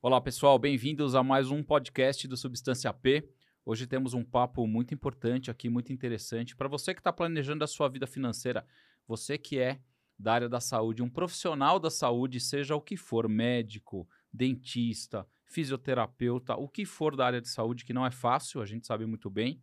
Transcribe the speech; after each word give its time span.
Olá 0.00 0.20
pessoal, 0.20 0.58
bem-vindos 0.58 1.14
a 1.14 1.22
mais 1.22 1.50
um 1.50 1.62
podcast 1.62 2.28
do 2.28 2.36
Substância 2.36 2.92
P. 2.92 3.26
Hoje 3.64 3.86
temos 3.86 4.12
um 4.12 4.22
papo 4.22 4.66
muito 4.66 4.92
importante 4.92 5.50
aqui, 5.50 5.70
muito 5.70 5.92
interessante. 5.92 6.54
Para 6.54 6.68
você 6.68 6.92
que 6.92 7.00
está 7.00 7.12
planejando 7.12 7.64
a 7.64 7.66
sua 7.66 7.88
vida 7.88 8.06
financeira, 8.06 8.66
você 9.06 9.38
que 9.38 9.58
é 9.58 9.80
da 10.18 10.34
área 10.34 10.48
da 10.48 10.60
saúde, 10.60 11.02
um 11.02 11.08
profissional 11.08 11.80
da 11.80 11.90
saúde, 11.90 12.40
seja 12.40 12.76
o 12.76 12.80
que 12.80 12.96
for, 12.96 13.28
médico, 13.28 14.06
dentista, 14.32 15.26
fisioterapeuta, 15.52 16.56
o 16.56 16.68
que 16.68 16.84
for 16.84 17.14
da 17.14 17.26
área 17.26 17.40
de 17.40 17.48
saúde, 17.48 17.84
que 17.84 17.92
não 17.92 18.06
é 18.06 18.10
fácil, 18.10 18.60
a 18.60 18.66
gente 18.66 18.86
sabe 18.86 19.06
muito 19.06 19.28
bem. 19.28 19.62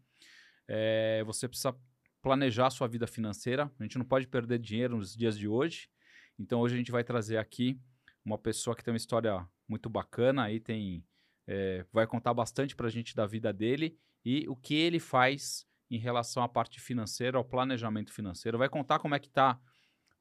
É, 0.68 1.24
você 1.26 1.48
precisa 1.48 1.76
planejar 2.22 2.68
a 2.68 2.70
sua 2.70 2.88
vida 2.88 3.08
financeira. 3.08 3.72
A 3.80 3.84
gente 3.84 3.98
não 3.98 4.06
pode 4.06 4.28
perder 4.28 4.60
dinheiro 4.60 4.98
nos 4.98 5.16
dias 5.16 5.38
de 5.38 5.48
hoje. 5.48 5.90
Então 6.38 6.60
hoje 6.62 6.76
a 6.76 6.78
gente 6.78 6.92
vai 6.92 7.04
trazer 7.04 7.38
aqui 7.38 7.80
uma 8.24 8.38
pessoa 8.38 8.76
que 8.76 8.84
tem 8.84 8.92
uma 8.92 8.98
história 8.98 9.46
muito 9.68 9.90
bacana, 9.90 10.44
aí 10.44 10.60
tem 10.60 11.04
é, 11.48 11.84
vai 11.92 12.06
contar 12.06 12.34
bastante 12.34 12.76
para 12.76 12.88
a 12.88 12.92
gente 12.92 13.16
da 13.16 13.26
vida 13.26 13.52
dele 13.52 13.98
e 14.24 14.48
o 14.48 14.56
que 14.56 14.76
ele 14.76 15.00
faz 15.00 15.66
em 15.90 15.98
relação 15.98 16.44
à 16.44 16.48
parte 16.48 16.80
financeira, 16.80 17.38
ao 17.38 17.44
planejamento 17.44 18.14
financeiro. 18.14 18.58
Vai 18.58 18.70
contar 18.70 19.00
como 19.00 19.16
é 19.16 19.20
que 19.20 19.28
está 19.28 19.60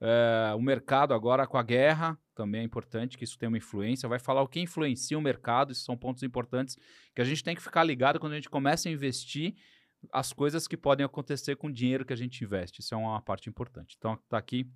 é, 0.01 0.55
o 0.55 0.61
mercado 0.63 1.13
agora 1.13 1.47
com 1.47 1.59
a 1.59 1.63
guerra, 1.63 2.19
também 2.39 2.61
é 2.61 2.65
importante 2.65 3.19
que 3.19 3.25
isso 3.25 3.37
tenha 3.37 3.49
uma 3.49 3.59
influência. 3.59 4.09
Vai 4.09 4.21
falar 4.21 4.43
o 4.43 4.49
que 4.49 4.61
influencia 4.61 5.19
o 5.19 5.21
mercado, 5.21 5.73
esses 5.73 5.85
são 5.85 5.97
pontos 5.97 6.23
importantes 6.23 6.77
que 7.13 7.21
a 7.21 7.25
gente 7.25 7.43
tem 7.43 7.57
que 7.57 7.63
ficar 7.63 7.83
ligado 7.83 8.21
quando 8.21 8.35
a 8.35 8.37
gente 8.37 8.49
começa 8.49 8.89
a 8.89 8.93
investir 8.93 9.57
as 10.13 10.33
coisas 10.33 10.69
que 10.69 10.77
podem 10.77 11.05
acontecer 11.05 11.57
com 11.57 11.67
o 11.67 11.73
dinheiro 11.73 12.05
que 12.05 12.13
a 12.13 12.17
gente 12.17 12.45
investe. 12.45 12.81
Isso 12.81 12.95
é 12.95 12.97
uma 12.97 13.21
parte 13.21 13.49
importante. 13.49 13.97
Então, 13.99 14.15
está 14.15 14.39
aqui 14.39 14.71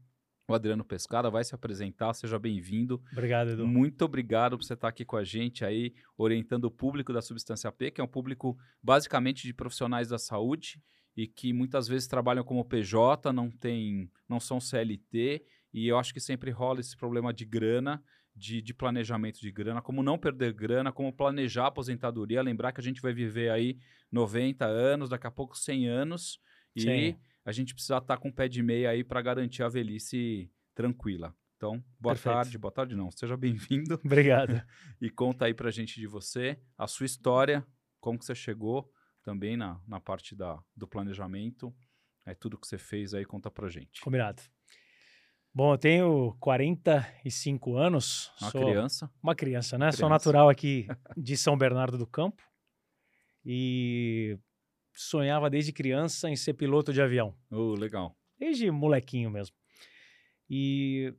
o 0.49 0.55
Adriano 0.55 0.85
Pescada 0.85 1.31
vai 1.31 1.45
se 1.45 1.55
apresentar, 1.55 2.13
seja 2.15 2.37
bem-vindo. 2.37 3.01
Obrigado, 3.13 3.51
Edu. 3.51 3.67
Muito 3.67 4.05
obrigado 4.05 4.59
por 4.59 4.65
você 4.65 4.75
estar 4.75 4.89
aqui 4.89 5.05
com 5.05 5.17
a 5.17 5.23
gente 5.23 5.65
aí, 5.65 5.95
orientando 6.19 6.65
o 6.65 6.71
público 6.71 7.13
da 7.13 7.23
Substância 7.23 7.71
P, 7.71 7.93
que 7.93 8.01
é 8.01 8.05
um 8.05 8.09
público 8.09 8.59
basicamente 8.83 9.45
de 9.47 9.55
profissionais 9.55 10.09
da 10.09 10.19
saúde 10.19 10.83
e 11.17 11.29
que 11.29 11.53
muitas 11.53 11.87
vezes 11.87 12.09
trabalham 12.09 12.43
como 12.43 12.65
PJ, 12.65 13.33
não 13.33 13.51
tem, 13.51 14.11
não 14.29 14.41
são 14.41 14.61
CLT, 14.61 15.45
e 15.73 15.89
eu 15.89 15.99
acho 15.99 16.13
que 16.13 16.21
sempre 16.21 16.51
rola 16.51 16.81
esse 16.81 16.97
problema 16.97 17.33
de 17.33 17.45
grana, 17.45 18.03
de, 18.35 18.63
de 18.63 18.73
planejamento 18.73 19.41
de 19.41 19.51
grana, 19.51 19.83
como 19.83 20.03
não 20.03 20.19
perder 20.19 20.53
grana, 20.53 20.91
como 20.91 21.13
planejar 21.13 21.65
a 21.65 21.69
aposentadoria, 21.69 22.43
lembrar 22.43 22.73
que 22.73 22.81
a 22.81 22.85
gente 22.85 23.01
vai 23.01 23.13
viver 23.13 23.51
aí 23.51 23.79
90 24.11 24.65
anos, 24.65 25.11
daqui 25.11 25.27
a 25.27 25.31
pouco 25.31 25.57
100 25.57 25.89
anos, 25.89 26.41
e 26.75 26.83
Sim 26.83 27.17
a 27.45 27.53
gente 27.53 27.75
precisa 27.75 27.99
estar 27.99 28.17
com 28.19 28.29
o 28.29 28.33
pé 28.33 28.49
de 28.49 28.63
meia 28.63 28.91
aí 28.91 29.03
para 29.03 29.21
garantir 29.21 29.63
a 29.63 29.69
velhice 29.69 30.51
tranquila. 30.75 31.35
Então, 31.57 31.85
boa 31.99 32.15
Perfeito. 32.15 32.35
tarde, 32.35 32.59
boa 32.59 32.73
tarde 32.73 32.97
não, 32.97 33.11
seja 33.11 33.37
bem-vindo. 33.37 33.95
Obrigado. 34.05 34.63
e 35.01 35.11
conta 35.11 35.47
aí 35.47 35.55
para 35.55 35.69
a 35.69 35.73
gente 35.73 36.01
de 36.01 36.07
você, 36.07 36.59
a 36.77 36.87
sua 36.87 37.07
história, 37.07 37.67
como 38.01 38.19
que 38.19 38.25
você 38.25 38.35
chegou 38.35 38.91
também 39.23 39.57
na, 39.57 39.81
na 39.87 40.01
parte 40.01 40.35
da, 40.35 40.61
do 40.77 40.89
planejamento, 40.89 41.73
é 42.27 42.35
tudo 42.35 42.59
que 42.59 42.67
você 42.67 42.79
fez 42.79 43.15
aí, 43.15 43.25
conta 43.25 43.51
para 43.51 43.69
gente. 43.69 44.01
Combinado. 44.01 44.43
Bom, 45.55 45.75
eu 45.75 45.79
tenho 45.79 46.37
45 46.41 47.77
anos. 47.77 48.33
Uma 48.41 48.51
criança. 48.51 49.11
Uma 49.23 49.35
criança, 49.35 49.77
né? 49.77 49.87
Criança. 49.87 49.99
Sou 49.99 50.09
natural 50.09 50.49
aqui 50.49 50.87
de 51.17 51.37
São 51.37 51.59
Bernardo 51.59 51.99
do 51.99 52.07
Campo. 52.07 52.43
E 53.45 54.39
sonhava 54.95 55.51
desde 55.51 55.71
criança 55.71 56.31
em 56.31 56.37
ser 56.37 56.55
piloto 56.55 56.91
de 56.91 57.03
avião. 57.03 57.35
Oh, 57.51 57.75
legal. 57.75 58.17
Desde 58.39 58.71
molequinho 58.71 59.31
mesmo. 59.31 59.55
E 60.49 61.15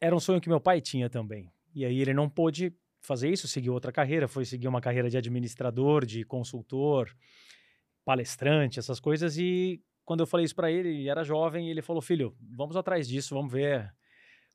era 0.00 0.16
um 0.16 0.20
sonho 0.20 0.40
que 0.40 0.48
meu 0.48 0.60
pai 0.60 0.80
tinha 0.80 1.10
também. 1.10 1.52
E 1.74 1.84
aí 1.84 2.00
ele 2.00 2.14
não 2.14 2.28
pôde 2.28 2.74
fazer 3.02 3.28
isso, 3.28 3.46
seguiu 3.46 3.74
outra 3.74 3.92
carreira, 3.92 4.26
foi 4.26 4.46
seguir 4.46 4.66
uma 4.66 4.80
carreira 4.80 5.10
de 5.10 5.18
administrador, 5.18 6.06
de 6.06 6.24
consultor, 6.24 7.14
palestrante, 8.02 8.78
essas 8.78 8.98
coisas. 8.98 9.36
E 9.36 9.82
quando 10.04 10.20
eu 10.20 10.26
falei 10.26 10.44
isso 10.44 10.54
para 10.54 10.70
ele, 10.70 10.88
ele 10.88 11.08
era 11.08 11.24
jovem, 11.24 11.70
ele 11.70 11.82
falou: 11.82 12.02
Filho, 12.02 12.36
vamos 12.40 12.76
atrás 12.76 13.08
disso, 13.08 13.34
vamos 13.34 13.52
ver 13.52 13.92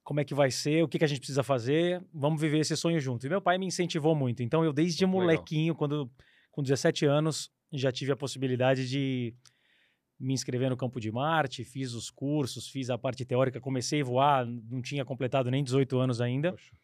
como 0.04 0.20
é 0.20 0.26
que 0.26 0.34
vai 0.34 0.50
ser, 0.50 0.84
o 0.84 0.88
que, 0.88 0.98
que 0.98 1.06
a 1.06 1.08
gente 1.08 1.20
precisa 1.20 1.44
fazer, 1.44 2.04
vamos 2.14 2.42
viver 2.42 2.60
esse 2.60 2.76
sonho 2.76 3.00
junto. 3.00 3.26
E 3.26 3.30
meu 3.30 3.42
pai 3.42 3.58
me 3.58 3.66
incentivou 3.66 4.16
muito. 4.16 4.42
Então 4.42 4.64
eu, 4.64 4.74
desde 4.74 5.06
muito 5.06 5.22
molequinho, 5.22 5.74
legal. 5.74 5.78
quando 5.78 6.12
com 6.52 6.64
17 6.64 7.06
anos, 7.06 7.52
já 7.72 7.92
tive 7.92 8.12
a 8.12 8.18
possibilidade 8.18 8.90
de 8.90 9.36
me 10.20 10.34
inscrever 10.34 10.70
no 10.70 10.76
Campo 10.76 11.00
de 11.00 11.12
Marte, 11.12 11.64
fiz 11.64 11.94
os 11.94 12.10
cursos, 12.10 12.68
fiz 12.68 12.90
a 12.90 12.98
parte 12.98 13.24
teórica, 13.24 13.62
comecei 13.62 14.02
a 14.02 14.04
voar, 14.04 14.46
não 14.46 14.82
tinha 14.82 15.06
completado 15.06 15.50
nem 15.50 15.64
18 15.64 15.98
anos 15.98 16.20
ainda. 16.20 16.52
Poxa. 16.52 16.76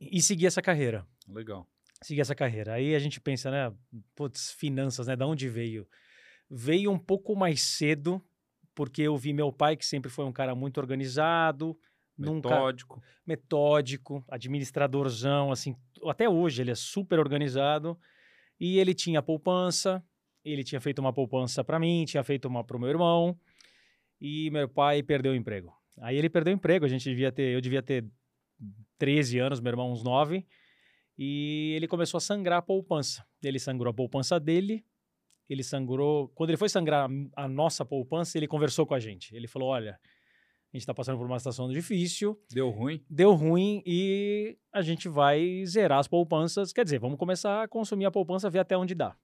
E 0.00 0.22
segui 0.22 0.46
essa 0.46 0.62
carreira. 0.62 1.06
Legal. 1.28 1.66
Segui 2.02 2.20
essa 2.20 2.34
carreira. 2.34 2.74
Aí 2.74 2.94
a 2.94 2.98
gente 2.98 3.20
pensa, 3.20 3.50
né, 3.50 3.72
putz, 4.14 4.52
finanças, 4.52 5.06
né, 5.06 5.16
da 5.16 5.26
onde 5.26 5.48
veio? 5.48 5.86
Veio 6.50 6.90
um 6.90 6.98
pouco 6.98 7.34
mais 7.34 7.62
cedo, 7.62 8.22
porque 8.74 9.02
eu 9.02 9.16
vi 9.16 9.32
meu 9.32 9.52
pai, 9.52 9.76
que 9.76 9.86
sempre 9.86 10.10
foi 10.10 10.24
um 10.24 10.32
cara 10.32 10.54
muito 10.54 10.78
organizado, 10.78 11.76
metódico, 12.16 12.96
nunca, 12.96 13.08
metódico, 13.26 14.24
administradorzão, 14.28 15.50
assim, 15.50 15.76
até 16.04 16.28
hoje 16.28 16.62
ele 16.62 16.70
é 16.70 16.74
super 16.74 17.18
organizado. 17.18 17.98
E 18.58 18.78
ele 18.78 18.94
tinha 18.94 19.20
poupança, 19.20 20.02
ele 20.44 20.64
tinha 20.64 20.80
feito 20.80 20.98
uma 20.98 21.12
poupança 21.12 21.62
para 21.62 21.78
mim, 21.78 22.04
tinha 22.06 22.22
feito 22.22 22.48
uma 22.48 22.64
para 22.64 22.76
o 22.76 22.80
meu 22.80 22.88
irmão, 22.88 23.38
e 24.20 24.50
meu 24.50 24.68
pai 24.68 25.02
perdeu 25.02 25.32
o 25.32 25.36
emprego. 25.36 25.72
Aí 26.00 26.16
ele 26.16 26.30
perdeu 26.30 26.54
o 26.54 26.56
emprego, 26.56 26.84
a 26.84 26.88
gente 26.88 27.04
devia 27.04 27.30
ter, 27.30 27.54
eu 27.54 27.60
devia 27.60 27.82
ter 27.82 28.06
13 28.98 29.38
anos, 29.38 29.60
meu 29.60 29.70
irmão 29.70 29.92
uns 29.92 30.02
9, 30.02 30.46
e 31.18 31.72
ele 31.76 31.88
começou 31.88 32.18
a 32.18 32.20
sangrar 32.20 32.58
a 32.58 32.62
poupança. 32.62 33.26
Ele 33.42 33.58
sangrou 33.58 33.90
a 33.90 33.94
poupança 33.94 34.40
dele, 34.40 34.84
ele 35.48 35.62
sangrou. 35.62 36.28
Quando 36.34 36.50
ele 36.50 36.56
foi 36.56 36.68
sangrar 36.68 37.08
a 37.36 37.48
nossa 37.48 37.84
poupança, 37.84 38.36
ele 38.38 38.48
conversou 38.48 38.86
com 38.86 38.94
a 38.94 39.00
gente. 39.00 39.34
Ele 39.34 39.46
falou: 39.46 39.68
Olha, 39.68 39.98
a 40.72 40.76
gente 40.76 40.82
está 40.82 40.92
passando 40.92 41.18
por 41.18 41.26
uma 41.26 41.38
situação 41.38 41.70
difícil. 41.70 42.38
Deu 42.50 42.70
ruim? 42.70 43.04
Deu 43.08 43.32
ruim 43.34 43.82
e 43.86 44.58
a 44.72 44.82
gente 44.82 45.08
vai 45.08 45.64
zerar 45.64 45.98
as 46.00 46.08
poupanças. 46.08 46.72
Quer 46.72 46.84
dizer, 46.84 46.98
vamos 46.98 47.18
começar 47.18 47.62
a 47.62 47.68
consumir 47.68 48.04
a 48.04 48.10
poupança, 48.10 48.50
ver 48.50 48.58
até 48.58 48.76
onde 48.76 48.94
dá. 48.94 49.16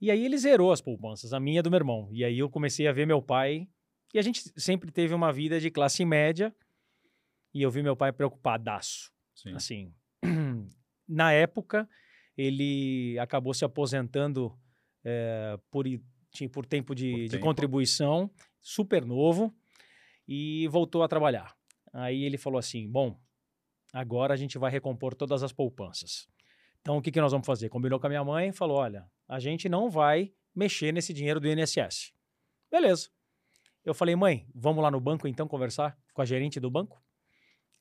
E 0.00 0.10
aí 0.10 0.24
ele 0.24 0.36
zerou 0.36 0.70
as 0.70 0.80
poupanças, 0.80 1.32
a 1.32 1.40
minha 1.40 1.60
e 1.60 1.62
do 1.62 1.70
meu 1.70 1.78
irmão. 1.78 2.08
E 2.12 2.24
aí 2.24 2.38
eu 2.38 2.50
comecei 2.50 2.86
a 2.86 2.92
ver 2.92 3.06
meu 3.06 3.22
pai. 3.22 3.68
E 4.12 4.18
a 4.18 4.22
gente 4.22 4.42
sempre 4.56 4.90
teve 4.90 5.14
uma 5.14 5.32
vida 5.32 5.60
de 5.60 5.70
classe 5.70 6.04
média. 6.04 6.54
E 7.54 7.62
eu 7.62 7.70
vi 7.70 7.82
meu 7.82 7.96
pai 7.96 8.12
preocupadaço. 8.12 9.10
Sim. 9.34 9.54
Assim, 9.54 9.94
na 11.08 11.32
época, 11.32 11.88
ele 12.36 13.18
acabou 13.18 13.54
se 13.54 13.64
aposentando 13.64 14.56
é, 15.08 15.58
por, 15.70 15.84
por 16.52 16.66
tempo 16.66 16.94
de, 16.94 17.10
por 17.10 17.18
de 17.22 17.28
tempo. 17.30 17.44
contribuição, 17.44 18.30
super 18.60 19.04
novo 19.04 19.54
e 20.26 20.68
voltou 20.68 21.02
a 21.02 21.08
trabalhar. 21.08 21.56
Aí 21.92 22.24
ele 22.24 22.36
falou 22.36 22.58
assim: 22.58 22.88
bom, 22.88 23.18
agora 23.92 24.34
a 24.34 24.36
gente 24.36 24.58
vai 24.58 24.70
recompor 24.70 25.14
todas 25.14 25.42
as 25.42 25.52
poupanças. 25.52 26.28
Então 26.80 26.98
o 26.98 27.02
que, 27.02 27.10
que 27.10 27.20
nós 27.20 27.32
vamos 27.32 27.46
fazer? 27.46 27.68
Combinou 27.68 27.98
com 27.98 28.06
a 28.06 28.10
minha 28.10 28.24
mãe 28.24 28.48
e 28.48 28.52
falou: 28.52 28.78
olha, 28.78 29.10
a 29.26 29.40
gente 29.40 29.68
não 29.68 29.88
vai 29.88 30.32
mexer 30.54 30.92
nesse 30.92 31.12
dinheiro 31.12 31.40
do 31.40 31.48
INSS. 31.48 32.12
Beleza. 32.70 33.08
Eu 33.84 33.94
falei, 33.94 34.14
mãe, 34.14 34.46
vamos 34.54 34.82
lá 34.82 34.90
no 34.90 35.00
banco 35.00 35.26
então 35.26 35.48
conversar 35.48 35.96
com 36.12 36.20
a 36.20 36.24
gerente 36.24 36.60
do 36.60 36.70
banco? 36.70 37.02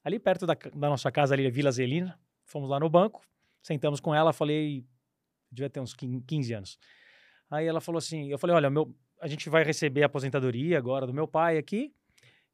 Ali 0.04 0.20
perto 0.20 0.46
da, 0.46 0.54
da 0.54 0.90
nossa 0.90 1.12
casa, 1.12 1.34
ali, 1.34 1.50
Vila 1.52 1.72
Zelina. 1.72 2.18
Fomos 2.46 2.70
lá 2.70 2.80
no 2.80 2.90
banco, 2.90 3.28
sentamos 3.62 4.00
com 4.00 4.16
ela, 4.16 4.32
falei, 4.32 4.88
devia 5.52 5.70
ter 5.70 5.82
uns 5.82 5.94
15 5.94 6.54
anos. 6.54 6.80
Aí 7.50 7.66
ela 7.66 7.82
falou 7.82 8.00
assim: 8.00 8.30
eu 8.30 8.38
falei, 8.38 8.56
olha, 8.56 8.70
meu, 8.70 8.94
a 9.22 9.28
gente 9.28 9.50
vai 9.50 9.64
receber 9.64 10.04
a 10.04 10.08
aposentadoria 10.08 10.78
agora 10.78 11.08
do 11.08 11.14
meu 11.14 11.28
pai 11.28 11.58
aqui 11.58 11.94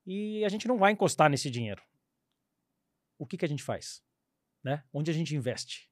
e 0.05 0.43
a 0.43 0.49
gente 0.49 0.67
não 0.67 0.77
vai 0.77 0.91
encostar 0.91 1.29
nesse 1.29 1.49
dinheiro. 1.49 1.81
O 3.17 3.25
que, 3.25 3.37
que 3.37 3.45
a 3.45 3.47
gente 3.49 3.63
faz? 3.63 4.03
Né? 4.63 4.83
Onde 4.93 5.11
a 5.11 5.13
gente 5.13 5.35
investe? 5.35 5.89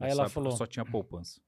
Aí 0.00 0.10
ela 0.10 0.28
falou. 0.28 0.52
Só 0.52 0.66
tinha 0.66 0.84
poupança. 0.84 1.40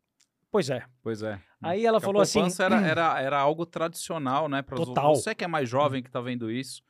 Pois 0.51 0.71
é. 0.71 0.87
Pois 1.03 1.23
é. 1.23 1.41
Aí 1.61 1.85
ela 1.85 2.01
falou 2.01 2.23
assim. 2.23 2.39
A 2.39 2.43
poupança 2.43 2.65
era, 2.65 2.87
era, 2.87 3.21
era 3.21 3.41
algo 3.41 3.67
tradicional, 3.67 4.49
né? 4.49 4.63
Pra 4.63 4.77
Total. 4.77 5.15
Você 5.15 5.35
que 5.35 5.45
é 5.45 5.49
mais 5.49 5.69
jovem 5.69 6.03
que 6.03 6.09
está 6.09 6.21
vendo 6.21 6.51
isso. 6.51 6.83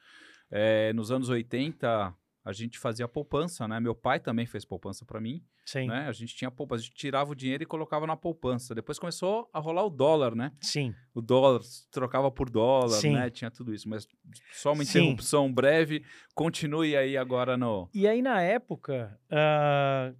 É, 0.51 0.93
nos 0.93 1.11
anos 1.11 1.31
80, 1.31 2.15
a 2.45 2.53
gente 2.53 2.79
fazia 2.79 3.09
poupança, 3.09 3.67
né? 3.67 3.81
Meu 3.81 3.95
pai 3.95 4.21
também 4.21 4.45
fez 4.45 4.65
poupança 4.67 5.05
para 5.05 5.19
mim. 5.19 5.43
Sim. 5.65 5.89
Né? 5.89 6.07
A 6.07 6.13
gente 6.13 6.37
tinha 6.37 6.51
poupança, 6.51 6.83
a 6.83 6.85
gente 6.85 6.95
tirava 6.95 7.33
o 7.33 7.35
dinheiro 7.35 7.63
e 7.63 7.67
colocava 7.67 8.07
na 8.07 8.17
poupança. 8.17 8.75
Depois 8.75 8.99
começou 8.99 9.49
a 9.51 9.59
rolar 9.59 9.85
o 9.85 9.89
dólar, 9.89 10.35
né? 10.35 10.53
Sim. 10.61 10.95
O 11.15 11.23
dólar 11.23 11.63
trocava 11.91 12.31
por 12.31 12.51
dólar, 12.51 13.01
Sim. 13.01 13.15
né? 13.15 13.31
Tinha 13.31 13.51
tudo 13.51 13.73
isso. 13.73 13.89
Mas 13.89 14.07
só 14.53 14.75
uma 14.75 14.83
interrupção 14.83 15.47
Sim. 15.47 15.55
breve. 15.55 16.05
Continue 16.35 16.95
aí 16.95 17.17
agora 17.17 17.57
no. 17.57 17.89
E 17.95 18.07
aí, 18.07 18.21
na 18.21 18.43
época, 18.43 19.19
uh, 19.31 20.15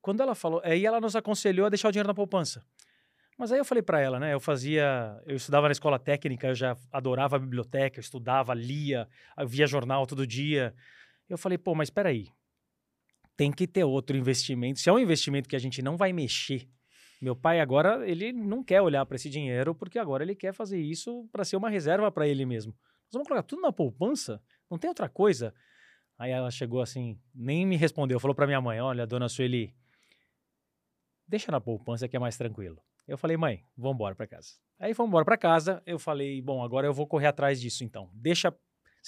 quando 0.00 0.20
ela 0.20 0.34
falou, 0.34 0.60
aí 0.64 0.84
ela 0.84 1.00
nos 1.00 1.14
aconselhou 1.14 1.66
a 1.66 1.68
deixar 1.68 1.88
o 1.88 1.92
dinheiro 1.92 2.08
na 2.08 2.14
poupança. 2.14 2.64
Mas 3.38 3.52
aí 3.52 3.58
eu 3.60 3.64
falei 3.64 3.82
para 3.82 4.00
ela, 4.00 4.18
né? 4.18 4.34
Eu 4.34 4.40
fazia, 4.40 5.16
eu 5.24 5.36
estudava 5.36 5.68
na 5.68 5.72
escola 5.72 5.96
técnica, 5.96 6.48
eu 6.48 6.56
já 6.56 6.76
adorava 6.90 7.36
a 7.36 7.38
biblioteca, 7.38 8.00
eu 8.00 8.00
estudava, 8.00 8.52
lia, 8.52 9.08
via 9.46 9.64
jornal 9.64 10.08
todo 10.08 10.26
dia. 10.26 10.74
Eu 11.28 11.38
falei, 11.38 11.58
pô, 11.58 11.74
mas 11.74 11.86
espera 11.88 12.08
aí. 12.08 12.28
Tem 13.36 13.52
que 13.52 13.66
ter 13.66 13.84
outro 13.84 14.16
investimento. 14.16 14.80
Se 14.80 14.88
é 14.88 14.92
um 14.92 14.98
investimento 14.98 15.48
que 15.48 15.56
a 15.56 15.58
gente 15.58 15.82
não 15.82 15.96
vai 15.96 16.12
mexer, 16.12 16.68
meu 17.20 17.36
pai 17.36 17.60
agora 17.60 18.08
ele 18.08 18.32
não 18.32 18.62
quer 18.62 18.80
olhar 18.80 19.04
para 19.04 19.16
esse 19.16 19.28
dinheiro 19.28 19.74
porque 19.74 19.98
agora 19.98 20.22
ele 20.22 20.34
quer 20.34 20.52
fazer 20.52 20.78
isso 20.80 21.28
para 21.32 21.44
ser 21.44 21.56
uma 21.56 21.68
reserva 21.68 22.10
para 22.10 22.26
ele 22.26 22.46
mesmo. 22.46 22.72
Nós 22.72 23.12
vamos 23.12 23.28
colocar 23.28 23.42
tudo 23.42 23.62
na 23.62 23.72
poupança? 23.72 24.42
Não 24.70 24.78
tem 24.78 24.88
outra 24.88 25.08
coisa? 25.08 25.54
Aí 26.18 26.30
ela 26.30 26.50
chegou 26.50 26.80
assim, 26.80 27.20
nem 27.34 27.64
me 27.64 27.76
respondeu, 27.76 28.18
falou 28.18 28.34
para 28.34 28.46
minha 28.46 28.60
mãe: 28.60 28.80
"Olha, 28.80 29.06
dona 29.06 29.28
Sueli, 29.28 29.74
deixa 31.26 31.50
na 31.52 31.60
poupança 31.60 32.08
que 32.08 32.16
é 32.16 32.20
mais 32.20 32.36
tranquilo". 32.36 32.82
Eu 33.06 33.16
falei, 33.16 33.38
mãe, 33.38 33.64
vamos 33.74 33.94
embora 33.94 34.14
para 34.14 34.26
casa. 34.26 34.50
Aí 34.78 34.92
fomos 34.92 35.08
embora 35.08 35.24
para 35.24 35.38
casa. 35.38 35.82
Eu 35.86 35.98
falei, 35.98 36.42
bom, 36.42 36.62
agora 36.62 36.86
eu 36.86 36.92
vou 36.92 37.06
correr 37.06 37.28
atrás 37.28 37.58
disso 37.58 37.82
então. 37.82 38.10
Deixa, 38.12 38.54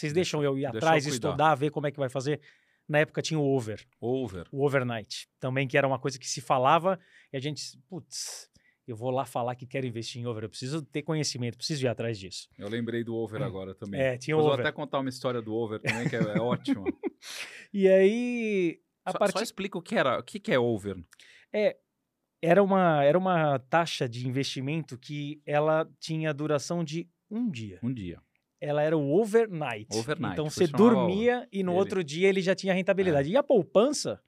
vocês 0.00 0.12
deixam 0.12 0.42
eu 0.42 0.56
ir 0.58 0.64
atrás, 0.64 1.06
eu 1.06 1.12
estudar, 1.12 1.54
ver 1.54 1.70
como 1.70 1.86
é 1.86 1.90
que 1.90 1.98
vai 1.98 2.08
fazer. 2.08 2.40
Na 2.88 2.98
época 2.98 3.20
tinha 3.20 3.38
o 3.38 3.44
over. 3.44 3.86
Over. 4.00 4.46
O 4.50 4.64
overnight. 4.64 5.28
Também 5.38 5.68
que 5.68 5.76
era 5.76 5.86
uma 5.86 5.98
coisa 5.98 6.18
que 6.18 6.26
se 6.26 6.40
falava 6.40 6.98
e 7.32 7.36
a 7.36 7.40
gente, 7.40 7.78
putz, 7.88 8.50
eu 8.86 8.96
vou 8.96 9.10
lá 9.10 9.24
falar 9.24 9.54
que 9.54 9.66
quero 9.66 9.86
investir 9.86 10.20
em 10.20 10.26
over. 10.26 10.44
Eu 10.44 10.48
preciso 10.48 10.82
ter 10.82 11.02
conhecimento, 11.02 11.56
preciso 11.56 11.84
ir 11.84 11.88
atrás 11.88 12.18
disso. 12.18 12.48
Eu 12.58 12.68
lembrei 12.68 13.04
do 13.04 13.14
over 13.14 13.42
agora 13.42 13.74
também. 13.74 14.00
É, 14.00 14.16
tinha 14.16 14.36
o 14.36 14.40
over. 14.40 14.52
vou 14.52 14.60
até 14.60 14.72
contar 14.72 15.00
uma 15.00 15.10
história 15.10 15.42
do 15.42 15.54
over 15.54 15.80
também, 15.80 16.08
que 16.08 16.16
é, 16.16 16.20
é 16.20 16.40
ótima. 16.40 16.84
e 17.72 17.86
aí. 17.86 18.80
A 19.04 19.12
só, 19.12 19.18
part... 19.18 19.32
só 19.32 19.42
explica 19.42 19.78
o 19.78 19.82
que 19.82 19.94
era. 19.96 20.18
O 20.18 20.22
que, 20.22 20.40
que 20.40 20.50
é 20.50 20.58
over? 20.58 20.96
É, 21.52 21.76
era 22.42 22.62
uma, 22.62 23.04
era 23.04 23.18
uma 23.18 23.58
taxa 23.58 24.08
de 24.08 24.26
investimento 24.26 24.98
que 24.98 25.42
ela 25.44 25.88
tinha 26.00 26.32
duração 26.32 26.82
de 26.82 27.08
um 27.30 27.48
dia. 27.48 27.78
Um 27.82 27.92
dia. 27.92 28.20
Ela 28.60 28.82
era 28.82 28.96
o 28.96 29.12
overnight. 29.18 29.96
Overnight. 29.96 30.32
Então 30.32 30.50
você 30.50 30.66
dormia 30.66 31.48
e 31.50 31.62
no 31.62 31.72
ele. 31.72 31.78
outro 31.78 32.04
dia 32.04 32.28
ele 32.28 32.42
já 32.42 32.54
tinha 32.54 32.74
rentabilidade. 32.74 33.28
É. 33.28 33.32
E 33.32 33.36
a 33.36 33.42
poupança. 33.42 34.20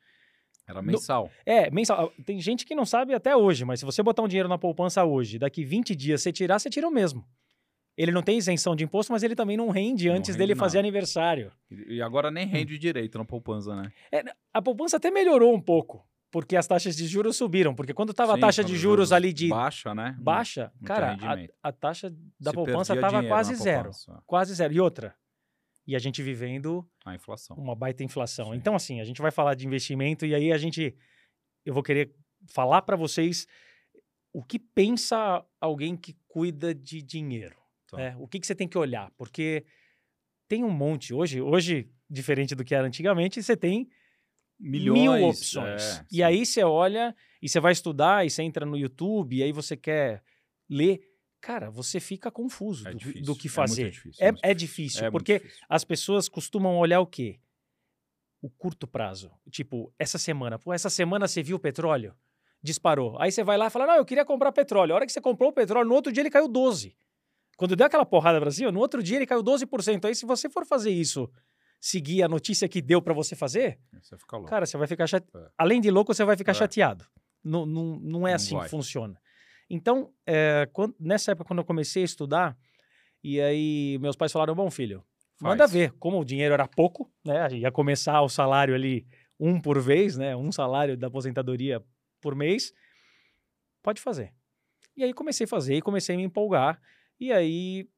Era 0.66 0.80
mensal. 0.80 1.24
No, 1.24 1.52
é, 1.52 1.70
mensal. 1.70 2.12
Tem 2.24 2.40
gente 2.40 2.64
que 2.64 2.74
não 2.74 2.86
sabe 2.86 3.12
até 3.12 3.36
hoje, 3.36 3.64
mas 3.64 3.80
se 3.80 3.84
você 3.84 4.02
botar 4.02 4.22
um 4.22 4.28
dinheiro 4.28 4.48
na 4.48 4.56
poupança 4.56 5.04
hoje, 5.04 5.38
daqui 5.38 5.64
20 5.64 5.94
dias 5.94 6.22
você 6.22 6.32
tirar, 6.32 6.58
você 6.58 6.70
tira 6.70 6.88
o 6.88 6.90
mesmo. 6.90 7.26
Ele 7.94 8.10
não 8.10 8.22
tem 8.22 8.38
isenção 8.38 8.74
de 8.74 8.84
imposto, 8.84 9.12
mas 9.12 9.22
ele 9.22 9.34
também 9.34 9.56
não 9.56 9.68
rende 9.68 10.08
não 10.08 10.16
antes 10.16 10.30
rende 10.30 10.38
dele 10.38 10.54
nada. 10.54 10.64
fazer 10.64 10.78
aniversário. 10.78 11.52
E 11.70 12.00
agora 12.00 12.30
nem 12.30 12.46
hum. 12.46 12.50
rende 12.50 12.78
direito 12.78 13.18
na 13.18 13.24
poupança, 13.24 13.76
né? 13.76 13.92
É, 14.10 14.22
a 14.54 14.62
poupança 14.62 14.96
até 14.96 15.10
melhorou 15.10 15.54
um 15.54 15.60
pouco 15.60 16.02
porque 16.32 16.56
as 16.56 16.66
taxas 16.66 16.96
de 16.96 17.06
juros 17.06 17.36
subiram. 17.36 17.74
Porque 17.74 17.92
quando 17.92 18.10
estava 18.10 18.34
a 18.34 18.38
taxa 18.38 18.64
de 18.64 18.74
juros, 18.74 18.80
juros, 18.80 19.12
ali 19.12 19.34
de. 19.34 19.48
Baixa, 19.48 19.94
né? 19.94 20.16
Baixa, 20.18 20.72
cara, 20.82 21.16
a, 21.20 21.68
a, 21.68 21.72
taxa 21.72 22.10
da 22.40 22.50
Se 22.50 22.54
poupança 22.54 22.94
estava 22.94 23.22
quase 23.22 23.54
zero. 23.54 23.90
Poupança. 23.90 24.22
Quase 24.26 24.54
zero. 24.54 24.72
E 24.72 24.80
outra. 24.80 25.14
E 25.86 25.94
a 25.94 25.98
gente 25.98 26.22
vivendo. 26.22 26.88
A 27.04 27.14
inflação. 27.14 27.54
Uma 27.56 27.76
baita 27.76 28.02
inflação. 28.02 28.46
Sim. 28.46 28.56
Então, 28.56 28.74
assim, 28.74 29.00
a 29.00 29.04
gente 29.04 29.20
vai 29.20 29.30
falar 29.30 29.54
de 29.54 29.66
investimento 29.66 30.24
e 30.24 30.34
aí 30.34 30.50
a 30.50 30.56
gente. 30.56 30.96
Eu 31.66 31.74
vou 31.74 31.82
querer 31.82 32.14
falar 32.46 32.80
para 32.80 32.96
vocês 32.96 33.46
o 34.32 34.42
que 34.42 34.58
pensa 34.58 35.44
alguém 35.60 35.94
que 35.94 36.16
cuida 36.26 36.74
de 36.74 37.02
dinheiro. 37.02 37.56
Tá. 37.90 37.98
Né? 37.98 38.16
O 38.18 38.26
que, 38.26 38.40
que 38.40 38.46
você 38.46 38.54
tem 38.54 38.66
que 38.66 38.78
olhar? 38.78 39.12
Porque 39.18 39.66
tem 40.48 40.64
um 40.64 40.70
monte. 40.70 41.12
Hoje, 41.12 41.42
hoje, 41.42 41.90
diferente 42.08 42.54
do 42.54 42.64
que 42.64 42.74
era 42.74 42.86
antigamente, 42.86 43.42
você 43.42 43.54
tem 43.54 43.90
Milhões, 44.62 45.00
mil 45.00 45.28
opções. 45.28 45.98
É, 45.98 46.06
e 46.12 46.22
aí 46.22 46.46
você 46.46 46.62
olha 46.62 47.14
e 47.42 47.48
você 47.48 47.58
vai 47.58 47.72
estudar 47.72 48.24
e 48.24 48.30
você 48.30 48.44
entra 48.44 48.64
no 48.64 48.76
YouTube 48.76 49.36
e 49.36 49.42
aí 49.42 49.50
você 49.50 49.76
quer 49.76 50.22
ler. 50.70 51.00
Cara, 51.40 51.68
você 51.68 51.98
fica 51.98 52.30
confuso 52.30 52.86
é 52.88 52.94
do, 52.94 53.12
do, 53.22 53.36
que 53.36 53.48
fazer. 53.48 53.86
É, 53.86 53.90
difícil, 53.90 54.24
é, 54.24 54.50
é 54.50 54.54
difícil, 54.54 55.10
porque 55.10 55.40
difícil. 55.40 55.66
as 55.68 55.82
pessoas 55.82 56.28
costumam 56.28 56.76
olhar 56.78 57.00
o 57.00 57.06
quê? 57.06 57.40
O 58.40 58.48
curto 58.48 58.86
prazo. 58.86 59.32
Tipo, 59.50 59.92
essa 59.98 60.18
semana. 60.18 60.56
Pô, 60.56 60.72
essa 60.72 60.88
semana 60.88 61.26
você 61.26 61.42
viu 61.42 61.56
o 61.56 61.60
petróleo? 61.60 62.14
Disparou. 62.62 63.20
Aí 63.20 63.32
você 63.32 63.42
vai 63.42 63.58
lá 63.58 63.66
e 63.66 63.70
fala: 63.70 63.88
Não, 63.88 63.96
eu 63.96 64.04
queria 64.04 64.24
comprar 64.24 64.52
petróleo. 64.52 64.92
A 64.92 64.94
hora 64.94 65.06
que 65.06 65.12
você 65.12 65.20
comprou 65.20 65.50
o 65.50 65.52
petróleo, 65.52 65.88
no 65.88 65.94
outro 65.94 66.12
dia 66.12 66.22
ele 66.22 66.30
caiu 66.30 66.48
12%. 66.48 66.94
Quando 67.56 67.76
deu 67.76 67.86
aquela 67.86 68.06
porrada 68.06 68.38
Brasil, 68.40 68.70
no 68.70 68.80
outro 68.80 69.02
dia 69.02 69.16
ele 69.16 69.26
caiu 69.26 69.42
12%. 69.42 70.04
Aí, 70.04 70.14
se 70.14 70.24
você 70.24 70.48
for 70.48 70.64
fazer 70.64 70.90
isso 70.90 71.28
seguir 71.82 72.22
a 72.22 72.28
notícia 72.28 72.68
que 72.68 72.80
deu 72.80 73.02
para 73.02 73.12
você 73.12 73.34
fazer, 73.34 73.76
você 74.00 74.16
fica 74.16 74.36
louco. 74.36 74.48
cara, 74.48 74.64
você 74.64 74.78
vai 74.78 74.86
ficar 74.86 75.04
chateado. 75.04 75.46
É. 75.46 75.50
Além 75.58 75.80
de 75.80 75.90
louco, 75.90 76.14
você 76.14 76.24
vai 76.24 76.36
ficar 76.36 76.52
é. 76.52 76.54
chateado. 76.54 77.04
Não, 77.42 77.66
não, 77.66 77.98
não 77.98 78.28
é 78.28 78.30
não 78.30 78.36
assim 78.36 78.54
vai. 78.54 78.64
que 78.64 78.70
funciona. 78.70 79.20
Então, 79.68 80.14
é, 80.24 80.68
quando, 80.72 80.94
nessa 81.00 81.32
época, 81.32 81.48
quando 81.48 81.58
eu 81.58 81.64
comecei 81.64 82.02
a 82.02 82.04
estudar, 82.04 82.56
e 83.22 83.40
aí 83.40 83.98
meus 84.00 84.14
pais 84.14 84.30
falaram: 84.30 84.54
bom, 84.54 84.70
filho, 84.70 85.04
Faz. 85.40 85.50
manda 85.50 85.66
ver. 85.66 85.90
Como 85.98 86.20
o 86.20 86.24
dinheiro 86.24 86.54
era 86.54 86.68
pouco, 86.68 87.10
né? 87.24 87.52
Ia 87.52 87.72
começar 87.72 88.22
o 88.22 88.28
salário 88.28 88.76
ali 88.76 89.04
um 89.40 89.60
por 89.60 89.80
vez, 89.80 90.16
né? 90.16 90.36
Um 90.36 90.52
salário 90.52 90.96
da 90.96 91.08
aposentadoria 91.08 91.82
por 92.20 92.36
mês. 92.36 92.72
Pode 93.82 94.00
fazer. 94.00 94.32
E 94.96 95.02
aí 95.02 95.12
comecei 95.12 95.46
a 95.46 95.48
fazer 95.48 95.74
e 95.74 95.82
comecei 95.82 96.14
a 96.14 96.18
me 96.18 96.22
empolgar. 96.24 96.80
E 97.18 97.32
aí 97.32 97.88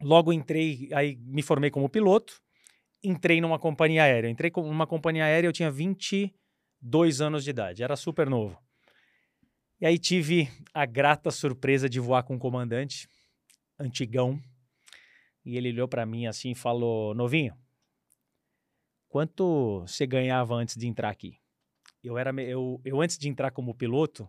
logo 0.00 0.32
entrei, 0.32 0.88
aí 0.92 1.16
me 1.16 1.42
formei 1.42 1.70
como 1.70 1.88
piloto 1.88 2.45
entrei 3.02 3.40
numa 3.40 3.58
companhia 3.58 4.04
aérea. 4.04 4.28
Entrei 4.28 4.50
numa 4.56 4.86
companhia 4.86 5.24
aérea, 5.24 5.48
eu 5.48 5.52
tinha 5.52 5.70
22 5.70 7.20
anos 7.20 7.44
de 7.44 7.50
idade, 7.50 7.82
era 7.82 7.96
super 7.96 8.28
novo. 8.28 8.58
E 9.80 9.86
aí 9.86 9.98
tive 9.98 10.48
a 10.72 10.86
grata 10.86 11.30
surpresa 11.30 11.88
de 11.88 12.00
voar 12.00 12.22
com 12.22 12.34
um 12.34 12.38
comandante 12.38 13.08
antigão. 13.78 14.40
E 15.44 15.56
ele 15.56 15.70
olhou 15.70 15.86
para 15.86 16.06
mim 16.06 16.26
assim 16.26 16.52
e 16.52 16.54
falou: 16.54 17.14
"Novinho, 17.14 17.54
quanto 19.08 19.80
você 19.80 20.06
ganhava 20.06 20.54
antes 20.54 20.76
de 20.76 20.86
entrar 20.86 21.10
aqui?" 21.10 21.38
Eu 22.02 22.16
era 22.16 22.32
eu, 22.42 22.80
eu 22.84 23.00
antes 23.00 23.18
de 23.18 23.28
entrar 23.28 23.50
como 23.50 23.74
piloto, 23.74 24.28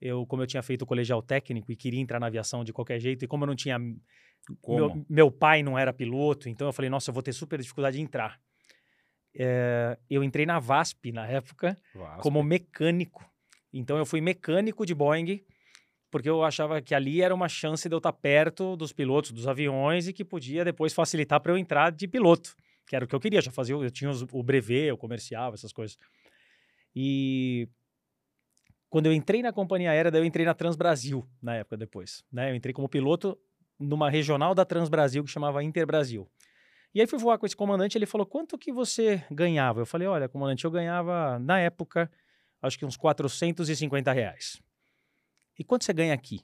eu 0.00 0.26
como 0.26 0.42
eu 0.42 0.46
tinha 0.46 0.62
feito 0.62 0.82
o 0.82 0.86
colegial 0.86 1.22
técnico 1.22 1.70
e 1.72 1.76
queria 1.76 2.00
entrar 2.00 2.20
na 2.20 2.26
aviação 2.26 2.64
de 2.64 2.72
qualquer 2.72 3.00
jeito 3.00 3.24
e 3.24 3.28
como 3.28 3.44
eu 3.44 3.46
não 3.48 3.56
tinha 3.56 3.78
meu, 4.66 5.04
meu, 5.08 5.30
pai 5.30 5.62
não 5.62 5.78
era 5.78 5.92
piloto, 5.92 6.48
então 6.48 6.68
eu 6.68 6.72
falei, 6.72 6.88
nossa, 6.88 7.10
eu 7.10 7.14
vou 7.14 7.22
ter 7.22 7.32
super 7.32 7.60
dificuldade 7.60 7.96
de 7.96 8.02
entrar. 8.02 8.40
É, 9.36 9.98
eu 10.08 10.24
entrei 10.24 10.46
na 10.46 10.58
VASP 10.58 11.12
na 11.12 11.26
época 11.26 11.76
VASP. 11.94 12.22
como 12.22 12.42
mecânico. 12.42 13.24
Então 13.72 13.98
eu 13.98 14.06
fui 14.06 14.20
mecânico 14.20 14.86
de 14.86 14.94
Boeing, 14.94 15.44
porque 16.10 16.28
eu 16.28 16.42
achava 16.42 16.80
que 16.80 16.94
ali 16.94 17.20
era 17.20 17.34
uma 17.34 17.48
chance 17.48 17.88
de 17.88 17.94
eu 17.94 17.98
estar 17.98 18.12
perto 18.12 18.76
dos 18.76 18.92
pilotos 18.92 19.30
dos 19.30 19.46
aviões 19.46 20.08
e 20.08 20.12
que 20.12 20.24
podia 20.24 20.64
depois 20.64 20.94
facilitar 20.94 21.40
para 21.40 21.52
eu 21.52 21.58
entrar 21.58 21.92
de 21.92 22.08
piloto, 22.08 22.56
que 22.86 22.96
era 22.96 23.04
o 23.04 23.08
que 23.08 23.14
eu 23.14 23.20
queria. 23.20 23.42
Já 23.42 23.50
fazia, 23.50 23.74
eu 23.74 23.90
tinha 23.90 24.10
os, 24.10 24.22
o 24.32 24.42
brevet, 24.42 24.90
o 24.92 24.96
comercial, 24.96 25.52
essas 25.52 25.72
coisas. 25.72 25.98
E 26.96 27.68
quando 28.90 29.06
eu 29.06 29.12
entrei 29.12 29.42
na 29.42 29.52
companhia 29.52 29.90
aérea, 29.90 30.10
daí 30.10 30.20
eu 30.20 30.24
entrei 30.24 30.46
na 30.46 30.54
Transbrasil 30.54 31.28
na 31.42 31.56
época 31.56 31.76
depois. 31.76 32.24
Né? 32.32 32.50
Eu 32.50 32.54
entrei 32.54 32.72
como 32.72 32.88
piloto 32.88 33.38
numa 33.78 34.10
regional 34.10 34.54
da 34.54 34.64
Transbrasil 34.64 35.22
que 35.22 35.30
chamava 35.30 35.62
Interbrasil. 35.62 36.28
E 36.94 37.00
aí 37.00 37.06
fui 37.06 37.18
voar 37.18 37.38
com 37.38 37.44
esse 37.44 37.56
comandante, 37.56 37.98
ele 37.98 38.06
falou, 38.06 38.26
quanto 38.26 38.56
que 38.56 38.72
você 38.72 39.22
ganhava? 39.30 39.80
Eu 39.80 39.86
falei, 39.86 40.08
olha, 40.08 40.28
comandante, 40.28 40.64
eu 40.64 40.70
ganhava, 40.70 41.38
na 41.38 41.60
época, 41.60 42.10
acho 42.62 42.78
que 42.78 42.84
uns 42.84 42.96
450 42.96 44.10
reais. 44.10 44.60
E 45.58 45.62
quanto 45.62 45.84
você 45.84 45.92
ganha 45.92 46.14
aqui? 46.14 46.40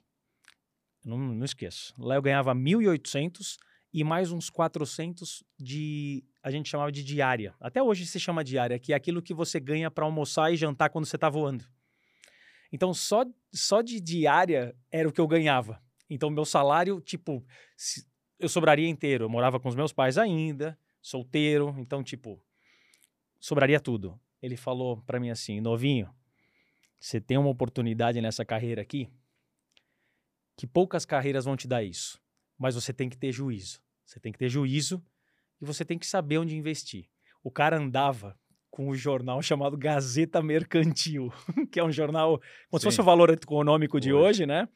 Não, 1.03 1.17
não 1.17 1.45
esqueço. 1.45 1.93
Lá 1.97 2.15
eu 2.15 2.21
ganhava 2.21 2.53
1.800 2.53 3.57
e 3.91 4.03
mais 4.03 4.31
uns 4.31 4.49
400 4.49 5.43
de, 5.59 6.23
a 6.43 6.51
gente 6.51 6.69
chamava 6.69 6.91
de 6.91 7.03
diária. 7.03 7.55
Até 7.59 7.81
hoje 7.81 8.05
se 8.05 8.19
chama 8.19 8.43
diária, 8.43 8.77
que 8.77 8.93
é 8.93 8.95
aquilo 8.95 9.21
que 9.21 9.33
você 9.33 9.59
ganha 9.59 9.89
para 9.89 10.05
almoçar 10.05 10.53
e 10.53 10.57
jantar 10.57 10.89
quando 10.89 11.05
você 11.05 11.15
está 11.15 11.29
voando. 11.29 11.65
Então, 12.71 12.93
só, 12.93 13.25
só 13.53 13.81
de 13.81 13.99
diária 13.99 14.75
era 14.91 15.07
o 15.07 15.11
que 15.11 15.21
eu 15.21 15.27
ganhava. 15.27 15.81
Então, 16.09 16.29
meu 16.29 16.45
salário, 16.45 16.99
tipo, 17.01 17.45
eu 18.39 18.49
sobraria 18.49 18.87
inteiro. 18.87 19.25
Eu 19.25 19.29
morava 19.29 19.59
com 19.59 19.69
os 19.69 19.75
meus 19.75 19.91
pais 19.91 20.17
ainda, 20.17 20.77
solteiro, 21.01 21.75
então, 21.77 22.03
tipo, 22.03 22.41
sobraria 23.39 23.79
tudo. 23.79 24.19
Ele 24.41 24.55
falou 24.55 25.01
para 25.01 25.19
mim 25.19 25.29
assim: 25.29 25.59
novinho, 25.59 26.13
você 26.99 27.19
tem 27.19 27.37
uma 27.37 27.49
oportunidade 27.49 28.21
nessa 28.21 28.45
carreira 28.45 28.81
aqui 28.81 29.09
que 30.57 30.65
poucas 30.65 31.05
carreiras 31.05 31.45
vão 31.45 31.57
te 31.57 31.67
dar 31.67 31.83
isso, 31.83 32.21
mas 32.57 32.75
você 32.75 32.93
tem 32.93 33.09
que 33.09 33.17
ter 33.17 33.31
juízo. 33.31 33.81
Você 34.05 34.19
tem 34.19 34.31
que 34.31 34.37
ter 34.37 34.49
juízo 34.49 35.03
e 35.61 35.65
você 35.65 35.83
tem 35.83 35.97
que 35.97 36.05
saber 36.05 36.37
onde 36.37 36.55
investir. 36.55 37.09
O 37.43 37.51
cara 37.51 37.77
andava 37.77 38.39
com 38.75 38.89
um 38.89 38.93
jornal 38.93 39.41
chamado 39.41 39.77
Gazeta 39.77 40.43
Mercantil, 40.43 41.31
que 41.71 41.79
é 41.79 41.83
um 41.83 41.93
jornal 41.93 42.37
como 42.69 42.77
Sim. 42.77 42.79
se 42.79 42.83
fosse 42.83 42.99
o 42.99 43.05
valor 43.05 43.29
econômico 43.29 44.01
de 44.01 44.11
hoje, 44.11 44.43
hoje 44.43 44.45
né? 44.45 44.67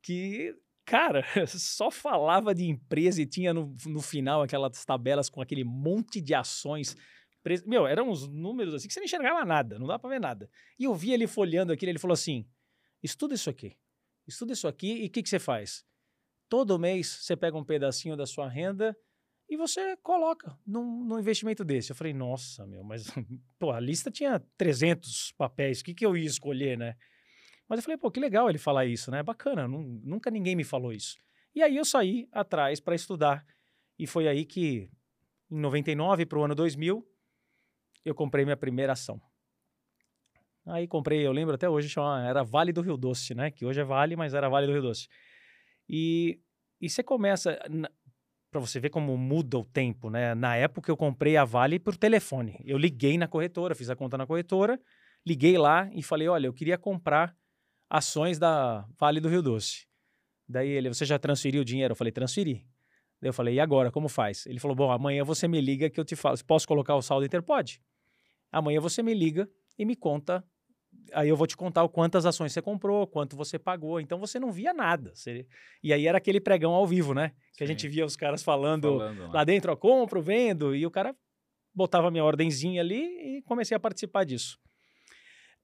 Que 0.00 0.54
Cara, 0.84 1.24
só 1.46 1.90
falava 1.90 2.54
de 2.54 2.64
empresa 2.64 3.20
e 3.20 3.26
tinha 3.26 3.52
no, 3.52 3.76
no 3.86 4.00
final 4.00 4.42
aquelas 4.42 4.84
tabelas 4.84 5.28
com 5.28 5.40
aquele 5.40 5.64
monte 5.64 6.20
de 6.20 6.32
ações. 6.32 6.96
Meu, 7.66 7.86
eram 7.86 8.08
uns 8.08 8.28
números 8.28 8.72
assim 8.72 8.86
que 8.86 8.94
você 8.94 9.00
não 9.00 9.04
enxergava 9.04 9.44
nada, 9.44 9.78
não 9.78 9.86
dá 9.86 9.98
para 9.98 10.10
ver 10.10 10.20
nada. 10.20 10.48
E 10.78 10.84
eu 10.84 10.94
vi 10.94 11.12
ele 11.12 11.26
folheando 11.26 11.72
aquilo, 11.72 11.90
ele 11.90 11.98
falou 11.98 12.14
assim: 12.14 12.44
estuda 13.02 13.34
isso 13.34 13.50
aqui, 13.50 13.76
estuda 14.26 14.52
isso 14.52 14.68
aqui 14.68 15.02
e 15.02 15.06
o 15.06 15.10
que, 15.10 15.22
que 15.22 15.28
você 15.28 15.38
faz? 15.38 15.84
Todo 16.48 16.78
mês 16.78 17.06
você 17.06 17.36
pega 17.36 17.56
um 17.56 17.64
pedacinho 17.64 18.16
da 18.16 18.26
sua 18.26 18.48
renda 18.48 18.96
e 19.50 19.56
você 19.56 19.96
coloca 19.96 20.56
num, 20.64 21.04
num 21.04 21.18
investimento 21.18 21.64
desse. 21.64 21.90
Eu 21.90 21.96
falei, 21.96 22.14
nossa, 22.14 22.64
meu, 22.64 22.84
mas 22.84 23.06
pô, 23.58 23.72
a 23.72 23.80
lista 23.80 24.08
tinha 24.08 24.38
300 24.56 25.32
papéis, 25.32 25.80
o 25.80 25.84
que, 25.84 25.92
que 25.92 26.06
eu 26.06 26.16
ia 26.16 26.24
escolher, 26.24 26.78
né? 26.78 26.94
Mas 27.68 27.80
eu 27.80 27.82
falei, 27.82 27.98
pô, 27.98 28.12
que 28.12 28.20
legal 28.20 28.48
ele 28.48 28.58
falar 28.58 28.86
isso, 28.86 29.10
né? 29.10 29.24
Bacana, 29.24 29.66
nunca 29.66 30.30
ninguém 30.30 30.54
me 30.54 30.62
falou 30.62 30.92
isso. 30.92 31.18
E 31.52 31.62
aí 31.64 31.76
eu 31.76 31.84
saí 31.84 32.28
atrás 32.30 32.78
para 32.78 32.94
estudar. 32.94 33.44
E 33.98 34.06
foi 34.06 34.28
aí 34.28 34.44
que, 34.44 34.88
em 35.50 35.58
99 35.58 36.26
para 36.26 36.38
o 36.38 36.44
ano 36.44 36.54
2000, 36.54 37.04
eu 38.04 38.14
comprei 38.14 38.44
minha 38.44 38.56
primeira 38.56 38.92
ação. 38.92 39.20
Aí 40.64 40.86
comprei, 40.86 41.26
eu 41.26 41.32
lembro 41.32 41.54
até 41.56 41.68
hoje, 41.68 41.92
era 42.24 42.44
Vale 42.44 42.72
do 42.72 42.82
Rio 42.82 42.96
Doce, 42.96 43.34
né? 43.34 43.50
Que 43.50 43.64
hoje 43.64 43.80
é 43.80 43.84
Vale, 43.84 44.14
mas 44.14 44.32
era 44.32 44.48
Vale 44.48 44.66
do 44.66 44.72
Rio 44.72 44.82
Doce. 44.82 45.08
E, 45.88 46.40
e 46.80 46.88
você 46.88 47.02
começa, 47.02 47.58
para 48.50 48.60
você 48.60 48.80
ver 48.80 48.90
como 48.90 49.16
muda 49.16 49.58
o 49.58 49.64
tempo, 49.64 50.10
né? 50.10 50.34
Na 50.34 50.56
época 50.56 50.90
eu 50.90 50.96
comprei 50.96 51.36
a 51.36 51.44
Vale 51.44 51.78
por 51.78 51.96
telefone. 51.96 52.60
Eu 52.64 52.76
liguei 52.76 53.16
na 53.16 53.28
corretora, 53.28 53.74
fiz 53.74 53.88
a 53.88 53.96
conta 53.96 54.18
na 54.18 54.26
corretora, 54.26 54.80
liguei 55.24 55.56
lá 55.56 55.88
e 55.94 56.02
falei, 56.02 56.26
olha, 56.28 56.46
eu 56.46 56.52
queria 56.52 56.76
comprar 56.76 57.36
ações 57.88 58.38
da 58.38 58.86
Vale 58.98 59.20
do 59.20 59.28
Rio 59.28 59.42
Doce. 59.42 59.86
Daí 60.48 60.68
ele, 60.68 60.88
você 60.88 61.04
já 61.04 61.18
transferiu 61.18 61.62
o 61.62 61.64
dinheiro? 61.64 61.92
Eu 61.92 61.96
falei, 61.96 62.12
transferi. 62.12 62.66
Daí 63.20 63.28
eu 63.28 63.32
falei, 63.32 63.54
e 63.54 63.60
agora, 63.60 63.90
como 63.90 64.08
faz? 64.08 64.46
Ele 64.46 64.58
falou, 64.58 64.74
bom, 64.74 64.90
amanhã 64.90 65.22
você 65.22 65.46
me 65.46 65.60
liga 65.60 65.88
que 65.88 66.00
eu 66.00 66.04
te 66.04 66.16
falo. 66.16 66.36
Posso 66.44 66.66
colocar 66.66 66.96
o 66.96 67.02
saldo 67.02 67.24
inteiro? 67.24 67.44
Pode. 67.44 67.80
Amanhã 68.50 68.80
você 68.80 69.02
me 69.02 69.14
liga 69.14 69.48
e 69.78 69.84
me 69.84 69.94
conta. 69.94 70.44
Aí 71.12 71.28
eu 71.28 71.36
vou 71.36 71.46
te 71.46 71.56
contar 71.56 71.82
o 71.84 71.88
quantas 71.88 72.26
ações 72.26 72.52
você 72.52 72.62
comprou, 72.62 73.06
quanto 73.06 73.36
você 73.36 73.58
pagou. 73.58 74.00
Então 74.00 74.18
você 74.18 74.38
não 74.38 74.50
via 74.50 74.72
nada. 74.72 75.12
Você... 75.14 75.46
E 75.82 75.92
aí 75.92 76.06
era 76.06 76.18
aquele 76.18 76.40
pregão 76.40 76.72
ao 76.72 76.86
vivo, 76.86 77.14
né? 77.14 77.32
Que 77.52 77.58
Sim. 77.58 77.64
a 77.64 77.66
gente 77.66 77.88
via 77.88 78.04
os 78.04 78.16
caras 78.16 78.42
falando, 78.42 78.98
falando 78.98 79.32
lá 79.32 79.44
dentro, 79.44 79.72
ó, 79.72 79.76
compro, 79.76 80.20
vendo. 80.22 80.74
E 80.74 80.86
o 80.86 80.90
cara 80.90 81.14
botava 81.74 82.10
minha 82.10 82.24
ordenzinha 82.24 82.80
ali 82.80 83.02
e 83.38 83.42
comecei 83.42 83.76
a 83.76 83.80
participar 83.80 84.24
disso. 84.24 84.58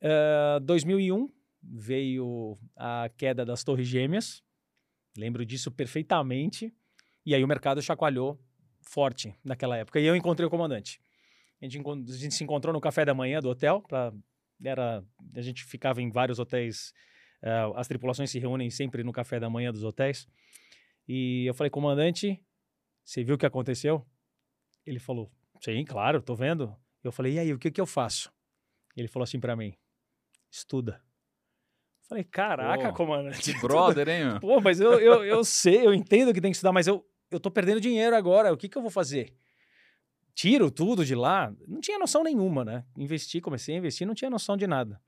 Uh, 0.02 0.60
2001 0.60 1.28
veio 1.62 2.56
a 2.76 3.08
queda 3.16 3.44
das 3.44 3.64
Torres 3.64 3.88
Gêmeas. 3.88 4.42
Lembro 5.16 5.44
disso 5.44 5.70
perfeitamente. 5.70 6.72
E 7.24 7.34
aí 7.34 7.42
o 7.42 7.48
mercado 7.48 7.82
chacoalhou 7.82 8.40
forte 8.80 9.34
naquela 9.44 9.76
época. 9.76 9.98
E 9.98 10.06
eu 10.06 10.14
encontrei 10.14 10.46
o 10.46 10.50
comandante. 10.50 11.00
A 11.60 11.64
gente, 11.64 11.78
a 11.78 12.16
gente 12.16 12.34
se 12.34 12.44
encontrou 12.44 12.72
no 12.72 12.80
café 12.80 13.04
da 13.04 13.14
manhã 13.14 13.40
do 13.40 13.48
hotel. 13.48 13.82
Pra, 13.82 14.12
era, 14.62 15.04
a 15.34 15.40
gente 15.40 15.64
ficava 15.64 16.00
em 16.00 16.10
vários 16.10 16.38
hotéis. 16.38 16.92
Uh, 17.42 17.76
as 17.76 17.86
tripulações 17.86 18.30
se 18.30 18.38
reúnem 18.38 18.70
sempre 18.70 19.02
no 19.02 19.12
café 19.12 19.38
da 19.38 19.50
manhã 19.50 19.72
dos 19.72 19.84
hotéis. 19.84 20.26
E 21.08 21.44
eu 21.46 21.54
falei, 21.54 21.70
comandante, 21.70 22.42
você 23.04 23.22
viu 23.22 23.36
o 23.36 23.38
que 23.38 23.46
aconteceu? 23.46 24.04
Ele 24.84 24.98
falou, 24.98 25.30
sim, 25.60 25.84
claro, 25.84 26.20
tô 26.20 26.34
vendo. 26.34 26.74
Eu 27.04 27.12
falei, 27.12 27.34
e 27.34 27.38
aí, 27.38 27.52
o 27.52 27.58
que, 27.58 27.70
que 27.70 27.80
eu 27.80 27.86
faço? 27.86 28.32
Ele 28.96 29.08
falou 29.08 29.24
assim 29.24 29.38
para 29.38 29.54
mim, 29.54 29.74
estuda. 30.50 31.00
Falei, 32.08 32.24
caraca, 32.24 32.88
Pô, 32.88 32.94
comandante. 32.94 33.52
Que 33.52 33.58
brother, 33.60 34.08
hein? 34.08 34.40
Pô, 34.40 34.60
mas 34.60 34.80
eu, 34.80 34.98
eu, 35.00 35.24
eu 35.24 35.44
sei, 35.44 35.86
eu 35.86 35.92
entendo 35.92 36.32
que 36.32 36.40
tem 36.40 36.50
que 36.50 36.56
estudar, 36.56 36.72
mas 36.72 36.86
eu, 36.86 37.04
eu 37.30 37.38
tô 37.38 37.50
perdendo 37.50 37.80
dinheiro 37.80 38.16
agora, 38.16 38.52
o 38.52 38.56
que, 38.56 38.68
que 38.68 38.78
eu 38.78 38.82
vou 38.82 38.90
fazer? 38.90 39.34
Tiro 40.36 40.70
tudo 40.70 41.02
de 41.02 41.14
lá? 41.14 41.50
Não 41.66 41.80
tinha 41.80 41.98
noção 41.98 42.22
nenhuma, 42.22 42.62
né? 42.62 42.84
Investi, 42.94 43.40
comecei 43.40 43.74
a 43.74 43.78
investir, 43.78 44.06
não 44.06 44.14
tinha 44.14 44.28
noção 44.28 44.54
de 44.54 44.66
nada. 44.66 45.00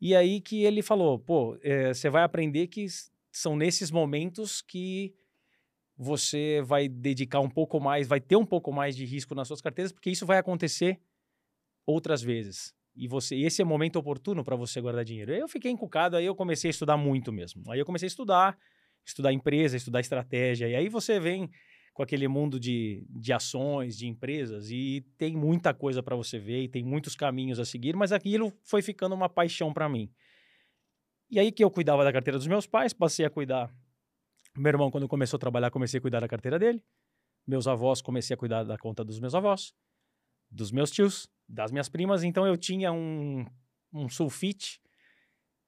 E 0.00 0.12
aí 0.12 0.40
que 0.40 0.64
ele 0.64 0.82
falou, 0.82 1.20
pô, 1.20 1.56
é, 1.62 1.94
você 1.94 2.10
vai 2.10 2.24
aprender 2.24 2.66
que 2.66 2.84
são 3.30 3.54
nesses 3.54 3.92
momentos 3.92 4.60
que 4.60 5.14
você 5.96 6.60
vai 6.64 6.88
dedicar 6.88 7.38
um 7.38 7.48
pouco 7.48 7.78
mais, 7.78 8.08
vai 8.08 8.20
ter 8.20 8.34
um 8.34 8.44
pouco 8.44 8.72
mais 8.72 8.96
de 8.96 9.04
risco 9.04 9.36
nas 9.36 9.46
suas 9.46 9.60
carteiras, 9.60 9.92
porque 9.92 10.10
isso 10.10 10.26
vai 10.26 10.38
acontecer 10.38 11.00
outras 11.86 12.20
vezes. 12.20 12.74
E 12.96 13.06
você, 13.06 13.36
esse 13.36 13.62
é 13.62 13.64
o 13.64 13.68
momento 13.68 14.00
oportuno 14.00 14.42
para 14.42 14.56
você 14.56 14.80
guardar 14.80 15.04
dinheiro. 15.04 15.32
Eu 15.32 15.46
fiquei 15.46 15.70
encucado, 15.70 16.16
aí 16.16 16.26
eu 16.26 16.34
comecei 16.34 16.70
a 16.70 16.72
estudar 16.72 16.96
muito 16.96 17.32
mesmo. 17.32 17.70
Aí 17.70 17.78
eu 17.78 17.86
comecei 17.86 18.06
a 18.06 18.08
estudar, 18.08 18.58
estudar 19.06 19.32
empresa, 19.32 19.76
estudar 19.76 20.00
estratégia. 20.00 20.68
E 20.68 20.74
aí 20.74 20.88
você 20.88 21.20
vem 21.20 21.48
com 22.00 22.04
aquele 22.04 22.26
mundo 22.28 22.58
de, 22.58 23.04
de 23.10 23.30
ações, 23.30 23.94
de 23.94 24.08
empresas, 24.08 24.70
e 24.70 25.04
tem 25.18 25.36
muita 25.36 25.74
coisa 25.74 26.02
para 26.02 26.16
você 26.16 26.38
ver, 26.38 26.62
e 26.62 26.66
tem 26.66 26.82
muitos 26.82 27.14
caminhos 27.14 27.60
a 27.60 27.64
seguir, 27.66 27.94
mas 27.94 28.10
aquilo 28.10 28.50
foi 28.62 28.80
ficando 28.80 29.14
uma 29.14 29.28
paixão 29.28 29.70
para 29.70 29.86
mim. 29.86 30.10
E 31.30 31.38
aí 31.38 31.52
que 31.52 31.62
eu 31.62 31.70
cuidava 31.70 32.02
da 32.02 32.10
carteira 32.10 32.38
dos 32.38 32.46
meus 32.46 32.66
pais, 32.66 32.94
passei 32.94 33.26
a 33.26 33.28
cuidar. 33.28 33.70
Meu 34.56 34.70
irmão, 34.70 34.90
quando 34.90 35.06
começou 35.06 35.36
a 35.36 35.40
trabalhar, 35.40 35.70
comecei 35.70 35.98
a 35.98 36.00
cuidar 36.00 36.20
da 36.20 36.26
carteira 36.26 36.58
dele. 36.58 36.82
Meus 37.46 37.68
avós, 37.68 38.00
comecei 38.00 38.32
a 38.32 38.36
cuidar 38.38 38.64
da 38.64 38.78
conta 38.78 39.04
dos 39.04 39.20
meus 39.20 39.34
avós, 39.34 39.74
dos 40.50 40.72
meus 40.72 40.90
tios, 40.90 41.28
das 41.46 41.70
minhas 41.70 41.90
primas. 41.90 42.22
Então 42.22 42.46
eu 42.46 42.56
tinha 42.56 42.90
um, 42.90 43.44
um 43.92 44.08
sulfite 44.08 44.80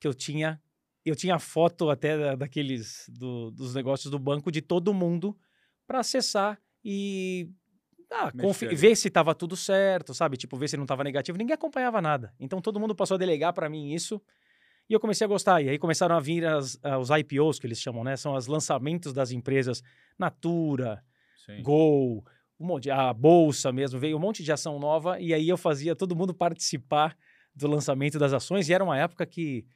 que 0.01 0.09
eu 0.09 0.15
tinha. 0.15 0.59
Eu 1.05 1.15
tinha 1.15 1.39
foto 1.39 1.91
até 1.91 2.35
daqueles 2.37 3.05
do, 3.11 3.51
dos 3.51 3.75
negócios 3.75 4.11
do 4.11 4.19
banco 4.19 4.51
de 4.51 4.62
todo 4.62 4.95
mundo 4.95 5.37
para 5.92 6.00
acessar 6.00 6.58
e 6.82 7.50
ah, 8.11 8.32
ver 8.75 8.96
se 8.96 9.08
estava 9.08 9.34
tudo 9.34 9.54
certo, 9.54 10.14
sabe? 10.14 10.38
Tipo, 10.38 10.56
ver 10.56 10.68
se 10.68 10.76
não 10.76 10.84
estava 10.84 11.04
negativo. 11.04 11.37
Ninguém 11.37 11.52
acompanhava 11.52 12.00
nada. 12.00 12.32
Então 12.40 12.62
todo 12.62 12.80
mundo 12.80 12.94
passou 12.94 13.16
a 13.16 13.18
delegar 13.18 13.52
para 13.52 13.68
mim 13.68 13.92
isso. 13.92 14.18
E 14.88 14.94
eu 14.94 14.99
comecei 14.99 15.26
a 15.26 15.28
gostar. 15.28 15.61
E 15.61 15.68
aí 15.68 15.78
começaram 15.78 16.16
a 16.16 16.20
vir 16.20 16.46
as, 16.46 16.76
uh, 16.76 16.96
os 16.99 17.11
IPOs, 17.11 17.58
que 17.58 17.66
eles 17.66 17.78
chamam, 17.78 18.02
né? 18.02 18.16
São 18.16 18.34
os 18.34 18.46
lançamentos 18.46 19.12
das 19.12 19.32
empresas 19.32 19.82
Natura, 20.18 21.04
Sim. 21.44 21.62
Gol, 21.62 22.25
um 22.58 22.66
monte, 22.66 22.90
a 22.90 23.12
Bolsa 23.12 23.70
mesmo. 23.70 24.00
Veio 24.00 24.16
um 24.16 24.20
monte 24.20 24.42
de 24.42 24.50
ação 24.50 24.78
nova. 24.78 25.20
E 25.20 25.34
aí 25.34 25.46
eu 25.46 25.58
fazia 25.58 25.94
todo 25.94 26.16
mundo 26.16 26.32
participar 26.32 27.14
do 27.54 27.68
lançamento 27.68 28.18
das 28.18 28.32
ações. 28.32 28.66
E 28.66 28.72
era 28.72 28.82
uma 28.82 28.96
época 28.96 29.26
que 29.26 29.66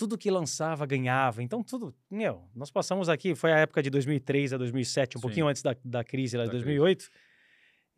tudo 0.00 0.16
que 0.16 0.30
lançava 0.30 0.86
ganhava. 0.86 1.42
Então, 1.42 1.62
tudo. 1.62 1.94
Meu, 2.10 2.48
nós 2.54 2.70
passamos 2.70 3.10
aqui, 3.10 3.34
foi 3.34 3.52
a 3.52 3.58
época 3.58 3.82
de 3.82 3.90
2003 3.90 4.54
a 4.54 4.56
2007, 4.56 5.18
um 5.18 5.20
Sim. 5.20 5.22
pouquinho 5.22 5.46
antes 5.46 5.60
da, 5.60 5.76
da 5.84 6.02
crise 6.02 6.38
lá 6.38 6.46
de 6.46 6.52
2008. 6.52 7.04
Crise. 7.04 7.10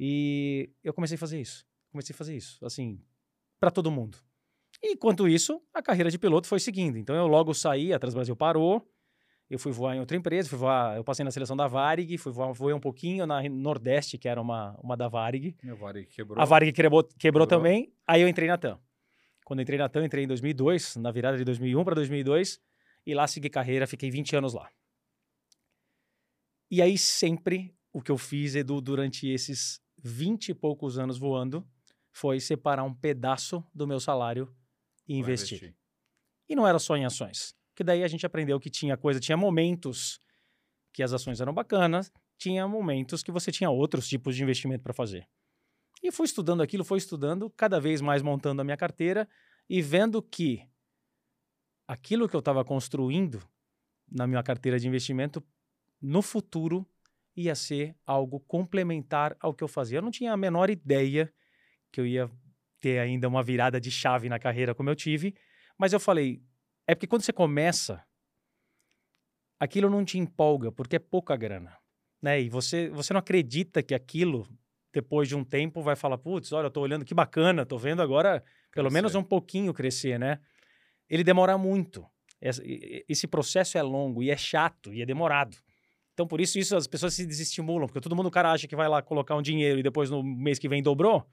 E 0.00 0.68
eu 0.82 0.92
comecei 0.92 1.14
a 1.14 1.18
fazer 1.18 1.40
isso. 1.40 1.64
Comecei 1.92 2.12
a 2.12 2.16
fazer 2.16 2.36
isso, 2.36 2.58
assim, 2.66 3.00
para 3.60 3.70
todo 3.70 3.88
mundo. 3.88 4.18
E, 4.82 4.94
enquanto 4.94 5.28
isso, 5.28 5.62
a 5.72 5.80
carreira 5.80 6.10
de 6.10 6.18
piloto 6.18 6.48
foi 6.48 6.58
seguindo. 6.58 6.98
Então, 6.98 7.14
eu 7.14 7.28
logo 7.28 7.54
saí, 7.54 7.92
a 7.92 8.00
Transbrasil 8.00 8.34
parou. 8.34 8.84
Eu 9.48 9.60
fui 9.60 9.70
voar 9.70 9.94
em 9.94 10.00
outra 10.00 10.16
empresa, 10.16 10.48
fui 10.48 10.58
voar, 10.58 10.96
eu 10.96 11.04
passei 11.04 11.24
na 11.24 11.30
seleção 11.30 11.54
da 11.54 11.68
Varig, 11.68 12.18
fui 12.18 12.32
voar, 12.32 12.52
voei 12.52 12.74
um 12.74 12.80
pouquinho 12.80 13.26
na 13.26 13.48
Nordeste, 13.48 14.18
que 14.18 14.26
era 14.26 14.40
uma, 14.40 14.76
uma 14.82 14.96
da 14.96 15.06
Varig. 15.06 15.54
A 15.70 15.74
Varig 15.74 16.08
quebrou. 16.08 16.42
A 16.42 16.44
Varig 16.44 16.72
quebrou, 16.72 17.04
quebrou, 17.04 17.18
quebrou. 17.18 17.46
também. 17.46 17.92
Aí 18.04 18.22
eu 18.22 18.28
entrei 18.28 18.48
na 18.48 18.58
TAM. 18.58 18.80
Quando 19.44 19.62
entrei 19.62 19.78
na 19.78 19.88
TAM, 19.88 20.04
entrei 20.04 20.24
em 20.24 20.28
2002, 20.28 20.96
na 20.96 21.10
virada 21.10 21.36
de 21.36 21.44
2001 21.44 21.84
para 21.84 21.94
2002, 21.94 22.60
e 23.06 23.14
lá 23.14 23.26
segui 23.26 23.50
carreira, 23.50 23.86
fiquei 23.86 24.10
20 24.10 24.36
anos 24.36 24.54
lá. 24.54 24.70
E 26.70 26.80
aí 26.80 26.96
sempre 26.96 27.74
o 27.92 28.00
que 28.00 28.10
eu 28.10 28.16
fiz, 28.16 28.54
Edu, 28.54 28.80
durante 28.80 29.28
esses 29.28 29.80
20 30.02 30.50
e 30.50 30.54
poucos 30.54 30.98
anos 30.98 31.18
voando, 31.18 31.66
foi 32.10 32.40
separar 32.40 32.84
um 32.84 32.94
pedaço 32.94 33.64
do 33.74 33.86
meu 33.86 34.00
salário 34.00 34.54
e 35.06 35.16
investir. 35.16 35.58
investir. 35.58 35.76
E 36.48 36.54
não 36.54 36.66
era 36.66 36.78
só 36.78 36.96
em 36.96 37.04
ações. 37.04 37.54
Que 37.74 37.84
daí 37.84 38.02
a 38.02 38.08
gente 38.08 38.24
aprendeu 38.24 38.58
que 38.60 38.70
tinha 38.70 38.96
coisa, 38.96 39.20
tinha 39.20 39.36
momentos 39.36 40.20
que 40.92 41.02
as 41.02 41.12
ações 41.12 41.40
eram 41.40 41.54
bacanas, 41.54 42.12
tinha 42.36 42.66
momentos 42.66 43.22
que 43.22 43.32
você 43.32 43.50
tinha 43.50 43.70
outros 43.70 44.08
tipos 44.08 44.36
de 44.36 44.42
investimento 44.42 44.82
para 44.82 44.92
fazer. 44.92 45.26
E 46.02 46.10
fui 46.10 46.24
estudando 46.24 46.62
aquilo, 46.62 46.84
fui 46.84 46.98
estudando, 46.98 47.48
cada 47.50 47.80
vez 47.80 48.00
mais 48.00 48.22
montando 48.22 48.60
a 48.60 48.64
minha 48.64 48.76
carteira 48.76 49.28
e 49.68 49.80
vendo 49.80 50.20
que 50.20 50.68
aquilo 51.86 52.28
que 52.28 52.34
eu 52.34 52.40
estava 52.40 52.64
construindo 52.64 53.42
na 54.10 54.26
minha 54.26 54.42
carteira 54.42 54.78
de 54.78 54.88
investimento, 54.88 55.42
no 56.00 56.20
futuro, 56.20 56.86
ia 57.36 57.54
ser 57.54 57.96
algo 58.04 58.40
complementar 58.40 59.36
ao 59.40 59.54
que 59.54 59.62
eu 59.62 59.68
fazia. 59.68 59.98
Eu 59.98 60.02
não 60.02 60.10
tinha 60.10 60.32
a 60.32 60.36
menor 60.36 60.68
ideia 60.68 61.32
que 61.90 62.00
eu 62.00 62.06
ia 62.06 62.30
ter 62.80 62.98
ainda 62.98 63.28
uma 63.28 63.42
virada 63.42 63.80
de 63.80 63.90
chave 63.90 64.28
na 64.28 64.38
carreira 64.38 64.74
como 64.74 64.90
eu 64.90 64.96
tive, 64.96 65.34
mas 65.78 65.92
eu 65.92 66.00
falei, 66.00 66.42
é 66.86 66.94
porque 66.94 67.06
quando 67.06 67.22
você 67.22 67.32
começa, 67.32 68.04
aquilo 69.58 69.88
não 69.88 70.04
te 70.04 70.18
empolga, 70.18 70.72
porque 70.72 70.96
é 70.96 70.98
pouca 70.98 71.36
grana, 71.36 71.78
né? 72.20 72.40
E 72.40 72.48
você, 72.48 72.90
você 72.90 73.12
não 73.12 73.20
acredita 73.20 73.82
que 73.82 73.94
aquilo 73.94 74.48
depois 74.92 75.28
de 75.28 75.34
um 75.36 75.42
tempo 75.44 75.82
vai 75.82 75.96
falar, 75.96 76.18
putz, 76.18 76.52
olha, 76.52 76.66
eu 76.66 76.70
tô 76.70 76.80
olhando 76.80 77.04
que 77.04 77.14
bacana, 77.14 77.64
tô 77.64 77.78
vendo 77.78 78.02
agora 78.02 78.42
pelo 78.72 78.86
crescer. 78.88 78.94
menos 78.94 79.14
um 79.14 79.22
pouquinho 79.22 79.72
crescer, 79.72 80.18
né? 80.18 80.38
Ele 81.08 81.24
demora 81.24 81.56
muito. 81.58 82.04
Esse 83.08 83.26
processo 83.26 83.78
é 83.78 83.82
longo 83.82 84.22
e 84.22 84.30
é 84.30 84.36
chato 84.36 84.92
e 84.92 85.00
é 85.02 85.06
demorado. 85.06 85.56
Então, 86.12 86.26
por 86.26 86.40
isso, 86.40 86.58
isso 86.58 86.76
as 86.76 86.86
pessoas 86.86 87.14
se 87.14 87.24
desestimulam, 87.24 87.86
porque 87.86 88.00
todo 88.00 88.14
mundo, 88.16 88.26
o 88.26 88.30
cara 88.30 88.52
acha 88.52 88.66
que 88.68 88.76
vai 88.76 88.88
lá 88.88 89.00
colocar 89.00 89.34
um 89.36 89.42
dinheiro 89.42 89.78
e 89.78 89.82
depois 89.82 90.10
no 90.10 90.22
mês 90.22 90.58
que 90.58 90.68
vem 90.68 90.82
dobrou. 90.82 91.26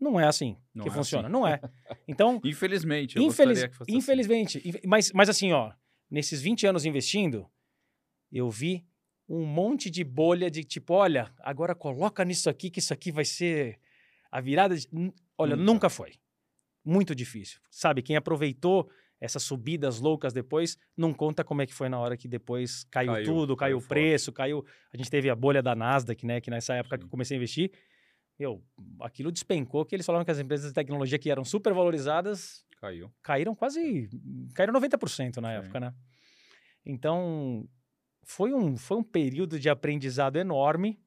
Não 0.00 0.18
é 0.18 0.26
assim 0.26 0.56
Não 0.74 0.84
que 0.84 0.90
é 0.90 0.92
funciona. 0.92 1.26
assim. 1.28 1.32
Não 1.32 1.46
é. 1.46 1.60
Então, 2.06 2.40
Infelizmente, 2.44 3.18
infeliz- 3.18 3.64
assim. 3.64 3.96
infelizmente, 3.96 4.62
infe- 4.68 4.80
mas, 4.86 5.12
mas 5.12 5.28
assim, 5.28 5.52
ó, 5.52 5.72
nesses 6.10 6.40
20 6.40 6.66
anos 6.66 6.84
investindo, 6.84 7.46
eu 8.32 8.48
vi 8.48 8.86
um 9.28 9.44
monte 9.44 9.90
de 9.90 10.02
bolha 10.02 10.50
de 10.50 10.64
tipo, 10.64 10.94
olha, 10.94 11.30
agora 11.40 11.74
coloca 11.74 12.24
nisso 12.24 12.48
aqui 12.48 12.70
que 12.70 12.78
isso 12.78 12.92
aqui 12.94 13.12
vai 13.12 13.24
ser 13.24 13.78
a 14.30 14.40
virada. 14.40 14.76
de-" 14.76 14.88
Olha, 15.36 15.54
Nunca. 15.56 15.72
nunca 15.72 15.90
foi. 15.90 16.14
Muito 16.84 17.14
difícil. 17.14 17.60
Sabe, 17.70 18.02
quem 18.02 18.16
aproveitou 18.16 18.88
essas 19.20 19.42
subidas 19.42 19.98
loucas 19.98 20.32
depois, 20.32 20.78
não 20.96 21.12
conta 21.12 21.42
como 21.44 21.60
é 21.60 21.66
que 21.66 21.74
foi 21.74 21.88
na 21.88 21.98
hora 21.98 22.16
que 22.16 22.28
depois 22.28 22.84
caiu, 22.84 23.12
Caiu, 23.12 23.24
tudo, 23.24 23.56
caiu, 23.56 23.56
caiu 23.56 23.76
o 23.78 23.80
forte. 23.80 23.88
preço, 23.88 24.32
caiu. 24.32 24.64
A 24.92 24.96
gente 24.96 25.10
teve 25.10 25.28
a 25.28 25.34
bolha 25.34 25.60
da 25.60 25.74
Nasdaq, 25.74 26.24
né? 26.24 26.40
Que 26.40 26.50
nessa 26.50 26.74
época 26.74 26.96
que 26.96 27.02
Sim. 27.02 27.06
eu 27.06 27.10
comecei 27.10 27.36
a 27.36 27.38
investir, 27.38 27.72
eu, 28.38 28.62
aquilo 29.00 29.32
despencou, 29.32 29.84
que 29.84 29.94
eles 29.96 30.06
falaram 30.06 30.24
que 30.24 30.30
as 30.30 30.38
empresas 30.38 30.68
de 30.68 30.74
tecnologia 30.74 31.18
que 31.18 31.28
eram 31.30 31.44
super 31.44 31.74
valorizadas 31.74 32.64
Caiu. 32.80 33.12
caíram 33.20 33.54
quase. 33.56 34.08
caíram 34.54 34.72
90% 34.74 35.38
na 35.38 35.48
Sim. 35.50 35.54
época, 35.64 35.80
né? 35.80 35.92
Então, 36.86 37.68
foi 38.28 38.52
um, 38.52 38.76
foi 38.76 38.98
um 38.98 39.02
período 39.02 39.58
de 39.58 39.70
aprendizado 39.70 40.36
enorme. 40.36 41.00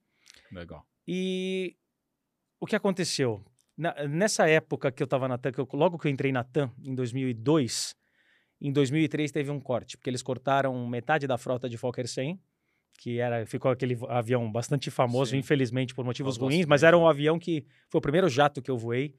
Legal. 0.51 0.83
E 1.07 1.77
o 2.59 2.65
que 2.65 2.75
aconteceu? 2.75 3.45
Na- 3.77 4.07
nessa 4.07 4.49
época 4.49 4.91
que 4.91 5.03
eu 5.03 5.05
estava 5.05 5.27
na 5.27 5.37
TAM, 5.37 5.51
que 5.51 5.59
eu- 5.59 5.67
logo 5.73 5.99
que 5.99 6.07
eu 6.07 6.11
entrei 6.11 6.31
na 6.31 6.43
TAM, 6.43 6.71
em 6.83 6.95
2002, 6.95 7.95
em 8.59 8.71
2003 8.73 9.31
teve 9.31 9.51
um 9.51 9.59
corte, 9.59 9.97
porque 9.97 10.09
eles 10.09 10.23
cortaram 10.23 10.87
metade 10.87 11.27
da 11.27 11.37
frota 11.37 11.69
de 11.69 11.77
Fokker 11.77 12.07
100, 12.07 12.41
que 12.97 13.19
era, 13.19 13.45
ficou 13.45 13.69
aquele 13.69 13.95
avião 14.09 14.51
bastante 14.51 14.89
famoso, 14.89 15.31
Sim. 15.31 15.37
infelizmente 15.37 15.93
por 15.93 16.03
motivos 16.03 16.37
ruins, 16.37 16.65
mas 16.65 16.81
era 16.81 16.97
um 16.97 17.03
né? 17.03 17.09
avião 17.09 17.37
que 17.37 17.67
foi 17.89 17.99
o 17.99 18.01
primeiro 18.01 18.27
jato 18.29 18.63
que 18.63 18.71
eu 18.71 18.77
voei, 18.79 19.15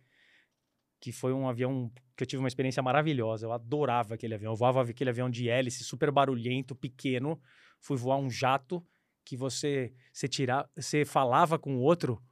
que 1.00 1.12
foi 1.12 1.32
um 1.32 1.48
avião 1.48 1.88
que 2.16 2.24
eu 2.24 2.26
tive 2.26 2.40
uma 2.42 2.48
experiência 2.48 2.82
maravilhosa. 2.82 3.46
Eu 3.46 3.52
adorava 3.52 4.14
aquele 4.14 4.34
avião. 4.34 4.52
Eu 4.52 4.56
voava 4.56 4.82
aquele 4.82 5.10
avião 5.10 5.28
de 5.30 5.48
hélice, 5.48 5.82
super 5.82 6.10
barulhento, 6.12 6.74
pequeno. 6.76 7.40
Fui 7.82 7.96
voar 7.96 8.16
um 8.16 8.30
jato 8.30 8.82
que 9.24 9.36
você 9.36 9.92
você 10.12 10.28
tirar, 10.28 10.70
você 10.74 11.04
falava 11.04 11.58
com 11.58 11.76
o 11.76 11.80
outro 11.80 12.22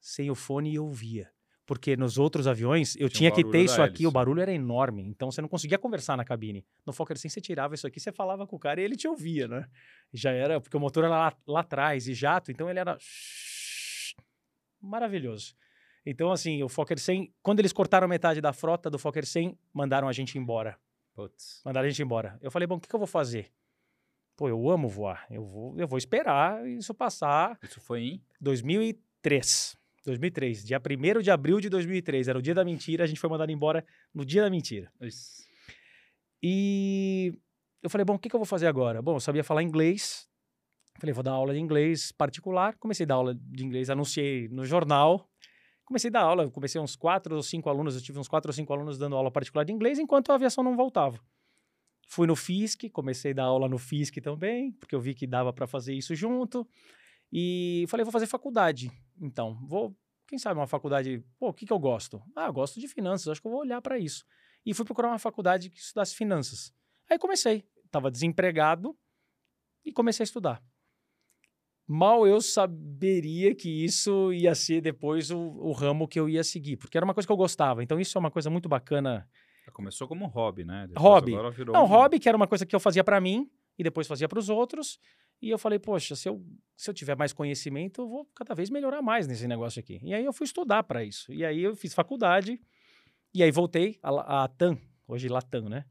sem 0.00 0.30
o 0.30 0.34
fone 0.34 0.72
e 0.72 0.78
ouvia. 0.78 1.30
Porque 1.66 1.96
nos 1.96 2.16
outros 2.16 2.46
aviões 2.46 2.94
eu 2.96 3.08
Tinha 3.08 3.30
tinha 3.30 3.44
que 3.44 3.50
ter 3.50 3.62
isso 3.64 3.82
aqui, 3.82 4.04
hélice. 4.04 4.06
o 4.06 4.10
barulho 4.10 4.40
era 4.40 4.52
enorme, 4.52 5.02
então 5.02 5.30
você 5.30 5.42
não 5.42 5.48
conseguia 5.48 5.76
conversar 5.76 6.16
na 6.16 6.24
cabine. 6.24 6.64
No 6.86 6.92
Fokker 6.92 7.18
100 7.18 7.28
você 7.28 7.40
tirava 7.40 7.74
isso 7.74 7.86
aqui, 7.86 8.00
você 8.00 8.10
falava 8.10 8.46
com 8.46 8.56
o 8.56 8.58
cara 8.58 8.80
e 8.80 8.84
ele 8.84 8.96
te 8.96 9.06
ouvia, 9.06 9.46
né? 9.48 9.68
Já 10.14 10.30
era, 10.30 10.60
porque 10.60 10.76
o 10.76 10.80
motor 10.80 11.04
era 11.04 11.10
lá, 11.10 11.36
lá 11.46 11.60
atrás 11.60 12.06
e 12.08 12.14
jato, 12.14 12.50
então 12.52 12.70
ele 12.70 12.78
era 12.78 12.96
maravilhoso. 14.80 15.54
Então 16.06 16.30
assim, 16.30 16.62
o 16.62 16.68
Fokker 16.68 16.98
100, 17.00 17.34
quando 17.42 17.58
eles 17.58 17.72
cortaram 17.72 18.06
metade 18.06 18.40
da 18.40 18.52
frota 18.52 18.88
do 18.88 18.98
Fokker 18.98 19.26
100, 19.26 19.58
mandaram 19.74 20.08
a 20.08 20.12
gente 20.12 20.38
embora. 20.38 20.78
Putz. 21.14 21.62
Mandaram 21.64 21.86
a 21.86 21.90
gente 21.90 22.00
embora. 22.02 22.38
Eu 22.40 22.50
falei, 22.50 22.66
bom, 22.66 22.76
o 22.76 22.80
que, 22.80 22.88
que 22.88 22.94
eu 22.94 23.00
vou 23.00 23.08
fazer? 23.08 23.50
Pô, 24.36 24.48
eu 24.48 24.68
amo 24.68 24.88
voar. 24.88 25.26
Eu 25.30 25.44
vou, 25.44 25.78
eu 25.78 25.88
vou 25.88 25.96
esperar 25.96 26.66
isso 26.68 26.92
passar. 26.94 27.58
Isso 27.62 27.80
foi 27.80 28.02
em 28.02 28.22
2003. 28.40 29.76
2003. 30.04 30.64
Dia 30.64 30.78
1 30.78 31.22
de 31.22 31.30
abril 31.30 31.58
de 31.58 31.68
2003. 31.70 32.28
Era 32.28 32.38
o 32.38 32.42
dia 32.42 32.54
da 32.54 32.64
mentira. 32.64 33.04
A 33.04 33.06
gente 33.06 33.18
foi 33.18 33.30
mandado 33.30 33.50
embora 33.50 33.84
no 34.14 34.24
dia 34.24 34.42
da 34.42 34.50
mentira. 34.50 34.92
Isso. 35.00 35.46
E 36.42 37.32
eu 37.82 37.88
falei, 37.88 38.04
bom, 38.04 38.14
o 38.14 38.18
que, 38.18 38.28
que 38.28 38.36
eu 38.36 38.40
vou 38.40 38.46
fazer 38.46 38.66
agora? 38.66 39.00
Bom, 39.00 39.16
eu 39.16 39.20
sabia 39.20 39.42
falar 39.42 39.62
inglês. 39.62 40.28
Falei, 41.00 41.12
vou 41.12 41.22
dar 41.22 41.32
aula 41.32 41.54
de 41.54 41.60
inglês 41.60 42.12
particular. 42.12 42.76
Comecei 42.78 43.04
a 43.04 43.06
dar 43.06 43.14
aula 43.14 43.34
de 43.34 43.64
inglês, 43.64 43.88
anunciei 43.88 44.48
no 44.48 44.64
jornal. 44.64 45.28
Comecei 45.86 46.08
a 46.08 46.12
dar 46.12 46.22
aula, 46.22 46.50
comecei 46.50 46.80
uns 46.80 46.96
quatro 46.96 47.36
ou 47.36 47.42
cinco 47.42 47.70
alunos, 47.70 47.94
eu 47.94 48.02
tive 48.02 48.18
uns 48.18 48.26
quatro 48.26 48.48
ou 48.48 48.52
cinco 48.52 48.72
alunos 48.72 48.98
dando 48.98 49.14
aula 49.14 49.30
particular 49.30 49.64
de 49.64 49.72
inglês, 49.72 50.00
enquanto 50.00 50.32
a 50.32 50.34
aviação 50.34 50.64
não 50.64 50.76
voltava. 50.76 51.20
Fui 52.06 52.26
no 52.26 52.36
FISC, 52.36 52.88
comecei 52.88 53.32
a 53.32 53.34
dar 53.34 53.44
aula 53.44 53.68
no 53.68 53.78
FISC 53.78 54.20
também, 54.20 54.72
porque 54.72 54.94
eu 54.94 55.00
vi 55.00 55.14
que 55.14 55.26
dava 55.26 55.52
para 55.52 55.66
fazer 55.66 55.92
isso 55.92 56.14
junto. 56.14 56.66
E 57.32 57.84
falei, 57.88 58.04
vou 58.04 58.12
fazer 58.12 58.26
faculdade. 58.26 58.90
Então, 59.20 59.58
vou, 59.66 59.94
quem 60.26 60.38
sabe 60.38 60.58
uma 60.58 60.68
faculdade, 60.68 61.24
pô, 61.38 61.48
o 61.48 61.52
que, 61.52 61.66
que 61.66 61.72
eu 61.72 61.78
gosto? 61.78 62.22
Ah, 62.34 62.46
eu 62.46 62.52
gosto 62.52 62.78
de 62.80 62.86
finanças, 62.86 63.28
acho 63.28 63.40
que 63.40 63.46
eu 63.46 63.50
vou 63.50 63.60
olhar 63.60 63.82
para 63.82 63.98
isso. 63.98 64.24
E 64.64 64.72
fui 64.72 64.84
procurar 64.84 65.08
uma 65.08 65.18
faculdade 65.18 65.68
que 65.68 65.78
estudasse 65.78 66.14
finanças. 66.14 66.72
Aí 67.10 67.18
comecei, 67.18 67.64
estava 67.84 68.10
desempregado 68.10 68.96
e 69.84 69.92
comecei 69.92 70.22
a 70.22 70.24
estudar. 70.24 70.62
Mal 71.88 72.26
eu 72.26 72.40
saberia 72.40 73.54
que 73.54 73.84
isso 73.84 74.32
ia 74.32 74.54
ser 74.56 74.80
depois 74.80 75.30
o, 75.30 75.38
o 75.38 75.72
ramo 75.72 76.08
que 76.08 76.18
eu 76.18 76.28
ia 76.28 76.42
seguir, 76.42 76.76
porque 76.76 76.96
era 76.96 77.04
uma 77.04 77.14
coisa 77.14 77.26
que 77.26 77.32
eu 77.32 77.36
gostava. 77.36 77.82
Então, 77.82 78.00
isso 78.00 78.16
é 78.16 78.20
uma 78.20 78.30
coisa 78.30 78.50
muito 78.50 78.68
bacana. 78.68 79.28
Começou 79.72 80.06
como 80.08 80.24
um 80.24 80.28
hobby, 80.28 80.64
né? 80.64 80.86
Depois 80.88 81.04
Hobby. 81.04 81.32
Não, 81.66 81.84
um... 81.84 81.86
hobby, 81.86 82.18
que 82.18 82.28
era 82.28 82.36
uma 82.36 82.46
coisa 82.46 82.64
que 82.64 82.74
eu 82.74 82.80
fazia 82.80 83.04
para 83.04 83.20
mim 83.20 83.50
e 83.78 83.82
depois 83.82 84.06
fazia 84.06 84.28
para 84.28 84.38
os 84.38 84.48
outros. 84.48 84.98
E 85.40 85.50
eu 85.50 85.58
falei, 85.58 85.78
poxa, 85.78 86.16
se 86.16 86.28
eu, 86.28 86.42
se 86.76 86.88
eu 86.88 86.94
tiver 86.94 87.16
mais 87.16 87.32
conhecimento, 87.32 88.02
eu 88.02 88.08
vou 88.08 88.26
cada 88.34 88.54
vez 88.54 88.70
melhorar 88.70 89.02
mais 89.02 89.26
nesse 89.26 89.46
negócio 89.46 89.80
aqui. 89.80 90.00
E 90.02 90.14
aí 90.14 90.24
eu 90.24 90.32
fui 90.32 90.44
estudar 90.44 90.82
para 90.82 91.04
isso. 91.04 91.32
E 91.32 91.44
aí 91.44 91.62
eu 91.62 91.76
fiz 91.76 91.92
faculdade. 91.92 92.60
E 93.34 93.42
aí 93.42 93.50
voltei, 93.50 93.98
a, 94.02 94.44
a 94.44 94.48
TAM, 94.48 94.78
hoje 95.06 95.28
Latam, 95.28 95.68
né? 95.68 95.84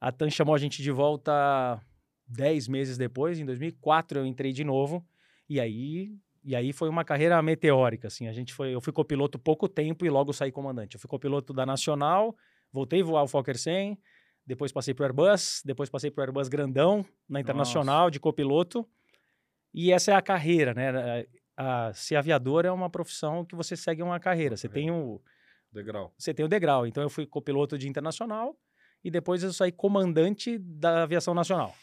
A 0.00 0.10
TAM 0.10 0.30
chamou 0.30 0.54
a 0.54 0.58
gente 0.58 0.82
de 0.82 0.90
volta 0.90 1.80
dez 2.26 2.68
meses 2.68 2.96
depois, 2.96 3.38
em 3.38 3.44
2004 3.44 4.20
eu 4.20 4.26
entrei 4.26 4.52
de 4.52 4.64
novo. 4.64 5.06
E 5.48 5.60
aí, 5.60 6.14
e 6.44 6.54
aí 6.54 6.72
foi 6.72 6.88
uma 6.88 7.04
carreira 7.04 7.40
meteórica, 7.42 8.08
assim. 8.08 8.28
A 8.28 8.32
gente 8.32 8.54
foi, 8.54 8.74
eu 8.74 8.80
fui 8.80 8.92
copiloto 8.92 9.38
pouco 9.38 9.68
tempo 9.68 10.04
e 10.06 10.10
logo 10.10 10.32
saí 10.32 10.52
comandante. 10.52 10.94
Eu 10.94 11.00
fui 11.00 11.08
copiloto 11.08 11.52
da 11.52 11.66
Nacional, 11.66 12.36
voltei 12.72 13.00
a 13.00 13.04
voar 13.04 13.22
o 13.22 13.28
Fokker 13.28 13.58
100, 13.58 13.98
depois 14.46 14.72
passei 14.72 14.94
para 14.94 15.02
o 15.02 15.06
Airbus, 15.06 15.62
depois 15.64 15.90
passei 15.90 16.10
para 16.10 16.22
o 16.22 16.24
Airbus 16.24 16.48
grandão 16.48 17.04
na 17.28 17.40
Internacional 17.40 18.10
de 18.10 18.18
copiloto. 18.18 18.88
E 19.74 19.92
essa 19.92 20.12
é 20.12 20.14
a 20.14 20.22
carreira, 20.22 20.72
né? 20.72 21.26
A, 21.56 21.88
a, 21.88 21.92
ser 21.92 22.16
aviador 22.16 22.64
é 22.64 22.72
uma 22.72 22.88
profissão 22.88 23.44
que 23.44 23.54
você 23.54 23.76
segue 23.76 24.02
uma 24.02 24.18
carreira. 24.18 24.56
Você 24.56 24.68
tem 24.68 24.90
o 24.90 25.20
Degrau. 25.70 26.14
você 26.16 26.32
tem 26.32 26.44
o 26.44 26.48
degrau. 26.48 26.86
Então 26.86 27.02
eu 27.02 27.10
fui 27.10 27.26
copiloto 27.26 27.76
de 27.76 27.88
internacional 27.88 28.58
e 29.04 29.10
depois 29.10 29.42
eu 29.42 29.52
saí 29.52 29.70
comandante 29.70 30.58
da 30.58 31.02
aviação 31.02 31.34
nacional. 31.34 31.74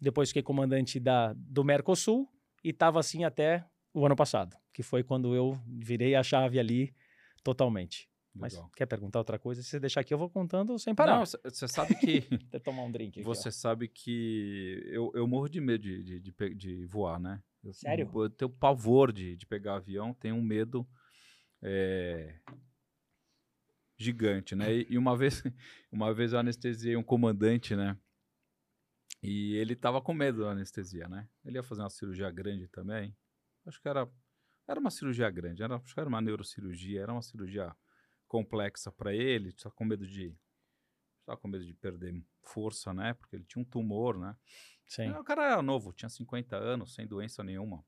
Depois 0.00 0.28
fiquei 0.28 0.42
comandante 0.42 1.00
da, 1.00 1.32
do 1.34 1.64
Mercosul 1.64 2.28
e 2.62 2.70
estava 2.70 3.00
assim 3.00 3.24
até 3.24 3.64
o 3.92 4.04
ano 4.04 4.14
passado, 4.14 4.56
que 4.72 4.82
foi 4.82 5.02
quando 5.02 5.34
eu 5.34 5.58
virei 5.66 6.14
a 6.14 6.22
chave 6.22 6.58
ali 6.58 6.94
totalmente. 7.42 8.07
Mas 8.34 8.54
Legal. 8.54 8.70
quer 8.76 8.86
perguntar 8.86 9.18
outra 9.18 9.38
coisa? 9.38 9.62
Se 9.62 9.68
você 9.68 9.80
deixar 9.80 10.00
aqui, 10.00 10.14
eu 10.14 10.18
vou 10.18 10.30
contando 10.30 10.78
sem 10.78 10.94
parar. 10.94 11.18
Não, 11.18 11.24
você 11.26 11.66
sabe 11.66 11.94
que 11.96 12.18
Até 12.48 12.58
tomar 12.58 12.82
um 12.82 12.92
drink 12.92 13.20
aqui. 13.20 13.28
ó. 13.28 13.34
você 13.34 13.50
sabe 13.50 13.88
que 13.88 14.82
eu, 14.86 15.10
eu 15.14 15.26
morro 15.26 15.48
de 15.48 15.60
medo 15.60 15.82
de, 15.82 16.02
de, 16.02 16.20
de, 16.20 16.54
de 16.54 16.86
voar, 16.86 17.18
né? 17.18 17.42
Eu, 17.64 17.72
Sério? 17.72 18.10
Eu 18.14 18.30
tenho 18.30 18.50
pavor 18.50 19.12
de, 19.12 19.36
de 19.36 19.46
pegar 19.46 19.76
avião, 19.76 20.14
tenho 20.14 20.36
um 20.36 20.42
medo 20.42 20.86
é, 21.60 22.38
gigante, 23.96 24.54
né? 24.54 24.72
E, 24.72 24.86
e 24.90 24.98
uma 24.98 25.16
vez 25.16 25.42
uma 25.90 26.14
vez 26.14 26.32
eu 26.32 26.38
anestesiei 26.38 26.96
um 26.96 27.02
comandante, 27.02 27.74
né? 27.74 27.96
E 29.20 29.56
ele 29.56 29.74
tava 29.74 30.00
com 30.00 30.14
medo 30.14 30.42
da 30.42 30.52
anestesia, 30.52 31.08
né? 31.08 31.28
Ele 31.44 31.58
ia 31.58 31.62
fazer 31.62 31.82
uma 31.82 31.90
cirurgia 31.90 32.30
grande 32.30 32.68
também. 32.68 33.16
Acho 33.66 33.80
que 33.80 33.88
era 33.88 34.08
era 34.68 34.78
uma 34.78 34.90
cirurgia 34.90 35.30
grande, 35.30 35.62
era, 35.62 35.76
acho 35.76 35.94
que 35.94 35.98
era 35.98 36.08
uma 36.08 36.20
neurocirurgia, 36.20 37.00
era 37.00 37.10
uma 37.10 37.22
cirurgia 37.22 37.74
complexa 38.28 38.92
para 38.92 39.12
ele, 39.12 39.52
só 39.56 39.70
com 39.70 39.84
medo 39.84 40.06
de 40.06 40.36
estava 41.20 41.36
com 41.36 41.48
medo 41.48 41.64
de 41.64 41.74
perder 41.74 42.24
força, 42.42 42.94
né? 42.94 43.12
Porque 43.14 43.36
ele 43.36 43.44
tinha 43.44 43.60
um 43.60 43.64
tumor, 43.64 44.18
né? 44.18 44.36
Sim. 44.86 45.10
O 45.10 45.24
cara 45.24 45.44
era 45.44 45.62
novo, 45.62 45.92
tinha 45.92 46.08
50 46.08 46.56
anos, 46.56 46.94
sem 46.94 47.06
doença 47.06 47.44
nenhuma. 47.44 47.84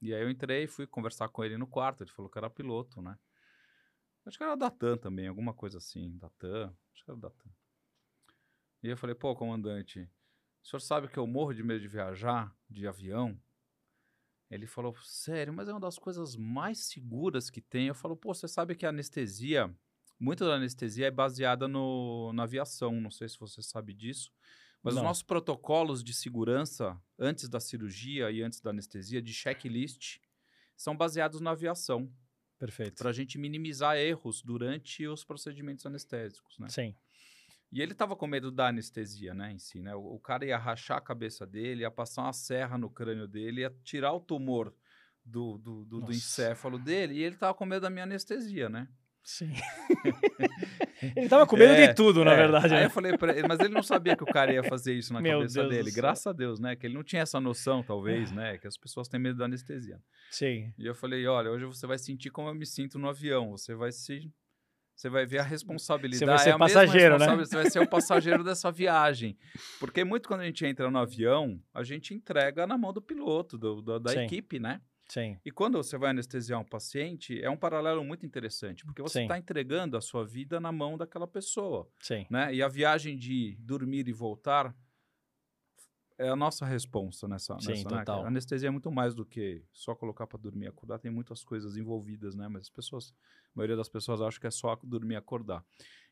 E 0.00 0.14
aí 0.14 0.22
eu 0.22 0.30
entrei 0.30 0.64
e 0.64 0.68
fui 0.68 0.86
conversar 0.86 1.28
com 1.28 1.44
ele 1.44 1.58
no 1.58 1.66
quarto. 1.66 2.04
Ele 2.04 2.10
falou 2.12 2.30
que 2.30 2.38
era 2.38 2.48
piloto, 2.48 3.02
né? 3.02 3.18
Acho 4.24 4.38
que 4.38 4.44
era 4.44 4.54
da 4.56 4.70
TAM 4.70 4.96
também, 4.96 5.26
alguma 5.26 5.52
coisa 5.52 5.78
assim. 5.78 6.16
Da 6.18 6.28
TAM, 6.30 6.72
acho 6.92 7.04
que 7.04 7.10
era 7.10 7.18
da 7.18 7.30
TAM. 7.30 7.50
E 8.82 8.88
eu 8.88 8.96
falei, 8.96 9.16
pô, 9.16 9.34
comandante, 9.34 10.08
o 10.62 10.66
senhor 10.66 10.80
sabe 10.80 11.08
que 11.08 11.18
eu 11.18 11.26
morro 11.26 11.52
de 11.52 11.64
medo 11.64 11.80
de 11.80 11.88
viajar 11.88 12.54
de 12.70 12.86
avião? 12.86 13.40
Ele 14.50 14.66
falou, 14.66 14.94
sério, 15.02 15.52
mas 15.52 15.68
é 15.68 15.72
uma 15.72 15.80
das 15.80 15.98
coisas 15.98 16.36
mais 16.36 16.78
seguras 16.78 17.50
que 17.50 17.60
tem. 17.60 17.88
Eu 17.88 17.94
falo, 17.94 18.16
pô, 18.16 18.32
você 18.32 18.48
sabe 18.48 18.74
que 18.74 18.86
a 18.86 18.88
anestesia, 18.88 19.74
muito 20.18 20.44
da 20.44 20.54
anestesia 20.54 21.06
é 21.06 21.10
baseada 21.10 21.68
no, 21.68 22.32
na 22.32 22.44
aviação. 22.44 22.92
Não 23.00 23.10
sei 23.10 23.28
se 23.28 23.38
você 23.38 23.62
sabe 23.62 23.92
disso. 23.92 24.32
Mas 24.82 24.94
Não. 24.94 25.02
os 25.02 25.06
nossos 25.06 25.22
protocolos 25.22 26.02
de 26.02 26.14
segurança, 26.14 26.98
antes 27.18 27.48
da 27.48 27.60
cirurgia 27.60 28.30
e 28.30 28.42
antes 28.42 28.60
da 28.60 28.70
anestesia, 28.70 29.20
de 29.20 29.34
checklist, 29.34 30.18
são 30.76 30.96
baseados 30.96 31.40
na 31.40 31.50
aviação, 31.50 32.10
Perfeito. 32.58 32.94
para 32.96 33.10
a 33.10 33.12
gente 33.12 33.36
minimizar 33.36 33.96
erros 33.96 34.40
durante 34.40 35.06
os 35.06 35.24
procedimentos 35.24 35.84
anestésicos, 35.84 36.58
né? 36.58 36.68
Sim. 36.68 36.94
E 37.70 37.82
ele 37.82 37.94
tava 37.94 38.16
com 38.16 38.26
medo 38.26 38.50
da 38.50 38.68
anestesia, 38.68 39.34
né, 39.34 39.52
em 39.52 39.58
si, 39.58 39.80
né? 39.80 39.94
O, 39.94 40.14
o 40.14 40.18
cara 40.18 40.44
ia 40.44 40.56
rachar 40.56 40.96
a 40.96 41.02
cabeça 41.02 41.46
dele, 41.46 41.82
ia 41.82 41.90
passar 41.90 42.22
uma 42.22 42.32
serra 42.32 42.78
no 42.78 42.88
crânio 42.88 43.28
dele, 43.28 43.60
ia 43.60 43.74
tirar 43.84 44.12
o 44.12 44.20
tumor 44.20 44.74
do, 45.24 45.58
do, 45.58 45.84
do, 45.84 46.00
do 46.00 46.12
encéfalo 46.12 46.78
dele, 46.78 47.14
e 47.14 47.22
ele 47.22 47.36
tava 47.36 47.52
com 47.52 47.66
medo 47.66 47.82
da 47.82 47.90
minha 47.90 48.04
anestesia, 48.04 48.68
né? 48.68 48.88
Sim. 49.22 49.52
ele 51.14 51.28
tava 51.28 51.46
com 51.46 51.54
medo 51.54 51.74
É, 51.74 51.88
de 51.88 51.94
tudo, 51.94 52.24
na 52.24 52.32
é. 52.32 52.36
verdade. 52.36 52.72
Aí 52.72 52.80
né? 52.80 52.86
eu 52.86 52.90
falei 52.90 53.16
pra 53.18 53.36
ele, 53.36 53.46
mas 53.46 53.60
ele 53.60 53.74
não 53.74 53.82
sabia 53.82 54.16
que 54.16 54.22
o 54.22 54.26
cara 54.26 54.50
ia 54.54 54.62
fazer 54.64 54.94
isso 54.94 55.12
na 55.12 55.20
Meu 55.22 55.40
cabeça 55.40 55.60
Deus 55.60 55.70
dele. 55.70 55.90
Graças 55.90 56.26
a 56.26 56.32
Deus, 56.32 56.58
né? 56.58 56.74
Que 56.74 56.86
ele 56.86 56.94
não 56.94 57.04
tinha 57.04 57.20
essa 57.20 57.38
noção, 57.38 57.82
talvez, 57.82 58.32
né? 58.32 58.56
Que 58.56 58.66
as 58.66 58.78
pessoas 58.78 59.06
têm 59.06 59.20
medo 59.20 59.36
da 59.36 59.44
anestesia. 59.44 60.00
Sim. 60.30 60.72
E 60.78 60.86
eu 60.86 60.94
falei, 60.94 61.26
olha, 61.26 61.50
hoje 61.50 61.66
você 61.66 61.86
vai 61.86 61.98
sentir 61.98 62.30
como 62.30 62.48
eu 62.48 62.54
me 62.54 62.64
sinto 62.64 62.98
no 62.98 63.06
avião. 63.06 63.50
Você 63.50 63.74
vai 63.74 63.92
se. 63.92 64.32
Você 64.98 65.08
vai 65.08 65.24
ver 65.24 65.38
a 65.38 65.42
responsabilidade. 65.44 66.18
Você 66.18 66.26
vai 66.26 66.38
ser 66.38 66.48
é 66.48 66.52
a 66.54 66.58
mesma 66.58 66.80
passageiro, 66.80 67.18
né? 67.20 67.36
Você 67.36 67.54
vai 67.54 67.70
ser 67.70 67.78
o 67.78 67.86
passageiro 67.88 68.42
dessa 68.42 68.72
viagem. 68.72 69.38
Porque 69.78 70.02
muito 70.02 70.26
quando 70.28 70.40
a 70.40 70.44
gente 70.44 70.66
entra 70.66 70.90
no 70.90 70.98
avião, 70.98 71.62
a 71.72 71.84
gente 71.84 72.12
entrega 72.12 72.66
na 72.66 72.76
mão 72.76 72.92
do 72.92 73.00
piloto, 73.00 73.56
do, 73.56 73.80
do- 73.80 74.00
da 74.00 74.10
Sim. 74.10 74.24
equipe, 74.24 74.58
né? 74.58 74.80
Sim. 75.08 75.38
E 75.44 75.52
quando 75.52 75.78
você 75.78 75.96
vai 75.96 76.10
anestesiar 76.10 76.60
um 76.60 76.64
paciente, 76.64 77.40
é 77.40 77.48
um 77.48 77.56
paralelo 77.56 78.02
muito 78.04 78.26
interessante, 78.26 78.84
porque 78.84 79.00
você 79.00 79.22
está 79.22 79.38
entregando 79.38 79.96
a 79.96 80.00
sua 80.00 80.24
vida 80.26 80.58
na 80.58 80.72
mão 80.72 80.98
daquela 80.98 81.28
pessoa, 81.28 81.88
Sim. 82.00 82.26
né? 82.28 82.52
E 82.52 82.60
a 82.60 82.66
viagem 82.68 83.16
de 83.16 83.56
dormir 83.60 84.08
e 84.08 84.12
voltar 84.12 84.74
é 86.18 86.28
a 86.28 86.36
nossa 86.36 86.66
responsa 86.66 87.28
nessa, 87.28 87.60
Sim, 87.60 87.62
nessa 87.62 87.88
né? 87.90 88.00
total. 88.00 88.24
A 88.24 88.28
anestesia 88.28 88.68
é 88.68 88.70
muito 88.70 88.90
mais 88.90 89.14
do 89.14 89.24
que 89.24 89.64
só 89.72 89.94
colocar 89.94 90.26
para 90.26 90.38
dormir 90.38 90.66
e 90.66 90.68
acordar, 90.68 90.98
tem 90.98 91.10
muitas 91.10 91.44
coisas 91.44 91.76
envolvidas, 91.76 92.34
né? 92.34 92.48
Mas 92.48 92.62
as 92.64 92.70
pessoas, 92.70 93.12
a 93.46 93.50
maioria 93.54 93.76
das 93.76 93.88
pessoas 93.88 94.20
acha 94.20 94.38
que 94.40 94.46
é 94.46 94.50
só 94.50 94.76
dormir 94.82 95.14
e 95.14 95.16
acordar. 95.16 95.64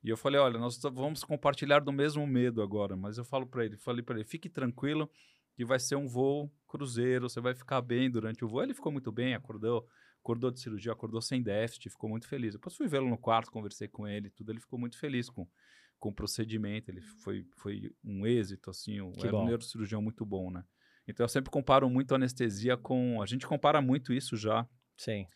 E 0.03 0.09
eu 0.09 0.16
falei, 0.16 0.40
olha, 0.40 0.59
nós 0.59 0.79
t- 0.79 0.90
vamos 0.90 1.25
compartilhar 1.25 1.81
do 1.81 1.92
mesmo 1.92 2.27
medo 2.27 2.62
agora, 2.62 2.97
mas 2.97 3.19
eu 3.19 3.25
falo 3.25 3.47
para 3.47 3.64
ele, 3.64 3.77
falei 3.77 4.03
para 4.03 4.16
ele, 4.16 4.25
fique 4.25 4.49
tranquilo, 4.49 5.11
que 5.55 5.64
vai 5.64 5.79
ser 5.79 5.97
um 5.97 6.07
voo 6.07 6.53
cruzeiro, 6.66 7.29
você 7.29 7.40
vai 7.40 7.55
ficar 7.55 7.81
bem 7.81 8.11
durante 8.11 8.45
o 8.45 8.49
voo. 8.49 8.62
Ele 8.62 8.75
ficou 8.75 8.92
muito 8.92 9.11
bem, 9.11 9.35
acordou, 9.35 9.87
acordou 10.21 10.51
de 10.51 10.61
cirurgia, 10.61 10.92
acordou 10.92 11.21
sem 11.21 11.42
déficit, 11.42 11.90
ficou 11.90 12.11
muito 12.11 12.29
feliz. 12.29 12.55
Depois 12.55 12.77
fui 12.77 12.87
vê-lo 12.88 13.09
no 13.09 13.19
quarto, 13.19 13.51
conversei 13.51 13.88
com 13.88 14.07
ele, 14.07 14.31
tudo, 14.31 14.53
ele 14.53 14.61
ficou 14.61 14.79
muito 14.79 14.99
feliz 14.99 15.31
com, 15.31 15.49
com 15.98 16.11
o 16.11 16.14
procedimento, 16.14 16.90
ele 16.90 17.00
foi, 17.00 17.46
foi 17.56 17.90
um 18.04 18.26
êxito, 18.26 18.70
assim, 18.70 19.00
um, 19.00 19.12
era 19.18 19.28
um 19.28 19.40
bom. 19.40 19.46
neurocirurgião 19.46 20.02
muito 20.02 20.24
bom, 20.24 20.50
né? 20.50 20.64
Então 21.09 21.24
eu 21.24 21.28
sempre 21.28 21.50
comparo 21.50 21.88
muito 21.88 22.12
a 22.12 22.16
anestesia 22.16 22.76
com, 22.76 23.22
a 23.22 23.26
gente 23.26 23.46
compara 23.46 23.80
muito 23.80 24.12
isso 24.12 24.37
já, 24.37 24.68
Sim. 24.96 25.26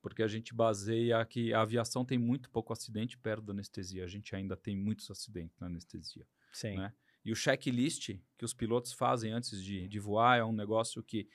porque 0.00 0.22
a 0.22 0.28
gente 0.28 0.54
baseia 0.54 1.24
que 1.24 1.52
a 1.52 1.60
aviação 1.60 2.04
tem 2.04 2.18
muito 2.18 2.50
pouco 2.50 2.72
acidente 2.72 3.18
perto 3.18 3.44
da 3.44 3.52
anestesia, 3.52 4.04
a 4.04 4.08
gente 4.08 4.34
ainda 4.34 4.56
tem 4.56 4.76
muitos 4.76 5.10
acidentes 5.10 5.58
na 5.60 5.66
anestesia. 5.66 6.26
Sim. 6.52 6.76
Né? 6.76 6.92
E 7.24 7.30
o 7.30 7.36
checklist 7.36 8.18
que 8.38 8.44
os 8.44 8.54
pilotos 8.54 8.92
fazem 8.92 9.32
antes 9.32 9.62
de, 9.62 9.86
de 9.86 9.98
voar 9.98 10.38
é 10.38 10.44
um 10.44 10.52
negócio 10.52 11.02
que 11.02 11.28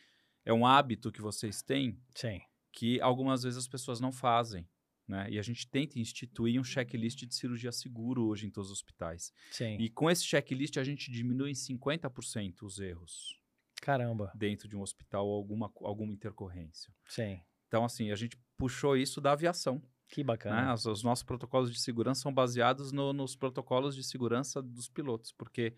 é 0.44 0.52
um 0.52 0.66
hábito 0.66 1.12
que 1.12 1.22
vocês 1.22 1.62
têm 1.62 2.00
Sim. 2.16 2.42
que 2.72 3.00
algumas 3.00 3.44
vezes 3.44 3.60
as 3.60 3.68
pessoas 3.68 4.00
não 4.00 4.12
fazem. 4.12 4.68
Né? 5.08 5.32
E 5.32 5.38
a 5.40 5.42
gente 5.42 5.68
tenta 5.68 6.00
instituir 6.00 6.60
um 6.60 6.64
checklist 6.64 7.26
de 7.26 7.36
cirurgia 7.36 7.72
seguro 7.72 8.26
hoje 8.26 8.48
em 8.48 8.50
todos 8.50 8.70
os 8.72 8.78
hospitais. 8.78 9.34
Sim. 9.52 9.76
E 9.78 9.90
com 9.90 10.10
esse 10.10 10.24
checklist 10.24 10.78
a 10.78 10.84
gente 10.84 11.12
diminui 11.12 11.52
em 11.52 11.54
50% 11.54 12.62
os 12.64 12.80
erros 12.80 13.38
Caramba. 13.82 14.32
dentro 14.34 14.68
de 14.68 14.76
um 14.78 14.82
hospital 14.82 15.28
ou 15.28 15.36
alguma, 15.36 15.72
alguma 15.82 16.14
intercorrência. 16.14 16.94
Sim. 17.08 17.42
Então, 17.68 17.84
assim, 17.84 18.12
a 18.12 18.16
gente 18.16 18.38
puxou 18.58 18.96
isso 18.96 19.20
da 19.20 19.34
aviação. 19.34 19.82
Que 20.08 20.22
né? 20.22 20.26
bacana. 20.28 20.74
Os, 20.74 20.86
os 20.86 21.04
nossos 21.04 21.24
protocolos 21.24 21.72
de 21.72 21.80
segurança 21.80 22.22
são 22.22 22.34
baseados 22.34 22.92
no- 22.92 23.12
nos 23.14 23.36
protocolos 23.36 23.96
de 23.96 24.04
segurança 24.04 24.62
dos 24.62 24.88
pilotos, 24.88 25.32
porque 25.32 25.76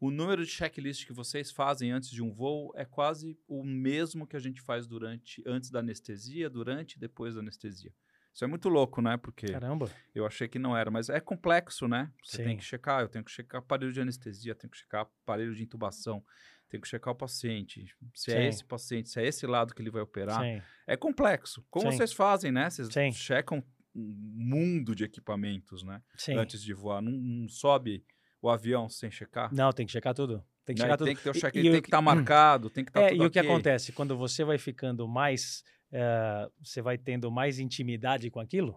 o 0.00 0.10
número 0.10 0.44
de 0.44 0.50
checklist 0.50 1.06
que 1.06 1.12
vocês 1.12 1.50
fazem 1.50 1.92
antes 1.92 2.10
de 2.10 2.22
um 2.22 2.30
voo 2.32 2.72
é 2.74 2.84
quase 2.84 3.38
o 3.46 3.62
mesmo 3.64 4.26
que 4.26 4.36
a 4.36 4.40
gente 4.40 4.60
faz 4.60 4.86
durante, 4.86 5.42
antes 5.46 5.70
da 5.70 5.78
anestesia, 5.78 6.50
durante 6.50 6.96
e 6.96 6.98
depois 6.98 7.34
da 7.34 7.40
anestesia. 7.40 7.94
Isso 8.36 8.44
é 8.44 8.46
muito 8.46 8.68
louco, 8.68 9.00
né? 9.00 9.16
Porque 9.16 9.46
Caramba. 9.46 9.90
eu 10.14 10.26
achei 10.26 10.46
que 10.46 10.58
não 10.58 10.76
era, 10.76 10.90
mas 10.90 11.08
é 11.08 11.18
complexo, 11.18 11.88
né? 11.88 12.12
Você 12.22 12.44
tem 12.44 12.50
Sim. 12.50 12.56
que 12.58 12.64
checar, 12.64 13.00
eu 13.00 13.08
tenho 13.08 13.24
que 13.24 13.30
checar 13.30 13.60
aparelho 13.60 13.90
de 13.90 13.98
anestesia, 13.98 14.54
tenho 14.54 14.70
que 14.70 14.76
checar 14.76 15.08
aparelho 15.24 15.54
de 15.54 15.62
intubação, 15.62 16.22
tenho 16.68 16.82
que 16.82 16.86
checar 16.86 17.14
o 17.14 17.16
paciente, 17.16 17.96
se 18.14 18.30
é 18.30 18.42
Sim. 18.42 18.48
esse 18.48 18.62
paciente, 18.62 19.08
se 19.08 19.18
é 19.18 19.26
esse 19.26 19.46
lado 19.46 19.74
que 19.74 19.80
ele 19.80 19.90
vai 19.90 20.02
operar. 20.02 20.42
Sim. 20.42 20.60
É 20.86 20.98
complexo. 20.98 21.64
Como 21.70 21.90
vocês 21.90 22.12
fazem, 22.12 22.52
né? 22.52 22.68
Vocês 22.68 23.16
checam 23.16 23.64
um 23.94 24.14
mundo 24.34 24.94
de 24.94 25.04
equipamentos, 25.04 25.82
né? 25.82 26.02
Sim. 26.14 26.36
Antes 26.36 26.62
de 26.62 26.74
voar. 26.74 27.00
Não, 27.00 27.12
não 27.12 27.48
sobe 27.48 28.04
o 28.42 28.50
avião 28.50 28.86
sem 28.86 29.10
checar. 29.10 29.50
Não, 29.50 29.72
tem 29.72 29.86
que 29.86 29.92
checar 29.92 30.12
tudo. 30.12 30.44
Tem 30.66 30.74
que 30.76 30.82
né? 30.82 30.86
checar 30.86 30.98
tudo. 30.98 31.06
Tem 31.06 31.16
que 31.16 31.22
ter 31.22 31.30
o 31.30 31.36
E- 31.36 31.40
check, 31.40 31.54
e 31.56 31.62
tem 31.70 31.80
que 31.80 31.86
estar 31.86 32.02
marcado, 32.02 32.68
tem 32.68 32.84
que 32.84 32.90
estar 32.90 33.00
É, 33.00 33.08
tudo 33.10 33.22
e 33.22 33.26
o 33.26 33.30
que 33.30 33.38
ok. 33.38 33.50
acontece? 33.50 33.92
Quando 33.92 34.14
você 34.18 34.44
vai 34.44 34.58
ficando 34.58 35.08
mais. 35.08 35.62
eh, 35.92 36.50
você 36.62 36.82
vai 36.82 36.98
tendo 36.98 37.30
mais 37.30 37.58
intimidade 37.60 38.28
com 38.28 38.40
aquilo, 38.40 38.76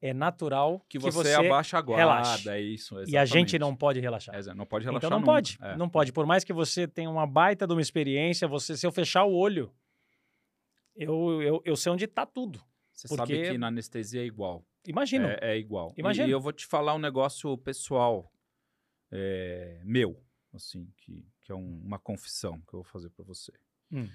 é 0.00 0.14
natural 0.14 0.80
Que 0.88 0.98
você, 0.98 1.34
abaixa 1.34 1.76
a 1.76 1.80
guarda, 1.82 2.02
relaxe. 2.04 2.48
é 2.48 2.60
isso. 2.60 2.94
E 3.08 3.16
a 3.16 3.24
gente 3.24 3.56
exatamente. 3.56 3.58
não 3.58 3.74
pode 3.74 3.98
relaxar. 3.98 4.34
É, 4.36 4.54
não 4.54 4.64
pode 4.64 4.84
relaxar 4.84 5.00
Então 5.00 5.10
não 5.10 5.18
nunca, 5.18 5.32
pode, 5.32 5.58
é. 5.60 5.76
não 5.76 5.88
pode. 5.88 6.12
Por 6.12 6.24
mais 6.24 6.44
que 6.44 6.52
você 6.52 6.86
tenha 6.86 7.10
uma 7.10 7.26
baita 7.26 7.66
de 7.66 7.72
uma 7.72 7.80
experiência, 7.82 8.46
você 8.46 8.76
se 8.76 8.86
eu 8.86 8.92
fechar 8.92 9.24
o 9.24 9.34
olho, 9.34 9.72
eu, 10.94 11.42
eu, 11.42 11.62
eu 11.64 11.76
sei 11.76 11.90
onde 11.92 12.04
está 12.04 12.24
tudo. 12.24 12.62
Você 12.92 13.08
porque- 13.08 13.34
sabe 13.36 13.50
que 13.52 13.58
na 13.58 13.66
anestesia 13.66 14.22
é 14.22 14.24
igual. 14.24 14.64
Imagino. 14.86 15.26
É, 15.26 15.38
é 15.42 15.58
igual. 15.58 15.92
E- 15.96 16.00
Imagino. 16.00 16.28
E, 16.28 16.30
eu 16.30 16.40
vou 16.40 16.52
te 16.52 16.64
falar 16.64 16.94
um 16.94 16.98
negócio 16.98 17.58
pessoal 17.58 18.30
é, 19.10 19.80
meu, 19.84 20.22
assim, 20.56 20.92
que, 20.96 21.26
que 21.42 21.52
é 21.52 21.54
um- 21.54 21.80
uma 21.84 21.98
confissão 21.98 22.60
que 22.62 22.68
eu 22.74 22.82
vou 22.82 22.84
fazer 22.84 23.10
para 23.10 23.24
você. 23.24 23.52
Hum. 23.92 24.08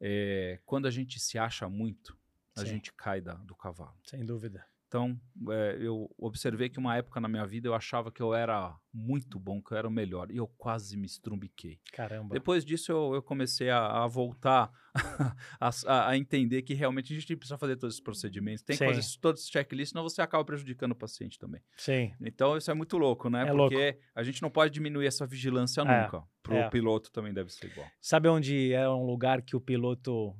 É, 0.00 0.60
quando 0.64 0.86
a 0.86 0.90
gente 0.90 1.18
se 1.18 1.38
acha 1.38 1.68
muito, 1.68 2.16
a 2.56 2.60
Sim. 2.60 2.66
gente 2.66 2.92
cai 2.92 3.20
da- 3.20 3.34
do 3.34 3.54
cavalo. 3.54 3.98
Sem 4.04 4.24
dúvida. 4.24 4.64
Então, 4.88 5.20
é, 5.50 5.76
eu 5.80 6.10
observei 6.16 6.70
que 6.70 6.78
uma 6.78 6.96
época 6.96 7.20
na 7.20 7.28
minha 7.28 7.46
vida 7.46 7.68
eu 7.68 7.74
achava 7.74 8.10
que 8.10 8.22
eu 8.22 8.32
era 8.34 8.74
muito 8.90 9.38
bom, 9.38 9.60
que 9.62 9.74
eu 9.74 9.76
era 9.76 9.86
o 9.86 9.90
melhor, 9.90 10.30
e 10.30 10.38
eu 10.38 10.48
quase 10.56 10.96
me 10.96 11.04
estrumbiquei. 11.04 11.78
Caramba. 11.92 12.32
Depois 12.32 12.64
disso, 12.64 12.90
eu, 12.90 13.14
eu 13.14 13.22
comecei 13.22 13.68
a, 13.68 14.02
a 14.04 14.06
voltar 14.06 14.72
a, 15.60 15.68
a- 15.86 16.08
a 16.08 16.16
entender 16.16 16.62
que 16.62 16.72
realmente 16.72 17.12
a 17.12 17.20
gente 17.20 17.36
precisa 17.36 17.58
fazer 17.58 17.76
todos 17.76 17.96
esses 17.96 18.02
procedimentos, 18.02 18.62
tem 18.62 18.78
que 18.78 18.82
Sim. 18.82 18.86
fazer 18.88 19.00
isso- 19.00 19.20
todos 19.20 19.42
esses 19.42 19.50
checklists, 19.52 19.90
senão 19.90 20.02
você 20.02 20.22
acaba 20.22 20.42
prejudicando 20.42 20.92
o 20.92 20.96
paciente 20.96 21.38
também. 21.38 21.60
Sim. 21.76 22.14
Então, 22.22 22.56
isso 22.56 22.70
é 22.70 22.74
muito 22.74 22.96
louco, 22.96 23.28
né? 23.28 23.42
É 23.46 23.52
Porque 23.52 23.98
a 24.14 24.22
gente 24.22 24.40
não 24.40 24.50
pode 24.50 24.72
diminuir 24.72 25.06
essa 25.06 25.26
vigilância 25.26 25.82
É, 25.82 25.84
nunca. 26.02 26.24
Pro 26.42 26.56
é. 26.56 26.70
piloto 26.70 27.12
também 27.12 27.34
deve 27.34 27.52
ser 27.52 27.66
igual. 27.70 27.86
Sabe 28.00 28.26
onde 28.28 28.72
é 28.72 28.88
um 28.88 29.04
lugar 29.04 29.42
que 29.42 29.54
o 29.54 29.60
piloto 29.60 30.34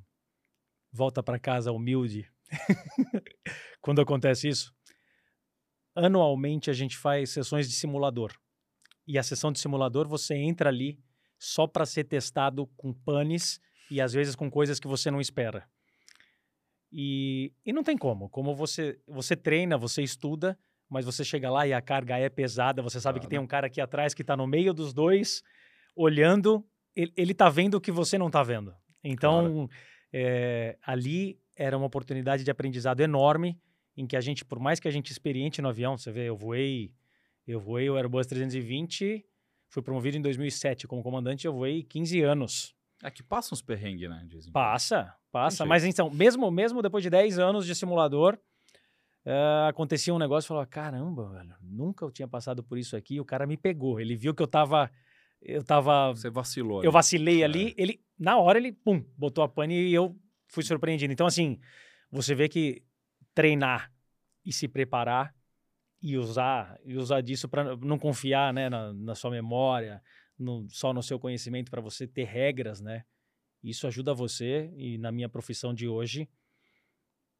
volta 0.90 1.22
para 1.22 1.38
casa 1.38 1.70
humilde? 1.70 2.26
Quando 3.80 4.00
acontece 4.00 4.48
isso? 4.48 4.74
Anualmente 5.94 6.70
a 6.70 6.72
gente 6.72 6.96
faz 6.96 7.30
sessões 7.30 7.68
de 7.68 7.74
simulador. 7.74 8.32
E 9.06 9.18
a 9.18 9.22
sessão 9.22 9.50
de 9.50 9.58
simulador 9.58 10.06
você 10.06 10.34
entra 10.34 10.68
ali 10.68 10.98
só 11.38 11.66
para 11.66 11.86
ser 11.86 12.04
testado 12.04 12.66
com 12.76 12.92
panes 12.92 13.60
e 13.90 14.00
às 14.00 14.12
vezes 14.12 14.34
com 14.34 14.50
coisas 14.50 14.78
que 14.78 14.88
você 14.88 15.10
não 15.10 15.20
espera. 15.20 15.68
E, 16.92 17.52
e 17.64 17.72
não 17.72 17.82
tem 17.82 17.96
como. 17.96 18.28
Como 18.28 18.54
você, 18.54 18.98
você 19.06 19.36
treina, 19.36 19.76
você 19.76 20.02
estuda, 20.02 20.58
mas 20.88 21.04
você 21.04 21.24
chega 21.24 21.50
lá 21.50 21.66
e 21.66 21.72
a 21.72 21.80
carga 21.80 22.18
é 22.18 22.28
pesada, 22.28 22.82
você 22.82 23.00
sabe 23.00 23.20
que 23.20 23.28
tem 23.28 23.38
um 23.38 23.46
cara 23.46 23.66
aqui 23.66 23.80
atrás 23.80 24.14
que 24.14 24.22
está 24.22 24.36
no 24.36 24.46
meio 24.46 24.72
dos 24.72 24.92
dois, 24.92 25.42
olhando, 25.94 26.66
ele, 26.96 27.12
ele 27.16 27.34
tá 27.34 27.48
vendo 27.48 27.74
o 27.74 27.80
que 27.80 27.92
você 27.92 28.16
não 28.16 28.30
tá 28.30 28.42
vendo. 28.42 28.74
Então, 29.04 29.68
é, 30.12 30.78
ali 30.82 31.38
era 31.58 31.76
uma 31.76 31.86
oportunidade 31.86 32.44
de 32.44 32.50
aprendizado 32.50 33.00
enorme, 33.00 33.60
em 33.96 34.06
que 34.06 34.16
a 34.16 34.20
gente, 34.20 34.44
por 34.44 34.60
mais 34.60 34.78
que 34.78 34.86
a 34.86 34.90
gente 34.90 35.10
experiente 35.10 35.60
no 35.60 35.68
avião, 35.68 35.98
você 35.98 36.12
vê, 36.12 36.28
eu 36.28 36.36
voei, 36.36 36.92
eu 37.44 37.58
voei 37.58 37.90
o 37.90 37.96
Airbus 37.96 38.28
320, 38.28 39.26
fui 39.68 39.82
promovido 39.82 40.16
em 40.16 40.22
2007 40.22 40.86
como 40.86 41.02
comandante, 41.02 41.46
eu 41.46 41.52
voei 41.52 41.82
15 41.82 42.22
anos. 42.22 42.74
É 43.02 43.10
que 43.10 43.22
passa 43.22 43.54
uns 43.54 43.60
perrengues, 43.60 44.08
né? 44.08 44.24
Dizem. 44.28 44.52
Passa, 44.52 45.12
passa. 45.32 45.66
Mas 45.66 45.84
então, 45.84 46.08
mesmo, 46.10 46.48
mesmo 46.50 46.80
depois 46.80 47.02
de 47.02 47.10
10 47.10 47.40
anos 47.40 47.66
de 47.66 47.74
simulador, 47.74 48.38
eh, 49.24 49.66
acontecia 49.68 50.14
um 50.14 50.18
negócio 50.18 50.46
e 50.46 50.48
falava: 50.48 50.66
caramba, 50.66 51.28
velho, 51.30 51.54
nunca 51.60 52.04
eu 52.04 52.10
tinha 52.10 52.26
passado 52.26 52.62
por 52.62 52.78
isso 52.78 52.96
aqui. 52.96 53.14
E 53.16 53.20
o 53.20 53.24
cara 53.24 53.46
me 53.46 53.56
pegou. 53.56 54.00
Ele 54.00 54.16
viu 54.16 54.34
que 54.34 54.42
eu 54.42 54.48
tava. 54.48 54.90
Eu 55.40 55.62
tava. 55.62 56.08
Você 56.08 56.28
vacilou. 56.28 56.78
Eu 56.78 56.90
ali. 56.90 56.92
vacilei 56.92 57.42
É. 57.42 57.44
ali. 57.44 57.74
Ele, 57.76 58.00
na 58.18 58.36
hora, 58.36 58.58
ele, 58.58 58.72
pum, 58.72 59.04
botou 59.16 59.44
a 59.44 59.48
pane 59.48 59.74
e 59.74 59.94
eu 59.94 60.16
fui 60.48 60.62
surpreendido. 60.62 61.12
Então, 61.12 61.26
assim, 61.26 61.58
você 62.10 62.34
vê 62.34 62.48
que 62.48 62.82
treinar 63.34 63.92
e 64.44 64.52
se 64.52 64.66
preparar 64.66 65.34
e 66.00 66.16
usar, 66.16 66.78
e 66.84 66.96
usar 66.96 67.20
disso 67.20 67.48
para 67.48 67.76
não 67.76 67.98
confiar 67.98 68.52
né, 68.52 68.68
na, 68.68 68.92
na 68.92 69.14
sua 69.14 69.30
memória, 69.30 70.02
no- 70.38 70.68
só 70.70 70.92
no 70.92 71.02
seu 71.02 71.18
conhecimento, 71.18 71.70
para 71.70 71.80
você 71.80 72.06
ter 72.06 72.24
regras, 72.24 72.80
né? 72.80 73.04
Isso 73.62 73.86
ajuda 73.86 74.14
você, 74.14 74.72
e 74.76 74.96
na 74.98 75.10
minha 75.10 75.28
profissão 75.28 75.74
de 75.74 75.88
hoje, 75.88 76.28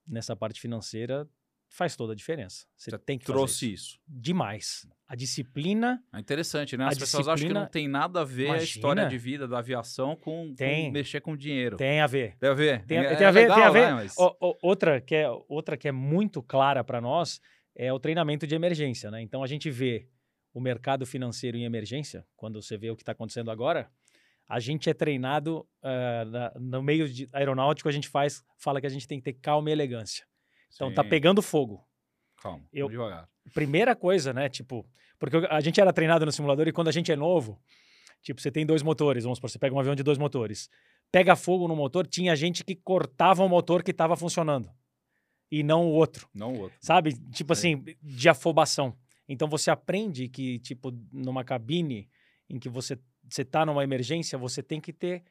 nessa 0.06 0.34
parte 0.34 0.60
financeira, 0.60 1.28
faz 1.68 1.94
toda 1.96 2.12
a 2.12 2.16
diferença. 2.16 2.66
Você, 2.76 2.90
Você 2.90 2.98
tem 2.98 3.18
que 3.18 3.26
Trouxe 3.26 3.72
isso. 3.72 3.84
isso. 3.92 4.00
demais. 4.06 4.86
A 5.06 5.14
disciplina 5.14 6.02
É 6.12 6.18
interessante, 6.18 6.76
né? 6.76 6.86
As 6.86 6.98
pessoas 6.98 7.28
acham 7.28 7.34
que 7.36 7.40
disciplina- 7.40 7.60
não 7.60 7.66
tem 7.70 7.88
nada 7.88 8.20
a 8.20 8.24
ver 8.24 8.50
a 8.50 8.56
história 8.58 9.02
Imagina. 9.02 9.08
de 9.10 9.18
vida 9.18 9.48
da 9.48 9.58
aviação 9.58 10.16
com, 10.16 10.48
com 10.48 10.54
Tem. 10.54 10.90
mexer 10.92 11.20
com 11.20 11.36
dinheiro. 11.36 11.76
tem 11.76 12.00
a 12.00 12.06
ver. 12.06 12.36
Tem 12.38 12.48
a 12.50 12.54
ver? 12.54 12.84
Tem, 12.86 12.98
É- 12.98 13.14
tem 13.14 13.24
é 13.24 13.28
a 13.28 13.30
ver, 13.30 13.46
tem 13.46 13.50
a 13.52 13.56
legal, 13.56 13.72
ver. 13.72 13.80
né? 13.86 13.92
Mas- 13.94 14.14
O- 14.18 14.36
o- 14.40 14.58
outra, 14.62 15.00
que 15.00 15.14
é, 15.14 15.28
outra 15.48 15.76
que 15.76 15.88
é 15.88 15.92
muito 15.92 16.42
clara 16.42 16.82
para 16.84 17.00
nós 17.00 17.40
é 17.76 17.92
o 17.92 17.98
treinamento 18.00 18.46
de 18.46 18.54
emergência, 18.54 19.10
né? 19.10 19.22
Então 19.22 19.42
a 19.42 19.46
gente 19.46 19.70
vê 19.70 20.08
o 20.52 20.60
mercado 20.60 21.06
financeiro 21.06 21.56
em 21.56 21.64
emergência, 21.64 22.26
quando 22.36 22.60
você 22.60 22.76
vê 22.76 22.90
o 22.90 22.96
que 22.96 23.02
está 23.02 23.12
acontecendo 23.12 23.50
agora, 23.50 23.90
a 24.48 24.58
gente 24.58 24.88
é 24.90 24.94
treinado 24.94 25.66
ah, 25.82 26.24
na- 26.24 26.52
no 26.58 26.82
meio 26.82 27.08
de 27.08 27.28
aeronáutico, 27.32 27.88
a 27.88 27.92
gente 27.92 28.08
faz, 28.08 28.42
fala 28.58 28.80
que 28.80 28.86
a 28.86 28.90
gente 28.90 29.06
tem 29.06 29.18
que 29.20 29.24
ter 29.24 29.34
calma 29.34 29.68
e 29.70 29.72
elegância. 29.72 30.26
Então 30.74 30.92
tá 30.92 31.02
Sim. 31.02 31.08
pegando 31.08 31.42
fogo. 31.42 31.84
Calma, 32.40 32.64
eu- 32.72 32.88
devagar. 32.88 33.28
Primeira 33.54 33.96
coisa, 33.96 34.32
né? 34.32 34.48
Tipo, 34.48 34.86
porque 35.18 35.36
a 35.50 35.60
gente 35.60 35.80
era 35.80 35.92
treinado 35.92 36.24
no 36.26 36.30
simulador 36.32 36.68
e 36.68 36.72
quando 36.72 36.88
a 36.88 36.92
gente 36.92 37.10
é 37.10 37.16
novo, 37.16 37.60
tipo, 38.22 38.40
você 38.40 38.50
tem 38.50 38.64
dois 38.66 38.82
motores, 38.82 39.24
vamos 39.24 39.38
supor, 39.38 39.50
você 39.50 39.58
pega 39.58 39.74
um 39.74 39.80
avião 39.80 39.94
de 39.94 40.02
dois 40.02 40.18
motores, 40.18 40.68
pega 41.10 41.34
fogo 41.34 41.66
no 41.66 41.74
motor, 41.74 42.06
tinha 42.06 42.36
gente 42.36 42.62
que 42.64 42.76
cortava 42.76 43.42
o 43.42 43.48
motor 43.48 43.82
que 43.82 43.90
estava 43.90 44.16
funcionando 44.16 44.70
e 45.50 45.62
não 45.62 45.86
o 45.86 45.90
outro, 45.92 46.28
Não 46.34 46.52
o 46.52 46.60
outro. 46.60 46.76
sabe? 46.80 47.14
Tipo 47.30 47.54
Sim. 47.54 47.74
assim, 47.74 47.96
de 48.02 48.28
afobação. 48.28 48.96
Então 49.26 49.48
você 49.48 49.70
aprende 49.70 50.28
que, 50.28 50.58
tipo, 50.60 50.90
numa 51.12 51.42
cabine 51.42 52.08
em 52.48 52.58
que 52.58 52.68
você 52.68 52.98
você 53.30 53.44
tá 53.44 53.66
numa 53.66 53.84
emergência, 53.84 54.38
você 54.38 54.62
tem 54.62 54.80
que 54.80 54.90
ter 54.92 55.22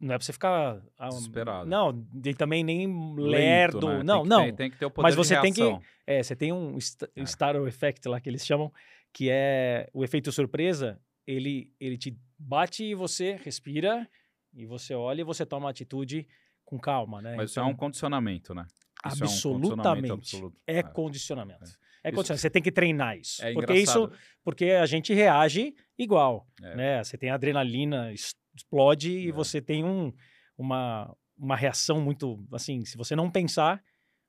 não 0.00 0.14
é 0.14 0.18
pra 0.18 0.24
você 0.24 0.32
ficar 0.32 0.82
ah, 0.98 1.08
Desesperado. 1.08 1.68
Não, 1.68 2.06
e 2.24 2.34
também 2.34 2.62
nem 2.64 2.86
Lento, 2.86 3.20
lerdo. 3.22 3.88
né? 3.88 4.02
Não, 4.02 4.20
tem 4.22 4.28
não. 4.30 4.44
Ter, 4.46 4.52
tem 4.54 4.70
que 4.70 4.76
ter 4.78 4.86
o 4.86 4.90
poder 4.90 5.02
Mas 5.08 5.14
você 5.14 5.40
tem 5.40 5.52
que-. 5.52 5.78
É, 6.06 6.22
você 6.22 6.34
tem 6.36 6.52
um 6.52 6.76
É. 7.16 7.22
startle 7.22 7.66
effect 7.68 8.08
lá 8.08 8.20
que 8.20 8.28
eles 8.28 8.44
chamam, 8.44 8.72
que 9.12 9.28
é 9.30 9.88
o 9.92 10.02
efeito 10.04 10.30
surpresa. 10.32 11.00
Ele, 11.26 11.70
ele 11.78 11.96
te 11.96 12.16
bate 12.38 12.84
e 12.84 12.94
você 12.94 13.38
respira, 13.44 14.08
e 14.52 14.66
você 14.66 14.94
olha 14.94 15.20
e 15.20 15.24
você 15.24 15.46
toma 15.46 15.66
uma 15.66 15.70
atitude 15.70 16.26
com 16.64 16.78
calma, 16.78 17.22
né? 17.22 17.34
Mas 17.36 17.50
isso 17.50 17.60
é 17.60 17.62
um 17.62 17.74
condicionamento, 17.74 18.54
né? 18.54 18.66
Isso 19.06 19.22
é 19.22 19.26
um 19.26 19.28
absolutamente. 19.28 19.68
condicionamento 20.08 20.12
absoluto. 20.14 20.56
é 20.66 20.82
condicionamento. 20.82 21.62
É, 21.62 21.66
Isso- 21.66 21.78
condicionamento. 22.16 22.40
Você 22.40 22.50
tem 22.50 22.62
que 22.62 22.72
treinar 22.72 23.16
isso. 23.16 23.44
É 23.44 23.52
porque 23.52 23.74
isso, 23.74 23.98
engraçado. 24.04 24.20
porque 24.44 24.64
a 24.70 24.86
gente 24.86 25.14
reage 25.14 25.74
igual, 25.96 26.46
É. 26.60 26.74
né? 26.76 27.04
Você 27.04 27.16
tem 27.16 27.30
adrenalina, 27.30 28.12
explode 28.54 29.10
e 29.10 29.28
É. 29.28 29.32
você 29.32 29.60
tem 29.60 29.84
um, 29.84 30.12
uma, 30.56 31.14
uma 31.36 31.56
reação 31.56 32.00
muito, 32.00 32.46
assim, 32.52 32.84
se 32.84 32.96
você 32.96 33.14
não 33.16 33.30
pensar, 33.30 33.82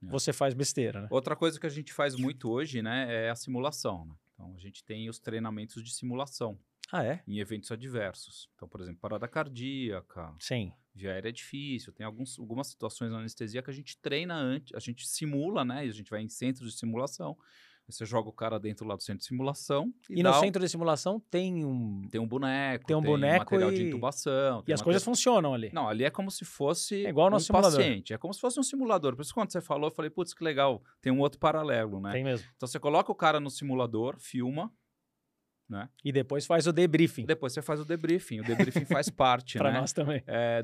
É. 0.03 0.07
você 0.09 0.31
faz 0.33 0.53
besteira, 0.53 1.01
né? 1.01 1.07
Outra 1.11 1.35
coisa 1.35 1.59
que 1.59 1.65
a 1.65 1.69
gente 1.69 1.93
faz 1.93 2.15
muito 2.15 2.49
hoje, 2.49 2.81
né, 2.81 3.25
é 3.25 3.29
a 3.29 3.35
simulação. 3.35 4.05
né? 4.05 4.15
Então, 4.33 4.53
a 4.55 4.59
gente 4.59 4.83
tem 4.83 5.09
os 5.09 5.19
treinamentos 5.19 5.83
de 5.83 5.93
simulação 5.93 6.57
Ah, 6.91 7.03
é? 7.05 7.23
em 7.27 7.39
eventos 7.39 7.71
adversos. 7.71 8.49
Então, 8.55 8.67
por 8.67 8.81
exemplo, 8.81 8.99
parada 8.99 9.27
cardíaca, 9.27 10.33
Sim. 10.39 10.73
via 10.93 11.11
aérea 11.11 11.29
é 11.29 11.31
difícil, 11.31 11.93
tem 11.93 12.05
alguns, 12.05 12.37
algumas 12.39 12.67
situações 12.67 13.11
na 13.11 13.19
anestesia 13.19 13.61
que 13.61 13.69
a 13.69 13.73
gente 13.73 13.97
treina 13.99 14.35
antes, 14.35 14.73
a 14.75 14.79
gente 14.79 15.07
simula, 15.07 15.63
né, 15.63 15.85
e 15.85 15.89
a 15.89 15.93
gente 15.93 16.09
vai 16.09 16.21
em 16.21 16.29
centros 16.29 16.71
de 16.73 16.79
simulação, 16.79 17.37
você 17.87 18.05
joga 18.05 18.29
o 18.29 18.33
cara 18.33 18.59
dentro 18.59 18.87
lá 18.87 18.95
do 18.95 19.03
centro 19.03 19.19
de 19.19 19.25
simulação 19.25 19.93
e, 20.09 20.19
E 20.19 20.23
no 20.23 20.29
um- 20.29 20.39
centro 20.39 20.61
de 20.61 20.69
simulação 20.69 21.19
tem 21.19 21.65
um. 21.65 22.07
tem 22.09 22.19
um 22.21 22.27
boneco, 22.27 22.85
tem 22.85 22.95
um 22.95 23.01
boneco 23.01 23.39
material 23.45 23.71
de 23.71 23.83
e- 23.83 23.87
intubação. 23.87 24.61
E 24.61 24.63
tem 24.63 24.73
as 24.73 24.81
coisas 24.81 25.03
funcionam 25.03 25.53
ali. 25.53 25.69
Não, 25.73 25.87
ali 25.89 26.03
é 26.05 26.09
como 26.09 26.31
se 26.31 26.45
fosse 26.45 27.05
É 27.05 27.09
igual 27.09 27.31
um 27.33 27.39
simulador. 27.39 27.77
paciente, 27.79 28.13
é 28.13 28.17
como 28.17 28.33
se 28.33 28.39
fosse 28.39 28.59
um 28.59 28.63
simulador. 28.63 29.15
Por 29.15 29.21
isso, 29.21 29.33
quando 29.33 29.51
você 29.51 29.59
falou, 29.61 29.89
eu 29.89 29.93
falei, 29.95 30.09
putz, 30.09 30.33
que 30.33 30.43
legal, 30.43 30.81
tem 31.01 31.11
um 31.11 31.19
outro 31.19 31.39
paralelo, 31.39 31.99
né? 31.99 32.11
Tem 32.13 32.23
mesmo. 32.23 32.47
Então, 32.55 32.67
você 32.67 32.79
coloca 32.79 33.11
o 33.11 33.15
cara 33.15 33.39
no 33.39 33.49
simulador, 33.49 34.17
filma, 34.19 34.71
E 36.03 36.11
depois 36.11 36.45
faz 36.45 36.67
o 36.67 36.71
debriefing. 36.73 37.25
depois 37.25 37.51
você 37.51 37.61
faz 37.61 37.79
o 37.79 37.85
debriefing. 37.85 38.41
O 38.41 38.43
debriefing 38.43 38.85
faz 38.85 39.09
parte, 39.09 39.57
Pra 39.57 39.71
né? 39.71 39.79
nós 39.79 39.91
também. 39.91 40.21
É, 40.27 40.63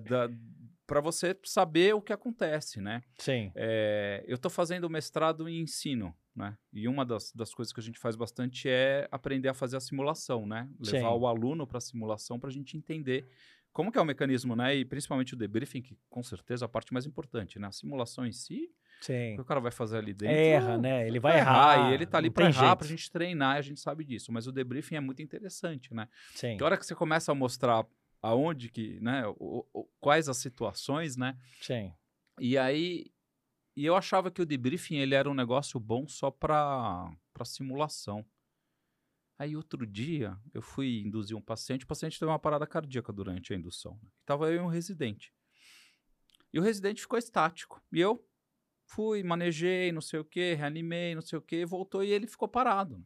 para 0.86 1.02
você 1.02 1.36
saber 1.44 1.96
o 1.96 2.02
que 2.02 2.14
acontece, 2.14 2.80
né? 2.80 3.02
Sim. 3.18 3.52
É, 3.56 4.24
eu 4.28 4.36
estou 4.36 4.52
fazendo 4.52 4.88
mestrado 4.90 5.50
em 5.50 5.62
ensino, 5.62 6.16
né? 6.40 6.58
E 6.74 6.88
uma 6.88 7.06
das, 7.06 7.32
das 7.34 7.54
coisas 7.54 7.72
que 7.72 7.80
a 7.80 7.84
gente 7.84 8.00
faz 8.00 8.16
bastante 8.16 8.68
é 8.68 9.08
aprender 9.12 9.50
a 9.50 9.54
fazer 9.54 9.78
a 9.78 9.80
simulação, 9.80 10.48
né? 10.48 10.68
Levar 10.80 11.10
Sim. 11.12 11.18
o 11.20 11.28
aluno 11.28 11.68
para 11.68 11.78
a 11.78 11.82
simulação 11.82 12.40
para 12.40 12.50
a 12.50 12.54
gente 12.54 12.76
entender 12.78 13.28
como 13.72 13.92
que 13.92 14.00
é 14.00 14.02
o 14.02 14.06
mecanismo, 14.06 14.56
né? 14.56 14.76
E 14.76 14.84
principalmente 14.86 15.34
o 15.36 15.38
debriefing, 15.38 15.82
que 15.82 15.96
com 16.10 16.24
certeza 16.24 16.66
é 16.66 16.68
a 16.68 16.70
parte 16.70 16.92
mais 16.92 17.06
importante, 17.06 17.60
né? 17.60 17.68
A 17.68 17.72
simulação 17.72 18.26
em 18.26 18.32
si, 18.32 18.72
o 19.02 19.06
Sim. 19.06 19.36
que 19.36 19.42
o 19.42 19.46
cara 19.46 19.60
vai 19.60 19.72
fazer 19.72 19.98
ali 19.98 20.14
dentro... 20.14 20.36
Erra, 20.36 20.78
né? 20.78 21.08
Ele 21.08 21.20
vai 21.20 21.34
vai 21.34 21.42
errar. 21.42 21.92
e 21.92 21.94
ele 21.94 22.06
tá 22.08 22.18
ali 22.18 22.30
para 22.32 22.46
errar, 22.46 22.66
jeito. 22.68 22.78
pra 22.80 22.88
gente 22.88 23.12
treinar, 23.12 23.58
e 23.58 23.60
a 23.60 23.62
gente 23.62 23.80
sabe 23.80 24.04
disso. 24.04 24.32
Mas 24.32 24.48
o 24.48 24.52
debriefing 24.52 24.96
é 24.96 25.00
muito 25.00 25.22
interessante, 25.22 25.94
né? 25.94 26.08
Sim. 26.34 26.58
Que 26.58 26.64
hora 26.64 26.78
que 26.78 26.86
você 26.86 26.96
começa 26.96 27.32
a 27.32 27.36
mostrar 27.36 27.86
aonde 28.22 28.70
que, 28.70 29.00
né? 29.02 29.26
o- 29.38 29.66
o- 29.74 29.88
quais 30.00 30.28
as 30.28 30.38
situações, 30.38 31.16
né? 31.16 31.38
Sim. 31.62 31.94
E 32.40 32.58
aí, 32.58 33.06
e 33.80 33.86
eu 33.86 33.96
achava 33.96 34.30
que 34.30 34.42
o 34.42 34.46
debriefing 34.46 34.98
ele 34.98 35.16
era 35.16 35.30
um 35.30 35.34
negócio 35.34 35.80
bom 35.80 36.06
só 36.06 36.30
para 36.30 37.16
simulação. 37.46 38.26
Aí 39.38 39.56
outro 39.56 39.88
dia 39.88 40.38
eu 40.54 40.62
fui 40.62 41.00
induzir 41.00 41.38
um 41.38 41.42
paciente, 41.42 41.86
o 41.86 41.88
paciente 41.88 42.20
teve 42.20 42.30
uma 42.30 42.38
parada 42.38 42.68
cardíaca 42.68 43.14
durante 43.14 43.54
a 43.54 43.56
indução. 43.56 43.98
Né? 44.04 44.10
Tava 44.26 44.52
eu 44.52 44.56
e 44.56 44.60
um 44.60 44.68
residente. 44.68 45.34
E 46.52 46.60
o 46.60 46.62
residente 46.62 47.00
ficou 47.00 47.18
estático. 47.18 47.82
E 47.94 48.02
eu 48.02 48.22
fui, 48.84 49.24
manejei, 49.24 49.94
não 49.94 50.02
sei 50.02 50.20
o 50.20 50.26
que, 50.26 50.56
reanimei, 50.56 51.16
não 51.16 51.22
sei 51.22 51.40
o 51.40 51.42
que, 51.42 51.66
voltou 51.66 52.04
e 52.04 52.12
ele 52.12 52.28
ficou 52.28 52.50
parado. 52.50 53.02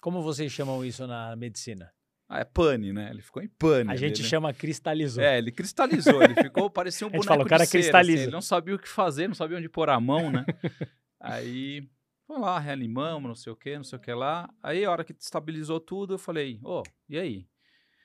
Como 0.00 0.22
vocês 0.22 0.52
chamam 0.52 0.84
isso 0.84 1.08
na 1.08 1.34
medicina? 1.34 1.92
Ah, 2.28 2.40
é 2.40 2.44
pane, 2.44 2.92
né? 2.92 3.08
Ele 3.10 3.22
ficou 3.22 3.42
em 3.42 3.48
pane. 3.48 3.90
A 3.90 3.96
gente 3.96 4.20
né? 4.22 4.28
chama 4.28 4.52
cristalizou. 4.52 5.24
É, 5.24 5.38
ele 5.38 5.50
cristalizou, 5.50 6.22
ele 6.22 6.34
ficou, 6.34 6.68
parecia 6.70 7.06
um 7.06 7.10
boneco 7.10 7.26
fala, 7.26 7.42
o 7.42 7.46
cara 7.46 7.64
de 7.64 7.70
cera, 7.70 7.82
cristaliza. 7.82 8.14
assim, 8.14 8.22
ele 8.24 8.32
não 8.32 8.42
sabia 8.42 8.74
o 8.74 8.78
que 8.78 8.88
fazer, 8.88 9.28
não 9.28 9.34
sabia 9.34 9.56
onde 9.56 9.68
pôr 9.68 9.88
a 9.88 9.98
mão, 9.98 10.30
né? 10.30 10.44
Aí, 11.18 11.88
foi 12.26 12.38
lá, 12.38 12.58
reanimamos, 12.58 13.26
não 13.26 13.34
sei 13.34 13.50
o 13.50 13.56
que, 13.56 13.74
não 13.76 13.82
sei 13.82 13.98
o 13.98 14.02
que 14.02 14.12
lá. 14.12 14.52
Aí, 14.62 14.84
a 14.84 14.90
hora 14.90 15.04
que 15.04 15.14
estabilizou 15.18 15.80
tudo, 15.80 16.14
eu 16.14 16.18
falei, 16.18 16.60
ô, 16.62 16.82
e 17.08 17.18
aí? 17.18 17.48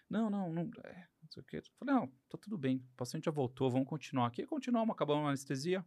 Não, 0.10 0.30
não, 0.30 0.52
não, 0.52 0.72
é, 0.86 1.06
não 1.22 1.30
sei 1.30 1.42
o 1.42 1.46
que. 1.46 1.62
Falei, 1.78 1.94
não, 1.94 2.08
tá 2.30 2.38
tudo 2.42 2.58
bem, 2.58 2.78
o 2.78 2.96
paciente 2.96 3.26
já 3.26 3.32
voltou, 3.32 3.70
vamos 3.70 3.88
continuar 3.88 4.28
aqui. 4.28 4.46
Continuamos, 4.46 4.94
acabamos 4.94 5.26
a 5.26 5.30
anestesia. 5.30 5.86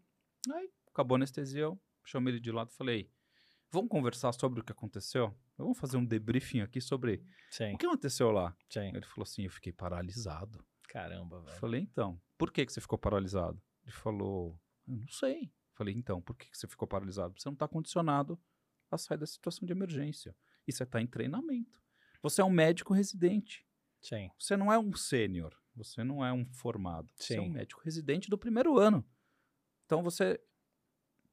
Aí, 0.52 0.70
acabou 0.92 1.16
a 1.16 1.18
anestesia, 1.18 1.62
eu 1.62 1.80
chamei 2.04 2.34
ele 2.34 2.40
de 2.40 2.52
lado 2.52 2.70
e 2.70 2.76
falei, 2.76 3.10
vamos 3.72 3.88
conversar 3.88 4.32
sobre 4.32 4.60
o 4.60 4.64
que 4.64 4.72
aconteceu? 4.72 5.34
Vamos 5.56 5.78
fazer 5.78 5.96
um 5.96 6.04
debriefing 6.04 6.60
aqui 6.60 6.80
sobre 6.80 7.22
Sim. 7.50 7.74
o 7.74 7.78
que 7.78 7.86
aconteceu 7.86 8.30
lá. 8.30 8.56
Sim. 8.68 8.88
Ele 8.88 9.06
falou 9.06 9.22
assim, 9.22 9.44
eu 9.44 9.50
fiquei 9.50 9.72
paralisado. 9.72 10.64
Caramba, 10.88 11.40
velho. 11.40 11.58
Falei, 11.58 11.80
então, 11.80 12.20
por 12.36 12.52
que, 12.52 12.64
que 12.64 12.72
você 12.72 12.80
ficou 12.80 12.98
paralisado? 12.98 13.60
Ele 13.84 13.92
falou, 13.92 14.60
eu 14.86 14.96
não 14.96 15.08
sei. 15.08 15.52
Falei, 15.72 15.94
então, 15.94 16.20
por 16.20 16.36
que, 16.36 16.50
que 16.50 16.56
você 16.56 16.66
ficou 16.66 16.86
paralisado? 16.86 17.34
Você 17.38 17.48
não 17.48 17.54
está 17.54 17.66
condicionado 17.68 18.40
a 18.90 18.96
sair 18.96 19.18
da 19.18 19.26
situação 19.26 19.66
de 19.66 19.72
emergência. 19.72 20.34
E 20.66 20.72
você 20.72 20.82
está 20.82 21.00
em 21.00 21.06
treinamento. 21.06 21.82
Você 22.22 22.40
é 22.40 22.44
um 22.44 22.50
médico 22.50 22.92
residente. 22.92 23.66
Sim. 24.00 24.30
Você 24.38 24.56
não 24.56 24.72
é 24.72 24.78
um 24.78 24.94
sênior. 24.94 25.56
Você 25.74 26.02
não 26.02 26.24
é 26.24 26.32
um 26.32 26.44
formado. 26.46 27.12
Você 27.14 27.36
é 27.36 27.40
um 27.40 27.44
Sim. 27.44 27.50
médico 27.50 27.80
residente 27.82 28.30
do 28.30 28.38
primeiro 28.38 28.78
ano. 28.78 29.06
Então 29.84 30.02
você. 30.02 30.40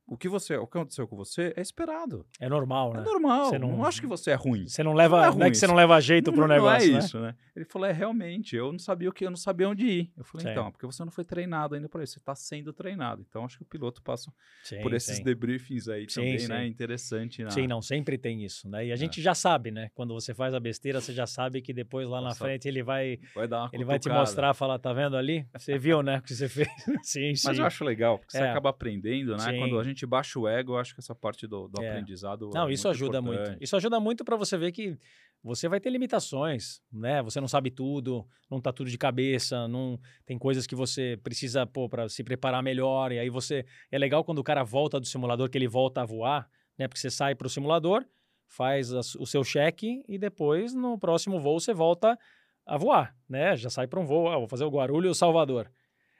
O 0.05 0.17
que 0.17 0.27
você. 0.27 0.57
O 0.57 0.67
que 0.67 0.77
aconteceu 0.77 1.07
com 1.07 1.15
você 1.15 1.53
é 1.55 1.61
esperado. 1.61 2.25
É 2.39 2.49
normal, 2.49 2.91
É 2.93 2.97
né? 2.97 3.03
normal. 3.03 3.45
Você 3.45 3.57
não... 3.57 3.71
não- 3.77 3.85
acho 3.85 4.01
que 4.01 4.07
você 4.07 4.31
é 4.31 4.35
ruim. 4.35 4.67
Você 4.67 4.83
não 4.83 4.93
leva. 4.93 5.17
Não 5.17 5.23
é 5.23 5.27
Não 5.27 5.33
é, 5.33 5.43
ruim 5.43 5.51
que 5.51 5.57
você 5.57 5.67
não 5.67 5.75
leva 5.75 5.99
jeito 6.01 6.31
pro 6.31 6.41
não, 6.41 6.47
negócio, 6.49 6.87
não 6.89 6.95
é 6.97 6.99
né? 6.99 7.05
isso, 7.05 7.19
né? 7.19 7.35
Ele 7.55 7.65
falou, 7.65 7.87
é 7.87 7.91
realmente, 7.91 8.55
eu 8.55 8.71
não 8.71 8.79
sabia 8.79 9.09
o 9.09 9.13
que, 9.13 9.25
eu 9.25 9.29
não 9.29 9.37
sabia 9.37 9.69
onde 9.69 9.85
ir. 9.85 10.11
Eu 10.17 10.23
falei, 10.25 10.45
Sim. 10.47 10.51
então, 10.51 10.71
porque 10.71 10.85
você 10.85 11.03
não 11.05 11.11
foi 11.11 11.23
treinado 11.23 11.75
ainda 11.75 11.87
para 11.87 12.03
isso, 12.03 12.13
você 12.13 12.19
está 12.19 12.35
sendo 12.35 12.73
treinado. 12.73 13.23
Então, 13.27 13.45
acho 13.45 13.57
que 13.57 13.63
o 13.63 13.65
piloto 13.65 14.01
passa 14.01 14.31
Sim, 14.63 14.81
por 14.81 14.93
esses 14.93 15.17
sim. 15.17 15.23
debriefings 15.23 15.87
aí 15.87 16.05
também, 16.07 16.47
né? 16.47 16.65
Interessante. 16.67 17.43
Na... 17.43 17.51
Sim, 17.51 17.67
não, 17.67 17.81
sempre 17.81 18.17
tem 18.17 18.43
isso, 18.43 18.67
né? 18.67 18.87
E 18.87 18.89
É. 18.89 18.93
a 18.93 18.95
gente 18.95 19.21
já 19.21 19.33
sabe, 19.35 19.71
né? 19.71 19.89
Quando 19.93 20.13
você 20.13 20.33
faz 20.33 20.53
a 20.53 20.59
besteira, 20.59 20.99
você 20.99 21.13
já 21.13 21.25
sabe 21.27 21.61
que 21.61 21.71
depois 21.73 22.07
lá 22.09 22.19
na 22.19 22.29
Nossa, 22.29 22.43
frente 22.43 22.67
ele 22.67 22.83
vai, 22.83 23.19
Vai 23.35 23.47
dar 23.47 23.61
uma 23.61 23.69
ele 23.71 23.85
vai 23.85 23.99
te 23.99 24.09
mostrar, 24.09 24.53
falar, 24.53 24.79
tá 24.79 24.91
vendo 24.91 25.15
ali? 25.15 25.45
Você 25.57 25.77
viu, 25.77 26.01
né? 26.03 26.17
O 26.17 26.21
que 26.23 26.33
você 26.33 26.49
fez? 26.49 26.67
sim, 27.03 27.33
sim. 27.35 27.47
Mas 27.47 27.59
eu 27.59 27.65
acho 27.65 27.83
legal, 27.85 28.17
porque 28.17 28.31
você 28.35 28.43
É. 28.43 28.49
acaba 28.49 28.69
aprendendo, 28.69 29.37
né? 29.37 29.57
Quando 29.59 29.79
a 29.79 29.83
gente 29.83 29.92
baixa 30.05 30.39
o 30.39 30.47
ego, 30.47 30.73
eu 30.73 30.77
acho 30.77 30.93
que 30.93 30.99
essa 30.99 31.13
parte 31.13 31.45
do, 31.47 31.67
do 31.67 31.81
É. 31.81 31.89
aprendizado. 31.89 32.49
Não, 32.53 32.67
é 32.67 32.73
isso 32.73 32.87
muito 32.87 32.95
ajuda 32.95 33.21
muito. 33.21 33.39
importante. 33.39 33.63
Isso 33.63 33.75
ajuda 33.75 33.99
muito 33.99 34.25
para 34.25 34.35
você 34.35 34.57
ver 34.57 34.71
que 34.71 34.97
você 35.43 35.67
vai 35.67 35.79
ter 35.79 35.89
limitações, 35.89 36.81
né? 36.91 37.21
Você 37.21 37.39
não 37.41 37.47
sabe 37.47 37.69
tudo, 37.69 38.25
não 38.49 38.61
tá 38.61 38.71
tudo 38.71 38.89
de 38.89 38.97
cabeça, 38.97 39.67
não 39.67 39.99
tem 40.25 40.37
coisas 40.37 40.65
que 40.65 40.75
você 40.75 41.19
precisa, 41.21 41.65
pô, 41.65 41.89
para 41.89 42.07
se 42.09 42.23
preparar 42.23 42.63
melhor. 42.63 43.11
E 43.11 43.19
aí 43.19 43.29
você 43.29 43.65
é 43.91 43.97
legal 43.97 44.23
quando 44.23 44.39
o 44.39 44.43
cara 44.43 44.63
volta 44.63 44.99
do 44.99 45.05
simulador 45.05 45.49
que 45.49 45.57
ele 45.57 45.67
volta 45.67 46.01
a 46.01 46.05
voar, 46.05 46.49
né? 46.77 46.87
Porque 46.87 46.99
você 46.99 47.11
sai 47.11 47.35
para 47.35 47.47
o 47.47 47.49
simulador, 47.49 48.05
faz 48.47 48.91
o 48.93 49.25
seu 49.25 49.43
check 49.43 49.83
e 50.07 50.17
depois 50.17 50.73
no 50.73 50.97
próximo 50.97 51.39
voo 51.39 51.59
você 51.59 51.73
volta 51.73 52.17
a 52.65 52.77
voar, 52.77 53.13
né? 53.27 53.57
Já 53.57 53.69
sai 53.69 53.87
para 53.87 53.99
um 53.99 54.05
voo, 54.05 54.29
ah, 54.29 54.37
vou 54.37 54.47
fazer 54.47 54.63
o 54.63 54.69
Guarulhos 54.69 55.17
Salvador. 55.17 55.69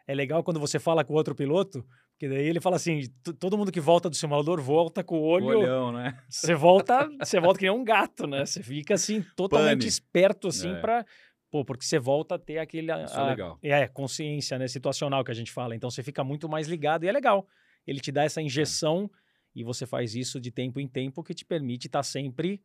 É 0.05 0.13
legal 0.13 0.43
quando 0.43 0.59
você 0.59 0.79
fala 0.79 1.03
com 1.05 1.13
outro 1.13 1.33
piloto, 1.33 1.85
Porque 2.13 2.29
daí 2.29 2.45
ele 2.45 2.61
fala 2.61 2.75
assim: 2.75 3.01
todo 3.39 3.57
mundo 3.57 3.71
que 3.71 3.79
volta 3.79 4.09
do 4.09 4.15
simulador 4.15 4.61
volta 4.61 5.03
com 5.03 5.19
o 5.19 5.23
olho. 5.23 5.59
Olhão, 5.59 5.91
né? 5.91 6.17
Você 6.29 6.55
volta, 6.55 7.09
você 7.19 7.39
volta 7.39 7.59
que 7.59 7.65
nem 7.65 7.75
um 7.75 7.83
gato, 7.83 8.27
né? 8.27 8.45
Você 8.45 8.61
fica 8.63 8.93
assim, 8.93 9.23
totalmente 9.35 9.79
Pane. 9.79 9.87
esperto, 9.87 10.47
assim, 10.47 10.71
é. 10.71 10.79
pra. 10.79 11.05
Pô, 11.51 11.63
porque 11.63 11.85
você 11.85 11.99
volta 11.99 12.35
a 12.35 12.39
ter 12.39 12.59
aquele. 12.59 12.91
Isso 13.03 13.15
é 13.15 13.19
a, 13.19 13.25
é 13.25 13.29
legal. 13.29 13.59
É, 13.61 13.87
consciência, 13.87 14.57
né? 14.57 14.67
Situacional 14.67 15.23
que 15.23 15.31
a 15.31 15.35
gente 15.35 15.51
fala. 15.51 15.75
Então 15.75 15.89
você 15.89 16.01
fica 16.01 16.23
muito 16.23 16.47
mais 16.47 16.67
ligado 16.67 17.03
e 17.03 17.07
é 17.07 17.11
legal. 17.11 17.47
Ele 17.85 17.99
te 17.99 18.11
dá 18.11 18.23
essa 18.23 18.41
é. 18.41 18.43
injeção 18.43 19.09
é. 19.13 19.59
e 19.59 19.63
você 19.63 19.85
faz 19.85 20.15
isso 20.15 20.39
de 20.39 20.51
tempo 20.51 20.79
em 20.79 20.87
tempo 20.87 21.23
que 21.23 21.33
te 21.33 21.45
permite 21.45 21.87
estar 21.87 21.99
tá 21.99 22.03
sempre 22.03 22.63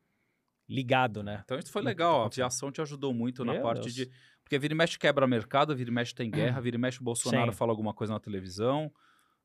ligado, 0.68 1.22
né? 1.22 1.40
Então 1.44 1.58
isso 1.58 1.72
foi 1.72 1.82
legal. 1.82 2.22
A 2.22 2.26
aviação 2.26 2.70
te 2.70 2.80
ajudou 2.80 3.12
muito 3.12 3.44
Meu 3.44 3.54
na 3.54 3.61
parte 3.61 3.82
Deus. 3.82 3.94
de. 3.94 4.11
Porque 4.42 4.58
vira 4.58 4.72
e 4.72 4.76
mexe 4.76 4.98
quebra 4.98 5.26
mercado, 5.26 5.74
vira 5.74 5.90
e 5.90 5.92
mexe 5.92 6.14
tem 6.14 6.30
guerra, 6.30 6.61
vira 6.61 6.76
e 6.76 6.80
mexe 6.80 7.00
o 7.00 7.04
Bolsonaro 7.04 7.52
Sim. 7.52 7.58
fala 7.58 7.72
alguma 7.72 7.92
coisa 7.92 8.12
na 8.12 8.20
televisão. 8.20 8.90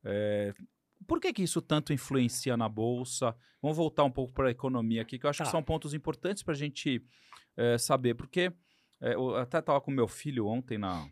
É... 0.04 0.54
Por 1.08 1.20
que, 1.20 1.34
que 1.34 1.44
isso 1.44 1.62
tanto 1.62 1.94
influencia 1.94 2.56
na 2.56 2.70
bolsa? 2.70 3.36
Vamos 3.62 3.78
voltar 3.78 4.04
um 4.04 4.12
pouco 4.12 4.34
para 4.34 4.48
a 4.48 4.52
economia 4.52 5.02
aqui, 5.02 5.20
que 5.20 5.26
eu 5.26 5.30
acho 5.30 5.40
tá. 5.40 5.46
que 5.46 5.52
são 5.52 5.64
pontos 5.64 5.94
importantes 5.94 6.44
para 6.44 6.54
a 6.54 6.58
gente 6.58 7.06
é, 7.58 7.78
saber. 7.78 8.14
Porque 8.14 8.54
é, 9.02 9.14
eu 9.16 9.36
até 9.36 9.60
estava 9.60 9.82
com 9.82 9.92
meu 9.92 10.08
filho 10.08 10.48
ontem 10.48 10.78
na, 10.78 11.10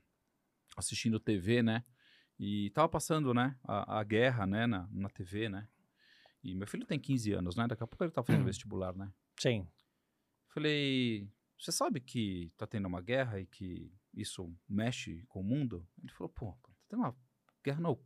assistindo 0.77 1.19
TV, 1.19 1.61
né? 1.61 1.83
E 2.39 2.67
estava 2.67 2.89
passando, 2.89 3.33
né, 3.33 3.55
a, 3.63 3.99
a, 3.99 4.03
guerra, 4.03 4.47
né, 4.47 4.65
na, 4.65 4.87
na 4.91 5.09
TV, 5.09 5.47
né? 5.47 5.67
E 6.43 6.55
meu 6.55 6.65
filho 6.65 6.85
tem 6.85 6.99
15 6.99 7.33
anos, 7.33 7.55
né? 7.55 7.67
Daqui 7.67 7.83
a 7.83 7.87
pouco 7.87 8.03
ele 8.03 8.09
está 8.09 8.23
fazendo 8.23 8.45
vestibular, 8.45 8.95
né? 8.95 9.11
Sim. 9.37 9.67
Falei, 10.47 11.29
você 11.59 11.71
sabe 11.71 11.99
que 11.99 12.45
está 12.53 12.65
tendo 12.65 12.87
uma 12.87 13.01
guerra 13.01 13.39
e 13.39 13.45
que 13.45 13.93
isso 14.13 14.51
mexe 14.67 15.23
com 15.27 15.41
o 15.41 15.43
mundo? 15.43 15.87
Ele 16.01 16.11
falou, 16.11 16.29
pô, 16.29 16.57
tá 16.63 16.69
tendo 16.89 16.99
uma 16.99 17.15
guerra 17.63 17.79
no, 17.79 17.89
no, 17.89 17.99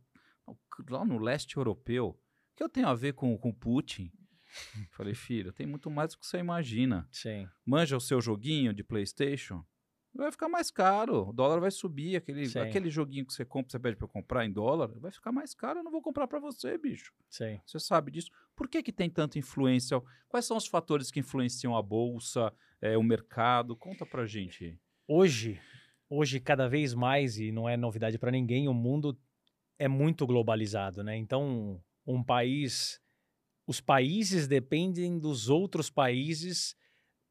lá 0.88 1.04
no 1.04 1.18
leste 1.18 1.56
europeu. 1.56 2.08
O 2.08 2.56
que 2.56 2.62
eu 2.62 2.68
tenho 2.68 2.88
a 2.88 2.94
ver 2.94 3.14
com, 3.14 3.36
com 3.36 3.52
Putin? 3.52 4.10
Falei, 4.92 5.14
filho, 5.14 5.52
tem 5.52 5.66
muito 5.66 5.90
mais 5.90 6.12
do 6.12 6.18
que 6.18 6.26
você 6.26 6.38
imagina. 6.38 7.08
Sim. 7.10 7.48
Manja 7.64 7.96
o 7.96 8.00
seu 8.00 8.20
joguinho 8.20 8.72
de 8.72 8.82
PlayStation 8.82 9.64
vai 10.16 10.30
ficar 10.32 10.48
mais 10.48 10.70
caro. 10.70 11.28
O 11.28 11.32
dólar 11.32 11.60
vai 11.60 11.70
subir. 11.70 12.16
Aquele, 12.16 12.46
aquele 12.58 12.90
joguinho 12.90 13.26
que 13.26 13.32
você 13.32 13.44
compra, 13.44 13.70
você 13.70 13.78
pede 13.78 13.96
para 13.96 14.08
comprar 14.08 14.44
em 14.44 14.52
dólar, 14.52 14.88
vai 14.98 15.12
ficar 15.12 15.30
mais 15.30 15.54
caro. 15.54 15.80
Eu 15.80 15.84
não 15.84 15.90
vou 15.90 16.02
comprar 16.02 16.26
para 16.26 16.38
você, 16.38 16.76
bicho. 16.78 17.12
Sim. 17.28 17.60
Você 17.66 17.78
sabe 17.78 18.10
disso. 18.10 18.30
Por 18.54 18.68
que, 18.68 18.82
que 18.82 18.92
tem 18.92 19.10
tanta 19.10 19.38
influência? 19.38 20.00
Quais 20.28 20.44
são 20.44 20.56
os 20.56 20.66
fatores 20.66 21.10
que 21.10 21.20
influenciam 21.20 21.76
a 21.76 21.82
bolsa, 21.82 22.52
é, 22.80 22.96
o 22.96 23.02
mercado? 23.02 23.76
Conta 23.76 24.04
para 24.04 24.26
gente. 24.26 24.78
Hoje, 25.06 25.60
hoje 26.08 26.40
cada 26.40 26.68
vez 26.68 26.94
mais 26.94 27.38
e 27.38 27.52
não 27.52 27.68
é 27.68 27.76
novidade 27.76 28.18
para 28.18 28.30
ninguém, 28.30 28.68
o 28.68 28.74
mundo 28.74 29.16
é 29.78 29.88
muito 29.88 30.26
globalizado, 30.26 31.02
né? 31.02 31.16
Então, 31.16 31.80
um 32.06 32.22
país, 32.22 33.00
os 33.66 33.80
países 33.80 34.46
dependem 34.46 35.18
dos 35.18 35.48
outros 35.48 35.90
países 35.90 36.76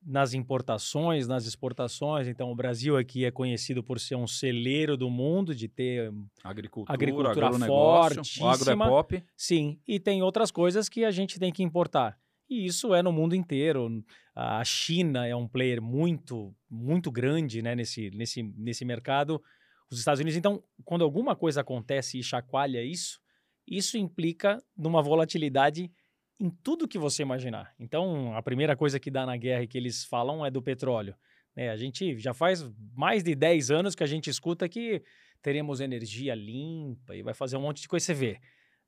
nas 0.06 0.34
importações, 0.34 1.28
nas 1.28 1.48
exportações. 1.48 2.28
Então, 2.28 2.52
o 2.52 2.56
Brasil 2.56 2.96
aqui 2.96 3.26
é 3.26 3.32
conhecido 3.32 3.84
por 3.84 4.00
ser 4.00 4.16
um 4.16 4.28
celeiro 4.28 4.96
do 4.96 5.10
mundo, 5.10 5.56
de 5.56 5.68
ter 5.68 6.14
agricultura, 6.44 6.94
agricultura 6.94 7.52
forte. 7.66 8.44
O 8.44 8.48
agro 8.48 8.72
é 8.72 8.76
pop. 8.76 9.24
Sim, 9.36 9.80
e 9.88 10.00
tem 10.00 10.22
outras 10.22 10.52
coisas 10.52 10.88
que 10.88 11.04
a 11.04 11.12
gente 11.12 11.40
tem 11.40 11.52
que 11.52 11.64
importar. 11.64 12.20
E 12.48 12.66
isso 12.66 12.94
é 12.94 13.02
no 13.02 13.12
mundo 13.12 13.36
inteiro. 13.36 14.04
A 14.36 14.64
China 14.64 15.26
é 15.26 15.36
um 15.36 15.48
player 15.48 15.82
muito, 15.82 16.54
muito 16.70 17.12
grande 17.12 17.64
né, 17.64 17.74
nesse, 17.74 18.12
nesse, 18.12 18.44
nesse 18.44 18.86
mercado. 18.86 19.42
Os 19.90 20.00
Estados 20.00 20.20
Unidos, 20.20 20.38
então, 20.38 20.64
quando 20.84 21.04
alguma 21.04 21.36
coisa 21.36 21.62
acontece 21.62 22.20
e 22.20 22.24
chacoalha 22.24 22.84
isso, 22.84 23.20
isso 23.68 23.98
implica 23.98 24.62
numa 24.76 25.02
volatilidade 25.02 25.92
em 26.40 26.50
tudo 26.50 26.88
que 26.88 26.98
você 26.98 27.22
imaginar. 27.22 27.74
Então, 27.80 28.36
a 28.36 28.42
primeira 28.42 28.76
coisa 28.76 29.00
que 29.00 29.10
dá 29.10 29.26
na 29.26 29.38
guerra 29.38 29.64
e 29.64 29.68
que 29.68 29.78
eles 29.78 30.04
falam 30.04 30.46
é 30.46 30.52
do 30.52 30.62
petróleo. 30.62 31.16
É, 31.56 31.70
a 31.70 31.78
gente 31.78 32.18
já 32.18 32.34
faz 32.34 32.70
mais 32.94 33.24
de 33.24 33.34
10 33.34 33.72
anos 33.72 33.96
que 33.96 34.04
a 34.04 34.08
gente 34.08 34.30
escuta 34.30 34.68
que 34.68 35.02
teremos 35.42 35.80
energia 35.80 36.36
limpa 36.36 37.16
e 37.16 37.24
vai 37.24 37.34
fazer 37.34 37.56
um 37.56 37.62
monte 37.62 37.82
de 37.82 37.88
coisa. 37.88 38.06
Você 38.06 38.14
vê, 38.14 38.40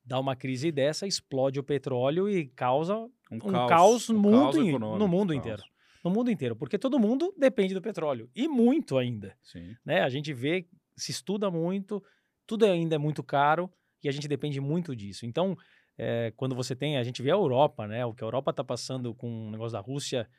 dá 0.04 0.20
uma 0.20 0.36
crise 0.36 0.72
dessa, 0.72 1.08
explode 1.08 1.60
o 1.60 1.64
petróleo 1.64 2.30
e 2.30 2.48
causa 2.48 2.96
um, 2.98 3.10
um 3.32 3.40
caos, 3.40 3.70
caos, 3.70 4.10
um 4.10 4.20
mundo 4.20 4.38
caos 4.38 5.00
no 5.00 5.08
mundo 5.08 5.34
inteiro. 5.34 5.64
No 6.04 6.12
mundo 6.12 6.32
inteiro, 6.32 6.56
porque 6.56 6.78
todo 6.78 7.00
mundo 7.00 7.34
depende 7.38 7.74
do 7.74 7.82
petróleo 7.82 8.30
e 8.36 8.48
muito 8.48 8.98
ainda. 8.98 9.36
Sim. 9.42 9.76
Né? 9.86 10.02
A 10.02 10.10
gente 10.10 10.34
vê, 10.34 10.66
se 10.98 11.12
estuda 11.12 11.50
muito, 11.52 12.04
tudo 12.46 12.66
ainda 12.66 12.96
é 12.96 12.98
muito 12.98 13.24
caro 13.24 13.72
e 14.04 14.10
a 14.10 14.12
gente 14.12 14.28
depende 14.28 14.60
muito 14.60 14.96
disso. 14.96 15.26
Então, 15.26 15.56
é, 15.98 16.32
quando 16.36 16.56
você 16.56 16.76
tem, 16.76 16.98
a 16.98 17.04
gente 17.04 17.22
vê 17.22 17.30
a 17.30 17.36
Europa, 17.36 17.88
né? 17.88 18.06
O 18.06 18.14
que 18.14 18.24
a 18.24 18.28
Europa 18.28 18.52
está 18.52 18.64
passando 18.64 19.14
com 19.14 19.48
o 19.48 19.52
negócio 19.52 19.74
da 19.74 19.80
Rússia 19.80 20.30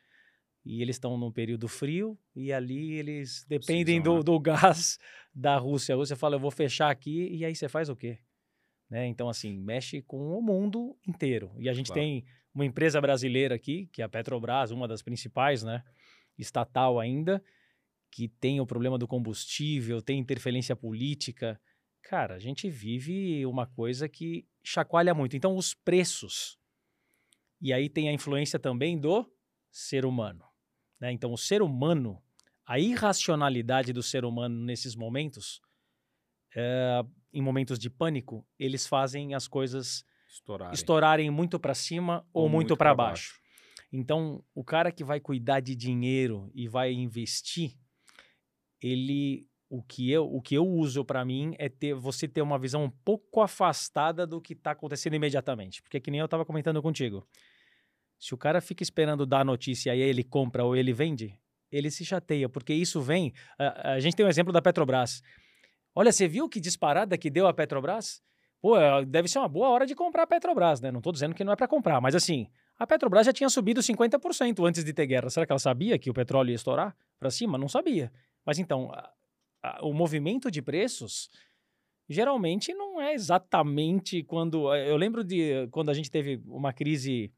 e 0.65 0.81
eles 0.81 0.95
estão 0.95 1.17
num 1.17 1.31
período 1.31 1.67
frio 1.67 2.17
e 2.35 2.51
ali 2.51 2.93
eles 2.93 3.45
dependem 3.47 4.01
do, 4.01 4.17
né? 4.17 4.23
do 4.23 4.39
gás 4.39 4.97
da 5.33 5.57
Rússia. 5.57 5.95
A 5.95 5.97
Rússia 5.97 6.15
fala, 6.15 6.35
eu 6.35 6.39
vou 6.39 6.51
fechar 6.51 6.89
aqui 6.89 7.29
e 7.31 7.45
aí 7.45 7.55
você 7.55 7.67
faz 7.67 7.89
o 7.89 7.95
quê? 7.95 8.19
Né? 8.89 9.07
Então, 9.07 9.29
assim, 9.29 9.57
mexe 9.57 10.01
com 10.01 10.37
o 10.37 10.41
mundo 10.41 10.97
inteiro. 11.07 11.51
E 11.57 11.69
a 11.69 11.73
gente 11.73 11.87
claro. 11.87 12.01
tem 12.01 12.25
uma 12.53 12.65
empresa 12.65 12.99
brasileira 12.99 13.55
aqui, 13.55 13.87
que 13.91 14.01
é 14.01 14.05
a 14.05 14.09
Petrobras, 14.09 14.71
uma 14.71 14.87
das 14.87 15.01
principais, 15.01 15.63
né? 15.63 15.83
Estatal 16.37 16.99
ainda, 16.99 17.43
que 18.11 18.27
tem 18.27 18.59
o 18.59 18.65
problema 18.65 18.97
do 18.97 19.07
combustível, 19.07 20.01
tem 20.01 20.19
interferência 20.19 20.75
política. 20.75 21.59
Cara, 22.01 22.35
a 22.35 22.39
gente 22.39 22.69
vive 22.69 23.45
uma 23.45 23.67
coisa 23.67 24.09
que 24.09 24.47
chacoalha 24.63 25.13
muito. 25.13 25.35
Então, 25.35 25.55
os 25.55 25.73
preços. 25.73 26.57
E 27.61 27.73
aí 27.73 27.89
tem 27.89 28.09
a 28.09 28.13
influência 28.13 28.57
também 28.57 28.97
do 28.97 29.29
ser 29.71 30.05
humano. 30.05 30.45
Né? 30.99 31.11
Então, 31.11 31.31
o 31.31 31.37
ser 31.37 31.61
humano, 31.61 32.21
a 32.65 32.79
irracionalidade 32.79 33.93
do 33.93 34.01
ser 34.01 34.25
humano 34.25 34.63
nesses 34.63 34.95
momentos, 34.95 35.61
é, 36.55 37.03
em 37.31 37.41
momentos 37.41 37.77
de 37.77 37.89
pânico, 37.89 38.45
eles 38.57 38.87
fazem 38.87 39.33
as 39.33 39.47
coisas 39.47 40.03
estourarem, 40.27 40.73
estourarem 40.73 41.29
muito 41.29 41.59
para 41.59 41.73
cima 41.73 42.25
ou, 42.33 42.43
ou 42.43 42.49
muito, 42.49 42.69
muito 42.69 42.77
para 42.77 42.93
baixo. 42.93 43.33
baixo. 43.33 43.49
Então, 43.91 44.43
o 44.53 44.63
cara 44.63 44.91
que 44.91 45.03
vai 45.03 45.19
cuidar 45.19 45.59
de 45.59 45.75
dinheiro 45.75 46.51
e 46.53 46.67
vai 46.67 46.91
investir, 46.91 47.75
ele 48.81 49.47
o 49.69 49.83
que 49.83 50.11
eu, 50.11 50.25
o 50.25 50.41
que 50.41 50.55
eu 50.55 50.67
uso 50.67 51.05
para 51.05 51.23
mim 51.23 51.53
é 51.59 51.69
ter 51.69 51.93
você 51.93 52.27
ter 52.27 52.41
uma 52.41 52.57
visão 52.57 52.83
um 52.83 52.89
pouco 52.89 53.39
afastada 53.39 54.25
do 54.25 54.41
que 54.41 54.53
está 54.53 54.71
acontecendo 54.71 55.15
imediatamente. 55.15 55.81
Porque 55.83 55.99
que 55.99 56.09
nem 56.09 56.19
eu 56.19 56.25
estava 56.25 56.43
comentando 56.43 56.81
contigo. 56.81 57.27
Se 58.17 58.33
o 58.33 58.37
cara 58.37 58.59
fica 58.59 58.81
esperando 58.81 59.27
dar 59.27 59.41
a 59.41 59.45
notícia 59.45 59.95
e 59.95 60.01
aí 60.01 60.09
ele 60.09 60.23
compra 60.23 60.65
ou 60.65 60.75
ele 60.75 60.91
vende, 60.91 61.39
ele 61.71 61.91
se 61.91 62.03
chateia, 62.03 62.49
porque 62.49 62.73
isso 62.73 62.99
vem. 62.99 63.31
A, 63.59 63.93
a 63.93 63.99
gente 63.99 64.15
tem 64.15 64.25
um 64.25 64.29
exemplo 64.29 64.51
da 64.51 64.61
Petrobras. 64.61 65.21
Olha, 65.93 66.11
você 66.11 66.27
viu 66.27 66.49
que 66.49 66.59
disparada 66.59 67.17
que 67.17 67.29
deu 67.29 67.47
a 67.47 67.53
Petrobras? 67.53 68.21
Pô, 68.59 68.75
é, 68.75 69.05
deve 69.05 69.27
ser 69.27 69.39
uma 69.39 69.47
boa 69.47 69.69
hora 69.69 69.85
de 69.85 69.93
comprar 69.95 70.23
a 70.23 70.27
Petrobras, 70.27 70.81
né? 70.81 70.91
Não 70.91 70.99
estou 70.99 71.13
dizendo 71.13 71.35
que 71.35 71.43
não 71.43 71.53
é 71.53 71.55
para 71.55 71.67
comprar, 71.67 72.01
mas 72.01 72.15
assim, 72.15 72.47
a 72.77 72.87
Petrobras 72.87 73.25
já 73.25 73.31
tinha 73.31 73.49
subido 73.49 73.81
50% 73.81 74.67
antes 74.67 74.83
de 74.83 74.93
ter 74.93 75.05
guerra. 75.05 75.29
Será 75.29 75.45
que 75.45 75.51
ela 75.51 75.59
sabia 75.59 75.97
que 75.99 76.09
o 76.09 76.13
petróleo 76.13 76.49
ia 76.49 76.55
estourar 76.55 76.95
para 77.19 77.29
cima? 77.29 77.57
Não 77.57 77.69
sabia. 77.69 78.11
Mas 78.49 78.57
então, 78.57 78.91
o 79.83 79.93
movimento 79.93 80.49
de 80.49 80.59
preços 80.59 81.29
geralmente 82.09 82.73
não 82.73 82.99
é 82.99 83.13
exatamente 83.13 84.23
quando. 84.23 84.73
Eh, 84.73 84.89
eu 84.89 84.97
lembro 84.97 85.23
de 85.23 85.67
quando 85.67 85.91
a 85.91 85.93
gente 85.93 86.09
teve 86.09 86.41
uma 86.47 86.73
crise. 86.73 87.31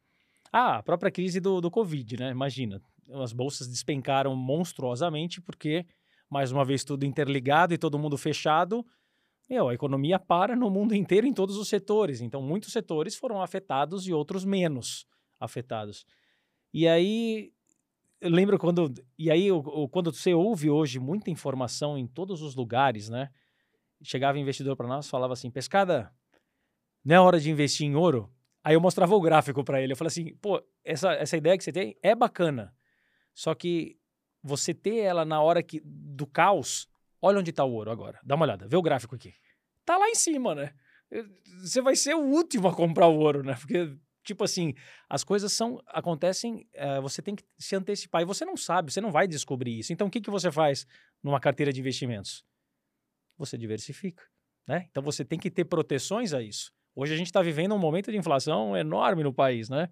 Ah, 0.53 0.77
a 0.77 0.83
própria 0.83 1.11
crise 1.11 1.41
do, 1.41 1.59
do 1.59 1.69
Covid, 1.69 2.15
né? 2.15 2.31
Imagina, 2.31 2.81
as 3.21 3.33
bolsas 3.33 3.67
despencaram 3.67 4.33
monstruosamente 4.37 5.41
porque, 5.41 5.85
mais 6.29 6.49
uma 6.49 6.63
vez, 6.63 6.85
tudo 6.85 7.05
interligado 7.05 7.73
e 7.73 7.77
todo 7.77 7.99
mundo 7.99 8.17
fechado. 8.17 8.85
Meu, 9.49 9.67
a 9.67 9.73
economia 9.73 10.17
para 10.17 10.55
no 10.55 10.69
mundo 10.69 10.95
inteiro 10.95 11.27
em 11.27 11.33
todos 11.33 11.57
os 11.57 11.67
setores. 11.67 12.21
Então, 12.21 12.41
muitos 12.41 12.71
setores 12.71 13.17
foram 13.17 13.41
afetados 13.41 14.07
e 14.07 14.13
outros 14.13 14.45
menos 14.45 15.05
afetados. 15.41 16.05
E 16.73 16.87
aí 16.87 17.51
eu 18.21 18.29
lembro 18.29 18.57
quando. 18.59 18.93
E 19.17 19.31
aí, 19.31 19.47
quando 19.89 20.13
você 20.13 20.33
ouve 20.33 20.69
hoje 20.69 20.99
muita 20.99 21.31
informação 21.31 21.97
em 21.97 22.05
todos 22.05 22.41
os 22.43 22.55
lugares, 22.55 23.09
né? 23.09 23.29
Chegava 24.03 24.37
investidor 24.39 24.75
para 24.75 24.87
nós, 24.87 25.09
falava 25.09 25.33
assim: 25.33 25.49
pescada, 25.49 26.13
não 27.03 27.15
é 27.15 27.19
hora 27.19 27.39
de 27.39 27.49
investir 27.49 27.87
em 27.87 27.95
ouro? 27.95 28.31
Aí 28.63 28.75
eu 28.75 28.81
mostrava 28.81 29.15
o 29.15 29.21
gráfico 29.21 29.63
para 29.63 29.81
ele. 29.81 29.93
Eu 29.93 29.97
falei 29.97 30.09
assim: 30.09 30.35
pô, 30.35 30.63
essa, 30.85 31.13
essa 31.13 31.35
ideia 31.35 31.57
que 31.57 31.63
você 31.63 31.71
tem 31.71 31.97
é 32.03 32.13
bacana. 32.13 32.73
Só 33.33 33.55
que 33.55 33.97
você 34.43 34.73
ter 34.73 34.99
ela 34.99 35.25
na 35.25 35.41
hora 35.41 35.63
que, 35.63 35.81
do 35.83 36.27
caos, 36.27 36.87
olha 37.19 37.39
onde 37.39 37.49
está 37.49 37.65
o 37.65 37.73
ouro 37.73 37.89
agora. 37.89 38.19
Dá 38.23 38.35
uma 38.35 38.45
olhada, 38.45 38.67
vê 38.67 38.77
o 38.77 38.81
gráfico 38.81 39.15
aqui. 39.15 39.33
Tá 39.83 39.97
lá 39.97 40.07
em 40.09 40.15
cima, 40.15 40.53
né? 40.53 40.73
Você 41.63 41.81
vai 41.81 41.95
ser 41.95 42.15
o 42.15 42.21
último 42.21 42.67
a 42.67 42.75
comprar 42.75 43.07
o 43.07 43.17
ouro, 43.17 43.43
né? 43.43 43.55
Porque 43.59 43.97
tipo 44.23 44.43
assim, 44.43 44.73
as 45.09 45.23
coisas 45.23 45.51
são 45.53 45.79
acontecem, 45.87 46.67
uh, 46.75 47.01
você 47.01 47.21
tem 47.21 47.35
que 47.35 47.43
se 47.57 47.75
antecipar 47.75 48.21
e 48.21 48.25
você 48.25 48.45
não 48.45 48.55
sabe, 48.55 48.91
você 48.91 49.01
não 49.01 49.11
vai 49.11 49.27
descobrir 49.27 49.79
isso. 49.79 49.91
Então, 49.91 50.07
o 50.07 50.09
que, 50.09 50.21
que 50.21 50.29
você 50.29 50.51
faz 50.51 50.85
numa 51.23 51.39
carteira 51.39 51.71
de 51.71 51.79
investimentos? 51.79 52.43
Você 53.37 53.57
diversifica, 53.57 54.23
né? 54.67 54.85
Então, 54.89 55.01
você 55.01 55.25
tem 55.25 55.39
que 55.39 55.49
ter 55.49 55.65
proteções 55.65 56.33
a 56.33 56.41
isso. 56.41 56.71
Hoje 56.95 57.13
a 57.13 57.17
gente 57.17 57.27
está 57.27 57.41
vivendo 57.41 57.73
um 57.73 57.79
momento 57.79 58.11
de 58.11 58.17
inflação 58.17 58.75
enorme 58.75 59.23
no 59.23 59.33
país, 59.33 59.69
né? 59.69 59.89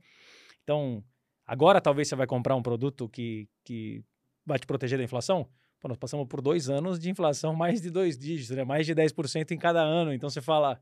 Então, 0.64 1.04
agora 1.46 1.82
talvez 1.82 2.08
você 2.08 2.16
vai 2.16 2.28
comprar 2.28 2.56
um 2.56 2.62
produto 2.62 3.08
que, 3.10 3.48
que 3.64 4.04
vai 4.46 4.60
te 4.60 4.68
proteger 4.68 4.98
da 4.98 5.04
inflação. 5.04 5.50
Pô, 5.80 5.88
nós 5.88 5.98
passamos 5.98 6.28
por 6.28 6.42
dois 6.42 6.70
anos 6.70 7.00
de 7.00 7.10
inflação 7.10 7.56
mais 7.56 7.82
de 7.82 7.90
dois 7.90 8.18
dígitos, 8.18 8.56
né? 8.56 8.66
mais 8.66 8.86
de 8.86 8.94
10% 8.94 9.52
em 9.52 9.58
cada 9.58 9.82
ano. 9.82 10.14
Então 10.14 10.30
você 10.30 10.42
fala, 10.42 10.80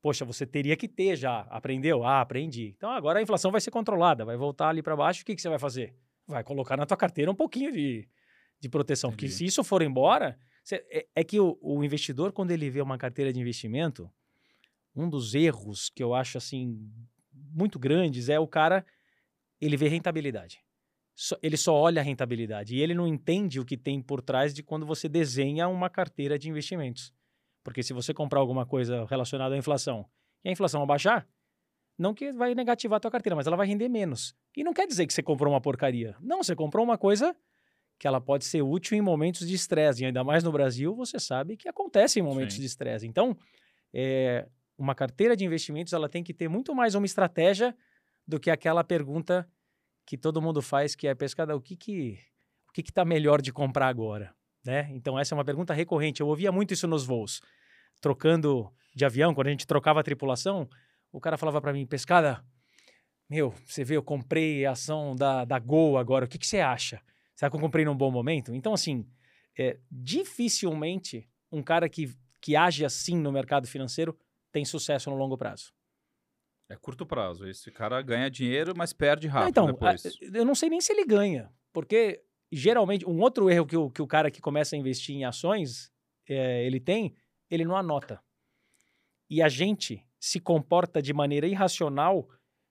poxa, 0.00 0.24
você 0.24 0.46
teria 0.46 0.76
que 0.76 0.88
ter 0.88 1.16
já. 1.16 1.40
Aprendeu? 1.50 2.04
Ah, 2.04 2.20
aprendi. 2.20 2.74
Então 2.76 2.90
agora 2.90 3.18
a 3.18 3.22
inflação 3.22 3.50
vai 3.50 3.60
ser 3.60 3.70
controlada, 3.70 4.24
vai 4.24 4.36
voltar 4.36 4.68
ali 4.68 4.82
para 4.82 4.96
baixo. 4.96 5.22
O 5.22 5.24
que, 5.24 5.34
que 5.34 5.42
você 5.42 5.48
vai 5.48 5.58
fazer? 5.58 5.94
Vai 6.26 6.44
colocar 6.44 6.76
na 6.76 6.86
tua 6.86 6.96
carteira 6.96 7.30
um 7.30 7.34
pouquinho 7.34 7.72
de, 7.72 8.08
de 8.60 8.68
proteção. 8.68 9.10
Entendi. 9.10 9.22
Porque 9.22 9.34
se 9.34 9.44
isso 9.44 9.64
for 9.64 9.82
embora, 9.82 10.38
você, 10.62 10.84
é, 10.90 11.06
é, 11.14 11.24
que 11.24 11.40
o, 11.40 11.58
o 11.60 11.82
investidor, 11.82 12.32
quando 12.32 12.50
ele 12.50 12.68
vê 12.68 12.80
uma 12.80 12.98
carteira 12.98 13.32
de 13.32 13.40
investimento, 13.40 14.10
um 14.94 15.08
dos 15.08 15.34
erros 15.34 15.90
que 15.90 16.02
eu 16.02 16.14
acho 16.14 16.38
assim 16.38 16.78
muito 17.32 17.78
grandes 17.78 18.28
é 18.28 18.38
o 18.38 18.46
cara 18.46 18.84
ele 19.60 19.76
vê 19.76 19.88
rentabilidade. 19.88 20.60
ele 21.42 21.56
só 21.56 21.74
olha 21.74 22.00
a 22.00 22.04
rentabilidade 22.04 22.76
e 22.76 22.80
ele 22.80 22.94
não 22.94 23.06
entende 23.06 23.58
o 23.58 23.64
que 23.64 23.76
tem 23.76 24.00
por 24.00 24.22
trás 24.22 24.54
de 24.54 24.62
quando 24.62 24.86
você 24.86 25.08
desenha 25.08 25.68
uma 25.68 25.90
carteira 25.90 26.38
de 26.38 26.48
investimentos. 26.48 27.12
Porque 27.68 27.82
se 27.82 27.92
você 27.92 28.14
comprar 28.14 28.40
alguma 28.40 28.64
coisa 28.64 29.04
relacionada 29.04 29.54
à 29.54 29.58
inflação 29.58 30.06
e 30.42 30.48
a 30.48 30.52
inflação 30.52 30.82
abaixar, 30.82 31.28
não 31.98 32.14
que 32.14 32.32
vai 32.32 32.54
negativar 32.54 32.96
a 32.96 33.00
tua 33.00 33.10
carteira, 33.10 33.36
mas 33.36 33.46
ela 33.46 33.58
vai 33.58 33.66
render 33.66 33.90
menos. 33.90 34.34
E 34.56 34.64
não 34.64 34.72
quer 34.72 34.86
dizer 34.86 35.06
que 35.06 35.12
você 35.12 35.22
comprou 35.22 35.52
uma 35.52 35.60
porcaria. 35.60 36.16
Não, 36.18 36.42
você 36.42 36.56
comprou 36.56 36.82
uma 36.82 36.96
coisa 36.96 37.36
que 37.98 38.08
ela 38.08 38.22
pode 38.22 38.46
ser 38.46 38.62
útil 38.62 38.96
em 38.96 39.02
momentos 39.02 39.46
de 39.46 39.54
estresse. 39.54 40.02
E 40.02 40.06
ainda 40.06 40.24
mais 40.24 40.42
no 40.42 40.50
Brasil, 40.50 40.94
você 40.94 41.18
sabe 41.18 41.58
que 41.58 41.68
acontece 41.68 42.18
em 42.18 42.22
momentos 42.22 42.54
Sim. 42.54 42.62
de 42.62 42.66
estresse. 42.66 43.06
Então, 43.06 43.36
é, 43.92 44.48
uma 44.78 44.94
carteira 44.94 45.36
de 45.36 45.44
investimentos 45.44 45.92
ela 45.92 46.08
tem 46.08 46.24
que 46.24 46.32
ter 46.32 46.48
muito 46.48 46.74
mais 46.74 46.94
uma 46.94 47.04
estratégia 47.04 47.76
do 48.26 48.40
que 48.40 48.50
aquela 48.50 48.82
pergunta 48.82 49.46
que 50.06 50.16
todo 50.16 50.40
mundo 50.40 50.62
faz, 50.62 50.94
que 50.94 51.06
é 51.06 51.14
pescada, 51.14 51.54
o 51.54 51.60
que 51.60 51.76
que 51.76 52.18
o 52.66 52.72
que 52.72 52.80
está 52.80 53.04
melhor 53.04 53.42
de 53.42 53.52
comprar 53.52 53.88
agora, 53.88 54.34
né? 54.64 54.88
Então 54.92 55.18
essa 55.18 55.34
é 55.34 55.36
uma 55.36 55.44
pergunta 55.44 55.74
recorrente. 55.74 56.20
Eu 56.22 56.28
ouvia 56.28 56.50
muito 56.50 56.72
isso 56.72 56.86
nos 56.86 57.04
voos, 57.04 57.42
trocando 58.00 58.72
de 58.94 59.04
avião, 59.04 59.34
quando 59.34 59.48
a 59.48 59.50
gente 59.50 59.66
trocava 59.66 60.00
a 60.00 60.02
tripulação, 60.02 60.68
o 61.12 61.20
cara 61.20 61.36
falava 61.36 61.60
para 61.60 61.72
mim, 61.72 61.86
pescada, 61.86 62.44
meu, 63.28 63.54
você 63.64 63.84
vê, 63.84 63.96
eu 63.96 64.02
comprei 64.02 64.64
a 64.64 64.72
ação 64.72 65.14
da, 65.14 65.44
da 65.44 65.58
Gol 65.58 65.98
agora, 65.98 66.24
o 66.24 66.28
que, 66.28 66.38
que 66.38 66.46
você 66.46 66.60
acha? 66.60 67.00
Será 67.34 67.50
que 67.50 67.56
eu 67.56 67.60
comprei 67.60 67.84
num 67.84 67.96
bom 67.96 68.10
momento? 68.10 68.54
Então, 68.54 68.72
assim, 68.72 69.06
é, 69.58 69.78
dificilmente 69.90 71.28
um 71.52 71.62
cara 71.62 71.88
que, 71.88 72.14
que 72.40 72.56
age 72.56 72.84
assim 72.84 73.16
no 73.16 73.30
mercado 73.30 73.66
financeiro 73.66 74.18
tem 74.50 74.64
sucesso 74.64 75.10
no 75.10 75.16
longo 75.16 75.36
prazo. 75.36 75.72
É 76.70 76.76
curto 76.76 77.06
prazo. 77.06 77.46
Esse 77.46 77.70
cara 77.70 78.00
ganha 78.02 78.30
dinheiro, 78.30 78.74
mas 78.76 78.92
perde 78.92 79.26
rápido 79.26 79.50
então, 79.50 79.66
depois. 79.66 80.02
eu 80.20 80.44
não 80.44 80.54
sei 80.54 80.68
nem 80.68 80.80
se 80.80 80.92
ele 80.92 81.04
ganha, 81.04 81.50
porque 81.72 82.22
geralmente 82.52 83.06
um 83.06 83.20
outro 83.20 83.50
erro 83.50 83.66
que 83.66 83.76
o, 83.76 83.90
que 83.90 84.02
o 84.02 84.06
cara 84.06 84.30
que 84.30 84.40
começa 84.40 84.74
a 84.74 84.78
investir 84.78 85.14
em 85.14 85.24
ações 85.24 85.90
é, 86.28 86.66
ele 86.66 86.78
tem, 86.78 87.14
ele 87.50 87.64
não 87.64 87.76
anota. 87.76 88.20
E 89.28 89.42
a 89.42 89.48
gente 89.48 90.04
se 90.18 90.40
comporta 90.40 91.00
de 91.00 91.12
maneira 91.12 91.46
irracional 91.46 92.28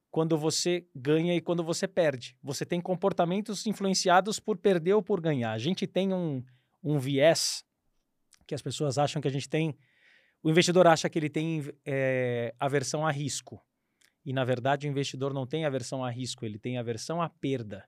quando 0.09 0.37
você 0.37 0.87
ganha 0.95 1.35
e 1.35 1.41
quando 1.41 1.63
você 1.63 1.87
perde. 1.87 2.37
Você 2.41 2.65
tem 2.65 2.81
comportamentos 2.81 3.65
influenciados 3.67 4.39
por 4.39 4.57
perder 4.57 4.93
ou 4.93 5.03
por 5.03 5.21
ganhar. 5.21 5.51
A 5.51 5.57
gente 5.57 5.85
tem 5.85 6.13
um, 6.13 6.43
um 6.83 6.97
viés 6.97 7.63
que 8.45 8.55
as 8.55 8.61
pessoas 8.61 8.97
acham 8.97 9.21
que 9.21 9.27
a 9.27 9.31
gente 9.31 9.49
tem 9.49 9.77
o 10.43 10.49
investidor 10.49 10.87
acha 10.87 11.09
que 11.09 11.17
ele 11.17 11.29
tem 11.29 11.61
é, 11.85 12.53
aversão 12.59 13.05
a 13.05 13.11
risco. 13.11 13.61
E, 14.25 14.31
na 14.31 14.43
verdade, 14.43 14.87
o 14.87 14.89
investidor 14.89 15.33
não 15.33 15.47
tem 15.47 15.65
aversão 15.65 16.03
a 16.03 16.09
risco, 16.09 16.45
ele 16.45 16.59
tem 16.59 16.77
aversão 16.77 17.21
à 17.21 17.29
perda. 17.29 17.87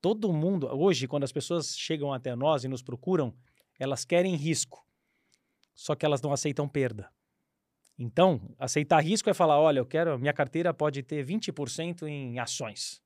Todo 0.00 0.32
mundo, 0.32 0.66
hoje, 0.66 1.06
quando 1.06 1.24
as 1.24 1.32
pessoas 1.32 1.76
chegam 1.76 2.12
até 2.12 2.34
nós 2.34 2.64
e 2.64 2.68
nos 2.68 2.82
procuram, 2.82 3.34
elas 3.78 4.04
querem 4.04 4.34
risco, 4.34 4.84
só 5.74 5.94
que 5.94 6.04
elas 6.04 6.22
não 6.22 6.32
aceitam 6.32 6.68
perda. 6.68 7.10
Então, 7.98 8.54
aceitar 8.58 9.00
risco 9.00 9.30
é 9.30 9.34
falar: 9.34 9.60
olha, 9.60 9.78
eu 9.78 9.86
quero, 9.86 10.18
minha 10.18 10.32
carteira 10.32 10.72
pode 10.74 11.02
ter 11.02 11.24
20% 11.24 12.06
em 12.06 12.38
ações. 12.38 13.02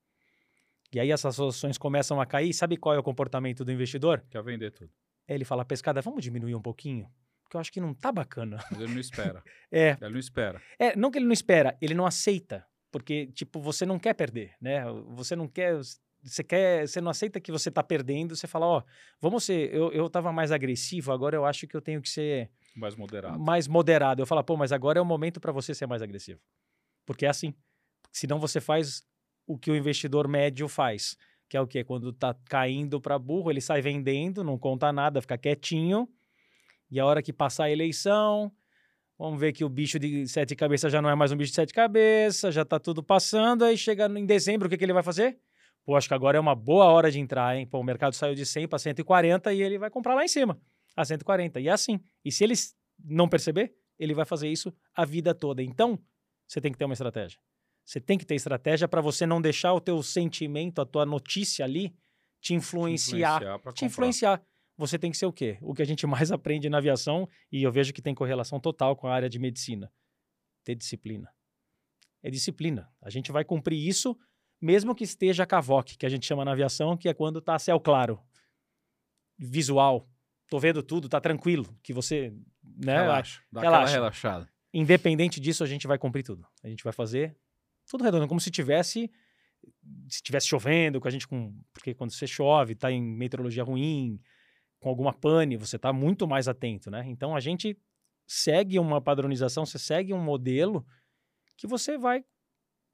E 0.93 0.99
aí 0.99 1.11
essas 1.11 1.39
ações 1.39 1.77
começam 1.77 2.21
a 2.21 2.27
cair. 2.27 2.53
Sabe 2.55 2.77
qual 2.77 2.95
é 2.95 2.99
o 2.99 3.03
comportamento 3.03 3.65
do 3.65 3.71
investidor? 3.71 4.25
Quer 4.31 4.43
vender 4.43 4.71
tudo. 4.71 4.91
Ele 5.27 5.45
fala: 5.45 5.65
pescada, 5.65 6.01
vamos 6.01 6.23
diminuir 6.23 6.55
um 6.55 6.63
pouquinho? 6.63 7.11
que 7.49 7.57
eu 7.57 7.61
acho 7.61 7.73
que 7.73 7.81
não 7.81 7.95
tá 7.95 8.13
bacana. 8.13 8.63
Mas 8.71 8.81
ele 8.81 8.93
não 8.93 9.01
espera. 9.01 9.43
é. 9.73 9.97
Ele 10.01 10.11
não 10.11 10.19
espera. 10.19 10.63
É, 10.79 10.95
não 10.95 11.11
que 11.11 11.19
ele 11.19 11.27
não 11.27 11.33
espera, 11.33 11.77
ele 11.81 11.95
não 11.95 12.07
aceita. 12.07 12.65
Porque, 12.91 13.27
tipo, 13.29 13.61
você 13.61 13.85
não 13.85 13.99
quer 13.99 14.15
perder, 14.15 14.55
né? 14.61 14.85
Você 15.11 15.35
não 15.37 15.49
quer. 15.49 15.79
Você 16.23 16.45
quer. 16.45 16.87
Você 16.87 17.01
não 17.01 17.11
aceita 17.11 17.41
que 17.41 17.53
você 17.53 17.71
tá 17.71 17.83
perdendo. 17.83 18.37
Você 18.37 18.47
fala, 18.47 18.67
ó, 18.67 18.79
oh, 18.79 18.83
vamos 19.21 19.45
ser. 19.45 19.75
Eu, 19.75 19.93
eu 19.93 20.09
tava 20.09 20.33
mais 20.33 20.53
agressivo, 20.53 21.13
agora 21.13 21.37
eu 21.37 21.45
acho 21.45 21.67
que 21.67 21.77
eu 21.77 21.83
tenho 21.83 22.01
que 22.01 22.09
ser. 22.09 22.51
Mais 22.77 22.95
moderado. 22.95 23.39
Mais 23.39 23.67
moderado. 23.67 24.23
Eu 24.23 24.27
falo, 24.27 24.43
pô, 24.45 24.57
mas 24.57 24.73
agora 24.73 24.99
é 24.99 25.03
o 25.03 25.07
momento 25.07 25.41
para 25.41 25.53
você 25.53 25.75
ser 25.75 25.87
mais 25.87 26.03
agressivo. 26.03 26.41
Porque 27.05 27.27
é 27.27 27.29
assim. 27.29 27.55
Senão 28.13 28.39
você 28.39 28.61
faz 28.61 29.03
o 29.47 29.59
que 29.59 29.71
o 29.71 29.77
investidor 29.77 30.29
médio 30.29 30.69
faz. 30.69 31.17
Que 31.49 31.57
é 31.57 31.61
o 31.61 31.67
quê? 31.67 31.83
Quando 31.83 32.13
tá 32.13 32.37
caindo 32.49 33.01
para 33.01 33.19
burro, 33.19 33.51
ele 33.51 33.61
sai 33.61 33.81
vendendo, 33.81 34.45
não 34.45 34.59
conta 34.59 34.93
nada, 34.93 35.21
fica 35.21 35.39
quietinho 35.39 36.09
e 36.91 36.99
a 36.99 37.05
hora 37.05 37.23
que 37.23 37.33
passar 37.33 37.65
a 37.65 37.71
eleição, 37.71 38.51
vamos 39.19 39.39
ver 39.39 39.53
que 39.53 39.65
o 39.65 39.69
bicho 39.69 39.99
de 39.99 40.27
sete 40.27 40.57
cabeças 40.57 40.91
já 40.91 41.03
não 41.03 41.11
é 41.11 41.15
mais 41.15 41.31
um 41.31 41.37
bicho 41.37 41.51
de 41.51 41.57
sete 41.57 41.73
cabeças, 41.73 42.55
já 42.55 42.65
tá 42.65 42.79
tudo 42.79 43.03
passando. 43.03 43.65
Aí 43.65 43.77
chega 43.77 44.07
em 44.07 44.25
dezembro, 44.25 44.67
o 44.67 44.71
que, 44.71 44.77
que 44.77 44.85
ele 44.85 44.93
vai 44.93 45.03
fazer? 45.03 45.39
Pô, 45.85 45.97
acho 45.97 46.09
que 46.09 46.15
agora 46.15 46.39
é 46.39 46.41
uma 46.41 46.55
boa 46.55 46.87
hora 46.87 47.11
de 47.11 47.19
entrar, 47.19 47.57
hein? 47.57 47.67
Pô, 47.67 47.79
o 47.79 47.85
mercado 47.85 48.15
saiu 48.15 48.35
de 48.35 48.45
100 48.45 48.69
para 48.69 48.79
140 48.79 49.53
e 49.53 49.63
ele 49.63 49.79
vai 49.79 49.91
comprar 49.91 50.15
lá 50.15 50.25
em 50.25 50.29
cima, 50.29 50.59
a 51.01 51.05
140. 51.05 51.61
E 51.61 51.69
é 51.69 51.71
assim. 51.71 52.01
E 52.25 52.33
se 52.33 52.45
ele 52.45 52.55
não 53.05 53.29
perceber, 53.29 53.75
ele 53.99 54.15
vai 54.15 54.25
fazer 54.25 54.49
isso 54.49 54.73
a 54.95 55.05
vida 55.05 55.35
toda. 55.35 55.63
Então, 55.63 55.99
você 56.47 56.61
tem 56.61 56.73
que 56.73 56.79
ter 56.79 56.85
uma 56.85 56.95
estratégia. 56.95 57.41
Você 57.85 58.01
tem 58.01 58.19
que 58.19 58.27
ter 58.27 58.35
estratégia 58.35 58.87
para 58.87 59.01
você 59.01 59.27
não 59.27 59.41
deixar 59.41 59.73
o 59.73 59.81
teu 59.81 60.03
sentimento, 60.03 60.81
a 60.81 60.87
tua 60.87 61.07
notícia 61.07 61.65
ali 61.65 61.95
te 62.41 62.55
influenciar. 62.55 63.41
Te 63.41 63.45
influenciar. 63.45 63.73
Te 63.73 63.85
influenciar 63.85 64.43
você 64.79 64.97
tem 64.97 65.11
que 65.11 65.17
ser 65.17 65.27
o 65.27 65.33
quê? 65.33 65.59
O 65.61 65.75
que 65.75 65.83
a 65.83 65.85
gente 65.85 66.07
mais 66.07 66.31
aprende 66.31 66.71
na 66.71 66.79
aviação, 66.79 67.29
e 67.51 67.65
eu 67.65 67.73
vejo 67.73 67.93
que 67.93 68.01
tem 68.01 68.15
correlação 68.15 68.61
total 68.61 68.95
com 68.95 69.09
a 69.09 69.15
área 69.15 69.29
de 69.29 69.39
medicina: 69.39 69.93
ter 70.65 70.77
disciplina. 70.77 71.35
É 72.23 72.31
disciplina. 72.31 72.91
A 73.03 73.11
gente 73.11 73.33
vai 73.33 73.45
cumprir 73.45 73.77
isso, 73.77 74.17
mesmo 74.61 74.95
que 74.95 75.05
esteja 75.05 75.45
cavoque, 75.45 75.99
que 75.99 76.07
a 76.07 76.09
gente 76.09 76.25
chama 76.25 76.45
na 76.45 76.53
aviação, 76.53 76.97
que 76.97 77.09
é 77.09 77.15
quando 77.15 77.41
está 77.41 77.59
céu 77.59 77.81
claro, 77.81 78.23
visual. 79.37 80.09
Tô 80.49 80.59
vendo 80.59 80.83
tudo, 80.83 81.09
tá 81.09 81.21
tranquilo, 81.21 81.67
que 81.83 81.93
você, 81.93 82.33
né? 82.63 83.03
Relaxa, 83.03 83.43
dá 83.53 83.61
relaxa. 83.61 83.85
aquela 83.85 84.01
relaxada. 84.01 84.49
Independente 84.73 85.41
disso, 85.41 85.63
a 85.63 85.67
gente 85.67 85.87
vai 85.87 85.99
cumprir 85.99 86.23
tudo. 86.23 86.47
A 86.63 86.69
gente 86.69 86.85
vai 86.85 86.93
fazer 86.93 87.37
tudo 87.89 88.05
redondo, 88.05 88.29
como 88.29 88.41
se 88.41 88.51
tivesse 88.51 89.11
se 90.09 90.23
tivesse 90.23 90.47
chovendo, 90.47 91.01
com 91.01 91.09
a 91.09 91.11
gente 91.11 91.27
com, 91.27 91.53
porque 91.73 91.95
quando 91.95 92.13
você 92.13 92.27
chove, 92.27 92.75
tá 92.75 92.91
em 92.91 93.03
meteorologia 93.03 93.65
ruim, 93.65 94.21
com 94.79 94.89
alguma 94.89 95.13
pane, 95.13 95.57
você 95.57 95.77
está 95.77 95.93
muito 95.93 96.27
mais 96.27 96.49
atento, 96.49 96.91
né? 96.91 97.05
Então 97.09 97.35
a 97.35 97.41
gente 97.41 97.77
segue 98.27 98.79
uma 98.79 99.01
padronização, 99.01 99.67
você 99.67 99.79
segue 99.79 100.13
um 100.13 100.23
modelo 100.23 100.87
que 101.57 101.67
você 101.67 101.99
vai, 101.99 102.25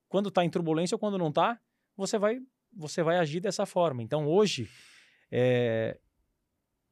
quando 0.09 0.29
está 0.29 0.45
em 0.45 0.51
turbulência 0.51 0.95
ou 0.95 0.99
quando 0.99 1.19
não 1.19 1.29
está, 1.29 1.61
você 1.97 2.19
vai, 2.19 2.41
você 2.73 3.03
vai 3.03 3.19
agir 3.19 3.41
dessa 3.41 3.67
forma. 3.67 4.03
Então 4.03 4.27
hoje, 4.27 4.69
é, 5.31 5.99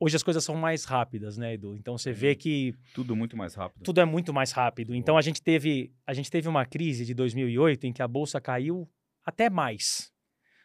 hoje 0.03 0.17
as 0.17 0.23
coisas 0.23 0.43
são 0.43 0.57
mais 0.57 0.85
rápidas, 0.85 1.37
né, 1.37 1.55
Edu? 1.55 1.77
Então 1.77 1.97
você 1.97 2.13
vê 2.13 2.35
que 2.35 2.75
tudo 2.93 3.15
muito 3.15 3.37
mais 3.37 3.55
rápido. 3.55 3.85
Tudo 3.85 4.01
é 4.01 4.05
muito 4.05 4.33
mais 4.33 4.51
rápido. 4.51 4.95
Então 4.95 5.17
a 5.17 5.23
gente 5.23 5.41
teve, 5.41 5.95
a 6.05 6.13
gente 6.13 6.29
teve 6.29 6.49
uma 6.49 6.67
crise 6.67 7.05
de 7.05 7.15
2008 7.15 7.87
em 7.87 7.93
que 7.93 8.03
a 8.03 8.09
bolsa 8.09 8.41
caiu 8.41 8.91
até 9.25 9.49
mais. 9.49 10.13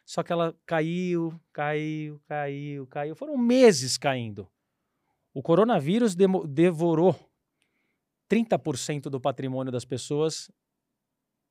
Só 0.04 0.24
que 0.24 0.32
ela 0.32 0.56
caiu, 0.66 1.38
caiu, 1.52 2.20
caiu, 2.26 2.86
caiu. 2.88 3.14
Foram 3.14 3.36
meses 3.36 3.96
caindo. 3.96 4.48
O 5.32 5.42
coronavírus 5.42 6.16
devorou 6.16 7.14
30% 8.28 9.02
do 9.02 9.20
patrimônio 9.20 9.70
das 9.70 9.84
pessoas 9.84 10.50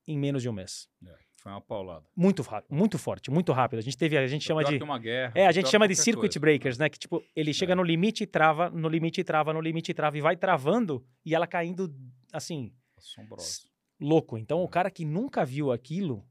em 0.06 0.18
menos 0.18 0.42
de 0.42 0.50
um 0.50 0.54
mês. 0.54 0.90
É, 1.06 1.27
foi 1.48 1.54
uma 1.54 1.62
paulada. 1.62 2.06
Muito, 2.16 2.46
muito 2.70 2.98
forte, 2.98 3.32
muito 3.32 3.54
rápido. 3.54 3.80
A 3.80 3.82
gente 3.82 3.98
teve, 3.98 4.18
a 4.18 4.28
gente 4.28 4.46
chama 4.46 4.64
de 4.66 4.84
uma 4.84 5.00
guerra. 5.00 5.32
É, 5.34 5.48
a 5.48 5.52
gente 5.52 5.70
chama 5.70 5.88
de 5.88 5.96
circuit 5.96 6.28
coisa. 6.28 6.40
breakers, 6.40 6.78
né? 6.78 6.90
Que 6.90 7.00
tipo, 7.00 7.24
ele 7.34 7.54
chega 7.54 7.72
é. 7.72 7.76
no 7.76 7.84
limite 7.84 8.24
e 8.24 8.28
trava, 8.28 8.70
no 8.70 8.90
limite 8.90 9.22
e 9.22 9.24
trava, 9.24 9.54
no 9.54 9.62
limite 9.62 9.92
e 9.92 9.94
trava 9.94 10.18
e 10.18 10.22
vai 10.22 10.36
travando 10.36 11.06
e 11.26 11.34
ela 11.34 11.48
caindo 11.48 11.94
assim, 12.34 12.74
assombroso. 12.98 13.62
Louco. 14.00 14.38
Então, 14.38 14.62
o 14.62 14.66
é. 14.66 14.68
cara 14.68 14.92
que 14.92 15.06
nunca 15.06 15.46
viu 15.46 15.72
aquilo, 15.72 16.26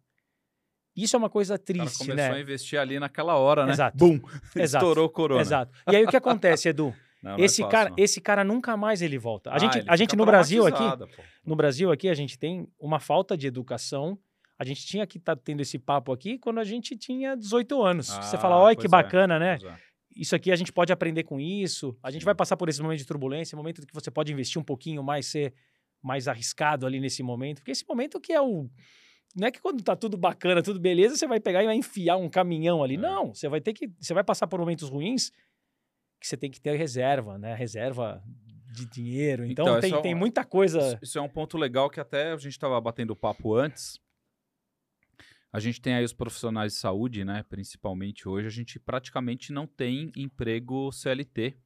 isso 0.94 1.16
é 1.16 1.18
uma 1.18 1.30
coisa 1.30 1.58
triste, 1.58 1.96
o 1.96 1.98
cara 1.98 2.10
começou 2.10 2.32
né? 2.32 2.38
a 2.38 2.40
investir 2.40 2.78
ali 2.78 3.00
naquela 3.00 3.36
hora, 3.36 3.64
né? 3.64 3.72
Exato. 3.72 3.96
Bum! 3.96 4.20
Exato. 4.54 4.84
Estourou 4.84 5.06
o 5.06 5.10
corona. 5.10 5.40
Exato. 5.40 5.72
E 5.90 5.96
aí 5.96 6.04
o 6.04 6.08
que 6.08 6.16
acontece, 6.16 6.68
Edu? 6.68 6.94
Não, 7.22 7.32
não 7.32 7.38
é 7.38 7.44
esse 7.46 7.62
fácil, 7.62 7.70
cara, 7.72 7.90
não. 7.90 7.96
esse 7.98 8.20
cara 8.20 8.44
nunca 8.44 8.76
mais 8.76 9.02
ele 9.02 9.18
volta. 9.18 9.50
A 9.50 9.56
Ah, 9.56 9.58
gente, 9.58 9.82
a 9.88 9.96
gente 9.96 10.14
no 10.14 10.24
Brasil 10.24 10.64
aqui, 10.64 10.98
pô. 10.98 11.22
no 11.44 11.56
Brasil 11.56 11.90
aqui 11.90 12.08
a 12.08 12.14
gente 12.14 12.38
tem 12.38 12.68
uma 12.78 13.00
falta 13.00 13.36
de 13.36 13.48
educação. 13.48 14.16
A 14.58 14.64
gente 14.64 14.86
tinha 14.86 15.06
que 15.06 15.18
estar 15.18 15.36
tendo 15.36 15.60
esse 15.60 15.78
papo 15.78 16.12
aqui 16.12 16.38
quando 16.38 16.58
a 16.60 16.64
gente 16.64 16.96
tinha 16.96 17.36
18 17.36 17.82
anos. 17.82 18.06
Você 18.08 18.38
fala, 18.38 18.56
Ah, 18.56 18.60
olha 18.60 18.76
que 18.76 18.86
é, 18.86 18.88
bacana, 18.88 19.38
né? 19.38 19.58
Pois 19.60 19.72
é. 19.72 19.78
Isso 20.16 20.34
aqui 20.34 20.50
a 20.50 20.56
gente 20.56 20.72
pode 20.72 20.90
aprender 20.92 21.24
com 21.24 21.38
isso. 21.38 21.94
A 22.02 22.10
gente 22.10 22.22
Sim. 22.22 22.26
vai 22.26 22.34
passar 22.34 22.56
por 22.56 22.68
esse 22.70 22.80
momento 22.80 22.98
de 22.98 23.06
turbulência, 23.06 23.54
momento 23.54 23.86
que 23.86 23.92
você 23.92 24.10
pode 24.10 24.32
investir 24.32 24.58
um 24.58 24.64
pouquinho 24.64 25.02
mais, 25.02 25.26
ser 25.26 25.52
mais 26.02 26.26
arriscado 26.26 26.86
ali 26.86 26.98
nesse 26.98 27.22
momento. 27.22 27.58
Porque 27.58 27.72
esse 27.72 27.84
momento 27.86 28.18
que 28.18 28.32
é 28.32 28.40
o. 28.40 28.66
Não 29.34 29.48
é 29.48 29.50
que 29.50 29.60
quando 29.60 29.82
tá 29.82 29.94
tudo 29.94 30.16
bacana, 30.16 30.62
tudo 30.62 30.80
beleza, 30.80 31.16
você 31.16 31.26
vai 31.26 31.38
pegar 31.38 31.62
e 31.62 31.66
vai 31.66 31.76
enfiar 31.76 32.16
um 32.16 32.30
caminhão 32.30 32.82
ali. 32.82 32.94
É. 32.94 32.98
Não, 32.98 33.34
você 33.34 33.46
vai 33.46 33.60
ter 33.60 33.74
que. 33.74 33.90
Você 34.00 34.14
vai 34.14 34.24
passar 34.24 34.46
por 34.46 34.58
momentos 34.58 34.88
ruins 34.88 35.30
que 36.18 36.26
você 36.26 36.36
tem 36.38 36.50
que 36.50 36.58
ter 36.62 36.74
reserva, 36.76 37.36
né? 37.36 37.54
Reserva 37.54 38.22
de 38.72 38.86
dinheiro. 38.86 39.44
Então, 39.44 39.66
Então, 39.66 39.80
tem, 39.80 39.92
é 39.92 40.00
tem 40.00 40.14
um- 40.14 40.18
muita 40.18 40.44
coisa. 40.44 40.78
Isso, 40.78 40.98
isso 41.02 41.18
é 41.18 41.20
um 41.20 41.28
ponto 41.28 41.58
legal 41.58 41.90
que 41.90 42.00
até 42.00 42.32
a 42.32 42.36
gente 42.38 42.52
estava 42.52 42.80
batendo 42.80 43.14
papo 43.14 43.54
antes. 43.54 44.00
A 45.56 45.58
gente 45.58 45.80
tem 45.80 45.94
aí 45.94 46.04
os 46.04 46.12
profissionais 46.12 46.74
de 46.74 46.78
saúde, 46.78 47.24
né? 47.24 47.42
Principalmente 47.42 48.28
hoje, 48.28 48.46
a 48.46 48.50
gente 48.50 48.78
praticamente 48.78 49.54
não 49.54 49.66
tem 49.66 50.12
emprego 50.14 50.92
CLT. 50.92 51.56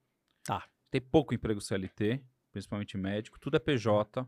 Tá. 0.45 0.65
Tem 0.93 1.01
pouco 1.01 1.35
emprego 1.35 1.61
CLT, 1.61 2.23
principalmente 2.53 2.97
médico. 2.97 3.41
Tudo 3.41 3.57
é 3.57 3.59
PJ. 3.59 4.25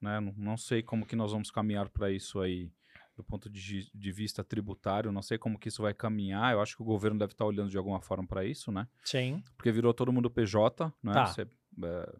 Né? 0.00 0.18
Não, 0.18 0.32
não 0.34 0.56
sei 0.56 0.82
como 0.82 1.04
que 1.04 1.14
nós 1.14 1.30
vamos 1.30 1.50
caminhar 1.50 1.90
para 1.90 2.10
isso 2.10 2.40
aí 2.40 2.72
do 3.14 3.22
ponto 3.22 3.50
de, 3.50 3.90
de 3.94 4.12
vista 4.12 4.42
tributário. 4.42 5.12
Não 5.12 5.20
sei 5.20 5.36
como 5.36 5.58
que 5.58 5.68
isso 5.68 5.82
vai 5.82 5.92
caminhar. 5.92 6.54
Eu 6.54 6.62
acho 6.62 6.74
que 6.74 6.82
o 6.82 6.86
governo 6.86 7.18
deve 7.18 7.34
estar 7.34 7.44
olhando 7.44 7.68
de 7.68 7.76
alguma 7.76 8.00
forma 8.00 8.26
para 8.26 8.46
isso, 8.46 8.72
né? 8.72 8.88
Sim. 9.04 9.44
Porque 9.58 9.70
virou 9.70 9.92
todo 9.92 10.10
mundo 10.10 10.30
PJ, 10.30 10.90
né? 11.02 11.12
Tá. 11.12 11.26
Você 11.26 11.42
é, 11.42 12.16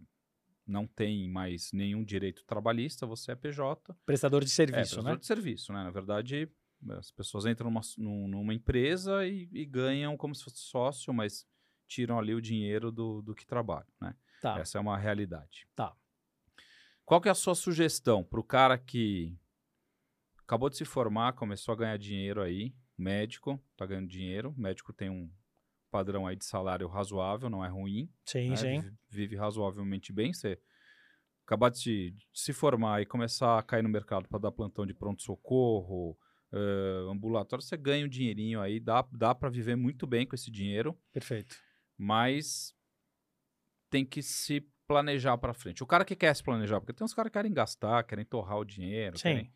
não 0.67 0.87
tem 0.87 1.29
mais 1.29 1.73
nenhum 1.73 2.05
direito 2.05 2.45
trabalhista, 2.45 3.07
você 3.07 3.33
é 3.33 3.35
PJ. 3.35 3.95
Prestador 4.07 4.43
de 4.43 4.51
é, 4.51 4.55
serviço, 4.55 4.79
prestador 4.79 5.13
né? 5.13 5.19
de 5.19 5.27
serviço, 5.27 5.73
né? 5.73 5.85
Na 5.85 5.91
verdade, 5.91 6.49
as 6.91 7.11
pessoas 7.11 7.47
entram 7.47 7.71
numa, 7.71 7.81
num- 7.99 8.29
numa 8.29 8.55
empresa 8.55 9.27
e, 9.27 9.49
e 9.53 9.65
ganham 9.65 10.17
como 10.17 10.35
se 10.35 10.45
fosse 10.45 10.59
sócio, 10.59 11.13
mas 11.13 11.47
tiram 11.87 12.19
ali 12.19 12.35
o 12.35 12.41
dinheiro 12.41 12.91
do, 12.91 13.23
do 13.23 13.35
que 13.35 13.47
trabalham, 13.47 13.93
né? 14.01 14.15
Tá. 14.41 14.59
Essa 14.59 14.79
é 14.79 14.81
uma 14.81 14.99
realidade. 14.99 15.67
Tá. 15.75 15.95
Qual 17.05 17.21
que 17.21 17.29
é 17.29 17.33
a 17.33 17.35
sua 17.35 17.55
sugestão 17.55 18.25
para 18.25 18.41
o 18.41 18.45
cara 18.45 18.79
que 18.79 19.37
acabou 20.39 20.69
de 20.71 20.77
se 20.77 20.85
formar, 20.85 21.35
começou 21.35 21.73
a 21.73 21.77
ganhar 21.77 21.97
dinheiro 21.99 22.43
aí, 22.43 22.75
médico, 22.97 23.63
tá 23.77 23.87
ganhando 23.87 24.09
dinheiro, 24.09 24.55
médico 24.57 24.93
tem 24.93 25.11
um 25.11 25.31
padrão 25.95 26.27
aí 26.27 26.35
de 26.35 26.45
salário 26.45 26.89
razoável, 26.89 27.49
não 27.49 27.65
é 27.65 27.69
ruim, 27.69 28.11
Sim, 28.25 28.49
né? 28.49 28.57
sim. 28.57 28.81
Vive, 28.81 28.97
vive 29.09 29.37
razoavelmente 29.37 30.13
bem. 30.13 30.33
Você 30.33 30.59
acabar 31.47 31.71
de 31.71 31.79
se, 31.79 32.11
de 32.11 32.27
se 32.33 32.53
formar 32.53 33.01
e 33.01 33.07
começar 33.07 33.57
a 33.57 33.63
cair 33.63 33.85
no 33.85 33.89
mercado 33.89 34.29
para 34.29 34.41
dar 34.41 34.51
plantão 34.51 34.85
de 34.85 34.93
pronto-socorro, 34.93 36.19
eh, 36.53 37.07
ambulatório, 37.09 37.65
você 37.65 37.77
ganha 37.77 38.05
um 38.05 38.09
dinheirinho 38.09 38.61
aí, 38.61 38.81
dá, 38.81 39.07
dá 39.13 39.33
para 39.37 39.49
viver 39.49 39.77
muito 39.77 40.05
bem 40.05 40.27
com 40.27 40.35
esse 40.35 40.51
dinheiro, 40.51 40.99
Perfeito. 41.13 41.55
mas 41.97 42.75
tem 43.89 44.05
que 44.05 44.21
se 44.21 44.67
planejar 44.89 45.39
para 45.39 45.55
frente. 45.55 45.85
O 45.85 45.87
cara 45.87 46.05
que 46.05 46.17
quer 46.17 46.35
se 46.35 46.43
planejar, 46.43 46.81
porque 46.81 46.93
tem 46.93 47.05
uns 47.05 47.15
caras 47.15 47.31
que 47.31 47.39
querem 47.39 47.53
gastar, 47.53 48.03
querem 48.03 48.25
torrar 48.25 48.59
o 48.59 48.65
dinheiro, 48.65 49.17
Sim. 49.17 49.23
querem 49.23 49.53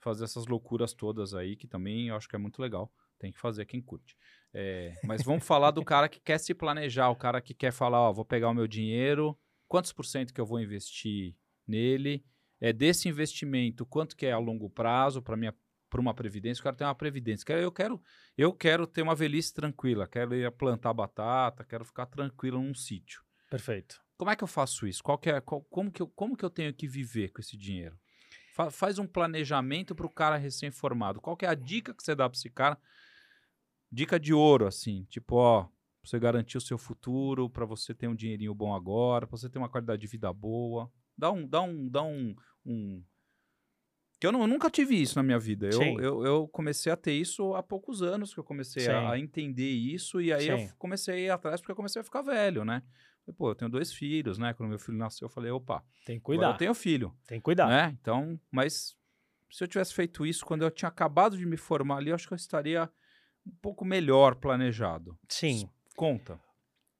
fazer 0.00 0.24
essas 0.24 0.46
loucuras 0.48 0.92
todas 0.92 1.32
aí, 1.32 1.54
que 1.54 1.68
também 1.68 2.08
eu 2.08 2.16
acho 2.16 2.28
que 2.28 2.34
é 2.34 2.38
muito 2.40 2.60
legal. 2.60 2.92
Tem 3.18 3.30
que 3.30 3.38
fazer 3.38 3.64
quem 3.66 3.80
curte. 3.80 4.16
É, 4.58 4.94
mas 5.04 5.22
vamos 5.22 5.44
falar 5.44 5.70
do 5.70 5.84
cara 5.84 6.08
que 6.08 6.18
quer 6.18 6.38
se 6.38 6.54
planejar, 6.54 7.10
o 7.10 7.16
cara 7.16 7.42
que 7.42 7.52
quer 7.52 7.72
falar, 7.72 8.00
ó, 8.00 8.10
vou 8.10 8.24
pegar 8.24 8.48
o 8.48 8.54
meu 8.54 8.66
dinheiro, 8.66 9.38
quantos 9.68 9.92
por 9.92 10.06
cento 10.06 10.32
que 10.32 10.40
eu 10.40 10.46
vou 10.46 10.58
investir 10.58 11.36
nele? 11.68 12.24
É 12.58 12.72
desse 12.72 13.06
investimento, 13.06 13.84
quanto 13.84 14.16
que 14.16 14.24
é 14.24 14.32
a 14.32 14.38
longo 14.38 14.70
prazo 14.70 15.20
para 15.20 15.36
minha 15.36 15.54
para 15.90 16.00
uma 16.00 16.14
previdência? 16.14 16.60
O 16.62 16.64
cara 16.64 16.74
tem 16.74 16.86
uma 16.86 16.94
previdência. 16.94 17.44
Eu 17.52 17.70
quero, 17.70 18.02
eu 18.36 18.50
quero 18.52 18.86
ter 18.86 19.02
uma 19.02 19.14
velhice 19.14 19.52
tranquila, 19.52 20.08
quero 20.08 20.34
ir 20.34 20.46
a 20.46 20.50
plantar 20.50 20.94
batata, 20.94 21.62
quero 21.62 21.84
ficar 21.84 22.06
tranquilo 22.06 22.60
num 22.60 22.74
sítio. 22.74 23.22
Perfeito. 23.50 24.00
Como 24.16 24.30
é 24.30 24.36
que 24.36 24.42
eu 24.42 24.48
faço 24.48 24.86
isso? 24.86 25.02
Qual 25.02 25.18
que 25.18 25.28
é, 25.28 25.38
qual- 25.40 25.62
como, 25.64 25.92
que 25.92 26.00
eu, 26.00 26.08
como 26.08 26.34
que 26.34 26.44
eu 26.44 26.50
tenho 26.50 26.72
que 26.72 26.88
viver 26.88 27.28
com 27.30 27.42
esse 27.42 27.58
dinheiro? 27.58 27.98
Fa- 28.54 28.70
faz 28.70 28.98
um 28.98 29.06
planejamento 29.06 29.94
para 29.94 30.06
o 30.06 30.10
cara 30.10 30.36
recém-formado. 30.38 31.20
Qual 31.20 31.36
que 31.36 31.44
é 31.44 31.48
a 31.48 31.54
dica 31.54 31.92
que 31.92 32.02
você 32.02 32.14
dá 32.14 32.28
para 32.28 32.38
esse 32.38 32.48
cara? 32.48 32.78
Dica 33.90 34.18
de 34.18 34.34
ouro, 34.34 34.66
assim, 34.66 35.04
tipo, 35.08 35.36
ó, 35.36 35.62
pra 35.64 35.70
você 36.02 36.18
garantir 36.18 36.56
o 36.58 36.60
seu 36.60 36.76
futuro, 36.78 37.48
para 37.48 37.64
você 37.64 37.94
ter 37.94 38.08
um 38.08 38.14
dinheirinho 38.14 38.54
bom 38.54 38.74
agora, 38.74 39.26
para 39.26 39.36
você 39.36 39.48
ter 39.48 39.58
uma 39.58 39.68
qualidade 39.68 40.00
de 40.00 40.06
vida 40.06 40.32
boa. 40.32 40.90
Dá 41.16 41.30
um, 41.30 41.46
dá 41.46 41.62
um, 41.62 41.88
dá 41.88 42.02
um, 42.02 42.34
um... 42.64 43.02
que 44.20 44.26
eu, 44.26 44.32
não- 44.32 44.40
eu 44.42 44.46
nunca 44.46 44.70
tive 44.70 45.00
isso 45.00 45.16
na 45.16 45.22
minha 45.22 45.38
vida. 45.38 45.66
Eu, 45.66 45.80
eu, 46.00 46.24
eu 46.24 46.48
comecei 46.48 46.90
a 46.92 46.96
ter 46.96 47.12
isso 47.12 47.54
há 47.54 47.62
poucos 47.62 48.02
anos 48.02 48.32
que 48.34 48.40
eu 48.40 48.44
comecei 48.44 48.86
a, 48.88 49.10
a 49.12 49.18
entender 49.18 49.70
isso 49.70 50.20
e 50.20 50.32
aí 50.32 50.46
eu 50.48 50.58
Sim. 50.58 50.64
f- 50.64 50.74
comecei 50.76 51.14
a 51.14 51.18
ir 51.18 51.30
atrás 51.30 51.60
porque 51.60 51.72
eu 51.72 51.76
comecei 51.76 52.00
a 52.00 52.04
ficar 52.04 52.22
velho, 52.22 52.64
né? 52.64 52.82
Pô, 53.36 53.50
eu 53.50 53.54
tenho 53.54 53.70
dois 53.70 53.92
filhos, 53.92 54.38
né? 54.38 54.54
Quando 54.54 54.68
meu 54.70 54.78
filho 54.78 54.96
nasceu, 54.98 55.26
eu 55.26 55.30
falei, 55.30 55.50
opa, 55.50 55.84
Tem 56.04 56.16
que 56.18 56.22
cuidar. 56.24 56.52
eu 56.52 56.56
tenho 56.56 56.74
filho, 56.74 57.12
Tem 57.26 57.38
que 57.38 57.42
cuidar. 57.44 57.68
né? 57.68 57.96
Então, 58.00 58.38
mas 58.50 58.96
se 59.50 59.64
eu 59.64 59.68
tivesse 59.68 59.92
feito 59.94 60.24
isso 60.24 60.44
quando 60.46 60.62
eu 60.62 60.70
tinha 60.70 60.88
acabado 60.88 61.36
de 61.36 61.44
me 61.44 61.56
formar 61.56 61.96
ali, 61.96 62.10
eu 62.10 62.14
acho 62.14 62.26
que 62.28 62.32
eu 62.34 62.36
estaria 62.36 62.88
um 63.46 63.54
pouco 63.62 63.84
melhor 63.84 64.34
planejado. 64.34 65.18
Sim. 65.28 65.68
Conta. 65.94 66.40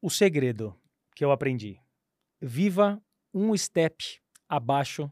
O 0.01 0.09
segredo 0.09 0.74
que 1.14 1.24
eu 1.24 1.32
aprendi: 1.32 1.80
viva 2.40 3.03
um 3.34 3.57
step 3.57 4.20
abaixo 4.49 5.11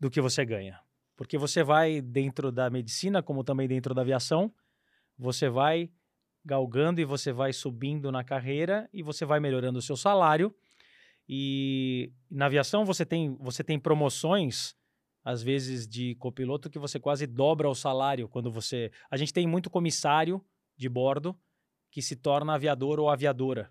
do 0.00 0.10
que 0.10 0.20
você 0.20 0.44
ganha. 0.44 0.80
Porque 1.16 1.38
você 1.38 1.62
vai 1.62 2.00
dentro 2.00 2.52
da 2.52 2.68
medicina, 2.68 3.22
como 3.22 3.42
também 3.42 3.66
dentro 3.66 3.94
da 3.94 4.02
aviação, 4.02 4.52
você 5.18 5.48
vai 5.48 5.90
galgando 6.44 7.00
e 7.00 7.04
você 7.04 7.32
vai 7.32 7.52
subindo 7.52 8.12
na 8.12 8.22
carreira 8.22 8.88
e 8.92 9.02
você 9.02 9.24
vai 9.24 9.40
melhorando 9.40 9.78
o 9.78 9.82
seu 9.82 9.96
salário. 9.96 10.54
E 11.28 12.12
na 12.30 12.46
aviação 12.46 12.84
você 12.84 13.04
tem, 13.04 13.36
você 13.40 13.64
tem 13.64 13.80
promoções, 13.80 14.76
às 15.26 15.42
vezes 15.42 15.88
de 15.88 16.14
copiloto, 16.14 16.70
que 16.70 16.78
você 16.78 17.00
quase 17.00 17.26
dobra 17.26 17.68
o 17.68 17.74
salário 17.74 18.28
quando 18.28 18.48
você. 18.48 18.92
A 19.10 19.16
gente 19.16 19.32
tem 19.32 19.44
muito 19.44 19.68
comissário 19.68 20.40
de 20.76 20.88
bordo 20.88 21.36
que 21.90 22.00
se 22.00 22.14
torna 22.14 22.54
aviador 22.54 23.00
ou 23.00 23.10
aviadora. 23.10 23.68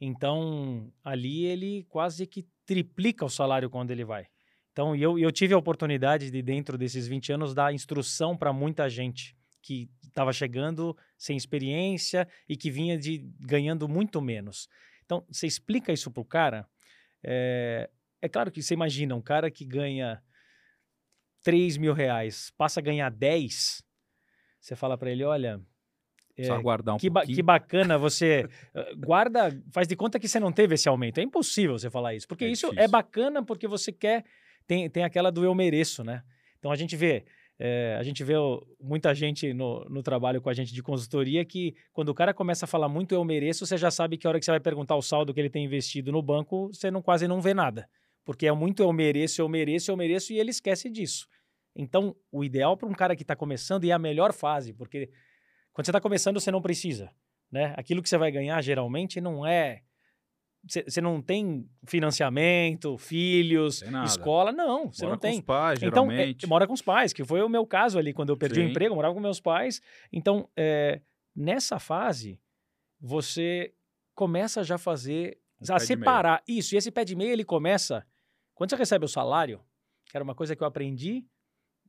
Então, 0.00 0.90
ali 1.04 1.44
ele 1.44 1.84
quase 1.90 2.26
que 2.26 2.48
triplica 2.64 3.22
o 3.22 3.28
salário 3.28 3.68
quando 3.68 3.90
ele 3.90 4.02
vai. 4.02 4.28
Então, 4.72 4.96
eu, 4.96 5.18
eu 5.18 5.30
tive 5.30 5.52
a 5.52 5.58
oportunidade 5.58 6.30
de, 6.30 6.40
dentro 6.40 6.78
desses 6.78 7.06
20 7.06 7.34
anos, 7.34 7.54
dar 7.54 7.74
instrução 7.74 8.34
para 8.34 8.50
muita 8.50 8.88
gente 8.88 9.36
que 9.60 9.90
estava 10.02 10.32
chegando 10.32 10.96
sem 11.18 11.36
experiência 11.36 12.26
e 12.48 12.56
que 12.56 12.70
vinha 12.70 12.96
de 12.96 13.30
ganhando 13.40 13.86
muito 13.86 14.22
menos. 14.22 14.70
Então, 15.04 15.22
você 15.30 15.46
explica 15.46 15.92
isso 15.92 16.10
para 16.10 16.22
o 16.22 16.24
cara. 16.24 16.66
É, 17.22 17.90
é 18.22 18.28
claro 18.28 18.50
que 18.50 18.62
você 18.62 18.72
imagina 18.72 19.14
um 19.14 19.20
cara 19.20 19.50
que 19.50 19.66
ganha 19.66 20.22
3 21.44 21.76
mil 21.76 21.92
reais, 21.94 22.50
passa 22.56 22.80
a 22.80 22.82
ganhar 22.82 23.08
10, 23.10 23.84
você 24.60 24.74
fala 24.74 24.98
para 24.98 25.10
ele, 25.12 25.22
olha, 25.22 25.60
Só 26.42 26.54
é, 26.54 26.56
aguardar 26.56 26.94
um 26.96 26.98
que, 26.98 27.08
ba- 27.10 27.24
que 27.26 27.42
bacana 27.42 27.96
você 27.98 28.48
eh, 28.74 28.94
guarda, 28.96 29.50
faz 29.72 29.86
de 29.86 29.94
conta 29.94 30.18
que 30.18 30.26
você 30.26 30.40
não 30.40 30.50
teve 30.50 30.74
esse 30.74 30.88
aumento. 30.88 31.18
É 31.18 31.22
impossível 31.22 31.78
você 31.78 31.88
falar 31.90 32.14
isso, 32.14 32.26
porque 32.26 32.46
É 32.46 32.48
isso 32.48 32.66
é 32.66 32.70
difícil. 32.70 32.90
bacana 32.90 33.44
porque 33.44 33.68
você 33.68 33.92
quer 33.92 34.24
tem, 34.66 34.88
tem 34.90 35.04
aquela 35.04 35.30
do 35.30 35.44
eu 35.44 35.54
mereço, 35.54 36.02
né? 36.02 36.22
Então 36.58 36.72
a 36.72 36.76
gente 36.76 36.96
vê 36.96 37.24
eh, 37.58 37.94
a 38.00 38.02
gente 38.02 38.24
vê 38.24 38.34
o- 38.36 38.66
muita 38.80 39.14
gente 39.14 39.52
no, 39.52 39.84
no 39.88 40.02
trabalho 40.02 40.40
com 40.40 40.48
a 40.48 40.54
gente 40.54 40.72
de 40.74 40.82
consultoria 40.82 41.44
que 41.44 41.74
quando 41.92 42.08
o 42.08 42.14
cara 42.14 42.32
começa 42.34 42.64
a 42.64 42.68
falar 42.68 42.88
muito 42.88 43.14
eu 43.14 43.22
mereço, 43.24 43.64
você 43.66 43.76
já 43.76 43.90
sabe 43.90 44.16
que 44.16 44.26
a 44.26 44.30
hora 44.30 44.38
que 44.40 44.44
você 44.44 44.50
vai 44.50 44.60
perguntar 44.60 44.96
o 44.96 45.02
saldo 45.02 45.32
que 45.32 45.38
ele 45.40 45.50
tem 45.50 45.64
investido 45.64 46.10
no 46.10 46.20
banco, 46.22 46.68
você 46.72 46.90
não 46.90 47.02
quase 47.02 47.28
não 47.28 47.40
vê 47.40 47.52
nada, 47.54 47.86
porque 48.24 48.46
é 48.46 48.52
muito 48.52 48.82
eu 48.82 48.92
mereço, 48.92 49.40
eu 49.40 49.48
mereço, 49.48 49.90
eu 49.90 49.96
mereço 49.96 50.32
e 50.32 50.38
ele 50.38 50.50
esquece 50.50 50.88
disso. 50.90 51.26
Então 51.76 52.14
o 52.30 52.44
ideal 52.44 52.76
para 52.76 52.88
um 52.88 52.92
cara 52.92 53.14
que 53.16 53.22
está 53.22 53.34
começando 53.36 53.84
e 53.84 53.90
é 53.90 53.94
a 53.94 53.98
melhor 53.98 54.32
fase, 54.32 54.72
porque 54.72 55.10
quando 55.72 55.86
você 55.86 55.90
está 55.90 56.00
começando, 56.00 56.38
você 56.40 56.50
não 56.50 56.62
precisa. 56.62 57.10
Né? 57.50 57.74
Aquilo 57.76 58.02
que 58.02 58.08
você 58.08 58.16
vai 58.18 58.30
ganhar, 58.32 58.60
geralmente, 58.62 59.20
não 59.20 59.46
é. 59.46 59.82
Você 60.66 61.00
não 61.00 61.20
tem 61.20 61.68
financiamento, 61.86 62.96
filhos, 62.96 63.80
Tem 63.80 64.02
escola. 64.04 64.50
Não, 64.50 64.90
você 64.90 65.04
Mora 65.04 65.14
não 65.14 65.18
com 65.18 65.28
tem. 65.28 65.38
os 65.38 65.44
pais, 65.44 65.82
Então, 65.82 66.10
é, 66.10 66.16
geralmente. 66.16 66.46
mora 66.46 66.66
com 66.66 66.72
os 66.72 66.80
pais, 66.80 67.12
que 67.12 67.22
foi 67.22 67.42
o 67.42 67.48
meu 67.50 67.66
caso 67.66 67.98
ali, 67.98 68.14
quando 68.14 68.30
eu 68.30 68.36
perdi 68.36 68.60
o 68.60 68.64
Sim. 68.64 68.70
emprego, 68.70 68.92
eu 68.92 68.96
morava 68.96 69.12
com 69.14 69.20
meus 69.20 69.40
pais. 69.40 69.82
Então, 70.10 70.48
é, 70.56 71.00
nessa 71.36 71.78
fase, 71.78 72.40
você 72.98 73.74
começa 74.14 74.64
já 74.64 74.76
a 74.76 74.78
fazer, 74.78 75.38
Um 75.60 75.74
a 75.74 75.78
separar. 75.78 76.42
Isso, 76.48 76.74
e 76.74 76.78
esse 76.78 76.90
pé 76.90 77.04
de 77.04 77.14
meia, 77.14 77.32
ele 77.32 77.44
começa, 77.44 78.04
quando 78.54 78.70
você 78.70 78.76
recebe 78.76 79.04
o 79.04 79.08
salário, 79.08 79.64
que 80.06 80.16
era 80.16 80.24
uma 80.24 80.34
coisa 80.34 80.54
que 80.54 80.62
eu 80.62 80.66
aprendi 80.66 81.26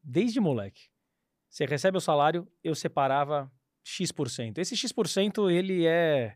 desde 0.03 0.39
moleque. 0.39 0.89
Você 1.49 1.65
recebe 1.65 1.97
o 1.97 2.01
salário, 2.01 2.47
eu 2.63 2.75
separava 2.75 3.51
X%. 3.83 4.57
Esse 4.57 4.75
X%, 4.75 5.49
ele 5.49 5.85
é 5.85 6.35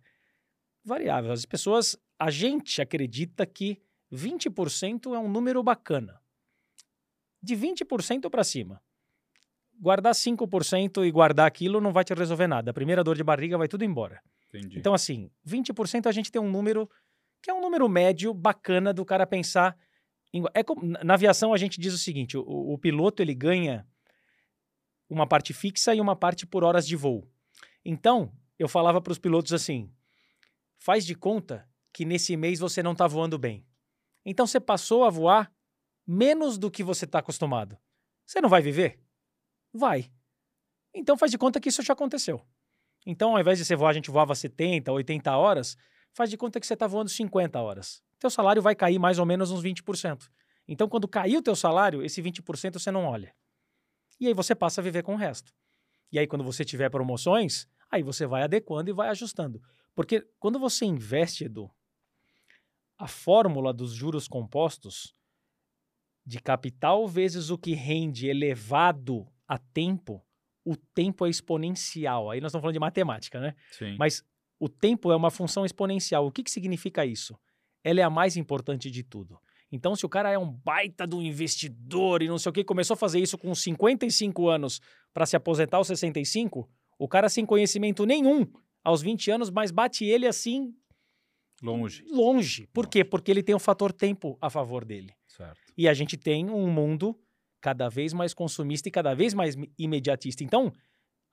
variável. 0.83 1.31
As 1.31 1.45
pessoas 1.45 1.97
a 2.17 2.29
gente 2.29 2.81
acredita 2.81 3.45
que 3.45 3.81
20% 4.11 5.15
é 5.15 5.19
um 5.19 5.29
número 5.29 5.63
bacana. 5.63 6.21
De 7.41 7.55
20% 7.55 8.29
para 8.29 8.43
cima. 8.43 8.81
Guardar 9.79 10.13
5% 10.13 11.05
e 11.07 11.11
guardar 11.11 11.47
aquilo 11.47 11.79
não 11.79 11.93
vai 11.93 12.03
te 12.03 12.13
resolver 12.13 12.47
nada. 12.47 12.71
A 12.71 12.73
primeira 12.73 13.03
dor 13.03 13.15
de 13.15 13.23
barriga 13.23 13.57
vai 13.57 13.67
tudo 13.67 13.85
embora. 13.85 14.21
Entendi. 14.49 14.77
Então, 14.77 14.93
assim, 14.93 15.31
20% 15.47 16.07
a 16.07 16.11
gente 16.11 16.31
tem 16.31 16.41
um 16.41 16.51
número 16.51 16.89
que 17.41 17.49
é 17.49 17.53
um 17.53 17.61
número 17.61 17.87
médio 17.87 18.33
bacana 18.33 18.93
do 18.93 19.05
cara 19.05 19.25
pensar. 19.25 19.77
É 20.53 20.63
como, 20.63 20.81
na 21.03 21.13
aviação 21.13 21.53
a 21.53 21.57
gente 21.57 21.79
diz 21.79 21.93
o 21.93 21.97
seguinte: 21.97 22.37
o, 22.37 22.43
o 22.43 22.77
piloto 22.77 23.21
ele 23.21 23.33
ganha 23.33 23.87
uma 25.09 25.25
parte 25.25 25.53
fixa 25.53 25.93
e 25.95 25.99
uma 25.99 26.15
parte 26.15 26.45
por 26.45 26.63
horas 26.63 26.87
de 26.87 26.95
voo. 26.95 27.27
Então, 27.83 28.31
eu 28.57 28.67
falava 28.67 29.01
para 29.01 29.11
os 29.11 29.17
pilotos 29.17 29.53
assim: 29.53 29.91
faz 30.77 31.05
de 31.05 31.15
conta 31.15 31.67
que 31.91 32.05
nesse 32.05 32.37
mês 32.37 32.59
você 32.59 32.83
não 32.83 32.91
está 32.91 33.07
voando 33.07 33.37
bem. 33.37 33.65
Então 34.25 34.45
você 34.45 34.59
passou 34.59 35.03
a 35.03 35.09
voar 35.09 35.51
menos 36.05 36.57
do 36.57 36.69
que 36.69 36.83
você 36.83 37.05
está 37.05 37.19
acostumado. 37.19 37.77
Você 38.25 38.41
não 38.41 38.49
vai 38.49 38.61
viver? 38.61 39.01
Vai. 39.73 40.11
Então 40.93 41.17
faz 41.17 41.31
de 41.31 41.37
conta 41.37 41.59
que 41.59 41.69
isso 41.69 41.81
já 41.81 41.93
aconteceu. 41.93 42.45
Então, 43.05 43.31
ao 43.33 43.39
invés 43.39 43.57
de 43.57 43.65
você 43.65 43.75
voar, 43.75 43.89
a 43.89 43.93
gente 43.93 44.11
voava 44.11 44.35
70, 44.35 44.91
80 44.91 45.35
horas, 45.35 45.77
faz 46.13 46.29
de 46.29 46.37
conta 46.37 46.59
que 46.59 46.67
você 46.67 46.73
está 46.73 46.85
voando 46.85 47.09
50 47.09 47.59
horas. 47.59 48.03
Teu 48.19 48.29
salário 48.29 48.61
vai 48.61 48.75
cair 48.75 48.99
mais 48.99 49.17
ou 49.17 49.25
menos 49.25 49.51
uns 49.51 49.63
20%. 49.63 50.29
Então, 50.67 50.87
quando 50.87 51.07
cair 51.07 51.37
o 51.37 51.41
teu 51.41 51.55
salário, 51.55 52.03
esse 52.03 52.21
20% 52.21 52.73
você 52.73 52.91
não 52.91 53.05
olha. 53.05 53.33
E 54.19 54.27
aí 54.27 54.33
você 54.33 54.53
passa 54.53 54.81
a 54.81 54.83
viver 54.83 55.01
com 55.03 55.13
o 55.13 55.17
resto. 55.17 55.53
E 56.11 56.19
aí, 56.19 56.27
quando 56.27 56.43
você 56.43 56.65
tiver 56.65 56.89
promoções, 56.89 57.67
aí 57.89 58.03
você 58.03 58.27
vai 58.27 58.43
adequando 58.43 58.89
e 58.89 58.93
vai 58.93 59.09
ajustando. 59.09 59.61
Porque 59.95 60.27
quando 60.39 60.59
você 60.59 60.85
investe, 60.85 61.45
Edu, 61.45 61.71
a 62.97 63.07
fórmula 63.07 63.73
dos 63.73 63.93
juros 63.93 64.27
compostos 64.27 65.15
de 66.25 66.39
capital 66.39 67.07
vezes 67.07 67.49
o 67.49 67.57
que 67.57 67.73
rende 67.73 68.27
elevado 68.27 69.25
a 69.47 69.57
tempo, 69.57 70.23
o 70.63 70.75
tempo 70.75 71.25
é 71.25 71.29
exponencial. 71.29 72.29
Aí 72.29 72.39
nós 72.39 72.49
estamos 72.49 72.61
falando 72.61 72.73
de 72.73 72.79
matemática, 72.79 73.39
né? 73.39 73.55
Sim. 73.71 73.95
Mas 73.97 74.23
o 74.59 74.69
tempo 74.69 75.11
é 75.11 75.15
uma 75.15 75.31
função 75.31 75.65
exponencial. 75.65 76.27
O 76.27 76.31
que, 76.31 76.43
que 76.43 76.51
significa 76.51 77.05
isso? 77.05 77.35
Ela 77.83 78.01
é 78.01 78.03
a 78.03 78.09
mais 78.09 78.37
importante 78.37 78.89
de 78.89 79.03
tudo. 79.03 79.39
Então, 79.71 79.95
se 79.95 80.05
o 80.05 80.09
cara 80.09 80.31
é 80.31 80.37
um 80.37 80.51
baita 80.51 81.05
do 81.05 81.21
investidor 81.21 82.23
e 82.23 82.27
não 82.27 82.39
sei 82.39 82.49
o 82.49 82.53
que, 82.53 82.63
começou 82.63 82.95
a 82.95 82.97
fazer 82.97 83.19
isso 83.19 83.37
com 83.37 83.53
55 83.53 84.47
anos 84.47 84.81
para 85.13 85.25
se 85.25 85.35
aposentar 85.35 85.77
aos 85.77 85.87
65, 85.87 86.67
o 86.97 87.07
cara 87.07 87.29
sem 87.29 87.45
conhecimento 87.45 88.05
nenhum 88.05 88.45
aos 88.83 89.01
20 89.01 89.31
anos, 89.31 89.49
mas 89.49 89.71
bate 89.71 90.05
ele 90.05 90.25
assim. 90.25 90.73
Longe. 91.61 92.03
Longe. 92.09 92.67
Por 92.73 92.87
quê? 92.87 93.03
Porque 93.03 93.29
ele 93.29 93.43
tem 93.43 93.53
o 93.53 93.59
fator 93.59 93.91
tempo 93.91 94.37
a 94.41 94.49
favor 94.49 94.83
dele. 94.83 95.13
Certo. 95.27 95.59
E 95.77 95.87
a 95.87 95.93
gente 95.93 96.17
tem 96.17 96.49
um 96.49 96.71
mundo 96.71 97.17
cada 97.61 97.89
vez 97.89 98.13
mais 98.13 98.33
consumista 98.33 98.87
e 98.87 98.91
cada 98.91 99.13
vez 99.13 99.33
mais 99.33 99.55
imediatista. 99.77 100.43
Então, 100.43 100.73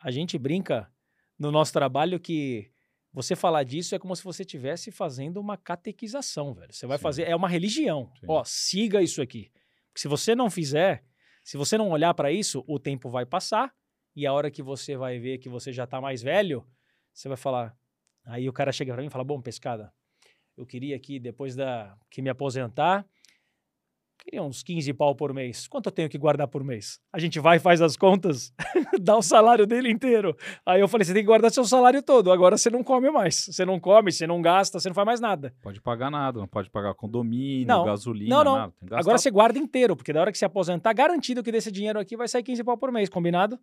a 0.00 0.10
gente 0.10 0.36
brinca 0.36 0.90
no 1.38 1.50
nosso 1.50 1.72
trabalho 1.72 2.20
que 2.20 2.70
você 3.16 3.34
falar 3.34 3.62
disso 3.62 3.94
é 3.94 3.98
como 3.98 4.14
se 4.14 4.22
você 4.22 4.42
estivesse 4.42 4.90
fazendo 4.90 5.40
uma 5.40 5.56
catequização, 5.56 6.52
velho. 6.52 6.70
Você 6.70 6.86
vai 6.86 6.98
Sim. 6.98 7.02
fazer, 7.02 7.22
é 7.22 7.34
uma 7.34 7.48
religião. 7.48 8.12
Sim. 8.20 8.26
Ó, 8.28 8.44
siga 8.44 9.00
isso 9.00 9.22
aqui. 9.22 9.50
Porque 9.88 10.02
se 10.02 10.06
você 10.06 10.34
não 10.34 10.50
fizer, 10.50 11.02
se 11.42 11.56
você 11.56 11.78
não 11.78 11.88
olhar 11.88 12.12
para 12.12 12.30
isso, 12.30 12.62
o 12.68 12.78
tempo 12.78 13.08
vai 13.08 13.24
passar 13.24 13.72
e 14.14 14.26
a 14.26 14.34
hora 14.34 14.50
que 14.50 14.62
você 14.62 14.98
vai 14.98 15.18
ver 15.18 15.38
que 15.38 15.48
você 15.48 15.72
já 15.72 15.86
tá 15.86 15.98
mais 15.98 16.22
velho, 16.22 16.62
você 17.10 17.26
vai 17.26 17.38
falar. 17.38 17.74
Aí 18.26 18.50
o 18.50 18.52
cara 18.52 18.70
chega 18.70 18.92
para 18.92 19.00
mim 19.00 19.08
e 19.08 19.10
fala: 19.10 19.24
"Bom, 19.24 19.40
pescada, 19.40 19.90
eu 20.54 20.66
queria 20.66 20.94
aqui 20.94 21.18
depois 21.18 21.56
da 21.56 21.96
que 22.10 22.20
me 22.20 22.28
aposentar, 22.28 23.06
queria 24.26 24.42
uns 24.42 24.62
15 24.64 24.92
pau 24.94 25.14
por 25.14 25.32
mês. 25.32 25.68
Quanto 25.68 25.86
eu 25.86 25.92
tenho 25.92 26.08
que 26.08 26.18
guardar 26.18 26.48
por 26.48 26.64
mês? 26.64 26.98
A 27.12 27.18
gente 27.20 27.38
vai, 27.38 27.60
faz 27.60 27.80
as 27.80 27.96
contas, 27.96 28.52
dá 29.00 29.16
o 29.16 29.22
salário 29.22 29.66
dele 29.66 29.88
inteiro. 29.88 30.36
Aí 30.66 30.80
eu 30.80 30.88
falei: 30.88 31.04
você 31.04 31.14
tem 31.14 31.22
que 31.22 31.26
guardar 31.28 31.50
seu 31.52 31.64
salário 31.64 32.02
todo. 32.02 32.32
Agora 32.32 32.58
você 32.58 32.68
não 32.68 32.82
come 32.82 33.08
mais. 33.10 33.46
Você 33.46 33.64
não 33.64 33.78
come, 33.78 34.10
você 34.10 34.26
não 34.26 34.42
gasta, 34.42 34.80
você 34.80 34.88
não 34.88 34.94
faz 34.94 35.06
mais 35.06 35.20
nada. 35.20 35.54
Pode 35.62 35.80
pagar 35.80 36.10
nada, 36.10 36.40
não 36.40 36.48
pode 36.48 36.68
pagar 36.70 36.92
condomínio, 36.94 37.68
Não. 37.68 37.84
gasolina, 37.84 38.36
Não, 38.36 38.44
não. 38.44 38.56
nada. 38.56 38.74
Agora 38.92 39.16
você 39.16 39.30
guarda 39.30 39.58
inteiro, 39.58 39.94
porque 39.96 40.12
da 40.12 40.20
hora 40.20 40.32
que 40.32 40.38
você 40.38 40.44
aposentar, 40.44 40.92
garantido 40.92 41.42
que 41.42 41.52
desse 41.52 41.70
dinheiro 41.70 41.98
aqui 42.00 42.16
vai 42.16 42.26
sair 42.26 42.42
15 42.42 42.64
pau 42.64 42.76
por 42.76 42.90
mês, 42.90 43.08
combinado? 43.08 43.58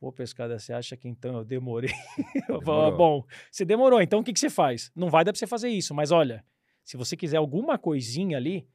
Pô, 0.00 0.12
pescada, 0.12 0.58
você 0.58 0.72
acha 0.72 0.96
que 0.96 1.08
então 1.08 1.38
eu 1.38 1.44
demorei? 1.44 1.90
Eu 2.48 2.62
falo, 2.62 2.84
Demorou. 2.90 2.96
Bom, 2.96 3.24
você 3.50 3.64
demorou, 3.64 4.00
então 4.00 4.20
o 4.20 4.24
que, 4.24 4.32
que 4.32 4.38
você 4.38 4.48
faz? 4.48 4.90
Não 4.94 5.10
vai 5.10 5.24
dar 5.24 5.32
pra 5.32 5.38
você 5.38 5.46
fazer 5.46 5.68
isso, 5.68 5.92
mas 5.92 6.12
olha, 6.12 6.44
se 6.84 6.96
você 6.96 7.16
quiser 7.16 7.36
alguma 7.38 7.76
coisinha 7.76 8.36
ali, 8.36 8.66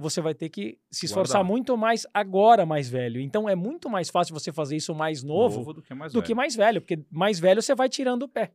você 0.00 0.20
vai 0.20 0.34
ter 0.34 0.48
que 0.48 0.78
se 0.90 1.06
esforçar 1.06 1.38
Guardar. 1.40 1.50
muito 1.52 1.76
mais 1.76 2.06
agora, 2.14 2.64
mais 2.64 2.88
velho. 2.88 3.20
Então 3.20 3.48
é 3.48 3.54
muito 3.54 3.88
mais 3.90 4.08
fácil 4.08 4.32
você 4.34 4.52
fazer 4.52 4.76
isso 4.76 4.94
mais 4.94 5.22
novo, 5.22 5.72
do 5.74 5.82
que 5.82 5.94
mais 5.94 6.12
do 6.12 6.16
velho. 6.16 6.26
que 6.26 6.34
mais 6.34 6.56
velho, 6.56 6.80
porque 6.80 6.98
mais 7.10 7.38
velho 7.38 7.60
você 7.62 7.74
vai 7.74 7.88
tirando 7.88 8.22
o 8.22 8.28
pé. 8.28 8.50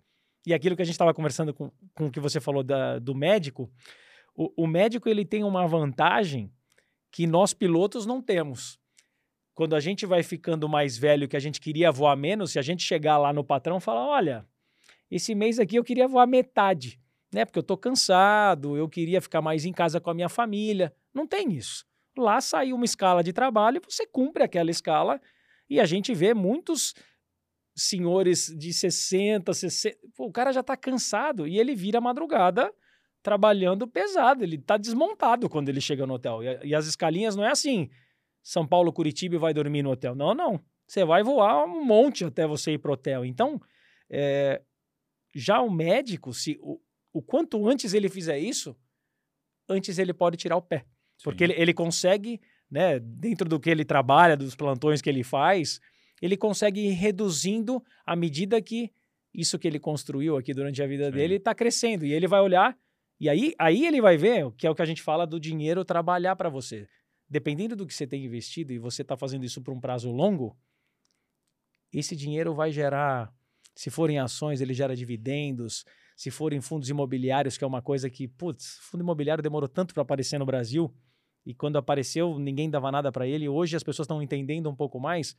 E 0.46 0.54
aquilo 0.54 0.76
que 0.76 0.82
a 0.82 0.86
gente 0.86 0.93
estava 0.96 1.14
conversando 1.14 1.54
com, 1.54 1.72
com 1.93 2.06
o 2.08 2.12
que 2.12 2.20
você 2.20 2.39
falou 2.39 2.64
da- 2.64 3.00
do 3.00 3.14
médico, 3.16 3.72
o, 4.36 4.64
o 4.64 4.68
médico 4.68 5.08
ele 5.10 5.24
tem 5.26 5.43
uma 5.43 5.68
vantagem 5.68 6.52
que 7.12 7.26
nós 7.28 7.54
pilotos 7.54 8.06
não 8.06 8.22
temos. 8.22 8.80
Quando 9.54 9.76
a 9.76 9.80
gente 9.80 10.06
vai 10.06 10.22
ficando 10.22 10.68
mais 10.68 10.98
velho, 10.98 11.28
que 11.30 11.38
a 11.38 11.39
gente 11.39 11.62
queria 11.62 11.91
voar 11.91 12.16
menos, 12.18 12.52
se 12.52 12.60
a 12.60 12.62
gente 12.62 12.84
chegar 12.84 13.18
lá 13.18 13.32
no 13.32 13.43
patrão 13.43 13.78
e 13.78 13.82
falar, 13.82 14.06
olha, 14.06 14.46
esse 15.10 15.34
mês 15.34 15.60
aqui 15.60 15.78
eu 15.78 15.84
queria 15.84 16.08
voar 16.08 16.28
metade, 16.28 17.00
né? 17.34 17.46
Porque 17.46 17.58
eu 17.60 17.64
tô 17.64 17.78
cansado, 17.78 18.76
eu 18.76 18.89
queria 18.89 19.22
ficar 19.22 19.41
mais 19.41 19.64
em 19.66 19.72
casa 19.72 20.02
com 20.02 20.10
a 20.10 20.14
minha 20.14 20.28
família. 20.28 20.93
Não 21.16 21.26
tem 21.26 21.53
isso. 21.53 21.86
Lá 22.18 22.41
saiu 22.41 22.76
uma 22.76 22.86
escala 22.86 23.24
de 23.24 23.32
trabalho, 23.32 23.82
você 23.88 24.05
cumpre 24.05 24.43
aquela 24.43 24.70
escala 24.70 25.22
e 25.70 25.80
a 25.80 25.86
gente 25.86 26.13
vê 26.13 26.34
muitos 26.34 26.93
senhores 27.76 28.53
de 28.57 28.74
60, 28.74 29.53
60. 29.53 29.97
Pô, 30.16 30.28
o 30.28 30.32
cara 30.32 30.51
já 30.51 30.61
tá 30.61 30.78
cansado 30.78 31.47
e 31.47 31.57
ele 31.57 31.74
vira 31.74 31.99
madrugada 31.99 32.74
trabalhando 33.24 33.88
pesado. 33.88 34.43
Ele 34.43 34.57
tá 34.57 34.78
desmontado 34.78 35.49
quando 35.49 35.70
ele 35.70 35.82
chega 35.82 36.05
no 36.05 36.13
hotel. 36.13 36.43
E, 36.43 36.68
e 36.68 36.76
as 36.76 36.86
escalinhas 36.86 37.36
não 37.36 37.43
é 37.43 37.51
assim, 37.51 37.89
São 38.43 38.68
Paulo, 38.68 38.93
Curitiba 38.93 39.36
e 39.36 39.39
vai 39.39 39.53
dormir 39.53 39.82
no 39.82 39.91
hotel. 39.91 40.16
Não, 40.16 40.34
não. 40.34 40.59
Você 40.88 41.03
vai 41.03 41.24
voar 41.24 41.66
um 41.66 41.84
monte 41.84 42.24
até 42.24 42.45
você 42.45 42.74
ir 42.74 42.78
pro 42.78 42.93
hotel. 42.93 43.26
Então, 43.26 43.59
é, 44.09 44.61
já 45.34 45.59
o 45.59 45.72
médico, 45.72 46.34
se 46.34 46.57
o, 46.61 46.80
o 47.11 47.22
quanto 47.22 47.68
antes 47.68 47.93
ele 47.93 48.07
fizer 48.07 48.38
isso, 48.38 48.78
antes 49.68 49.97
ele 49.97 50.13
pode 50.13 50.38
tirar 50.38 50.55
o 50.55 50.61
pé. 50.61 50.86
Porque 51.24 51.43
ele, 51.43 51.53
ele 51.53 51.74
consegue, 51.74 52.41
né, 52.70 52.99
dentro 52.99 53.47
do 53.47 53.59
que 53.59 53.70
ele 53.70 53.86
trabalha, 53.86 54.38
dos 54.38 54.55
plantões 54.55 55.01
que 55.01 55.09
ele 55.09 55.24
faz, 55.24 55.80
ele 56.22 56.38
consegue 56.38 56.82
ir 56.82 56.91
reduzindo 56.91 57.84
à 58.05 58.16
medida 58.16 58.61
que 58.61 58.91
isso 59.34 59.59
que 59.59 59.68
ele 59.68 59.80
construiu 59.80 60.38
aqui 60.38 60.53
durante 60.53 60.82
a 60.82 60.88
vida 60.88 61.05
Sim. 61.05 61.11
dele 61.11 61.36
está 61.36 61.53
crescendo. 61.53 62.05
E 62.05 62.13
ele 62.13 62.28
vai 62.28 62.41
olhar, 62.41 62.78
e 63.20 63.30
aí, 63.30 63.53
aí 63.59 63.86
ele 63.86 64.01
vai 64.01 64.18
ver, 64.18 64.51
que 64.57 64.66
é 64.66 64.70
o 64.70 64.76
que 64.76 64.82
a 64.82 64.86
gente 64.86 65.01
fala 65.01 65.26
do 65.26 65.39
dinheiro 65.39 65.84
trabalhar 65.84 66.36
para 66.36 66.49
você. 66.49 66.88
Dependendo 67.30 67.76
do 67.76 67.86
que 67.86 67.93
você 67.93 68.05
tem 68.05 68.24
investido 68.24 68.72
e 68.72 68.80
você 68.80 69.01
está 69.01 69.18
fazendo 69.18 69.45
isso 69.45 69.61
por 69.61 69.74
um 69.74 69.80
prazo 69.80 70.11
longo, 70.11 70.57
esse 71.91 72.16
dinheiro 72.16 72.53
vai 72.53 72.72
gerar, 72.72 73.34
se 73.74 73.89
for 73.89 74.09
em 74.09 74.20
ações, 74.20 74.61
ele 74.61 74.74
gera 74.74 74.95
dividendos, 74.95 75.86
se 76.16 76.32
for 76.32 76.53
em 76.53 76.61
fundos 76.61 76.89
imobiliários, 76.89 77.57
que 77.57 77.63
é 77.63 77.68
uma 77.68 77.82
coisa 77.82 78.09
que, 78.09 78.28
putz, 78.28 78.78
fundo 78.82 79.01
imobiliário 79.01 79.43
demorou 79.43 79.68
tanto 79.68 79.93
para 79.93 80.03
aparecer 80.03 80.38
no 80.38 80.45
Brasil, 80.45 80.93
e 81.46 81.54
quando 81.54 81.78
apareceu, 81.78 82.39
ninguém 82.39 82.70
dava 82.70 82.91
nada 82.91 83.12
para 83.12 83.28
ele. 83.28 83.48
Hoje 83.48 83.76
as 83.76 83.84
pessoas 83.84 84.06
estão 84.06 84.22
entendendo 84.22 84.70
um 84.70 84.76
pouco 84.76 85.00
mais. 85.00 85.36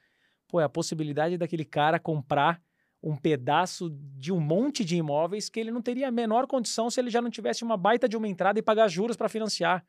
Pô, 0.47 0.61
é 0.61 0.65
a 0.65 0.69
possibilidade 0.69 1.37
daquele 1.37 1.65
cara 1.65 1.99
comprar 1.99 2.63
um 3.03 3.17
pedaço 3.17 3.91
de 4.17 4.33
um 4.33 4.41
monte 4.41 4.85
de 4.85 4.97
imóveis 4.97 5.49
que 5.49 5.61
ele 5.61 5.71
não 5.71 5.83
teria 5.83 6.09
a 6.09 6.11
menor 6.11 6.47
condição 6.47 6.89
se 6.91 7.01
ele 7.01 7.11
já 7.11 7.21
não 7.21 7.31
tivesse 7.31 7.65
uma 7.65 7.77
baita 7.77 8.09
de 8.09 8.17
uma 8.17 8.29
entrada 8.29 8.59
e 8.59 8.63
pagar 8.63 8.89
juros 8.89 9.17
para 9.17 9.29
financiar. 9.29 9.85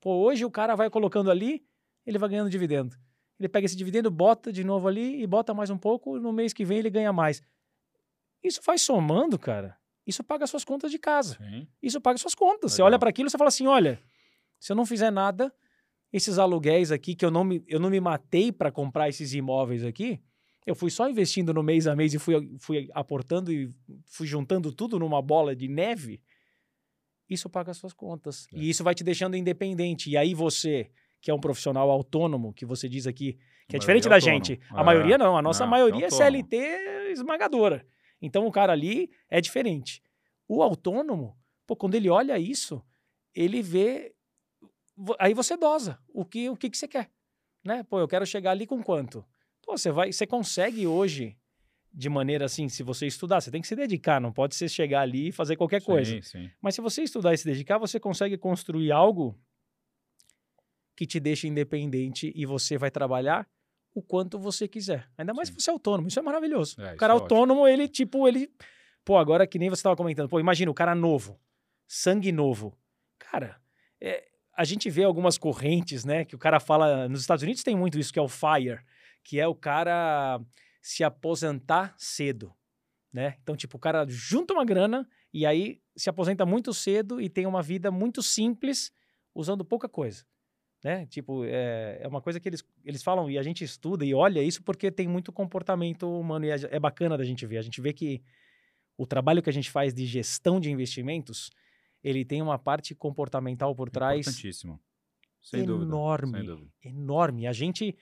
Pô, 0.00 0.14
hoje 0.14 0.44
o 0.44 0.50
cara 0.50 0.74
vai 0.74 0.90
colocando 0.90 1.30
ali, 1.30 1.64
ele 2.06 2.18
vai 2.18 2.28
ganhando 2.28 2.50
dividendo. 2.50 2.96
Ele 3.38 3.48
pega 3.48 3.64
esse 3.64 3.76
dividendo, 3.76 4.10
bota 4.10 4.52
de 4.52 4.62
novo 4.62 4.86
ali 4.88 5.22
e 5.22 5.26
bota 5.26 5.54
mais 5.54 5.70
um 5.70 5.78
pouco, 5.78 6.18
no 6.18 6.32
mês 6.32 6.52
que 6.52 6.64
vem 6.64 6.78
ele 6.78 6.90
ganha 6.90 7.12
mais. 7.12 7.42
Isso 8.42 8.60
vai 8.64 8.78
somando, 8.78 9.38
cara. 9.38 9.76
Isso 10.06 10.22
paga 10.22 10.46
suas 10.46 10.64
contas 10.64 10.90
de 10.90 10.98
casa. 10.98 11.36
Sim. 11.36 11.66
Isso 11.82 12.00
paga 12.00 12.18
suas 12.18 12.34
contas. 12.34 12.72
Você 12.72 12.82
Legal. 12.82 12.86
olha 12.88 12.98
para 12.98 13.10
aquilo 13.10 13.28
e 13.28 13.30
você 13.30 13.38
fala 13.38 13.48
assim: 13.48 13.66
olha, 13.66 14.00
se 14.58 14.72
eu 14.72 14.76
não 14.76 14.84
fizer 14.84 15.10
nada, 15.10 15.52
esses 16.12 16.38
aluguéis 16.38 16.92
aqui 16.92 17.14
que 17.14 17.24
eu 17.24 17.30
não 17.30 17.44
me, 17.44 17.64
eu 17.66 17.80
não 17.80 17.88
me 17.90 18.00
matei 18.00 18.52
para 18.52 18.70
comprar 18.70 19.08
esses 19.08 19.32
imóveis 19.34 19.84
aqui, 19.84 20.20
eu 20.66 20.74
fui 20.74 20.90
só 20.90 21.08
investindo 21.08 21.52
no 21.52 21.62
mês 21.62 21.86
a 21.86 21.96
mês 21.96 22.14
e 22.14 22.18
fui, 22.18 22.56
fui 22.60 22.88
aportando 22.94 23.50
e 23.52 23.68
fui 24.06 24.26
juntando 24.26 24.72
tudo 24.72 24.98
numa 24.98 25.20
bola 25.22 25.56
de 25.56 25.66
neve. 25.68 26.20
Isso 27.28 27.48
paga 27.48 27.72
suas 27.74 27.92
contas. 27.92 28.46
É. 28.52 28.58
E 28.58 28.68
isso 28.70 28.84
vai 28.84 28.94
te 28.94 29.02
deixando 29.02 29.36
independente. 29.36 30.10
E 30.10 30.16
aí 30.16 30.34
você, 30.34 30.90
que 31.20 31.30
é 31.30 31.34
um 31.34 31.40
profissional 31.40 31.90
autônomo, 31.90 32.52
que 32.52 32.66
você 32.66 32.88
diz 32.88 33.06
aqui, 33.06 33.38
que 33.68 33.74
é 33.74 33.78
A 33.78 33.80
diferente 33.80 34.04
da 34.04 34.10
maioria 34.10 34.30
é 34.30 34.34
gente. 34.34 34.52
autônomo. 34.52 34.76
A 34.78 34.80
É. 34.80 34.84
maioria 34.84 35.18
não, 35.18 35.36
a 35.36 35.42
nossa 35.42 35.64
Não, 35.64 35.68
é 35.68 35.70
maioria 35.70 36.06
é. 36.06 36.10
CLT 36.10 36.56
esmagadora. 37.12 37.86
Então 38.20 38.46
o 38.46 38.52
cara 38.52 38.72
ali 38.72 39.10
é 39.30 39.40
diferente. 39.40 40.02
O 40.46 40.62
autônomo, 40.62 41.36
Pô, 41.66 41.76
quando 41.76 41.94
ele 41.94 42.08
olha 42.10 42.38
isso, 42.38 42.82
ele 43.34 43.62
vê. 43.62 44.12
Aí 45.18 45.34
você 45.34 45.56
dosa 45.56 45.98
o 46.08 46.24
que, 46.24 46.48
o 46.48 46.56
que, 46.56 46.70
que 46.70 46.76
você 46.76 46.88
quer. 46.88 47.10
Né? 47.64 47.82
Pô, 47.84 47.98
eu 47.98 48.08
quero 48.08 48.26
chegar 48.26 48.50
ali 48.50 48.66
com 48.66 48.82
quanto? 48.82 49.24
Pô, 49.62 49.76
você 49.76 49.90
vai, 49.90 50.12
você 50.12 50.26
consegue 50.26 50.86
hoje, 50.86 51.36
de 51.92 52.08
maneira 52.08 52.44
assim, 52.44 52.68
se 52.68 52.82
você 52.82 53.06
estudar, 53.06 53.40
você 53.40 53.50
tem 53.50 53.60
que 53.60 53.68
se 53.68 53.76
dedicar, 53.76 54.20
não 54.20 54.32
pode 54.32 54.54
ser 54.54 54.68
chegar 54.68 55.02
ali 55.02 55.28
e 55.28 55.32
fazer 55.32 55.56
qualquer 55.56 55.82
coisa. 55.82 56.10
Sim, 56.10 56.22
sim. 56.22 56.50
Mas 56.60 56.74
se 56.74 56.80
você 56.80 57.02
estudar 57.02 57.32
e 57.32 57.38
se 57.38 57.44
dedicar, 57.44 57.78
você 57.78 58.00
consegue 58.00 58.36
construir 58.36 58.90
algo 58.90 59.38
que 60.96 61.06
te 61.06 61.18
deixa 61.18 61.46
independente 61.46 62.32
e 62.34 62.44
você 62.44 62.76
vai 62.76 62.90
trabalhar 62.90 63.48
o 63.94 64.02
quanto 64.02 64.38
você 64.38 64.66
quiser. 64.66 65.08
Ainda 65.16 65.34
mais 65.34 65.48
Sim. 65.48 65.54
se 65.54 65.62
você 65.62 65.70
é 65.70 65.72
autônomo, 65.72 66.08
isso 66.08 66.18
é 66.18 66.22
maravilhoso. 66.22 66.80
É, 66.80 66.94
o 66.94 66.96
cara 66.96 67.12
é 67.12 67.16
ótimo. 67.16 67.24
autônomo, 67.24 67.68
ele 67.68 67.88
tipo, 67.88 68.26
ele 68.26 68.50
pô, 69.04 69.16
agora 69.16 69.46
que 69.46 69.58
nem 69.58 69.68
você 69.68 69.80
estava 69.80 69.96
comentando, 69.96 70.28
pô, 70.28 70.40
imagina 70.40 70.70
o 70.70 70.74
cara 70.74 70.94
novo, 70.94 71.38
sangue 71.86 72.32
novo. 72.32 72.76
Cara, 73.18 73.60
é, 74.00 74.31
a 74.54 74.64
gente 74.64 74.90
vê 74.90 75.04
algumas 75.04 75.38
correntes, 75.38 76.04
né, 76.04 76.24
que 76.24 76.34
o 76.34 76.38
cara 76.38 76.60
fala, 76.60 77.08
nos 77.08 77.20
Estados 77.20 77.42
Unidos 77.42 77.62
tem 77.62 77.76
muito 77.76 77.98
isso 77.98 78.12
que 78.12 78.18
é 78.18 78.22
o 78.22 78.28
FIRE, 78.28 78.80
que 79.24 79.40
é 79.40 79.46
o 79.46 79.54
cara 79.54 80.40
se 80.80 81.04
aposentar 81.04 81.94
cedo, 81.96 82.52
né? 83.12 83.36
Então, 83.42 83.56
tipo, 83.56 83.76
o 83.76 83.80
cara 83.80 84.04
junta 84.08 84.52
uma 84.52 84.64
grana 84.64 85.08
e 85.32 85.46
aí 85.46 85.80
se 85.96 86.10
aposenta 86.10 86.44
muito 86.44 86.74
cedo 86.74 87.20
e 87.20 87.28
tem 87.28 87.46
uma 87.46 87.62
vida 87.62 87.90
muito 87.90 88.22
simples 88.22 88.92
usando 89.34 89.64
pouca 89.64 89.88
coisa, 89.88 90.24
né? 90.82 91.06
Tipo, 91.06 91.44
é, 91.44 92.00
é 92.02 92.08
uma 92.08 92.20
coisa 92.20 92.40
que 92.40 92.48
eles, 92.48 92.64
eles 92.84 93.02
falam 93.02 93.30
e 93.30 93.38
a 93.38 93.42
gente 93.42 93.62
estuda 93.62 94.04
e 94.04 94.12
olha 94.12 94.42
isso 94.42 94.62
porque 94.62 94.90
tem 94.90 95.06
muito 95.06 95.32
comportamento 95.32 96.08
humano 96.18 96.46
e 96.46 96.50
é, 96.50 96.56
é 96.70 96.80
bacana 96.80 97.16
da 97.16 97.24
gente 97.24 97.46
ver. 97.46 97.58
A 97.58 97.62
gente 97.62 97.80
vê 97.80 97.92
que 97.92 98.22
o 98.96 99.06
trabalho 99.06 99.42
que 99.42 99.50
a 99.50 99.52
gente 99.52 99.70
faz 99.70 99.94
de 99.94 100.04
gestão 100.04 100.58
de 100.58 100.70
investimentos, 100.70 101.50
ele 102.02 102.24
tem 102.24 102.42
uma 102.42 102.58
parte 102.58 102.94
comportamental 102.94 103.74
por 103.74 103.88
trás 103.90 104.26
Importantíssimo. 104.26 104.80
Sem 105.40 105.64
dúvida. 105.64 105.86
enorme, 105.90 106.42
dúvida. 106.42 106.70
enorme. 106.84 107.46
A 107.46 107.52
gente 107.52 107.96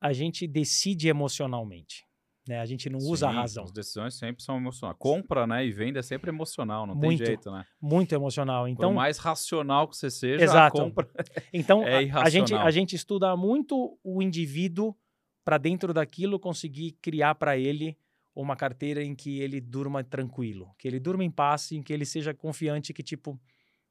a 0.00 0.12
gente 0.12 0.48
decide 0.48 1.06
emocionalmente, 1.08 2.04
né? 2.48 2.58
A 2.58 2.66
gente 2.66 2.90
não 2.90 2.98
usa 2.98 3.28
a 3.28 3.30
Sim, 3.30 3.36
razão. 3.36 3.64
As 3.64 3.72
decisões 3.72 4.14
sempre 4.14 4.42
são 4.42 4.56
emocionais. 4.56 4.96
Compra, 4.98 5.46
né, 5.46 5.64
e 5.64 5.70
venda 5.70 6.00
é 6.00 6.02
sempre 6.02 6.28
emocional, 6.30 6.86
não 6.86 6.94
Muito. 6.96 7.18
tem 7.18 7.26
jeito, 7.26 7.50
né? 7.52 7.64
Muito 7.80 8.12
emocional. 8.14 8.66
Então, 8.66 8.88
Então, 8.88 8.94
mais 8.94 9.18
racional 9.18 9.86
que 9.86 9.96
você 9.96 10.10
seja, 10.10 10.42
Exato. 10.42 10.80
a 10.80 10.84
compra 10.84 11.08
então 11.52 11.86
é 11.86 12.10
a, 12.10 12.22
a 12.22 12.28
gente 12.28 12.48
irracional. 12.48 12.66
a 12.66 12.70
gente 12.72 12.96
estuda 12.96 13.36
muito 13.36 13.96
o 14.02 14.20
indivíduo 14.22 14.96
para 15.44 15.56
dentro 15.58 15.92
daquilo 15.94 16.38
conseguir 16.40 16.92
criar 17.00 17.34
para 17.36 17.56
ele 17.56 17.96
uma 18.34 18.56
carteira 18.56 19.02
em 19.02 19.14
que 19.14 19.40
ele 19.40 19.60
durma 19.60 20.02
tranquilo, 20.02 20.74
que 20.78 20.88
ele 20.88 20.98
durma 20.98 21.22
em 21.24 21.30
paz, 21.30 21.70
em 21.72 21.82
que 21.82 21.92
ele 21.92 22.04
seja 22.06 22.32
confiante 22.32 22.92
que 22.92 23.02
tipo 23.02 23.38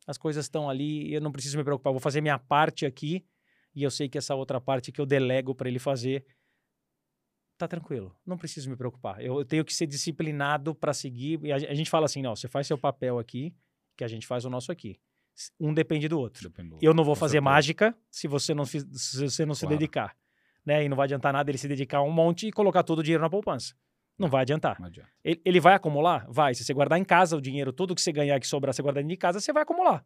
as 0.08 0.18
coisas 0.18 0.46
estão 0.46 0.68
ali, 0.70 1.14
eu 1.14 1.22
não 1.22 1.32
preciso 1.32 1.58
me 1.58 1.64
preocupar, 1.64 1.94
vou 1.94 2.00
fazer 2.00 2.22
minha 2.22 2.40
parte 2.40 2.86
aqui 2.86 3.24
e 3.76 3.84
eu 3.84 3.92
sei 3.92 4.10
que 4.10 4.18
essa 4.18 4.34
outra 4.34 4.60
parte 4.60 4.92
que 4.92 5.00
eu 5.00 5.06
delego 5.06 5.54
para 5.54 5.70
ele 5.70 5.78
fazer 5.80 6.26
tá 7.58 7.68
tranquilo, 7.68 8.16
não 8.26 8.38
preciso 8.38 8.70
me 8.70 8.76
preocupar. 8.76 9.22
Eu, 9.24 9.38
eu 9.40 9.46
tenho 9.46 9.64
que 9.64 9.74
ser 9.74 9.86
disciplinado 9.86 10.74
para 10.74 10.94
seguir 10.94 11.40
e 11.44 11.52
a, 11.52 11.56
a 11.58 11.74
gente 11.76 11.90
fala 11.90 12.06
assim, 12.06 12.22
não, 12.22 12.36
você 12.36 12.48
faz 12.48 12.66
seu 12.66 12.78
papel 12.78 13.20
aqui, 13.20 13.54
que 13.96 14.04
a 14.04 14.08
gente 14.08 14.26
faz 14.26 14.46
o 14.46 14.50
nosso 14.50 14.72
aqui. 14.72 15.00
Um 15.60 15.72
depende 15.74 16.08
do 16.08 16.20
outro. 16.20 16.44
Depende 16.50 16.70
do- 16.70 16.78
Eu 16.82 16.94
não 16.94 17.04
vou 17.04 17.16
fazer 17.16 17.40
mágica 17.40 17.96
se 18.10 18.28
você 18.28 18.54
não, 18.54 18.66
fiz- 18.66 18.86
se 18.96 19.30
você 19.30 19.46
não 19.46 19.54
se 19.54 19.62
Claro. 19.62 19.78
dedicar. 19.78 20.18
Né? 20.66 20.84
E 20.84 20.90
não 20.90 20.98
vai 20.98 21.06
adiantar 21.06 21.32
nada 21.34 21.50
ele 21.50 21.58
se 21.58 21.68
dedicar 21.68 22.02
um 22.02 22.12
monte 22.12 22.48
e 22.48 22.52
colocar 22.52 22.84
todo 22.84 23.00
o 23.00 23.04
dinheiro 23.04 23.22
na 23.24 23.30
poupança. 23.30 23.76
Não 24.22 24.30
vai 24.30 24.42
adiantar. 24.42 24.80
Não 24.80 24.88
adianta. 24.88 25.10
Ele, 25.24 25.42
ele 25.44 25.60
vai 25.60 25.74
acumular? 25.74 26.26
Vai. 26.30 26.54
Se 26.54 26.64
você 26.64 26.74
guardar 26.74 26.98
em 27.00 27.04
casa 27.04 27.36
o 27.36 27.42
dinheiro, 27.42 27.74
tudo 27.74 27.94
que 27.96 28.02
você 28.02 28.12
ganhar 28.12 28.40
que 28.40 28.48
sobrar, 28.48 28.74
você 28.74 28.82
guardar 28.82 29.04
de 29.04 29.18
casa, 29.18 29.40
você 29.40 29.52
vai 29.52 29.64
acumular. 29.64 30.06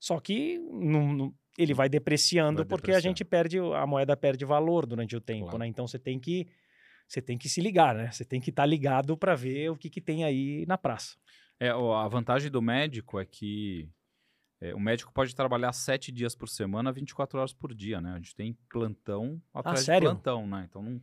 Só 0.00 0.18
que 0.18 0.58
não- 0.58 1.12
não- 1.12 1.34
ele 1.58 1.74
vai 1.74 1.88
depreciando 1.88 2.58
Vai 2.58 2.66
porque 2.66 2.90
a 2.90 2.94
depreciando. 2.94 3.16
gente 3.18 3.24
perde, 3.24 3.58
a 3.58 3.86
moeda 3.86 4.16
perde 4.16 4.44
valor 4.44 4.86
durante 4.86 5.14
o 5.14 5.20
tempo, 5.20 5.44
Claro. 5.44 5.58
né? 5.58 5.66
Então 5.66 5.86
você 5.86 5.98
tem 5.98 6.18
que 6.18 6.48
você 7.06 7.20
tem 7.20 7.36
que 7.36 7.46
se 7.48 7.60
ligar, 7.60 7.94
né? 7.94 8.10
Você 8.10 8.24
tem 8.24 8.40
que 8.40 8.48
estar 8.48 8.64
ligado 8.64 9.16
para 9.18 9.34
ver 9.34 9.70
o 9.70 9.76
que, 9.76 9.90
que 9.90 10.00
tem 10.00 10.24
aí 10.24 10.64
na 10.66 10.78
praça. 10.78 11.14
É, 11.60 11.68
a 11.68 12.08
vantagem 12.08 12.50
do 12.50 12.62
médico 12.62 13.20
é 13.20 13.26
que 13.26 13.86
é, 14.62 14.74
o 14.74 14.80
médico 14.80 15.12
pode 15.12 15.34
trabalhar 15.34 15.72
sete 15.72 16.10
dias 16.10 16.34
por 16.34 16.48
semana, 16.48 16.90
24 16.92 17.38
horas 17.38 17.52
por 17.52 17.74
dia, 17.74 18.00
né? 18.00 18.12
A 18.12 18.16
gente 18.16 18.34
tem 18.34 18.56
plantão 18.70 19.42
atrás 19.52 19.80
de 19.80 19.82
Ah, 19.82 19.94
sério? 19.94 20.08
plantão, 20.08 20.46
né? 20.46 20.64
Então 20.68 20.82
não. 20.82 21.00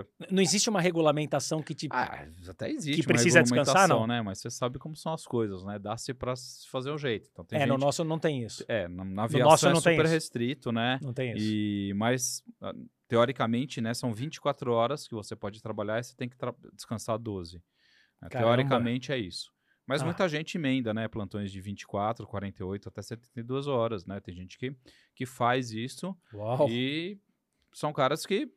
Você- 0.00 0.08
Não 0.30 0.42
existe 0.42 0.68
uma 0.70 0.80
regulamentação 0.80 1.62
que 1.62 1.74
te 1.74 1.88
Ah, 1.90 2.26
até 2.48 2.70
existe. 2.70 3.00
Que 3.00 3.06
precisa 3.06 3.40
uma 3.40 3.42
descansar, 3.44 3.88
não? 3.88 4.06
né? 4.06 4.22
Mas 4.22 4.38
você 4.40 4.50
sabe 4.50 4.78
como 4.78 4.96
são 4.96 5.12
as 5.12 5.24
coisas, 5.26 5.64
né? 5.64 5.78
Dá-se 5.78 6.12
pra 6.14 6.34
se 6.34 6.68
fazer 6.68 6.90
um 6.90 6.98
jeito. 6.98 7.28
Então 7.32 7.44
tem 7.44 7.60
É, 7.60 7.66
no 7.66 7.74
gente- 7.74 7.80
nosso 7.82 8.04
não 8.04 8.18
tem 8.18 8.42
isso. 8.42 8.64
É, 8.68 8.88
na, 8.88 9.04
na 9.04 9.10
nosso 9.22 9.36
aviação 9.36 9.70
é 9.70 9.72
não 9.74 9.80
tem 9.82 9.92
super 9.94 10.04
isso. 10.04 10.14
restrito, 10.14 10.72
né? 10.72 10.98
Não 11.02 11.12
tem 11.12 11.32
isso. 11.36 11.46
E, 11.46 11.92
mas, 11.94 12.42
ah, 12.60 12.72
teoricamente, 13.08 13.80
né, 13.80 13.92
são 13.94 14.14
24 14.14 14.72
horas 14.72 15.06
que 15.06 15.14
você 15.14 15.36
pode 15.36 15.60
trabalhar 15.62 16.00
e 16.00 16.04
você 16.04 16.14
tem 16.16 16.28
que 16.28 16.36
tra- 16.36 16.54
descansar 16.74 17.18
12. 17.18 17.62
né? 18.20 18.28
Caramba. 18.30 18.54
Teoricamente 18.56 19.10
é 19.12 19.18
isso. 19.18 19.52
Mas 19.84 20.00
Ah. 20.00 20.04
muita 20.04 20.28
gente 20.28 20.56
emenda, 20.56 20.94
né? 20.94 21.08
Plantões 21.08 21.50
de 21.50 21.60
24, 21.60 22.24
48, 22.26 22.88
até 22.88 23.02
72 23.02 23.66
horas, 23.66 24.06
né? 24.06 24.20
Tem 24.20 24.32
gente 24.34 24.56
que, 24.56 24.74
que 25.14 25.26
faz 25.26 25.72
isso 25.72 26.16
Uau. 26.32 26.68
e 26.70 27.18
são 27.72 27.92
caras 27.92 28.24
que 28.24 28.48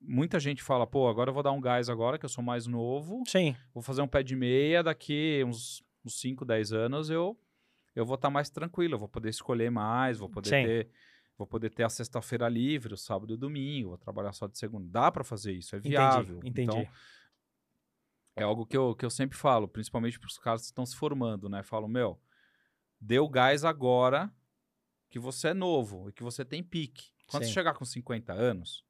muita 0.00 0.38
gente 0.38 0.62
fala, 0.62 0.86
pô, 0.86 1.08
agora 1.08 1.30
eu 1.30 1.34
vou 1.34 1.42
dar 1.42 1.52
um 1.52 1.60
gás 1.60 1.88
agora, 1.88 2.18
que 2.18 2.24
eu 2.24 2.28
sou 2.28 2.42
mais 2.42 2.66
novo, 2.66 3.22
Sim, 3.26 3.56
vou 3.72 3.82
fazer 3.82 4.02
um 4.02 4.08
pé 4.08 4.22
de 4.22 4.36
meia, 4.36 4.82
daqui 4.82 5.42
uns, 5.46 5.82
uns 6.04 6.20
5, 6.20 6.44
10 6.44 6.72
anos 6.72 7.10
eu 7.10 7.38
eu 7.94 8.06
vou 8.06 8.14
estar 8.14 8.30
mais 8.30 8.48
tranquilo, 8.48 8.94
eu 8.94 8.98
vou 8.98 9.08
poder 9.08 9.28
escolher 9.28 9.70
mais, 9.70 10.18
vou 10.18 10.28
poder 10.28 10.50
Sim. 10.50 10.62
ter 10.62 10.90
vou 11.36 11.46
poder 11.46 11.70
ter 11.70 11.84
a 11.84 11.88
sexta-feira 11.88 12.48
livre, 12.48 12.94
o 12.94 12.96
sábado 12.96 13.32
e 13.32 13.34
o 13.34 13.38
domingo, 13.38 13.90
vou 13.90 13.98
trabalhar 13.98 14.32
só 14.32 14.46
de 14.46 14.58
segunda. 14.58 14.88
Dá 14.88 15.10
para 15.10 15.22
fazer 15.22 15.52
isso, 15.52 15.74
é 15.76 15.78
viável. 15.78 16.38
entendi. 16.44 16.66
entendi. 16.66 16.80
Então, 16.80 16.92
é 18.36 18.42
algo 18.42 18.66
que 18.66 18.76
eu, 18.76 18.94
que 18.94 19.04
eu 19.04 19.10
sempre 19.10 19.36
falo, 19.36 19.68
principalmente 19.68 20.18
para 20.18 20.28
os 20.28 20.38
caras 20.38 20.62
que 20.62 20.66
estão 20.66 20.86
se 20.86 20.96
formando, 20.96 21.48
né? 21.48 21.62
Falo, 21.62 21.88
meu, 21.88 22.20
dê 23.00 23.18
o 23.18 23.28
gás 23.28 23.64
agora 23.64 24.32
que 25.08 25.18
você 25.18 25.48
é 25.48 25.54
novo 25.54 26.08
e 26.08 26.12
que 26.12 26.22
você 26.22 26.44
tem 26.44 26.62
pique. 26.62 27.10
Quando 27.28 27.44
Sim. 27.44 27.48
você 27.48 27.54
chegar 27.54 27.74
com 27.74 27.84
50 27.84 28.32
anos, 28.32 28.84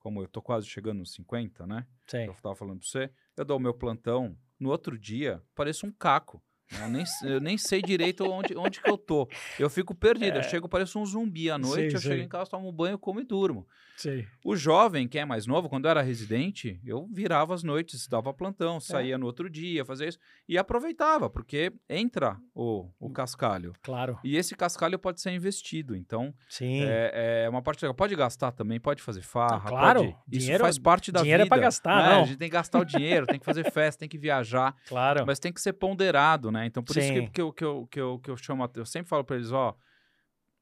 como 0.00 0.22
eu 0.22 0.26
tô 0.26 0.42
quase 0.42 0.66
chegando 0.66 0.98
nos 0.98 1.12
50, 1.12 1.66
né? 1.66 1.86
Sim. 2.06 2.24
Eu 2.24 2.34
tava 2.42 2.56
falando 2.56 2.80
pra 2.80 2.88
você, 2.88 3.10
eu 3.36 3.44
dou 3.44 3.58
o 3.58 3.60
meu 3.60 3.74
plantão, 3.74 4.36
no 4.58 4.70
outro 4.70 4.98
dia, 4.98 5.42
pareço 5.54 5.86
um 5.86 5.92
caco. 5.92 6.42
Eu 6.80 6.88
nem, 6.88 7.04
eu 7.24 7.40
nem 7.40 7.58
sei 7.58 7.82
direito 7.82 8.24
onde, 8.30 8.56
onde 8.56 8.80
que 8.80 8.88
eu 8.90 8.96
tô. 8.96 9.28
Eu 9.58 9.68
fico 9.68 9.94
perdido. 9.94 10.38
Eu 10.38 10.42
chego, 10.42 10.68
pareço 10.68 10.98
um 11.00 11.04
zumbi 11.06 11.50
à 11.50 11.58
noite, 11.58 11.86
É. 11.86 11.88
Sei, 11.90 11.96
eu 11.96 12.00
chego 12.00 12.22
em 12.22 12.28
casa, 12.28 12.50
tomo 12.50 12.68
um 12.68 12.72
banho, 12.72 12.98
como 12.98 13.20
e 13.20 13.24
durmo. 13.24 13.66
Sei. 13.96 14.26
O 14.44 14.56
jovem, 14.56 15.06
que 15.06 15.18
é 15.18 15.24
mais 15.26 15.46
novo, 15.46 15.68
quando 15.68 15.84
eu 15.84 15.90
era 15.90 16.00
residente, 16.00 16.80
eu 16.86 17.06
virava 17.12 17.52
as 17.54 17.62
noites, 17.62 18.06
dava 18.08 18.32
plantão, 18.32 18.76
É. 18.76 18.80
saía 18.80 19.18
no 19.18 19.26
outro 19.26 19.50
dia, 19.50 19.84
fazia 19.84 20.08
isso, 20.08 20.18
e 20.48 20.56
aproveitava, 20.56 21.28
porque 21.28 21.70
entra 21.88 22.38
o, 22.54 22.84
Hum. 22.84 22.90
o 22.98 23.10
cascalho. 23.10 23.74
Claro. 23.82 24.18
E 24.24 24.36
esse 24.36 24.54
cascalho 24.56 24.98
pode 24.98 25.20
ser 25.20 25.32
investido. 25.32 25.94
Então, 25.94 26.32
Sim. 26.48 26.82
é, 26.84 27.42
é 27.44 27.48
uma 27.50 27.60
parte 27.60 27.82
legal. 27.82 27.94
Pode 27.94 28.14
gastar 28.16 28.52
também, 28.52 28.80
pode 28.80 29.02
fazer 29.02 29.22
farra. 29.22 29.68
claro, 29.68 30.00
pode- 30.04 30.16
Isso 30.30 30.40
dinheiro- 30.46 30.64
faz 30.64 30.78
parte 30.78 31.12
da 31.12 31.20
dinheiro 31.20 31.42
é 31.42 31.44
vida. 31.44 31.54
pra 31.54 31.62
gastar, 31.62 32.02
né? 32.08 32.14
não. 32.14 32.22
A 32.22 32.26
gente 32.26 32.38
tem 32.38 32.48
que 32.48 32.54
gastar 32.54 32.78
o 32.80 32.84
dinheiro, 32.84 33.26
tem 33.26 33.38
que 33.38 33.44
fazer 33.44 33.70
festa, 33.70 34.00
tem 34.00 34.08
que 34.08 34.16
viajar. 34.18 34.74
Claro. 34.88 35.24
Mas 35.26 35.38
tem 35.38 35.52
que 35.52 35.60
ser 35.60 35.72
ponderado, 35.74 36.50
né? 36.50 36.59
Então, 36.66 36.82
por 36.82 36.96
isso 36.96 37.08
Sim. 37.08 37.26
que, 37.26 37.30
que, 37.30 37.40
eu, 37.40 37.52
que, 37.52 37.64
eu, 37.64 37.86
que, 37.86 38.00
eu, 38.00 38.18
que 38.18 38.30
eu 38.30 38.36
chamo... 38.36 38.68
Eu 38.74 38.86
sempre 38.86 39.08
falo 39.08 39.24
pra 39.24 39.36
eles, 39.36 39.52
ó... 39.52 39.76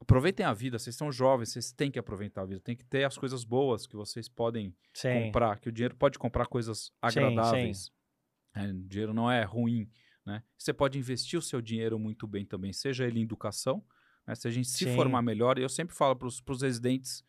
Aproveitem 0.01 0.47
a 0.47 0.53
vida, 0.53 0.79
vocês 0.79 0.95
são 0.95 1.11
jovens, 1.11 1.51
vocês 1.51 1.73
têm 1.73 1.91
que 1.91 1.99
aproveitar 1.99 2.43
a 2.43 2.45
vida. 2.47 2.61
Tem 2.61 2.77
que 2.77 2.85
ter 2.85 3.03
as 3.03 3.19
coisas 3.19 3.43
boas 3.43 3.85
que 3.85 3.97
vocês 3.97 4.29
podem 4.29 4.73
Sim. 4.95 5.25
comprar, 5.25 5.59
que 5.59 5.69
o 5.69 5.73
dinheiro 5.73 5.97
pode 5.97 6.21
comprar 6.21 6.47
coisas 6.47 6.85
Sim, 6.85 6.93
agradáveis. 7.03 7.91
É, 8.55 8.65
o 8.67 8.75
dinheiro 8.85 9.13
não 9.13 9.29
é 9.29 9.43
ruim, 9.43 9.91
né? 10.25 10.45
Você 10.57 10.73
pode 10.73 10.99
investir 10.99 11.37
o 11.37 11.43
seu 11.43 11.61
dinheiro 11.61 11.99
muito 11.99 12.29
bem 12.29 12.45
também, 12.45 12.73
seja 12.73 13.07
ele 13.09 13.19
em 13.19 13.25
educação, 13.25 13.85
né? 14.25 14.37
se 14.37 14.47
a 14.47 14.51
gente 14.53 14.69
se 14.69 14.85
Sim. 14.85 14.95
formar 14.95 15.21
melhor. 15.21 15.59
Eu 15.59 15.69
sempre 15.69 15.97
falo 15.97 16.15
para 16.15 16.29
os 16.29 16.63
residentes 16.63 17.25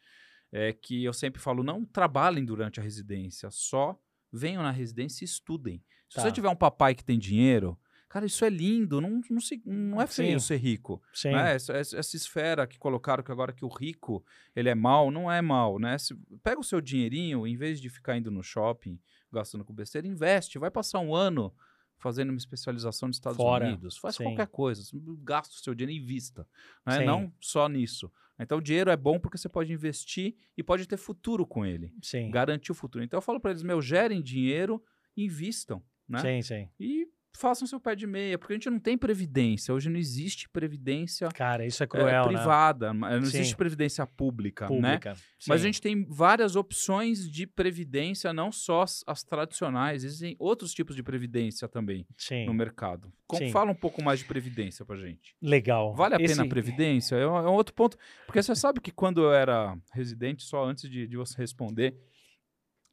é, 0.52 0.72
que 0.72 1.04
eu 1.04 1.12
sempre 1.14 1.42
falo, 1.42 1.64
não 1.64 1.84
trabalhem 1.84 2.46
durante 2.46 2.80
a 2.80 2.84
residência, 2.84 3.50
só 3.50 4.00
venham 4.32 4.62
na 4.62 4.72
residência 4.72 5.24
e 5.24 5.26
estudem. 5.26 5.84
Se 6.08 6.18
Tá. 6.18 6.22
você 6.22 6.32
tiver 6.32 6.50
um 6.50 6.56
papai 6.56 6.94
que 6.94 7.04
tem 7.04 7.18
dinheiro, 7.18 7.80
cara, 8.10 8.26
isso 8.26 8.44
é 8.44 8.50
lindo, 8.50 9.00
não, 9.00 9.22
não, 9.30 9.40
se- 9.40 9.62
não 9.66 10.02
é 10.02 10.08
feio 10.08 10.40
Sim. 10.40 10.48
ser 10.48 10.58
rico. 10.58 11.02
Sim. 11.14 11.32
Né? 11.32 11.54
Essa, 11.56 11.74
essa- 11.74 12.16
esfera 12.18 12.66
que 12.68 12.78
colocaram 12.80 13.24
que 13.24 13.32
agora 13.32 13.54
que 13.54 13.64
o 13.64 13.70
rico 13.70 14.26
ele 14.56 14.68
é 14.68 14.76
mal, 14.76 15.12
não 15.12 15.32
é 15.32 15.42
mal, 15.42 15.78
né? 15.80 15.98
Se- 15.98 16.16
pega 16.44 16.60
o 16.60 16.64
seu 16.64 16.82
dinheirinho, 16.82 17.46
em 17.48 17.56
vez 17.56 17.80
de 17.80 17.90
ficar 17.90 18.18
indo 18.18 18.32
no 18.32 18.42
shopping, 18.44 19.00
gastando 19.32 19.64
com 19.64 19.74
besteira, 19.74 20.08
investe, 20.08 20.58
vai 20.58 20.72
passar 20.72 21.00
um 21.00 21.16
ano 21.16 21.54
fazendo 21.98 22.30
uma 22.30 22.38
especialização 22.38 23.08
nos 23.08 23.18
Estados 23.18 23.38
Fora, 23.38 23.68
Unidos, 23.68 23.98
faz 23.98 24.16
sim. 24.16 24.24
qualquer 24.24 24.48
coisa, 24.48 24.82
gasta 25.22 25.54
o 25.54 25.60
seu 25.60 25.76
dinheiro 25.76 25.92
e 26.00 26.02
invista, 26.04 26.48
né? 26.86 27.04
Não 27.04 27.32
só 27.40 27.68
nisso. 27.70 28.12
Então 28.40 28.58
o 28.58 28.62
dinheiro 28.62 28.90
é 28.90 28.96
bom 28.96 29.20
porque 29.20 29.38
você 29.38 29.50
pode 29.50 29.72
investir 29.74 30.34
e 30.58 30.64
pode 30.64 30.88
ter 30.88 30.96
futuro 30.96 31.46
com 31.46 31.66
ele, 31.66 31.94
Sim. 32.02 32.32
garantir 32.32 32.72
o 32.72 32.76
futuro. 32.76 33.04
Então 33.04 33.18
eu 33.18 33.22
falo 33.22 33.38
para 33.38 33.52
eles, 33.52 33.62
meu, 33.64 33.82
gerem 33.82 34.22
dinheiro, 34.22 34.82
invistam, 35.16 35.84
né? 36.08 36.20
Sim, 36.22 36.42
sim. 36.42 36.70
E 36.80 37.06
façam 37.34 37.68
seu 37.68 37.80
pé 37.80 37.96
de 37.96 38.06
meia, 38.08 38.38
porque 38.38 38.54
a 38.54 38.56
gente 38.56 38.70
não 38.70 38.80
tem 38.80 38.98
previdência. 38.98 39.74
Hoje 39.74 39.90
não 39.90 39.98
existe 40.00 40.50
previdência 40.50 41.30
Cara, 41.30 41.66
isso 41.66 41.82
é 41.82 41.86
é, 41.86 41.88
cruel, 41.88 42.26
né? 42.26 42.34
privada, 42.34 42.94
não 42.94 43.18
existe 43.20 43.52
Sim. 43.52 43.56
previdência 43.56 44.06
pública, 44.06 44.66
né? 44.70 44.98
Pública. 44.98 45.14
Mas 45.48 45.62
a 45.62 45.66
gente 45.66 45.82
tem 45.82 46.04
várias 46.06 46.56
opções 46.56 47.30
de 47.30 47.48
previdência, 47.48 48.34
não 48.34 48.52
só 48.52 48.82
as, 48.82 49.04
as 49.08 49.24
tradicionais, 49.24 50.04
existem 50.04 50.36
outros 50.40 50.74
tipos 50.74 50.96
de 50.96 51.04
previdência 51.04 51.68
também 51.68 52.06
Sim. 52.18 52.46
no 52.46 52.54
mercado. 52.54 53.12
Com-. 53.28 53.50
Fala 53.52 53.72
um 53.72 53.76
pouco 53.76 54.04
mais 54.04 54.20
de 54.20 54.26
previdência 54.26 54.84
pra 54.84 54.96
gente. 54.98 55.36
Legal. 55.42 55.94
Vale 55.96 56.16
a 56.16 56.18
pena 56.18 56.32
Esse- 56.32 56.42
a 56.42 56.46
previdência? 56.48 57.16
É 57.16 57.28
um, 57.28 57.38
é 57.38 57.50
um 57.50 57.54
outro 57.54 57.74
ponto. 57.74 57.98
Porque 58.26 58.42
você 58.42 58.56
sabe 58.56 58.82
que 58.82 58.92
quando 58.92 59.22
eu 59.22 59.32
era 59.32 59.78
residente, 59.94 60.44
só 60.44 60.66
antes 60.66 60.90
de, 60.90 61.08
de 61.08 61.16
você 61.16 61.38
responder, 61.38 61.96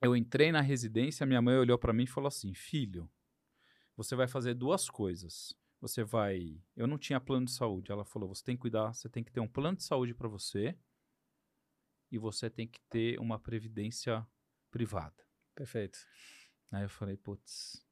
eu 0.02 0.14
entrei 0.14 0.52
na 0.52 0.60
residência, 0.60 1.26
minha 1.26 1.40
mãe 1.40 1.56
olhou 1.56 1.78
pra 1.78 1.92
mim 1.92 2.04
e 2.04 2.06
falou 2.06 2.28
assim: 2.28 2.52
Filho, 2.54 3.08
você 3.96 4.14
vai 4.14 4.28
fazer 4.28 4.54
duas 4.54 4.90
coisas. 4.90 5.56
Você 5.80 6.02
vai. 6.04 6.60
Eu 6.74 6.86
não 6.86 6.98
tinha 6.98 7.20
plano 7.20 7.46
de 7.46 7.52
saúde. 7.52 7.92
Ela 7.92 8.04
falou: 8.04 8.34
você 8.34 8.42
tem 8.44 8.56
que 8.56 8.62
cuidar, 8.62 8.92
você 8.92 9.08
tem 9.08 9.22
que 9.24 9.32
ter 9.32 9.40
um 9.40 9.48
plano 9.48 9.76
de 9.76 9.84
saúde 9.84 10.14
pra 10.14 10.28
você 10.28 10.76
e 12.10 12.18
você 12.18 12.48
tem 12.48 12.66
que 12.66 12.80
ter 12.88 13.18
uma 13.18 13.38
previdência 13.38 14.26
privada. 14.70 15.24
Perfeito. 15.54 15.98
Aí 16.70 16.82
eu 16.84 16.88
falei, 16.88 17.16
putz. 17.16 17.84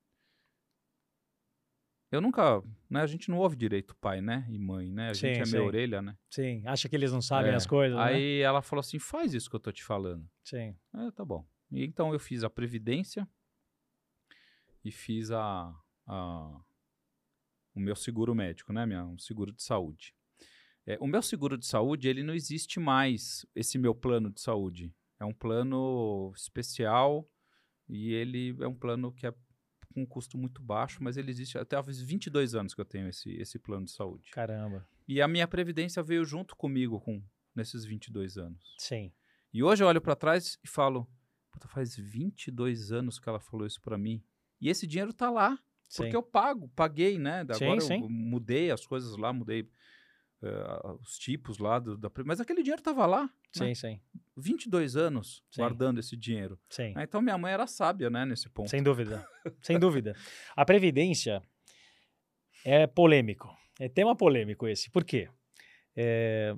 Eu 2.11 2.21
nunca. 2.21 2.63
Né, 2.89 3.01
a 3.01 3.07
gente 3.07 3.29
não 3.29 3.39
ouve 3.39 3.57
direito 3.57 3.97
pai, 3.97 4.21
né? 4.21 4.47
E 4.49 4.59
mãe, 4.59 4.93
né? 4.93 5.11
A 5.11 5.13
gente 5.13 5.37
Sim, 5.37 5.41
é 5.43 5.45
sim. 5.45 5.59
orelha, 5.59 6.01
né? 6.01 6.17
Sim. 6.31 6.63
Acha 6.67 6.89
que 6.89 6.95
eles 6.95 7.11
não 7.13 7.21
sabem 7.21 7.51
É. 7.53 7.55
as 7.55 7.67
coisas, 7.67 7.99
né? 7.99 8.05
Aí 8.05 8.41
ela 8.41 8.63
falou 8.63 8.81
assim: 8.81 8.99
faz 8.99 9.35
isso 9.35 9.51
que 9.51 9.57
eu 9.57 9.61
tô 9.61 9.73
te 9.73 9.83
falando. 9.83 10.29
Sim. 10.45 10.77
É, 10.95 11.11
tá 11.11 11.25
bom. 11.25 11.47
E 11.73 11.85
então 11.85 12.13
eu 12.13 12.21
fiz 12.21 12.45
a 12.45 12.51
previdência 12.51 13.29
e 14.85 14.93
fiz 14.93 15.31
a, 15.33 15.75
a- 16.07 16.61
o 17.75 17.81
meu 17.81 17.97
seguro 17.97 18.35
médico, 18.35 18.73
né? 18.73 18.87
Minha, 18.87 19.05
um 19.05 19.19
seguro 19.19 19.53
de 19.53 19.63
saúde. 19.63 20.15
É, 20.87 20.97
o 21.01 21.07
meu 21.07 21.23
seguro 21.23 21.57
de 21.57 21.67
saúde, 21.67 22.09
ele 22.09 22.23
não 22.23 22.35
existe 22.35 22.79
mais, 22.79 23.45
esse 23.55 23.79
meu 23.79 23.95
plano 23.95 24.31
de 24.31 24.41
saúde. 24.41 24.95
É 25.19 25.25
um 25.25 25.33
plano 25.33 26.33
especial 26.37 27.29
e 27.89 28.13
ele 28.13 28.57
é 28.61 28.67
um 28.67 28.75
plano 28.75 29.13
que 29.13 29.27
é 29.27 29.33
com 29.93 30.03
um 30.03 30.07
custo 30.07 30.37
muito 30.37 30.61
baixo, 30.61 31.03
mas 31.03 31.17
ele 31.17 31.31
existe 31.31 31.57
até 31.57 31.77
há 31.77 31.81
22 31.81 32.55
anos 32.55 32.75
que 32.75 32.81
eu 32.81 32.85
tenho 32.85 33.09
esse, 33.09 33.31
esse 33.37 33.59
plano 33.59 33.85
de 33.87 33.93
saúde. 33.93 34.31
Caramba. 34.33 34.87
E 35.07 35.23
a 35.23 35.29
minha 35.29 35.47
previdência 35.47 36.03
veio 36.03 36.25
junto 36.25 36.57
comigo 36.57 37.01
com 37.01 37.23
nesses 37.55 37.85
22 37.85 38.37
anos. 38.37 38.75
Sim. 38.79 39.13
E 39.53 39.63
hoje 39.63 39.85
eu 39.85 39.89
olho 39.89 40.01
pra 40.01 40.17
trás 40.17 40.59
e 40.65 40.69
falo, 40.69 41.09
puta, 41.53 41.69
faz 41.69 41.97
22 41.97 42.91
anos 42.91 43.19
que 43.21 43.29
ela 43.29 43.39
falou 43.39 43.67
isso 43.67 43.81
pra 43.81 43.97
mim. 43.97 44.23
E 44.61 44.69
esse 44.69 44.85
dinheiro 44.87 45.13
tá 45.13 45.31
lá, 45.31 45.57
Sim. 45.95 46.03
porque 46.03 46.17
eu 46.17 46.23
pago, 46.23 46.69
paguei, 46.75 47.19
né? 47.19 47.47
Sim, 47.53 47.65
Agora 47.67 47.81
sim. 47.81 48.01
eu 48.01 48.09
mudei 48.09 48.71
as 48.71 48.85
coisas 48.85 49.17
lá, 49.17 49.33
mudei 49.33 49.69
eh, 50.43 50.81
os 51.01 51.17
tipos 51.17 51.59
lá 51.59 51.79
do, 51.79 51.97
da... 51.97 52.11
Mas 52.25 52.41
aquele 52.41 52.63
dinheiro 52.63 52.83
tava 52.83 53.07
lá, 53.07 53.23
né? 53.23 53.31
Sim, 53.53 53.75
sim. 53.75 54.01
22 54.37 54.97
anos 54.97 55.45
Sim. 55.51 55.61
guardando 55.63 56.01
esse 56.01 56.17
dinheiro. 56.17 56.59
Sim. 56.69 56.93
Ah, 56.97 57.05
Então 57.05 57.23
minha 57.23 57.39
mãe 57.39 57.53
era 57.53 57.67
sábia, 57.69 58.11
né, 58.11 58.25
nesse 58.25 58.49
ponto. 58.49 58.69
Sem 58.69 58.83
dúvida. 58.83 59.25
Sem 59.63 59.79
dúvida. 59.79 60.17
A 60.57 60.65
previdência 60.65 61.41
é 62.65 62.87
polêmico. 62.87 63.57
É 63.79 63.89
tema 63.89 64.17
polêmico 64.17 64.67
esse. 64.67 64.91
Por 64.91 65.05
quê? 65.05 65.29
É... 65.95 66.57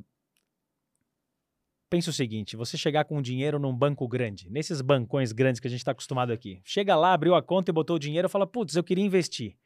Pensa 1.96 2.10
o 2.10 2.12
seguinte: 2.12 2.56
você 2.56 2.76
chegar 2.76 3.06
com 3.06 3.22
dinheiro 3.22 3.58
num 3.58 3.74
banco 3.74 4.06
grande, 4.06 4.50
nesses 4.50 4.82
bancões 4.82 5.32
grandes 5.32 5.58
que 5.58 5.66
a 5.66 5.70
gente 5.70 5.80
está 5.80 5.92
acostumado 5.92 6.30
aqui. 6.30 6.60
Chega 6.62 6.94
lá, 6.94 7.14
abriu 7.14 7.34
a 7.34 7.42
conta 7.42 7.70
e 7.70 7.72
botou 7.72 7.96
o 7.96 7.98
dinheiro 7.98 8.26
e 8.26 8.28
fala: 8.28 8.46
Putz, 8.46 8.76
eu 8.76 8.84
queria 8.84 9.02
investir. 9.02 9.56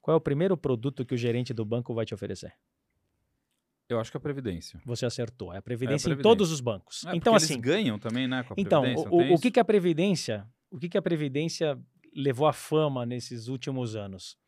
Qual 0.00 0.14
é 0.14 0.16
o 0.16 0.20
primeiro 0.20 0.56
produto 0.56 1.04
que 1.04 1.14
o 1.14 1.18
gerente 1.18 1.52
do 1.52 1.64
banco 1.64 1.92
vai 1.92 2.06
te 2.06 2.14
oferecer? 2.14 2.52
Eu 3.88 3.98
acho 3.98 4.12
que 4.12 4.16
é 4.16 4.20
a 4.20 4.20
Previdência. 4.20 4.80
Você 4.86 5.06
acertou. 5.06 5.52
É 5.52 5.56
a 5.58 5.62
previdência, 5.62 6.06
em 6.06 6.10
Previdência. 6.10 6.22
todos 6.22 6.52
os 6.52 6.60
bancos. 6.60 7.04
É, 7.04 7.16
então, 7.16 7.34
assim. 7.34 7.54
eles 7.54 7.64
ganham 7.64 7.98
também, 7.98 8.28
né, 8.28 8.44
com 8.44 8.54
a 8.54 8.56
Então, 8.56 8.82
Previdência. 8.82 9.10
o, 9.10 9.34
o, 9.34 9.40
que, 9.40 9.50
que 9.50 9.58
a 9.58 9.64
Previdência, 9.64 10.46
o 10.70 10.78
que, 10.78 10.88
que 10.88 10.98
a 10.98 11.02
Previdência 11.02 11.76
levou 12.14 12.46
à 12.46 12.52
fama 12.52 13.04
nesses 13.04 13.48
últimos 13.48 13.96
anos? 13.96 14.38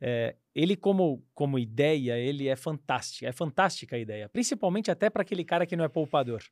É, 0.00 0.36
ele, 0.54 0.76
como, 0.76 1.24
como 1.34 1.58
ideia, 1.58 2.18
ele 2.18 2.48
é 2.48 2.56
fantástico. 2.56 3.26
É 3.26 3.32
fantástica 3.32 3.96
a 3.96 3.98
ideia, 3.98 4.28
principalmente 4.28 4.90
até 4.90 5.08
para 5.08 5.22
aquele 5.22 5.44
cara 5.44 5.66
que 5.66 5.76
não 5.76 5.84
é 5.84 5.88
poupador. 5.88 6.42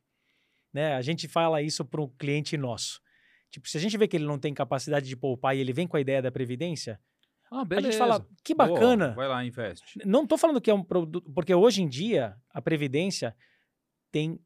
Né? 0.73 0.93
A 0.95 1.01
gente 1.01 1.27
fala 1.27 1.61
isso 1.61 1.85
para 1.85 2.01
um 2.01 2.07
cliente 2.09 2.57
nosso. 2.57 3.01
Tipo, 3.49 3.69
se 3.69 3.77
a 3.77 3.79
gente 3.79 3.97
vê 3.97 4.07
que 4.07 4.17
ele 4.17 4.25
não 4.25 4.37
tem 4.37 4.53
capacidade 4.53 5.07
de 5.07 5.15
poupar 5.15 5.55
e 5.55 5.59
ele 5.59 5.71
vem 5.71 5.87
com 5.87 5.95
a 5.95 6.01
ideia 6.01 6.21
da 6.21 6.31
Previdência, 6.31 6.99
Ah, 7.49 7.63
a 7.69 7.81
gente 7.81 7.95
fala, 7.97 8.27
que 8.43 8.53
Boa, 8.53 8.69
bacana. 8.69 9.13
vai 9.15 9.27
lá, 9.27 9.45
investe. 9.45 9.99
Não 10.03 10.23
estou 10.23 10.37
falando 10.37 10.59
que 10.59 10.69
é 10.69 10.73
um 10.73 10.83
produto, 10.83 11.31
porque 11.31 11.53
hoje 11.53 11.81
em 11.81 11.87
dia 11.87 12.35
a 12.49 12.61
Previdência 12.61 13.35
tem 14.11 14.39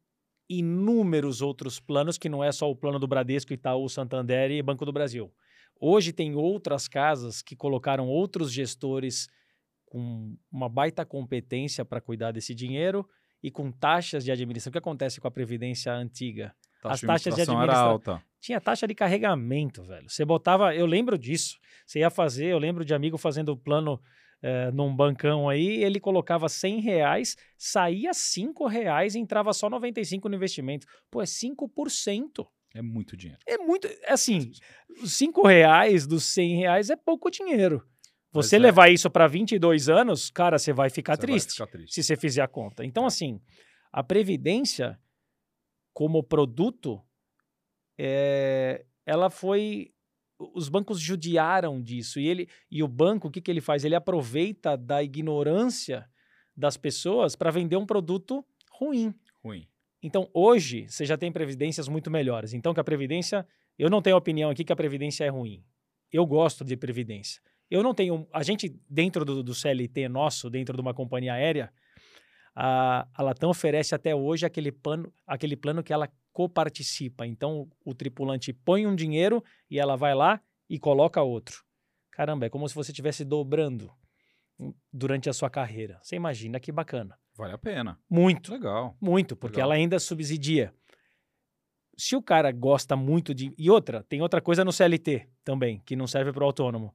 inúmeros 0.49 1.41
outros 1.41 1.79
planos 1.79 2.17
que 2.17 2.27
não 2.27 2.43
é 2.43 2.51
só 2.51 2.69
o 2.69 2.75
plano 2.75 2.99
do 2.99 3.07
Bradesco, 3.07 3.53
Itaú, 3.53 3.87
Santander 3.87 4.51
e 4.51 4.61
Banco 4.61 4.85
do 4.85 4.91
Brasil. 4.91 5.31
Hoje 5.79 6.11
tem 6.11 6.35
outras 6.35 6.87
casas 6.87 7.41
que 7.41 7.55
colocaram 7.55 8.07
outros 8.07 8.51
gestores 8.51 9.27
com 9.85 10.35
uma 10.51 10.69
baita 10.69 11.05
competência 11.05 11.85
para 11.85 12.01
cuidar 12.01 12.31
desse 12.31 12.53
dinheiro 12.53 13.07
e 13.41 13.49
com 13.49 13.71
taxas 13.71 14.23
de 14.23 14.31
administração. 14.31 14.69
O 14.69 14.73
que 14.73 14.77
acontece 14.77 15.19
com 15.19 15.27
a 15.27 15.31
Previdência 15.31 15.93
antiga? 15.93 16.53
As 16.83 17.01
taxas 17.01 17.35
de 17.35 17.41
administração 17.41 17.63
era 17.63 17.77
alta. 17.77 18.23
Tinha 18.39 18.61
taxa 18.61 18.87
de 18.87 18.93
carregamento, 18.93 19.83
velho. 19.83 20.09
Você 20.09 20.23
botava, 20.23 20.75
eu 20.75 20.85
lembro 20.85 21.17
disso. 21.17 21.57
Você 21.85 21.99
ia 21.99 22.09
fazer, 22.09 22.47
eu 22.47 22.59
lembro 22.59 22.85
de 22.85 22.93
amigo 22.93 23.17
fazendo 23.17 23.57
plano 23.57 23.99
eh, 24.41 24.71
num 24.71 24.95
bancão 24.95 25.49
aí, 25.49 25.83
ele 25.83 25.99
colocava 25.99 26.47
100 26.47 26.79
reais, 26.79 27.35
saía 27.57 28.13
5 28.13 28.67
reais 28.67 29.15
e 29.15 29.19
entrava 29.19 29.51
só 29.51 29.69
95 29.69 30.29
no 30.29 30.35
investimento. 30.35 30.87
Pô, 31.11 31.21
é 31.21 31.25
5%. 31.25 32.47
É 32.73 32.81
muito 32.81 33.17
dinheiro. 33.17 33.41
É 33.47 33.57
muito, 33.57 33.87
assim, 34.07 34.51
os 35.01 35.13
5 35.13 35.45
reais 35.47 36.05
dos 36.05 36.23
100 36.25 36.57
reais 36.57 36.89
é 36.89 36.95
pouco 36.95 37.29
dinheiro. 37.31 37.83
Mas 38.31 38.45
Você 38.45 38.57
é- 38.57 38.59
levar 38.59 38.89
isso 38.89 39.09
para 39.09 39.25
22 39.27 39.89
anos, 39.89 40.29
cara, 40.29 40.59
você 40.59 40.71
vai 40.71 40.89
ficar 40.89 41.15
Você 41.15 41.21
vai 41.21 41.27
triste 41.27 41.51
ficar 41.53 41.67
triste. 41.67 41.93
se 41.95 42.03
você 42.03 42.15
fizer 42.15 42.41
a 42.43 42.47
conta. 42.47 42.85
Então, 42.85 43.05
assim, 43.07 43.41
a 43.91 44.03
Previdência, 44.03 44.99
como 45.93 46.23
produto, 46.23 47.01
é, 47.97 48.85
ela 49.05 49.29
foi. 49.29 49.91
Os 50.53 50.69
bancos 50.69 50.99
judiaram 51.01 51.81
disso. 51.81 52.19
E, 52.19 52.27
ele, 52.27 52.47
e 52.71 52.81
o 52.81 52.87
banco, 52.87 53.27
o 53.27 53.31
que, 53.31 53.41
que 53.41 53.51
ele 53.51 53.59
faz? 53.59 53.83
Ele 53.83 53.95
aproveita 53.95 54.77
da 54.77 55.03
ignorância 55.03 56.09
das 56.55 56.77
pessoas 56.77 57.35
para 57.35 57.51
vender 57.51 57.75
um 57.75 57.85
produto 57.85 58.45
ruim. 58.71 59.13
Ruim. 59.43 59.67
Então, 60.01 60.29
hoje, 60.33 60.87
você 60.87 61.05
já 61.05 61.17
tem 61.17 61.31
previdências 61.31 61.87
muito 61.87 62.09
melhores. 62.09 62.53
Então, 62.53 62.73
que 62.73 62.79
a 62.79 62.83
previdência. 62.83 63.45
Eu 63.77 63.89
não 63.89 64.01
tenho 64.01 64.17
opinião 64.17 64.49
aqui 64.49 64.63
que 64.63 64.73
a 64.73 64.75
previdência 64.75 65.23
é 65.23 65.29
ruim. 65.29 65.63
Eu 66.11 66.25
gosto 66.25 66.65
de 66.65 66.75
previdência. 66.75 67.41
Eu 67.69 67.83
não 67.83 67.93
tenho. 67.93 68.27
A 68.33 68.43
gente, 68.43 68.75
dentro 68.89 69.23
do, 69.23 69.43
do 69.43 69.53
CLT 69.53 70.09
nosso, 70.09 70.49
dentro 70.49 70.75
de 70.75 70.81
uma 70.81 70.93
companhia 70.93 71.33
aérea, 71.33 71.71
a, 72.55 73.07
a 73.13 73.23
Latam 73.23 73.49
oferece 73.49 73.93
até 73.93 74.15
hoje 74.15 74.45
aquele 74.45 74.71
plano, 74.71 75.13
aquele 75.25 75.55
plano 75.55 75.83
que 75.83 75.93
ela 75.93 76.09
coparticipa. 76.31 77.25
Então, 77.25 77.69
o 77.85 77.93
tripulante 77.93 78.53
põe 78.53 78.87
um 78.87 78.95
dinheiro 78.95 79.43
e 79.69 79.79
ela 79.79 79.95
vai 79.95 80.15
lá 80.15 80.41
e 80.69 80.79
coloca 80.79 81.21
outro. 81.21 81.63
Caramba, 82.11 82.45
é 82.45 82.49
como 82.49 82.67
se 82.67 82.75
você 82.75 82.91
estivesse 82.91 83.23
dobrando 83.23 83.91
hum, 84.59 84.73
durante 84.91 85.29
a 85.29 85.33
sua 85.33 85.49
carreira. 85.49 85.99
Você 86.01 86.15
imagina 86.15 86.59
que 86.59 86.71
bacana. 86.71 87.17
Vale 87.39 87.53
a 87.53 87.57
pena. 87.57 87.97
Muito. 88.09 88.51
Legal. 88.51 88.97
Muito, 88.99 89.33
porque 89.33 89.55
Legal. 89.55 89.71
ela 89.71 89.75
ainda 89.75 89.97
subsidia. 89.97 90.73
Se 91.97 92.13
o 92.13 92.21
cara 92.21 92.51
gosta 92.51 92.97
muito 92.97 93.33
de. 93.33 93.53
E 93.57 93.71
outra, 93.71 94.03
tem 94.03 94.21
outra 94.21 94.41
coisa 94.41 94.65
no 94.65 94.73
CLT 94.73 95.25
também, 95.41 95.81
que 95.85 95.95
não 95.95 96.05
serve 96.05 96.33
para 96.33 96.43
o 96.43 96.45
autônomo. 96.45 96.93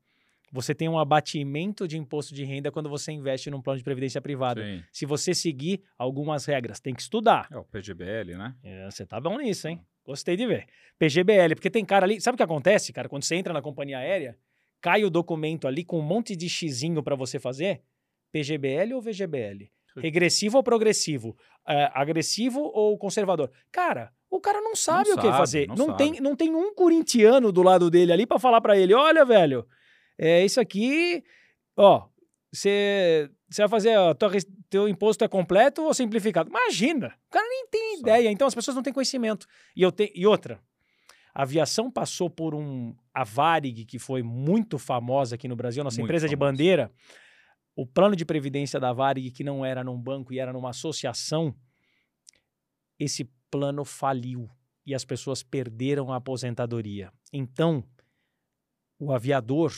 Você 0.53 0.75
tem 0.75 0.87
um 0.87 0.99
abatimento 0.99 1.89
de 1.89 1.97
imposto 1.97 2.35
de 2.35 2.45
renda 2.45 2.71
quando 2.71 2.91
você 2.91 3.11
investe 3.11 3.51
num 3.51 3.63
plano 3.63 3.79
de 3.79 3.85
previdência 3.85 4.21
privada. 4.21 4.63
Sim. 4.63 4.85
Se 4.93 5.07
você 5.07 5.35
seguir 5.35 5.83
algumas 5.99 6.45
regras, 6.45 6.79
tem 6.79 6.95
que 6.95 7.01
estudar. 7.01 7.49
É 7.51 7.57
o 7.57 7.65
PGBL, 7.65 8.37
né? 8.37 8.55
É, 8.63 8.85
você 8.91 9.07
tá 9.07 9.19
bom 9.19 9.39
nisso, 9.39 9.67
hein? 9.67 9.81
Gostei 10.05 10.37
de 10.37 10.47
ver. 10.47 10.67
PGBL, 10.99 11.55
porque 11.55 11.71
tem 11.71 11.87
cara 11.87 12.05
ali. 12.05 12.21
Sabe 12.21 12.35
o 12.35 12.37
que 12.37 12.43
acontece, 12.43 12.93
cara? 12.93 13.09
Quando 13.09 13.25
você 13.25 13.35
entra 13.35 13.55
na 13.55 13.63
companhia 13.63 13.97
aérea, 13.97 14.37
cai 14.79 15.05
o 15.05 15.11
documento 15.11 15.67
ali 15.67 15.85
com 15.85 15.99
um 15.99 16.03
monte 16.03 16.37
de 16.37 16.51
xizinho 16.51 17.03
para 17.03 17.17
você 17.17 17.39
fazer. 17.39 17.81
PGBL 18.31 18.93
ou 18.95 19.01
VGBL? 19.01 19.74
Regressivo 19.97 20.57
ou 20.57 20.63
progressivo? 20.63 21.37
É, 21.67 21.91
agressivo 21.95 22.61
ou 22.61 22.99
conservador? 22.99 23.51
Cara, 23.71 24.13
o 24.31 24.41
cara 24.41 24.61
não 24.61 24.75
sabe 24.75 25.13
o 25.13 25.17
que 25.17 25.23
sabe, 25.23 25.37
fazer. 25.39 25.69
não 25.69 25.87
Não, 25.87 25.97
tem, 25.97 26.21
não 26.21 26.37
tem 26.37 26.55
um 26.55 26.75
corintiano 26.75 27.53
do 27.53 27.63
lado 27.63 27.91
dele 27.91 28.13
ali 28.13 28.27
para 28.27 28.39
falar 28.39 28.61
para 28.61 28.77
ele: 28.77 28.93
olha, 28.93 29.25
velho, 29.25 29.67
é 30.19 30.45
isso 30.45 30.61
aqui, 30.61 31.23
ó. 31.77 32.09
Você 32.53 33.29
vai 33.59 33.69
fazer, 33.69 33.97
ó, 33.97 34.15
tua 34.15 34.31
teu 34.71 34.89
imposto 34.89 35.25
é 35.25 35.29
completo 35.29 35.83
ou 35.83 35.95
simplificado? 35.95 36.49
Imagina, 36.51 37.15
o 37.29 37.31
cara 37.31 37.47
nem 37.49 37.67
tem 37.69 38.01
ideia, 38.01 38.31
então 38.31 38.47
as 38.47 38.55
pessoas 38.55 38.75
não 38.75 38.83
têm 38.83 38.93
conhecimento. 38.93 39.47
E, 39.77 39.83
eu 39.83 39.93
te, 39.93 40.13
e 40.15 40.27
outra, 40.27 40.61
a 41.35 41.43
aviação 41.43 41.91
passou 41.91 42.31
por 42.31 42.55
um 42.55 42.95
a 43.13 43.25
Varig, 43.25 43.85
que 43.85 43.99
foi 43.99 44.23
muito 44.23 44.79
famosa 44.79 45.35
aqui 45.35 45.49
no 45.49 45.57
Brasil, 45.57 45.83
nossa 45.83 45.97
Muito 45.97 46.07
empresa 46.07 46.29
de 46.29 46.37
famosa. 46.37 46.53
bandeira, 46.53 46.93
o 47.77 47.87
plano 47.87 48.15
de 48.15 48.25
previdência 48.25 48.79
da 48.79 48.93
Varig, 48.93 49.31
que 49.31 49.43
não 49.43 49.65
era 49.65 49.83
num 49.83 50.01
banco 50.01 50.33
e 50.33 50.39
era 50.39 50.53
numa 50.53 50.71
associação, 50.71 51.55
esse 52.99 53.25
plano 53.51 53.85
faliu 53.85 54.49
e 54.87 54.95
as 54.95 55.05
pessoas 55.05 55.43
perderam 55.43 56.13
a 56.13 56.17
aposentadoria. 56.17 57.13
Então, 57.33 57.85
o 58.99 59.13
aviador 59.13 59.73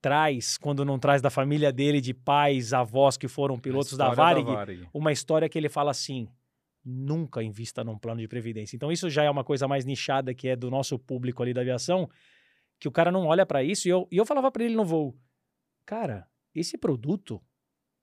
traz, 0.00 0.56
quando 0.56 0.84
não 0.84 0.98
traz 0.98 1.20
da 1.20 1.30
família 1.30 1.72
dele, 1.72 2.00
de 2.00 2.14
pais, 2.14 2.72
avós 2.72 3.16
que 3.16 3.28
foram 3.28 3.58
pilotos 3.58 3.96
da 3.96 4.10
História 4.10 4.44
Varig, 4.44 4.88
uma 4.92 5.12
história 5.12 5.48
que 5.48 5.58
ele 5.58 5.68
fala 5.68 5.90
assim: 5.90 6.28
nunca 6.84 7.42
invista 7.42 7.84
num 7.84 7.98
plano 7.98 8.20
de 8.20 8.28
previdência. 8.28 8.76
Então, 8.76 8.90
isso 8.90 9.10
já 9.10 9.22
é 9.22 9.30
uma 9.30 9.44
coisa 9.44 9.68
mais 9.68 9.84
nichada 9.84 10.34
que 10.34 10.48
é 10.48 10.56
do 10.56 10.70
nosso 10.70 10.98
público 10.98 11.42
ali 11.42 11.52
da 11.52 11.60
aviação, 11.60 12.08
que 12.78 12.88
o 12.88 12.92
cara 12.92 13.12
não 13.12 13.26
olha 13.26 13.44
para 13.44 13.62
isso. 13.62 13.86
E 13.86 13.90
eu, 13.90 14.08
e 14.10 14.16
eu 14.16 14.26
falava 14.26 14.50
para 14.50 14.64
ele 14.64 14.74
no 14.74 14.84
voo: 14.84 15.16
cara, 15.84 16.26
esse 16.58 16.76
produto 16.78 17.40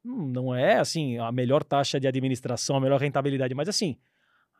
não 0.04 0.54
é 0.54 0.78
assim 0.78 1.18
a 1.18 1.32
melhor 1.32 1.64
taxa 1.64 2.00
de 2.00 2.08
administração, 2.08 2.76
a 2.76 2.80
melhor 2.80 3.00
rentabilidade, 3.00 3.56
mas 3.56 3.68
assim, 3.68 3.98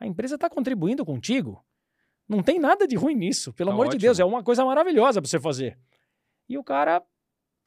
a 0.00 0.06
empresa 0.06 0.34
está 0.34 0.50
contribuindo 0.50 1.04
contigo. 1.04 1.64
Não 2.28 2.42
tem 2.42 2.58
nada 2.58 2.86
de 2.86 2.96
ruim 2.96 3.14
nisso, 3.14 3.52
pelo 3.52 3.70
Tá 3.70 3.74
amor 3.74 3.84
de 3.84 3.90
ótimo. 3.90 4.00
Deus, 4.00 4.18
é 4.18 4.24
uma 4.24 4.42
coisa 4.42 4.64
maravilhosa 4.64 5.22
para 5.22 5.28
você 5.28 5.38
fazer. 5.38 5.78
E 6.48 6.58
o 6.58 6.64
cara, 6.64 7.02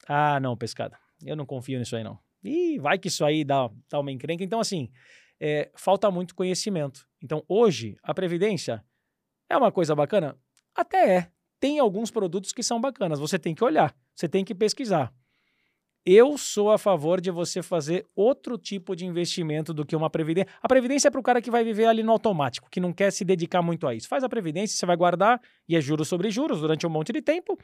ah, 0.06 0.38
não, 0.38 0.56
pescada, 0.56 0.98
eu 1.24 1.34
não 1.34 1.46
confio 1.46 1.78
nisso 1.78 1.96
aí 1.96 2.04
não. 2.04 2.18
E 2.44 2.78
vai 2.78 2.98
que 2.98 3.08
isso 3.08 3.24
aí 3.24 3.44
dá, 3.44 3.70
dá 3.88 4.00
uma 4.00 4.12
encrenca. 4.12 4.44
Então, 4.44 4.60
assim, 4.60 4.90
é, 5.38 5.70
falta 5.74 6.10
muito 6.10 6.34
conhecimento. 6.34 7.06
Então, 7.22 7.42
hoje, 7.48 7.96
a 8.02 8.14
Previdência 8.14 8.84
é 9.48 9.56
uma 9.56 9.72
coisa 9.72 9.94
bacana? 9.94 10.38
Até 10.74 11.16
é. 11.16 11.32
Tem 11.58 11.78
alguns 11.78 12.10
produtos 12.10 12.52
que 12.52 12.62
são 12.62 12.80
bacanas. 12.80 13.18
Você 13.18 13.38
tem 13.38 13.54
que 13.54 13.64
olhar, 13.64 13.94
você 14.14 14.28
tem 14.28 14.44
que 14.44 14.54
pesquisar. 14.54 15.12
Eu 16.04 16.38
sou 16.38 16.70
a 16.70 16.78
favor 16.78 17.20
de 17.20 17.30
você 17.30 17.62
fazer 17.62 18.06
outro 18.16 18.56
tipo 18.56 18.96
de 18.96 19.04
investimento 19.04 19.74
do 19.74 19.84
que 19.84 19.94
uma 19.94 20.08
previdência. 20.08 20.50
A 20.62 20.66
previdência 20.68 21.08
é 21.08 21.10
para 21.10 21.20
o 21.20 21.22
cara 21.22 21.42
que 21.42 21.50
vai 21.50 21.62
viver 21.62 21.84
ali 21.84 22.02
no 22.02 22.12
automático, 22.12 22.70
que 22.70 22.80
não 22.80 22.92
quer 22.92 23.10
se 23.12 23.24
dedicar 23.24 23.60
muito 23.60 23.86
a 23.86 23.94
isso. 23.94 24.08
Faz 24.08 24.24
a 24.24 24.28
previdência, 24.28 24.76
você 24.76 24.86
vai 24.86 24.96
guardar 24.96 25.40
e 25.68 25.76
é 25.76 25.80
juros 25.80 26.08
sobre 26.08 26.30
juros 26.30 26.60
durante 26.60 26.86
um 26.86 26.90
monte 26.90 27.12
de 27.12 27.20
tempo. 27.20 27.58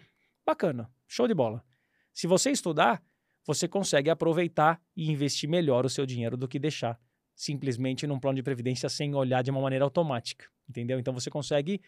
Bacana, 0.45 0.91
show 1.09 1.27
de 1.27 1.33
bola. 1.33 1.65
Se 2.13 2.27
você 2.27 2.51
estudar, 2.51 3.03
você 3.47 3.67
consegue 3.67 4.11
aproveitar 4.11 4.81
e 4.95 5.11
investir 5.11 5.49
melhor 5.49 5.87
o 5.87 5.89
seu 5.89 6.05
dinheiro 6.05 6.37
do 6.37 6.47
que 6.47 6.59
deixar 6.59 6.99
simplesmente 7.35 8.07
num 8.07 8.19
plano 8.19 8.37
de 8.37 8.43
previdência 8.43 8.89
sem 8.89 9.15
olhar 9.15 9.43
de 9.43 9.51
uma 9.51 9.61
maneira 9.61 9.85
automática, 9.85 10.47
entendeu? 10.69 10.99
Então 10.99 11.13
você 11.13 11.31
consegue 11.31 11.81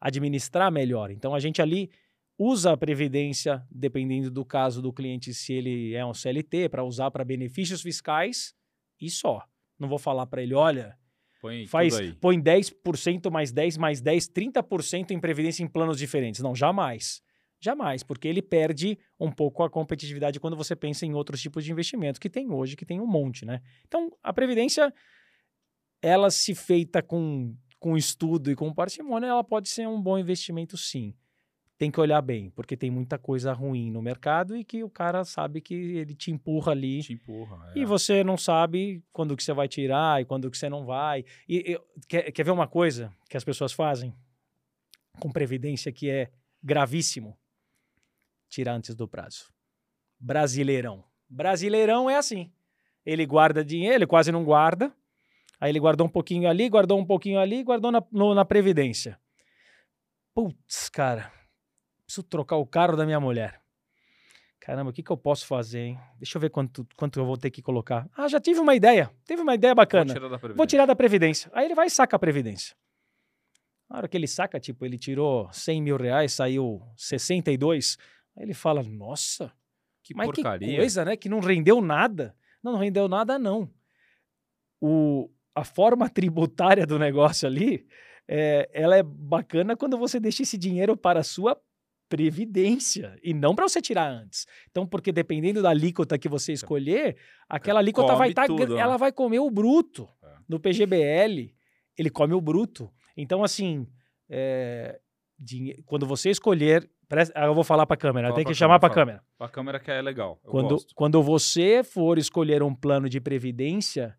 administrar 0.00 0.70
melhor. 0.70 1.10
Então 1.10 1.34
a 1.34 1.40
gente 1.40 1.62
ali 1.62 1.90
usa 2.38 2.72
a 2.72 2.76
previdência, 2.76 3.64
dependendo 3.70 4.30
do 4.30 4.44
caso 4.44 4.82
do 4.82 4.92
cliente, 4.92 5.32
se 5.32 5.52
ele 5.52 5.94
é 5.94 6.04
um 6.04 6.14
CLT, 6.14 6.68
para 6.68 6.84
usar 6.84 7.10
para 7.10 7.24
benefícios 7.24 7.82
fiscais 7.82 8.54
e 9.00 9.08
só. 9.08 9.44
Não 9.78 9.88
vou 9.88 9.98
falar 9.98 10.26
para 10.26 10.42
ele, 10.42 10.54
olha, 10.54 10.98
Põe 11.44 11.66
faz, 11.66 11.94
põe 12.20 12.40
10% 12.40 13.30
mais 13.30 13.52
10 13.52 13.76
mais 13.76 14.00
10, 14.00 14.30
30% 14.30 15.10
em 15.10 15.20
previdência 15.20 15.62
em 15.62 15.68
planos 15.68 15.98
diferentes. 15.98 16.40
Não, 16.40 16.54
jamais. 16.54 17.22
Jamais, 17.60 18.02
porque 18.02 18.26
ele 18.26 18.40
perde 18.40 18.98
um 19.20 19.30
pouco 19.30 19.62
a 19.62 19.70
competitividade 19.70 20.40
quando 20.40 20.56
você 20.56 20.74
pensa 20.74 21.04
em 21.04 21.14
outros 21.14 21.40
tipos 21.42 21.64
de 21.64 21.70
investimento 21.70 22.18
que 22.18 22.30
tem 22.30 22.50
hoje, 22.50 22.76
que 22.76 22.84
tem 22.86 23.00
um 23.00 23.06
monte, 23.06 23.44
né? 23.44 23.60
Então, 23.86 24.10
a 24.22 24.32
previdência, 24.32 24.92
ela 26.02 26.30
se 26.30 26.54
feita 26.54 27.02
com, 27.02 27.54
com 27.78 27.96
estudo 27.96 28.50
e 28.50 28.56
com 28.56 28.72
parcimônia, 28.72 29.28
ela 29.28 29.44
pode 29.44 29.68
ser 29.68 29.86
um 29.86 30.00
bom 30.00 30.18
investimento, 30.18 30.76
sim. 30.76 31.14
Tem 31.84 31.90
que 31.90 32.00
olhar 32.00 32.22
bem, 32.22 32.48
porque 32.48 32.78
tem 32.78 32.90
muita 32.90 33.18
coisa 33.18 33.52
ruim 33.52 33.90
no 33.90 34.00
mercado 34.00 34.56
e 34.56 34.64
que 34.64 34.82
o 34.82 34.88
cara 34.88 35.22
sabe 35.22 35.60
que 35.60 35.74
ele 35.74 36.14
te 36.14 36.30
empurra 36.30 36.72
ali 36.72 37.02
Te 37.02 37.12
empurra. 37.12 37.72
é. 37.74 37.78
e 37.78 37.84
você 37.84 38.24
não 38.24 38.38
sabe 38.38 39.04
quando 39.12 39.36
que 39.36 39.44
você 39.44 39.52
vai 39.52 39.68
tirar 39.68 40.22
e 40.22 40.24
quando 40.24 40.50
que 40.50 40.56
você 40.56 40.66
não 40.70 40.86
vai. 40.86 41.26
E, 41.46 41.74
e- 41.74 41.80
quer, 42.08 42.32
quer 42.32 42.42
ver 42.42 42.52
uma 42.52 42.66
coisa 42.66 43.12
que 43.28 43.36
as 43.36 43.44
pessoas 43.44 43.70
fazem 43.74 44.14
com 45.20 45.30
previdência 45.30 45.92
que 45.92 46.08
é 46.08 46.30
gravíssimo? 46.62 47.36
Tirar 48.48 48.72
antes 48.72 48.94
do 48.94 49.06
prazo. 49.06 49.52
Brasileirão. 50.18 51.04
Brasileirão 51.28 52.08
é 52.08 52.16
assim. 52.16 52.50
Ele 53.04 53.26
guarda 53.26 53.62
dinheiro, 53.62 53.96
ele 53.96 54.06
quase 54.06 54.32
não 54.32 54.42
guarda. 54.42 54.90
Aí 55.60 55.70
ele 55.70 55.80
guardou 55.80 56.06
um 56.06 56.10
pouquinho 56.10 56.48
ali, 56.48 56.66
guardou 56.70 56.98
um 56.98 57.04
pouquinho 57.04 57.38
ali, 57.38 57.62
guardou 57.62 57.92
na, 57.92 58.02
no- 58.10 58.34
na 58.34 58.44
previdência. 58.46 59.20
Putz, 60.34 60.88
cara, 60.88 61.30
preciso 62.14 62.22
trocar 62.22 62.56
o 62.56 62.66
carro 62.66 62.96
da 62.96 63.04
minha 63.04 63.18
mulher. 63.18 63.60
Caramba, 64.60 64.90
o 64.90 64.92
que, 64.92 65.02
que 65.02 65.10
eu 65.10 65.16
posso 65.16 65.46
fazer, 65.46 65.80
hein? 65.80 65.98
Deixa 66.16 66.38
eu 66.38 66.40
ver 66.40 66.48
quanto, 66.48 66.86
quanto 66.96 67.18
eu 67.18 67.26
vou 67.26 67.36
ter 67.36 67.50
que 67.50 67.60
colocar. 67.60 68.08
Ah, 68.16 68.28
já 68.28 68.40
tive 68.40 68.60
uma 68.60 68.74
ideia. 68.74 69.10
Teve 69.26 69.42
uma 69.42 69.54
ideia 69.54 69.72
Vou 69.74 69.82
bacana. 69.82 70.14
tirar 70.14 70.28
da 70.28 70.36
Vou 70.36 70.66
tirar 70.66 70.86
da 70.86 70.96
Previdência. 70.96 71.50
Aí 71.52 71.66
ele 71.66 71.74
vai 71.74 71.86
e 71.88 71.90
saca 71.90 72.16
a 72.16 72.18
Previdência. 72.18 72.74
Na 73.90 73.98
hora 73.98 74.08
que 74.08 74.16
ele 74.16 74.26
saca, 74.26 74.58
tipo, 74.58 74.86
ele 74.86 74.96
tirou 74.98 75.52
100 75.52 75.82
mil 75.82 75.96
reais, 75.98 76.32
saiu 76.32 76.80
62. 76.96 77.98
Aí 78.36 78.44
ele 78.44 78.54
fala, 78.54 78.82
nossa, 78.82 79.52
Que 80.02 80.14
mas 80.14 80.26
porcaria. 80.26 80.68
que 80.68 80.76
coisa, 80.76 81.04
né? 81.04 81.16
Que 81.16 81.28
não 81.28 81.40
rendeu 81.40 81.82
nada. 81.82 82.34
Não, 82.62 82.72
não 82.72 82.78
rendeu 82.78 83.06
nada, 83.06 83.38
não. 83.38 83.70
O, 84.80 85.30
a 85.54 85.64
forma 85.64 86.08
tributária 86.08 86.86
do 86.86 86.98
negócio 86.98 87.46
ali, 87.46 87.86
é, 88.26 88.70
ela 88.72 88.96
é 88.96 89.02
bacana 89.02 89.76
quando 89.76 89.98
você 89.98 90.18
deixa 90.18 90.42
esse 90.42 90.56
dinheiro 90.56 90.96
para 90.96 91.20
a 91.20 91.24
sua 91.24 91.60
previdência 92.08 93.16
e 93.22 93.32
não 93.34 93.54
para 93.54 93.68
você 93.68 93.80
tirar 93.80 94.08
antes. 94.10 94.46
Então, 94.70 94.86
porque 94.86 95.12
dependendo 95.12 95.62
da 95.62 95.70
alíquota 95.70 96.18
que 96.18 96.28
você 96.28 96.52
escolher, 96.52 97.16
aquela 97.48 97.80
alíquota 97.80 98.08
Come 98.08 98.18
vai 98.18 98.28
estar, 98.28 98.46
tudo, 98.46 98.74
né? 98.74 98.80
ela 98.80 98.96
vai 98.96 99.12
comer 99.12 99.38
o 99.40 99.50
bruto. 99.50 100.08
É. 100.22 100.28
No 100.48 100.60
PGBL, 100.60 101.54
ele 101.96 102.10
come 102.10 102.34
o 102.34 102.40
bruto. 102.40 102.90
Então, 103.16 103.42
assim, 103.42 103.86
é, 104.28 105.00
dinhe- 105.38 105.82
quando 105.86 106.06
você 106.06 106.30
escolher, 106.30 106.88
presta- 107.08 107.38
eu 107.40 107.54
vou 107.54 107.64
falar 107.64 107.86
para 107.86 107.94
a 107.94 107.98
câmera, 107.98 108.32
tem 108.34 108.44
que 108.44 108.54
chamar 108.54 108.78
para 108.78 108.92
câmera, 108.92 109.18
a 109.18 109.20
câmera. 109.20 109.24
A 109.40 109.48
câmera 109.48 109.80
que 109.80 109.90
é 109.90 110.02
legal. 110.02 110.38
Quando, 110.42 110.70
gosto. 110.70 110.94
quando 110.94 111.22
você 111.22 111.82
for 111.82 112.18
escolher 112.18 112.62
um 112.62 112.74
plano 112.74 113.08
de 113.08 113.20
previdência, 113.20 114.16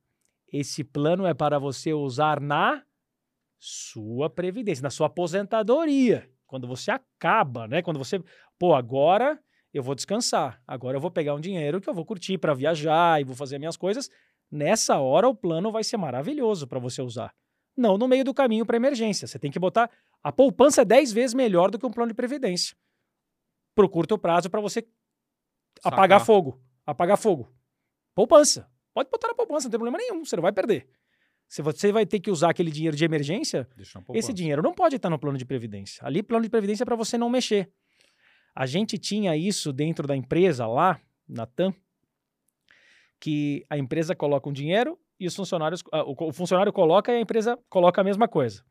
esse 0.52 0.84
plano 0.84 1.26
é 1.26 1.34
para 1.34 1.60
você 1.60 1.94
usar 1.94 2.40
na 2.40 2.84
sua 3.60 4.30
previdência, 4.30 4.84
na 4.84 4.90
sua 4.90 5.08
aposentadoria. 5.08 6.30
Quando 6.56 6.68
você 6.68 6.89
acaba, 6.89 7.68
né? 7.68 7.82
Quando 7.82 7.97
você, 7.97 8.24
pô, 8.58 8.74
agora 8.74 9.38
eu 9.74 9.84
vou 9.84 9.93
descansar. 9.93 10.62
Agora 10.66 10.95
eu 10.95 11.01
vou 11.01 11.12
pegar 11.12 11.36
um 11.36 11.39
dinheiro 11.39 11.82
que 11.82 11.89
eu 11.89 11.93
vou 11.93 12.06
curtir 12.06 12.38
para 12.38 12.53
viajar 12.53 13.20
e 13.20 13.26
vou 13.26 13.36
fazer 13.36 13.60
minhas 13.60 13.76
coisas. 13.76 14.10
Nessa 14.49 14.97
hora 14.97 15.28
o 15.28 15.36
plano 15.36 15.70
vai 15.70 15.84
ser 15.84 15.97
maravilhoso 15.97 16.66
para 16.66 16.80
você 16.80 17.01
usar. 17.01 17.36
Não 17.76 17.97
no 17.97 18.08
meio 18.08 18.24
do 18.24 18.34
caminho 18.34 18.66
para 18.66 18.78
emergência. 18.78 19.28
Você 19.28 19.38
tem 19.38 19.51
que 19.51 19.60
botar 19.60 19.91
a 20.24 20.32
poupança 20.32 20.84
é 20.84 20.86
10 20.86 21.12
vezes 21.12 21.34
melhor 21.34 21.70
do 21.70 21.78
que 21.78 21.86
um 21.86 21.91
plano 21.91 22.08
de 22.08 22.16
previdência. 22.16 22.74
Pro 23.76 23.89
curto 23.89 24.18
prazo 24.18 24.49
para 24.49 24.62
você 24.62 24.88
apagar 25.84 26.22
Sacar. 26.22 26.26
fogo. 26.26 26.62
Apagar 26.86 27.18
fogo. 27.18 27.53
Poupança. 28.16 28.72
Pode 28.93 29.10
botar 29.10 29.28
na 29.28 29.36
poupança, 29.36 29.66
não 29.66 29.72
tem 29.72 29.80
problema 29.80 29.97
nenhum, 29.97 30.24
você 30.24 30.38
não 30.38 30.41
vai 30.41 30.53
perder. 30.53 30.88
Se 31.48 31.62
você 31.62 31.91
vai 31.91 32.06
ter 32.06 32.20
que 32.20 32.32
usar 32.32 32.50
aquele 32.50 32.72
dinheiro 32.72 32.98
de 32.98 33.06
emergência, 33.06 33.68
esse 34.14 34.34
dinheiro 34.34 34.62
não 34.62 34.74
pode 34.74 34.96
estar 34.96 35.10
no 35.10 35.20
plano 35.20 35.38
de 35.38 35.46
previdência. 35.46 36.06
Ali, 36.06 36.24
plano 36.24 36.43
de 36.43 36.50
previdência 36.50 36.84
é 36.84 36.86
para 36.86 36.96
você 36.96 37.18
não 37.18 37.30
mexer. 37.30 37.72
A 38.56 38.66
gente 38.66 38.98
tinha 38.98 39.36
isso 39.36 39.72
dentro 39.72 40.08
da 40.08 40.16
empresa 40.16 40.66
lá, 40.66 41.00
na 41.28 41.46
TAM, 41.46 41.74
que 43.20 43.66
a 43.70 43.78
empresa 43.78 44.16
coloca 44.16 44.50
um 44.50 44.54
dinheiro 44.54 44.98
e 45.20 45.28
os 45.28 45.36
funcionários, 45.36 45.84
ah, 45.91 46.04
o, 46.04 46.32
funcionário 46.32 46.72
coloca 46.72 47.12
e 47.12 47.18
a 47.18 47.22
empresa 47.22 47.58
coloca 47.70 48.02
a 48.02 48.04
mesma 48.04 48.28
coisa. 48.28 48.64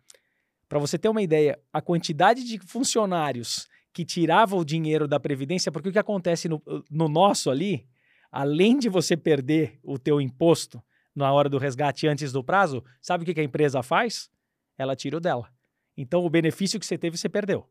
Para 0.68 0.78
você 0.78 0.98
ter 0.98 1.08
uma 1.08 1.22
ideia, 1.22 1.58
a 1.72 1.80
quantidade 1.80 2.44
de 2.44 2.58
funcionários 2.58 3.68
que 3.92 4.04
tiravam 4.04 4.58
o 4.58 4.64
dinheiro 4.64 5.06
da 5.06 5.20
previdência, 5.20 5.70
porque 5.70 5.88
o 5.88 5.92
que 5.92 5.98
acontece 5.98 6.48
no, 6.48 6.62
no 6.90 7.08
nosso 7.08 7.50
ali, 7.50 7.86
além 8.30 8.78
de 8.78 8.88
você 8.88 9.16
perder 9.16 9.78
o 9.82 9.98
teu 9.98 10.20
imposto 10.20 10.82
na 11.14 11.32
hora 11.32 11.48
do 11.48 11.58
resgate 11.58 12.06
antes 12.06 12.32
do 12.32 12.42
prazo, 12.42 12.84
sabe 13.00 13.22
o 13.30 13.34
que 13.34 13.40
a 13.40 13.44
empresa 13.44 13.82
faz? 13.82 14.28
Ela 14.76 14.96
tira 14.96 15.16
o 15.16 15.20
dela. 15.20 15.48
Então, 15.96 16.24
o 16.24 16.30
benefício 16.30 16.80
que 16.80 16.84
você 16.86 16.98
teve, 16.98 17.16
você 17.16 17.28
perdeu. 17.28 17.68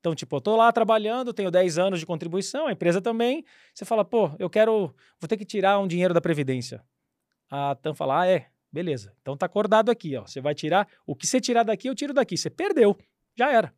Então, 0.00 0.14
tipo, 0.14 0.36
eu 0.36 0.40
tô 0.40 0.56
lá 0.56 0.70
trabalhando, 0.72 1.32
tenho 1.32 1.50
10 1.50 1.78
anos 1.78 2.00
de 2.00 2.06
contribuição, 2.06 2.66
a 2.66 2.72
empresa 2.72 3.00
também. 3.02 3.44
Você 3.74 3.84
fala, 3.84 4.04
pô, 4.04 4.30
eu 4.38 4.48
quero, 4.48 4.94
vou 5.20 5.28
ter 5.28 5.36
que 5.36 5.44
tirar 5.44 5.78
um 5.78 5.86
dinheiro 5.86 6.14
da 6.14 6.20
Previdência. 6.20 6.82
A 7.50 7.74
TAM 7.74 7.94
fala, 7.94 8.20
ah, 8.22 8.26
é, 8.26 8.46
beleza. 8.72 9.12
Então 9.20 9.36
tá 9.36 9.46
acordado 9.46 9.90
aqui, 9.90 10.16
ó. 10.16 10.22
Você 10.26 10.40
vai 10.40 10.54
tirar, 10.54 10.88
o 11.06 11.14
que 11.14 11.26
você 11.26 11.40
tirar 11.40 11.64
daqui, 11.64 11.88
eu 11.88 11.94
tiro 11.94 12.14
daqui. 12.14 12.36
Você 12.36 12.48
perdeu, 12.48 12.96
já 13.36 13.52
era. 13.52 13.74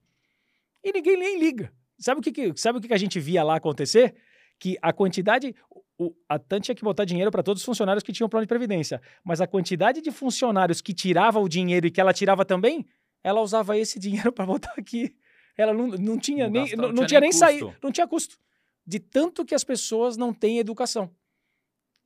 E 0.84 0.92
ninguém 0.92 1.16
nem 1.16 1.38
liga. 1.40 1.72
Sabe 1.98 2.20
o 2.20 2.22
que, 2.22 2.30
que- 2.30 2.52
sabe 2.56 2.78
o 2.78 2.80
que 2.80 2.92
a 2.94 2.98
gente 2.98 3.18
via 3.18 3.42
lá 3.42 3.56
acontecer? 3.56 4.14
Que 4.58 4.76
a 4.80 4.92
quantidade, 4.92 5.54
o, 5.98 6.14
a 6.28 6.38
TAM 6.38 6.60
tinha 6.60 6.74
que 6.74 6.82
botar 6.84 7.04
dinheiro 7.04 7.30
para 7.30 7.42
todos 7.42 7.60
os 7.60 7.66
funcionários 7.66 8.02
que 8.04 8.12
tinham 8.12 8.28
plano 8.28 8.44
de 8.44 8.48
previdência, 8.48 9.00
mas 9.24 9.40
a 9.40 9.46
quantidade 9.46 10.00
de 10.00 10.10
funcionários 10.12 10.80
que 10.80 10.94
tirava 10.94 11.40
o 11.40 11.48
dinheiro 11.48 11.86
e 11.86 11.90
que 11.90 12.00
ela 12.00 12.12
tirava 12.12 12.44
também, 12.44 12.86
ela 13.22 13.40
usava 13.40 13.76
esse 13.76 13.98
dinheiro 14.00 14.32
para 14.32 14.46
botar 14.46 14.74
aqui. 14.78 15.14
Ela 15.56 15.74
não, 15.74 15.88
não 15.88 16.18
tinha 16.18 16.44
Não 16.44 16.52
nem, 16.52 16.62
gasta- 16.62 16.76
não, 16.76 16.92
não 16.92 17.06
tinha 17.06 17.20
nem 17.20 17.30
nem 17.30 17.38
saído, 17.38 17.66
custo. 17.66 17.80
não 17.82 17.90
tinha 17.92 18.06
custo. 18.06 18.38
De 18.86 19.00
tanto 19.00 19.44
que 19.44 19.54
as 19.54 19.64
pessoas 19.64 20.16
não 20.16 20.32
têm 20.32 20.58
educação. 20.58 21.10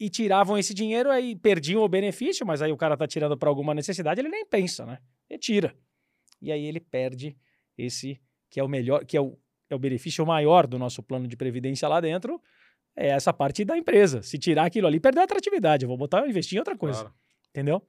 E 0.00 0.08
tiravam 0.08 0.56
esse 0.58 0.72
dinheiro, 0.74 1.10
aí 1.10 1.36
perdiam 1.36 1.82
o 1.82 1.88
benefício, 1.88 2.44
mas 2.46 2.60
aí 2.62 2.72
o 2.72 2.76
cara 2.76 2.96
tá 2.96 3.06
tirando 3.06 3.36
para 3.36 3.48
alguma 3.48 3.72
necessidade, 3.74 4.20
ele 4.20 4.30
nem 4.30 4.44
pensa, 4.46 4.84
né? 4.86 4.98
Ele 5.30 5.38
tira. 5.38 5.76
E 6.40 6.50
aí 6.50 6.64
ele 6.64 6.80
perde 6.80 7.36
esse 7.78 8.20
que 8.50 8.58
é 8.58 8.64
o 8.64 8.68
melhor, 8.68 9.04
que 9.04 9.16
é 9.16 9.20
o, 9.20 9.38
é 9.70 9.74
o 9.74 9.78
benefício 9.78 10.26
maior 10.26 10.66
do 10.66 10.78
nosso 10.78 11.02
plano 11.02 11.28
de 11.28 11.36
previdência 11.36 11.86
lá 11.86 12.00
dentro, 12.00 12.40
é 12.96 13.08
essa 13.08 13.32
parte 13.32 13.64
da 13.64 13.76
empresa. 13.76 14.22
Se 14.22 14.38
tirar 14.38 14.66
aquilo 14.66 14.86
ali, 14.86 15.00
perdeu 15.00 15.22
a 15.22 15.24
atratividade. 15.24 15.84
Eu 15.84 15.88
vou 15.88 15.96
botar, 15.96 16.26
investir 16.28 16.56
em 16.56 16.58
outra 16.58 16.76
coisa 16.76 17.00
Claro. 17.00 17.14
entendeu? 17.50 17.86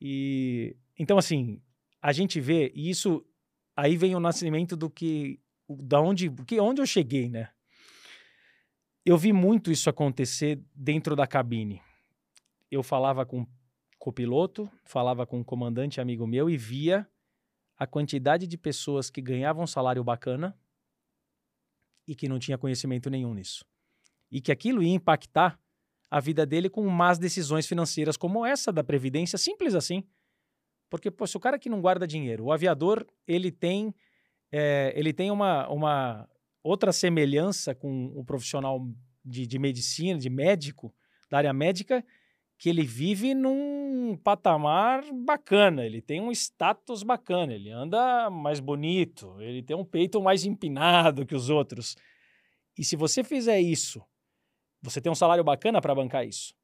E 0.00 0.76
então 0.98 1.18
assim, 1.18 1.60
a 2.00 2.12
gente 2.12 2.40
vê 2.40 2.72
e 2.74 2.90
isso 2.90 3.24
aí 3.76 3.96
vem 3.96 4.14
o 4.14 4.20
nascimento 4.20 4.76
do 4.76 4.90
que 4.90 5.40
da 5.68 6.00
onde, 6.00 6.30
que 6.46 6.58
onde 6.60 6.80
eu 6.80 6.86
cheguei, 6.86 7.28
né? 7.28 7.50
Eu 9.04 9.16
vi 9.16 9.32
muito 9.32 9.70
isso 9.70 9.88
acontecer 9.88 10.60
dentro 10.74 11.14
da 11.16 11.26
cabine. 11.26 11.80
Eu 12.70 12.82
falava 12.82 13.24
com 13.24 13.42
o 13.42 13.48
copiloto, 13.98 14.70
falava 14.84 15.26
com 15.26 15.38
um 15.38 15.44
comandante 15.44 16.00
amigo 16.00 16.26
meu 16.26 16.50
e 16.50 16.56
via 16.56 17.08
a 17.76 17.86
quantidade 17.86 18.46
de 18.46 18.58
pessoas 18.58 19.08
que 19.08 19.22
ganhavam 19.22 19.64
um 19.64 19.66
salário 19.66 20.02
bacana 20.02 20.58
e 22.06 22.14
que 22.14 22.28
não 22.28 22.38
tinha 22.38 22.58
conhecimento 22.58 23.08
nenhum 23.08 23.32
nisso. 23.34 23.64
E 24.30 24.40
que 24.40 24.52
aquilo 24.52 24.82
ia 24.82 24.92
impactar 24.94 25.58
a 26.10 26.20
vida 26.20 26.46
dele 26.46 26.70
com 26.70 26.86
más 26.88 27.18
decisões 27.18 27.66
financeiras 27.66 28.16
como 28.16 28.44
essa 28.44 28.72
da 28.72 28.82
previdência, 28.82 29.38
simples 29.38 29.74
assim. 29.74 30.02
Porque 30.90 31.10
pô, 31.10 31.26
se 31.26 31.36
o 31.36 31.40
cara 31.40 31.58
que 31.58 31.68
não 31.68 31.80
guarda 31.80 32.06
dinheiro, 32.06 32.44
o 32.44 32.52
aviador, 32.52 33.06
ele 33.26 33.50
tem 33.50 33.94
é, 34.50 34.92
ele 34.96 35.12
tem 35.12 35.30
uma, 35.30 35.68
uma 35.68 36.28
outra 36.62 36.92
semelhança 36.92 37.74
com 37.74 38.06
o 38.14 38.24
profissional 38.24 38.86
de, 39.24 39.46
de 39.46 39.58
medicina, 39.58 40.18
de 40.18 40.30
médico, 40.30 40.94
da 41.30 41.38
área 41.38 41.52
médica, 41.52 42.04
que 42.58 42.68
ele 42.68 42.82
vive 42.82 43.34
num 43.34 44.18
patamar 44.24 45.04
bacana, 45.12 45.84
ele 45.84 46.02
tem 46.02 46.20
um 46.20 46.32
status 46.32 47.02
bacana, 47.02 47.54
ele 47.54 47.70
anda 47.70 48.28
mais 48.30 48.58
bonito, 48.58 49.36
ele 49.40 49.62
tem 49.62 49.76
um 49.76 49.84
peito 49.84 50.20
mais 50.20 50.44
empinado 50.44 51.24
que 51.24 51.34
os 51.34 51.50
outros. 51.50 51.94
E 52.76 52.82
se 52.82 52.96
você 52.96 53.22
fizer 53.22 53.60
isso, 53.60 54.02
você 54.82 55.00
tem 55.00 55.10
um 55.10 55.14
salário 55.14 55.42
bacana 55.44 55.80
para 55.80 55.94
bancar 55.94 56.26
isso. 56.26 56.54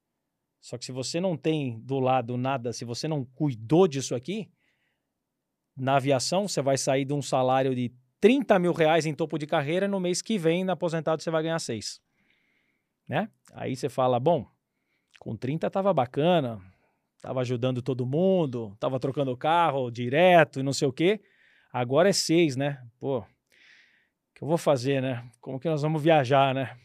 Só 0.60 0.78
que 0.78 0.84
se 0.84 0.92
você 0.92 1.20
não 1.20 1.36
tem 1.36 1.78
do 1.80 2.00
lado 2.00 2.36
nada, 2.36 2.72
se 2.72 2.84
você 2.84 3.06
não 3.06 3.24
cuidou 3.24 3.86
disso 3.86 4.14
aqui, 4.14 4.50
na 5.76 5.96
aviação 5.96 6.48
você 6.48 6.62
vai 6.62 6.78
sair 6.78 7.04
de 7.04 7.12
um 7.12 7.20
salário 7.20 7.74
de 7.74 7.92
30 8.20 8.58
mil 8.58 8.72
reais 8.72 9.04
em 9.04 9.14
topo 9.14 9.36
de 9.36 9.46
carreira, 9.46 9.86
no 9.86 10.00
mês 10.00 10.22
que 10.22 10.38
vem, 10.38 10.64
na 10.64 10.72
aposentado, 10.72 11.22
você 11.22 11.30
vai 11.30 11.42
ganhar 11.42 11.58
6. 11.58 12.00
Né? 13.06 13.28
Aí 13.52 13.76
você 13.76 13.90
fala, 13.90 14.18
bom, 14.18 14.46
com 15.18 15.36
30 15.36 15.68
tava 15.70 15.92
bacana, 15.92 16.58
tava 17.20 17.40
ajudando 17.40 17.82
todo 17.82 18.06
mundo, 18.06 18.74
tava 18.80 18.98
trocando 18.98 19.36
carro 19.36 19.90
direto 19.90 20.60
e 20.60 20.62
não 20.62 20.72
sei 20.72 20.88
o 20.88 20.92
quê. 20.92 21.20
Agora 21.72 22.08
é 22.08 22.12
6, 22.12 22.56
né? 22.56 22.82
Pô, 22.98 23.18
o 23.18 23.26
que 24.34 24.42
eu 24.42 24.48
vou 24.48 24.56
fazer, 24.56 25.02
né? 25.02 25.28
Como 25.40 25.60
que 25.60 25.68
nós 25.68 25.82
vamos 25.82 26.02
viajar, 26.02 26.54
né? 26.54 26.78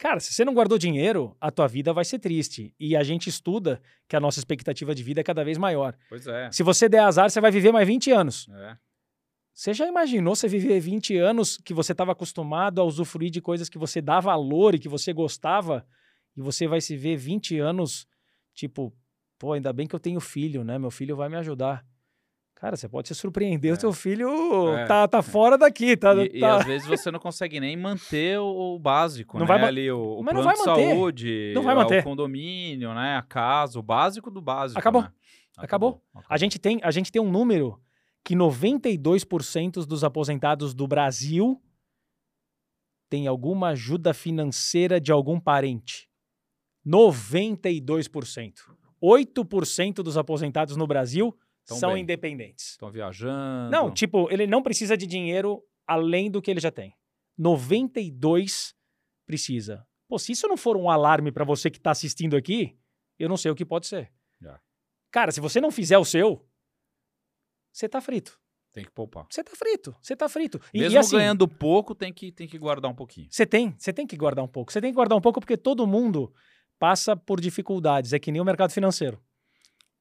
Cara, 0.00 0.18
se 0.18 0.32
você 0.32 0.46
não 0.46 0.54
guardou 0.54 0.78
dinheiro, 0.78 1.36
a 1.38 1.50
tua 1.50 1.68
vida 1.68 1.92
vai 1.92 2.06
ser 2.06 2.18
triste. 2.18 2.74
E 2.80 2.96
a 2.96 3.02
gente 3.02 3.28
estuda 3.28 3.82
que 4.08 4.16
a 4.16 4.20
nossa 4.20 4.40
expectativa 4.40 4.94
de 4.94 5.02
vida 5.02 5.20
é 5.20 5.22
cada 5.22 5.44
vez 5.44 5.58
maior. 5.58 5.94
Pois 6.08 6.26
é. 6.26 6.50
Se 6.50 6.62
você 6.62 6.88
der 6.88 7.00
azar, 7.00 7.28
você 7.30 7.38
vai 7.38 7.50
viver 7.50 7.70
mais 7.70 7.86
20 7.86 8.10
anos. 8.10 8.48
é. 8.48 8.78
Você 9.52 9.74
já 9.74 9.86
imaginou 9.86 10.34
você 10.34 10.48
viver 10.48 10.80
20 10.80 11.18
anos 11.18 11.58
que 11.58 11.74
você 11.74 11.92
estava 11.92 12.12
acostumado 12.12 12.80
a 12.80 12.84
usufruir 12.84 13.30
de 13.30 13.42
coisas 13.42 13.68
que 13.68 13.76
você 13.76 14.00
dá 14.00 14.20
valor 14.20 14.74
e 14.74 14.78
que 14.78 14.88
você 14.88 15.12
gostava, 15.12 15.86
e 16.34 16.40
você 16.40 16.66
vai 16.66 16.80
se 16.80 16.96
ver 16.96 17.16
20 17.16 17.58
anos, 17.58 18.06
tipo, 18.54 18.96
pô, 19.38 19.52
ainda 19.52 19.70
bem 19.70 19.86
que 19.86 19.94
eu 19.94 20.00
tenho 20.00 20.18
filho, 20.18 20.64
né? 20.64 20.78
Meu 20.78 20.90
filho 20.90 21.14
vai 21.14 21.28
me 21.28 21.36
ajudar. 21.36 21.84
Cara, 22.60 22.76
você 22.76 22.86
pode 22.88 23.08
se 23.08 23.14
surpreender, 23.14 23.70
É. 23.70 23.74
o 23.74 23.78
teu 23.78 23.90
filho 23.92 24.74
É. 24.76 24.84
tá, 24.84 25.08
tá 25.08 25.22
fora 25.22 25.56
daqui, 25.56 25.96
tá? 25.96 26.14
E, 26.14 26.26
e 26.36 26.40
tá- 26.40 26.56
às 26.58 26.66
vezes 26.66 26.86
você 26.86 27.10
não 27.10 27.18
consegue 27.18 27.58
nem 27.58 27.74
manter 27.74 28.38
o, 28.38 28.74
o 28.74 28.78
básico, 28.78 29.38
Não 29.38 29.46
né? 29.46 29.48
vai 29.58 29.64
Ali 29.64 29.90
o, 29.90 30.18
o 30.18 30.22
plano 30.24 30.42
vai 30.42 30.54
de 30.54 30.62
saúde, 30.62 31.52
Não 31.54 31.62
vai 31.62 31.74
o 31.74 31.78
manter. 31.78 32.04
condomínio, 32.04 32.92
né? 32.92 33.16
A 33.16 33.22
casa, 33.22 33.78
o 33.78 33.82
básico 33.82 34.30
do 34.30 34.42
básico. 34.42 34.78
Acabou. 34.78 35.02
né? 35.02 35.10
Acabou. 35.56 36.02
A 36.28 36.36
gente 36.36 36.58
tem, 36.58 36.78
a 36.82 36.90
gente 36.90 37.10
tem 37.10 37.20
um 37.22 37.30
número 37.30 37.80
que 38.22 38.34
92% 38.36 39.86
dos 39.86 40.04
aposentados 40.04 40.74
do 40.74 40.86
Brasil 40.86 41.60
tem 43.08 43.26
alguma 43.26 43.68
ajuda 43.70 44.12
financeira 44.12 45.00
de 45.00 45.10
algum 45.10 45.40
parente. 45.40 46.08
92%. 46.86 48.52
8% 49.02 49.94
dos 50.02 50.18
aposentados 50.18 50.76
no 50.76 50.86
Brasil 50.86 51.34
Tão 51.66 51.76
são 51.76 51.92
bem. 51.94 52.02
independentes. 52.02 52.70
Estão 52.70 52.90
viajando. 52.90 53.70
Não, 53.70 53.92
tipo, 53.92 54.30
ele 54.30 54.46
não 54.46 54.62
precisa 54.62 54.96
de 54.96 55.06
dinheiro 55.06 55.62
além 55.86 56.30
do 56.30 56.40
que 56.40 56.50
ele 56.50 56.60
já 56.60 56.70
tem. 56.70 56.94
92 57.38 58.74
precisa. 59.26 59.86
Pô, 60.08 60.18
se 60.18 60.32
isso 60.32 60.48
não 60.48 60.56
for 60.56 60.76
um 60.76 60.90
alarme 60.90 61.30
para 61.30 61.44
você 61.44 61.70
que 61.70 61.78
está 61.78 61.92
assistindo 61.92 62.36
aqui, 62.36 62.76
eu 63.18 63.28
não 63.28 63.36
sei 63.36 63.50
o 63.50 63.54
que 63.54 63.64
pode 63.64 63.86
ser. 63.86 64.12
Já. 64.40 64.60
Cara, 65.10 65.30
se 65.30 65.40
você 65.40 65.60
não 65.60 65.70
fizer 65.70 65.98
o 65.98 66.04
seu, 66.04 66.46
você 67.72 67.88
tá 67.88 68.00
frito. 68.00 68.38
Tem 68.72 68.84
que 68.84 68.90
poupar. 68.90 69.26
Você 69.28 69.42
tá 69.42 69.52
frito. 69.56 69.96
Você 70.00 70.14
tá 70.14 70.28
frito. 70.28 70.60
E, 70.72 70.80
Mesmo 70.80 70.96
e 70.96 70.98
assim, 70.98 71.16
ganhando 71.16 71.48
pouco, 71.48 71.94
tem 71.94 72.12
que, 72.12 72.30
tem 72.30 72.46
que 72.46 72.58
guardar 72.58 72.90
um 72.90 72.94
pouquinho. 72.94 73.28
você 73.30 73.44
tem, 73.44 73.74
você 73.76 73.92
tem 73.92 74.06
que 74.06 74.16
guardar 74.16 74.44
um 74.44 74.48
pouco. 74.48 74.72
Você 74.72 74.80
tem 74.80 74.90
que 74.90 74.94
guardar 74.94 75.18
um 75.18 75.20
pouco 75.20 75.40
porque 75.40 75.56
todo 75.56 75.86
mundo 75.86 76.32
passa 76.78 77.16
por 77.16 77.40
dificuldades. 77.40 78.12
É 78.12 78.18
que 78.18 78.30
nem 78.30 78.40
o 78.40 78.44
mercado 78.44 78.72
financeiro. 78.72 79.20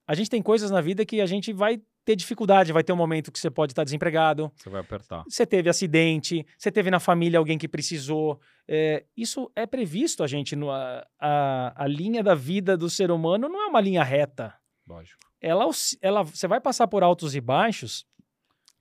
A 0.10 0.16
gente 0.16 0.28
tem 0.30 0.42
coisas 0.42 0.72
na 0.72 0.82
vida 0.82 1.06
que 1.06 1.22
a 1.22 1.26
gente 1.28 1.54
vai 1.54 1.80
ter 2.04 2.16
dificuldade, 2.16 2.74
vai 2.74 2.84
ter 2.84 2.92
um 2.92 2.96
momento 2.96 3.32
que 3.32 3.38
você 3.40 3.52
pode 3.52 3.74
estar 3.74 3.84
desempregado, 3.84 4.52
Você 4.56 4.68
vai 4.68 4.82
apertar. 4.82 5.24
você 5.30 5.46
teve 5.46 5.70
acidente, 5.70 6.44
você 6.58 6.72
teve 6.72 6.90
na 6.90 7.00
família 7.00 7.38
alguém 7.38 7.60
que 7.60 7.68
precisou. 7.68 8.42
É, 8.68 9.06
isso 9.16 9.52
é 9.56 9.68
previsto, 9.68 10.24
a 10.24 10.28
gente. 10.28 10.56
No, 10.56 10.72
a, 10.72 11.06
a, 11.20 11.84
a 11.84 11.88
linha 11.88 12.24
da 12.24 12.34
vida 12.34 12.76
do 12.76 12.90
ser 12.90 13.12
humano 13.12 13.48
não 13.48 13.62
é 13.62 13.68
uma 13.68 13.80
linha 13.80 14.04
reta. 14.04 14.56
Lógico. 14.88 15.20
Ela, 15.40 15.66
ela, 16.02 16.24
você 16.24 16.48
vai 16.48 16.60
passar 16.60 16.88
por 16.88 17.04
altos 17.04 17.36
e 17.36 17.40
baixos. 17.42 18.04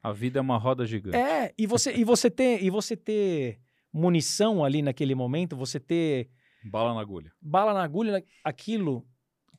A 0.03 0.12
vida 0.12 0.39
é 0.39 0.41
uma 0.41 0.57
roda 0.57 0.87
gigante. 0.87 1.14
É, 1.18 1.53
e 1.59 1.66
você, 1.66 1.93
e 1.95 2.05
você 2.05 2.31
ter 2.31 2.62
e 2.64 2.70
você 2.70 2.97
ter 2.97 3.61
munição 3.93 4.64
ali 4.64 4.81
naquele 4.81 5.14
momento, 5.14 5.55
você 5.55 5.79
ter 5.79 6.31
Bala 6.64 6.95
na 6.95 7.01
agulha. 7.03 7.31
bala 7.43 7.74
na 7.74 7.83
agulha, 7.83 8.24
aquilo 8.43 9.07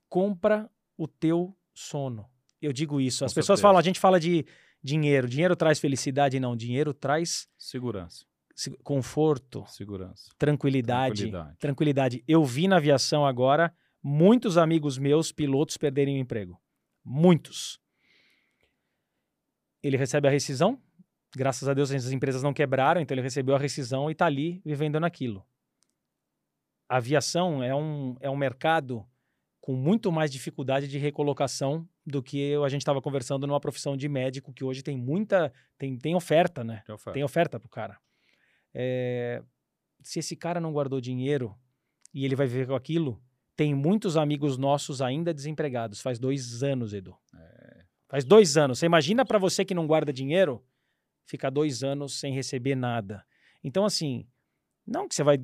compra 0.10 0.68
o 0.98 1.08
teu 1.08 1.56
sono. 1.80 2.30
Eu 2.62 2.74
digo 2.74 3.00
isso. 3.00 3.20
Com 3.20 3.26
As 3.26 3.34
pessoas 3.34 3.60
certeza. 3.60 3.62
falam, 3.62 3.80
a 3.80 3.82
gente 3.84 4.00
fala 4.00 4.20
de 4.20 4.46
dinheiro. 4.84 5.28
Dinheiro 5.28 5.56
traz 5.56 5.80
felicidade, 5.80 6.40
não. 6.40 6.56
Dinheiro 6.56 6.94
traz 6.94 7.48
Segurança. 7.58 8.26
se- 8.54 8.78
conforto, 8.84 9.64
Segurança. 9.68 10.30
tranquilidade, 10.38 11.22
Tranquilidade. 11.24 11.58
tranquilidade. 11.58 12.24
Eu 12.28 12.44
vi 12.44 12.68
na 12.68 12.76
aviação 12.78 13.26
agora 13.26 13.74
muitos 14.04 14.58
amigos 14.58 14.98
meus, 14.98 15.32
pilotos, 15.32 15.78
perderem 15.78 16.18
o 16.18 16.20
emprego. 16.20 16.60
Muitos. 17.04 17.80
Ele 19.82 19.96
recebe 19.96 20.28
a 20.28 20.32
rescisão. 20.32 20.82
Graças 21.36 21.70
a 21.70 21.74
Deus 21.74 21.92
as 21.92 22.12
empresas 22.12 22.44
não 22.44 22.54
quebraram, 22.54 23.00
então 23.00 23.16
ele 23.16 23.22
recebeu 23.22 23.56
a 23.56 23.60
rescisão 23.60 24.10
e 24.10 24.14
está 24.14 24.26
ali 24.26 24.62
vivendo 24.66 25.00
naquilo. 25.00 25.46
A 26.90 26.98
aviação 26.98 27.62
é 27.64 27.74
um, 27.74 28.18
é 28.20 28.30
um 28.30 28.36
mercado 28.36 29.06
com 29.62 29.76
muito 29.76 30.12
mais 30.12 30.32
dificuldade 30.32 30.88
de 30.88 30.98
recolocação 30.98 31.88
do 32.06 32.24
que 32.24 32.56
a 32.56 32.70
gente 32.70 32.82
estava 32.82 33.02
conversando 33.02 33.46
numa 33.46 33.60
profissão 33.60 33.96
de 33.96 34.08
médico, 34.08 34.54
que 34.54 34.64
hoje 34.64 34.82
tem 34.82 34.98
muita. 34.98 35.54
tem, 35.78 35.98
tem 35.98 36.16
oferta, 36.16 36.64
né? 36.64 36.82
Que 36.86 36.92
oferta. 36.92 37.14
Tem 37.14 37.24
oferta 37.24 37.60
pro 37.60 37.70
cara. 37.70 38.00
É, 38.74 39.44
se 40.02 40.20
esse 40.20 40.36
cara 40.36 40.60
não 40.60 40.72
guardou 40.72 41.02
dinheiro 41.02 41.56
e 42.14 42.26
ele 42.26 42.36
vai 42.36 42.48
viver 42.48 42.68
com 42.68 42.76
aquilo, 42.76 43.22
tem 43.56 43.76
muitos 43.76 44.16
amigos 44.16 44.58
nossos 44.58 45.02
ainda 45.02 45.34
desempregados. 45.34 46.02
Faz 46.02 46.18
dois 46.18 46.64
anos, 46.64 46.94
Edu. 46.94 47.16
Faz 48.10 48.26
dois 48.26 48.58
anos. 48.58 48.80
Você 48.80 48.88
imagina 48.88 49.24
para 49.24 49.38
você 49.38 49.64
que 49.64 49.76
não 49.76 49.86
guarda 49.86 50.12
dinheiro, 50.12 50.66
ficar 51.26 51.52
dois 51.52 51.84
anos 51.84 52.20
sem 52.20 52.34
receber 52.34 52.76
nada. 52.76 53.24
Então, 53.64 53.86
assim, 53.86 54.28
não 54.86 55.08
que 55.08 55.14
você 55.14 55.24
vai 55.24 55.38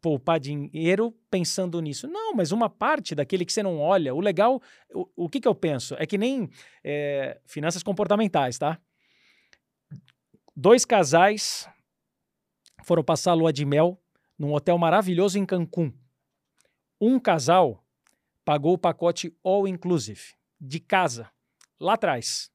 poupar 0.00 0.40
dinheiro 0.40 1.14
pensando 1.30 1.80
nisso. 1.80 2.08
Não, 2.08 2.34
mas 2.34 2.52
uma 2.52 2.70
parte 2.70 3.14
daquele 3.14 3.44
que 3.44 3.52
você 3.52 3.62
não 3.62 3.78
olha. 3.78 4.14
O 4.14 4.20
legal, 4.20 4.60
o, 4.92 5.08
o 5.16 5.28
que, 5.28 5.40
que 5.40 5.48
eu 5.48 5.54
penso? 5.54 5.94
É 5.98 6.06
que 6.06 6.16
nem 6.16 6.48
é, 6.82 7.40
finanças 7.46 7.82
comportamentais, 7.82 8.58
tá? 8.58 8.80
Dois 10.56 10.84
casais 10.84 11.68
foram 12.82 13.04
passar 13.04 13.32
a 13.32 13.34
lua 13.34 13.52
de 13.52 13.64
mel 13.64 14.00
num 14.38 14.54
hotel 14.54 14.76
maravilhoso 14.78 15.38
em 15.38 15.46
Cancún. 15.46 15.92
Um 17.00 17.18
casal 17.18 17.84
pagou 18.44 18.74
o 18.74 18.78
pacote 18.78 19.36
all 19.44 19.68
inclusive 19.68 20.34
de 20.60 20.80
casa 20.80 21.30
lá 21.78 21.94
atrás. 21.94 22.50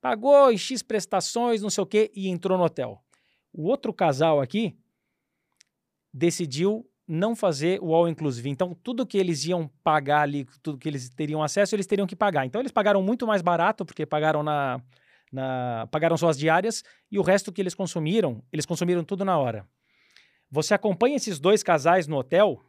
Pagou 0.00 0.56
X 0.56 0.82
prestações, 0.82 1.60
não 1.60 1.68
sei 1.68 1.82
o 1.82 1.86
quê, 1.86 2.10
e 2.14 2.28
entrou 2.28 2.56
no 2.56 2.64
hotel. 2.64 3.04
O 3.52 3.68
outro 3.68 3.92
casal 3.92 4.40
aqui 4.40 4.78
decidiu 6.12 6.89
não 7.10 7.34
fazer 7.34 7.80
o 7.82 7.92
all 7.92 8.08
inclusive. 8.08 8.48
Então, 8.48 8.72
tudo 8.84 9.04
que 9.04 9.18
eles 9.18 9.44
iam 9.44 9.68
pagar 9.82 10.22
ali, 10.22 10.46
tudo 10.62 10.78
que 10.78 10.88
eles 10.88 11.08
teriam 11.10 11.42
acesso, 11.42 11.74
eles 11.74 11.86
teriam 11.86 12.06
que 12.06 12.14
pagar. 12.14 12.46
Então, 12.46 12.60
eles 12.60 12.70
pagaram 12.70 13.02
muito 13.02 13.26
mais 13.26 13.42
barato, 13.42 13.84
porque 13.84 14.06
pagaram 14.06 14.44
na, 14.44 14.80
na 15.32 15.88
pagaram 15.90 16.16
suas 16.16 16.38
diárias, 16.38 16.84
e 17.10 17.18
o 17.18 17.22
resto 17.22 17.50
que 17.50 17.60
eles 17.60 17.74
consumiram, 17.74 18.42
eles 18.52 18.64
consumiram 18.64 19.02
tudo 19.02 19.24
na 19.24 19.36
hora. 19.36 19.66
Você 20.50 20.72
acompanha 20.72 21.16
esses 21.16 21.40
dois 21.40 21.64
casais 21.64 22.06
no 22.06 22.16
hotel, 22.16 22.62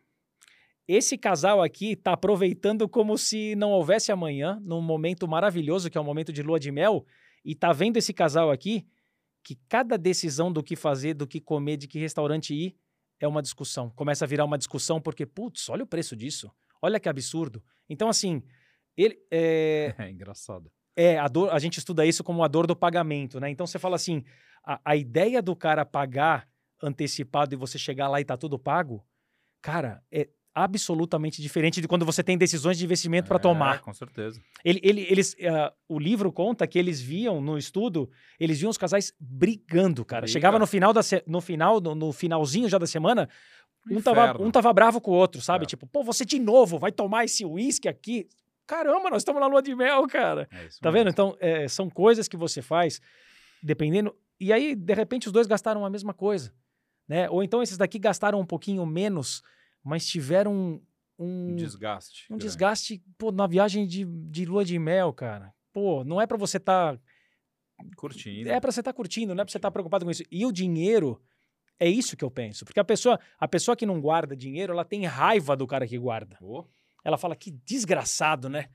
esse 0.88 1.18
casal 1.18 1.62
aqui 1.62 1.92
está 1.92 2.14
aproveitando 2.14 2.90
como 2.90 3.18
se 3.18 3.56
não 3.56 3.70
houvesse 3.72 4.12
amanhã, 4.12 4.60
num 4.64 4.82
momento 4.82 5.28
maravilhoso, 5.28 5.90
que 5.90 5.98
é 5.98 6.02
o 6.02 6.04
momento 6.04 6.34
de 6.34 6.42
lua 6.42 6.60
de 6.60 6.72
mel, 6.72 7.06
e 7.46 7.54
tá 7.54 7.72
vendo 7.72 7.98
esse 7.98 8.12
casal 8.12 8.50
aqui, 8.50 8.88
que 9.44 9.56
cada 9.70 9.98
decisão 9.98 10.52
do 10.52 10.64
que 10.64 10.76
fazer, 10.76 11.14
do 11.14 11.28
que 11.28 11.40
comer, 11.40 11.78
de 11.78 11.88
que 11.88 12.00
restaurante 12.00 12.54
ir, 12.54 12.76
é 13.22 13.28
uma 13.28 13.42
discussão. 13.42 13.90
Começa 13.92 14.26
a 14.26 14.28
virar 14.28 14.44
uma 14.44 14.58
discussão 14.58 15.00
porque, 15.00 15.26
putz, 15.26 15.70
olha 15.70 15.84
o 15.84 15.88
preço 15.88 16.16
disso. 16.16 16.52
Olha 16.82 17.00
que 17.00 17.08
absurdo. 17.08 17.64
Então, 17.88 18.10
assim, 18.10 18.44
ele. 18.98 19.18
É, 19.32 19.94
é 19.98 20.10
engraçado. 20.10 20.72
É, 20.96 21.18
a, 21.18 21.28
dor, 21.28 21.52
a 21.52 21.60
gente 21.60 21.78
estuda 21.78 22.06
isso 22.06 22.24
como 22.24 22.44
a 22.44 22.48
dor 22.48 22.68
do 22.68 22.76
pagamento, 22.76 23.40
né? 23.40 23.50
Então 23.50 23.66
você 23.66 23.80
fala 23.80 23.96
assim: 23.96 24.24
a, 24.66 24.82
a 24.84 24.96
ideia 24.96 25.42
do 25.42 25.56
cara 25.56 25.86
pagar 25.86 26.50
antecipado 26.82 27.54
e 27.54 27.58
você 27.58 27.78
chegar 27.78 28.10
lá 28.10 28.20
e 28.20 28.26
tá 28.26 28.36
tudo 28.36 28.60
pago, 28.60 29.06
cara, 29.62 30.04
é 30.12 30.28
absolutamente 30.54 31.42
diferente 31.42 31.82
de 31.82 31.88
quando 31.88 32.06
você 32.06 32.24
tem 32.24 32.38
decisões 32.38 32.78
de 32.78 32.84
investimento 32.84 33.28
para 33.28 33.38
é, 33.38 33.40
tomar. 33.40 33.80
Com 33.82 33.94
certeza. 33.94 34.42
Ele, 34.64 34.80
ele, 34.84 35.02
eles, 35.10 35.34
uh, 35.34 35.74
o 35.88 35.98
livro 35.98 36.32
conta 36.32 36.68
que 36.68 36.78
eles 36.78 37.00
viam 37.00 37.40
no 37.40 37.58
estudo, 37.58 38.10
eles 38.40 38.60
viam 38.60 38.70
os 38.70 38.78
casais 38.78 39.14
brigando, 39.20 40.04
cara. 40.04 40.22
Briga. 40.22 40.34
Chegava 40.34 40.60
no 40.60 40.68
final 40.68 40.92
da 40.94 41.02
no 41.26 41.42
final 41.42 41.80
no, 41.80 41.96
no, 41.96 42.12
finalzinho 42.12 42.68
já 42.68 42.78
da 42.78 42.88
semana, 42.88 43.30
um 43.90 44.02
tava, 44.02 44.42
um 44.42 44.52
tava 44.52 44.72
bravo 44.74 45.00
com 45.00 45.12
o 45.12 45.16
outro, 45.16 45.42
sabe? 45.42 45.64
É. 45.64 45.68
Tipo, 45.68 45.88
pô, 45.88 46.04
você 46.04 46.26
de 46.26 46.38
novo 46.38 46.78
vai 46.78 46.92
tomar 46.92 47.26
esse 47.26 47.46
uísque 47.46 47.88
aqui? 47.88 48.28
Caramba, 48.68 49.10
nós 49.10 49.22
estamos 49.22 49.42
na 49.42 49.48
lua 49.48 49.62
de 49.62 49.76
mel, 49.76 50.06
cara. 50.08 50.48
É 50.52 50.68
tá 50.82 50.92
mesmo. 50.92 50.92
vendo? 50.92 51.10
Então, 51.10 51.36
é, 51.40 51.68
são 51.68 51.90
coisas 51.90 52.28
que 52.28 52.38
você 52.38 52.62
faz 52.62 53.02
dependendo. 53.64 54.16
E 54.40 54.52
aí, 54.52 54.76
de 54.76 54.94
repente, 54.94 55.28
os 55.28 55.34
dois 55.34 55.48
gastaram 55.48 55.86
a 55.86 55.90
mesma 55.90 56.14
coisa, 56.14 56.54
né? 57.08 57.30
Ou 57.30 57.44
então 57.44 57.62
esses 57.62 57.78
daqui 57.78 57.98
gastaram 58.00 58.40
um 58.40 58.46
pouquinho 58.46 58.86
menos 58.86 59.42
mas 59.84 60.06
tiveram 60.06 60.82
um, 61.18 61.52
um 61.52 61.56
desgaste. 61.56 62.26
Um 62.26 62.36
grande. 62.36 62.46
desgaste, 62.46 63.04
pô, 63.18 63.32
na 63.32 63.48
viagem 63.48 63.86
de, 63.86 64.06
de 64.06 64.46
lua 64.46 64.66
de 64.66 64.78
mel, 64.78 65.14
cara. 65.14 65.54
Pô, 65.74 66.04
não 66.04 66.22
é 66.22 66.28
para 66.28 66.38
você 66.38 66.58
estar. 66.58 66.98
Tá... 66.98 67.04
Curtindo. 67.96 68.50
É 68.50 68.60
para 68.60 68.72
você 68.72 68.82
estar 68.82 68.94
tá 68.94 68.96
curtindo, 68.96 69.34
não 69.34 69.42
é 69.42 69.46
para 69.46 69.52
você 69.52 69.58
estar 69.58 69.70
tá 69.70 69.72
preocupado 69.72 70.06
com 70.06 70.12
isso. 70.12 70.24
E 70.30 70.46
o 70.46 70.52
dinheiro, 70.52 71.20
é 71.80 71.90
isso 71.90 72.16
que 72.16 72.24
eu 72.24 72.30
penso. 72.30 72.64
Porque 72.64 72.80
a 72.80 72.84
pessoa, 72.84 73.20
a 73.40 73.48
pessoa 73.48 73.76
que 73.76 73.86
não 73.86 74.00
guarda 74.00 74.36
dinheiro, 74.36 74.74
ela 74.74 74.86
tem 74.86 75.06
raiva 75.06 75.56
do 75.56 75.66
cara 75.66 75.88
que 75.88 75.98
guarda. 75.98 76.38
Oh. 76.40 76.66
Ela 77.04 77.18
fala, 77.18 77.36
que 77.36 77.50
desgraçado, 77.50 78.48
né? 78.48 78.70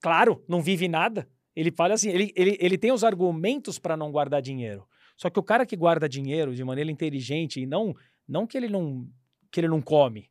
Claro, 0.00 0.44
não 0.48 0.62
vive 0.62 0.86
nada. 0.86 1.28
Ele 1.54 1.70
fala 1.70 1.94
assim, 1.94 2.10
ele, 2.10 2.32
ele, 2.36 2.56
ele 2.60 2.78
tem 2.78 2.92
os 2.92 3.04
argumentos 3.04 3.78
para 3.78 3.96
não 3.96 4.12
guardar 4.12 4.40
dinheiro. 4.40 4.86
Só 5.16 5.28
que 5.28 5.38
o 5.38 5.42
cara 5.42 5.66
que 5.66 5.76
guarda 5.76 6.08
dinheiro 6.08 6.54
de 6.54 6.64
maneira 6.64 6.90
inteligente 6.90 7.60
e 7.60 7.66
não, 7.66 7.94
não 8.26 8.46
que 8.46 8.56
ele 8.56 8.68
não 8.68 9.08
que 9.50 9.60
ele 9.60 9.68
não 9.68 9.82
come, 9.82 10.30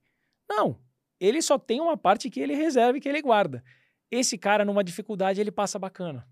não. 0.52 0.80
Ele 1.19 1.41
só 1.41 1.60
tem 1.60 1.80
uma 1.80 1.95
parte 1.95 2.30
que 2.30 2.40
ele 2.40 2.56
reserva 2.56 2.98
e 2.98 3.02
que 3.02 3.07
ele 3.07 3.22
guarda. 3.22 3.64
Esse 4.10 4.38
cara, 4.38 4.65
numa 4.65 4.84
dificuldade, 4.84 5.40
ele 5.40 5.52
passa 5.52 5.78
bacana. 5.78 6.28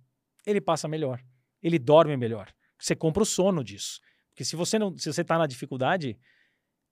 Ele 0.45 0.59
passa 0.59 0.87
melhor. 0.87 1.21
Ele 1.61 1.77
dorme 1.77 2.17
melhor. 2.17 2.51
Você 2.77 2.95
compra 2.95 3.21
o 3.21 3.25
sono 3.25 3.63
disso. 3.63 4.01
Porque 4.29 4.43
se 4.43 4.55
você 4.55 4.79
não, 4.79 4.97
se 4.97 5.11
você 5.11 5.23
tá 5.23 5.37
na 5.37 5.45
dificuldade, 5.45 6.17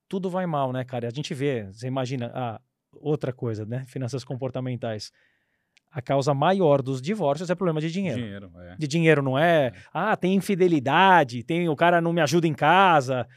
tudo 0.07 0.29
vai 0.29 0.45
mal, 0.45 0.71
né, 0.71 0.83
cara? 0.83 1.07
A 1.07 1.11
gente 1.11 1.33
vê, 1.33 1.65
você 1.71 1.87
imagina, 1.87 2.31
ah, 2.35 2.61
outra 2.93 3.33
coisa, 3.33 3.65
né? 3.65 3.83
Finanças 3.87 4.23
comportamentais. 4.23 5.11
A 5.91 6.01
causa 6.01 6.33
maior 6.33 6.83
dos 6.83 7.01
divórcios 7.01 7.49
é 7.49 7.55
problema 7.55 7.81
de 7.81 7.91
dinheiro. 7.91 8.21
Dinheiro, 8.21 8.51
é. 8.59 8.75
De 8.75 8.87
dinheiro 8.87 9.23
não 9.23 9.39
é, 9.39 9.67
é, 9.67 9.73
ah, 9.91 10.15
tem 10.15 10.35
infidelidade, 10.35 11.43
tem 11.43 11.67
o 11.67 11.75
cara 11.75 11.99
não 11.99 12.13
me 12.13 12.21
ajuda 12.21 12.45
em 12.45 12.53
casa, 12.53 13.27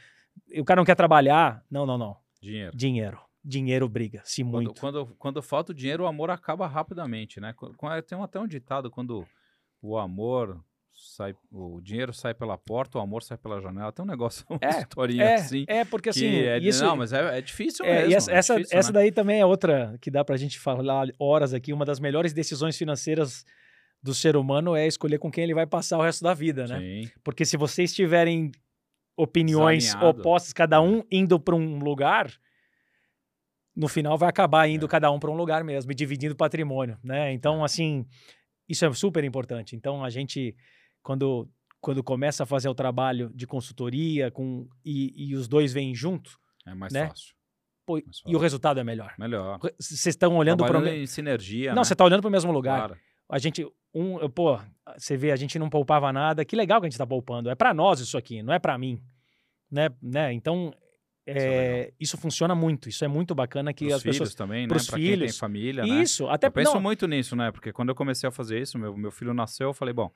o 0.55 0.63
cara 0.63 0.79
não 0.79 0.85
quer 0.85 0.95
trabalhar. 0.95 1.65
Não, 1.69 1.85
não, 1.85 1.97
não. 1.97 2.17
Dinheiro. 2.41 2.77
Dinheiro 2.77 3.30
dinheiro 3.43 3.87
briga-se 3.89 4.43
muito. 4.43 4.73
Quando, 4.73 5.05
quando, 5.05 5.15
quando, 5.17 5.41
falta 5.41 5.71
o 5.71 5.75
dinheiro, 5.75 6.03
o 6.03 6.07
amor 6.07 6.29
acaba 6.29 6.67
rapidamente, 6.67 7.39
né? 7.39 7.53
Tem 8.07 8.21
até 8.21 8.39
um 8.39 8.47
ditado, 8.47 8.89
quando 8.91 9.25
o 9.81 9.97
amor 9.97 10.63
sai, 10.93 11.35
o 11.51 11.81
dinheiro 11.81 12.13
sai 12.13 12.33
pela 12.33 12.57
porta, 12.57 12.97
o 12.97 13.01
amor 13.01 13.23
sai 13.23 13.37
pela 13.37 13.59
janela. 13.59 13.91
Tem 13.91 14.03
um 14.03 14.07
negócio, 14.07 14.45
uma 14.49 14.59
é, 14.61 14.79
historinha 14.79 15.23
é, 15.23 15.33
assim. 15.35 15.65
É, 15.67 15.85
porque 15.85 16.09
assim. 16.09 16.25
É, 16.25 16.57
isso, 16.59 16.83
não, 16.83 16.95
mas 16.95 17.13
é, 17.13 17.37
é 17.37 17.41
difícil 17.41 17.85
é, 17.85 18.01
mesmo. 18.01 18.15
Essa, 18.15 18.31
é 18.31 18.35
essa, 18.35 18.55
difícil, 18.55 18.79
essa 18.79 18.89
né? 18.89 18.93
daí 18.93 19.11
também 19.11 19.39
é 19.39 19.45
outra 19.45 19.97
que 19.99 20.11
dá 20.11 20.23
pra 20.23 20.37
gente 20.37 20.59
falar 20.59 21.07
horas 21.19 21.53
aqui. 21.53 21.73
Uma 21.73 21.85
das 21.85 21.99
melhores 21.99 22.33
decisões 22.33 22.77
financeiras 22.77 23.45
do 24.03 24.13
ser 24.13 24.35
humano 24.35 24.75
é 24.75 24.87
escolher 24.87 25.19
com 25.19 25.31
quem 25.31 25.43
ele 25.43 25.53
vai 25.53 25.65
passar 25.65 25.97
o 25.97 26.01
resto 26.01 26.23
da 26.23 26.33
vida, 26.33 26.67
né? 26.67 26.79
Sim. 26.79 27.11
Porque 27.23 27.45
se 27.45 27.57
vocês 27.57 27.93
tiverem 27.93 28.51
opiniões 29.15 29.85
Desalinhado. 29.85 30.19
opostas, 30.19 30.53
cada 30.53 30.81
um 30.81 31.03
indo 31.11 31.39
para 31.39 31.55
um 31.55 31.79
lugar, 31.79 32.31
no 33.75 33.87
final 33.87 34.17
vai 34.17 34.29
acabar 34.29 34.67
indo 34.67 34.85
é. 34.85 34.89
cada 34.89 35.11
um 35.11 35.19
para 35.19 35.31
um 35.31 35.35
lugar 35.35 35.63
mesmo 35.63 35.91
e 35.91 35.95
dividindo 35.95 36.35
patrimônio, 36.35 36.97
né? 37.03 37.31
Então, 37.33 37.61
é. 37.61 37.65
assim, 37.65 38.05
isso 38.67 38.85
é 38.85 38.93
super 38.93 39.23
importante. 39.23 39.75
Então, 39.75 40.03
a 40.03 40.09
gente, 40.09 40.55
quando, 41.01 41.49
quando 41.79 42.03
começa 42.03 42.43
a 42.43 42.45
fazer 42.45 42.69
o 42.69 42.75
trabalho 42.75 43.31
de 43.33 43.47
consultoria 43.47 44.29
com, 44.31 44.67
e, 44.83 45.29
e 45.29 45.35
os 45.35 45.47
dois 45.47 45.73
vêm 45.73 45.95
junto... 45.95 46.39
É 46.65 46.75
mais 46.75 46.93
né? 46.93 47.07
fácil. 47.07 47.33
Pô, 47.85 47.93
mais 47.93 48.05
fácil. 48.05 48.31
E 48.31 48.35
o 48.35 48.39
resultado 48.39 48.79
é 48.79 48.83
melhor. 48.83 49.13
Melhor. 49.17 49.59
Vocês 49.79 50.07
estão 50.07 50.35
olhando 50.35 50.65
para 50.65 50.95
em 50.95 51.07
sinergia, 51.07 51.73
Não, 51.73 51.83
você 51.83 51.91
né? 51.91 51.93
está 51.93 52.05
olhando 52.05 52.21
para 52.21 52.29
o 52.29 52.31
mesmo 52.31 52.51
lugar. 52.51 52.87
Claro. 52.87 52.97
A 53.29 53.39
gente, 53.39 53.65
um, 53.93 54.29
pô, 54.29 54.59
você 54.97 55.15
vê, 55.15 55.31
a 55.31 55.37
gente 55.37 55.57
não 55.57 55.69
poupava 55.69 56.11
nada. 56.11 56.43
Que 56.43 56.55
legal 56.55 56.81
que 56.81 56.85
a 56.85 56.89
gente 56.89 56.95
está 56.95 57.07
poupando. 57.07 57.49
É 57.49 57.55
para 57.55 57.73
nós 57.73 58.01
isso 58.01 58.17
aqui, 58.17 58.43
não 58.43 58.53
é 58.53 58.59
para 58.59 58.77
mim. 58.77 59.01
Né? 59.71 59.89
né? 60.01 60.33
Então, 60.33 60.73
é, 61.37 61.81
isso, 61.81 61.93
isso, 61.99 62.17
funciona 62.17 62.55
muito, 62.55 62.89
isso 62.89 63.03
é 63.03 63.07
muito 63.07 63.33
bacana 63.33 63.73
que 63.73 63.85
pros 63.85 63.95
as 63.95 64.03
pessoas 64.03 64.35
também, 64.35 64.67
né? 64.67 64.79
filhos, 64.79 64.95
quem 64.95 65.17
tem 65.19 65.29
família, 65.29 65.83
isso, 66.01 66.25
né? 66.25 66.33
até 66.33 66.47
eu 66.47 66.51
penso 66.51 66.73
não, 66.73 66.81
muito 66.81 67.07
nisso, 67.07 67.35
né? 67.35 67.51
Porque 67.51 67.71
quando 67.71 67.89
eu 67.89 67.95
comecei 67.95 68.27
a 68.27 68.31
fazer 68.31 68.61
isso, 68.61 68.77
meu, 68.77 68.95
meu 68.95 69.11
filho 69.11 69.33
nasceu, 69.33 69.69
eu 69.69 69.73
falei, 69.73 69.93
bom, 69.93 70.11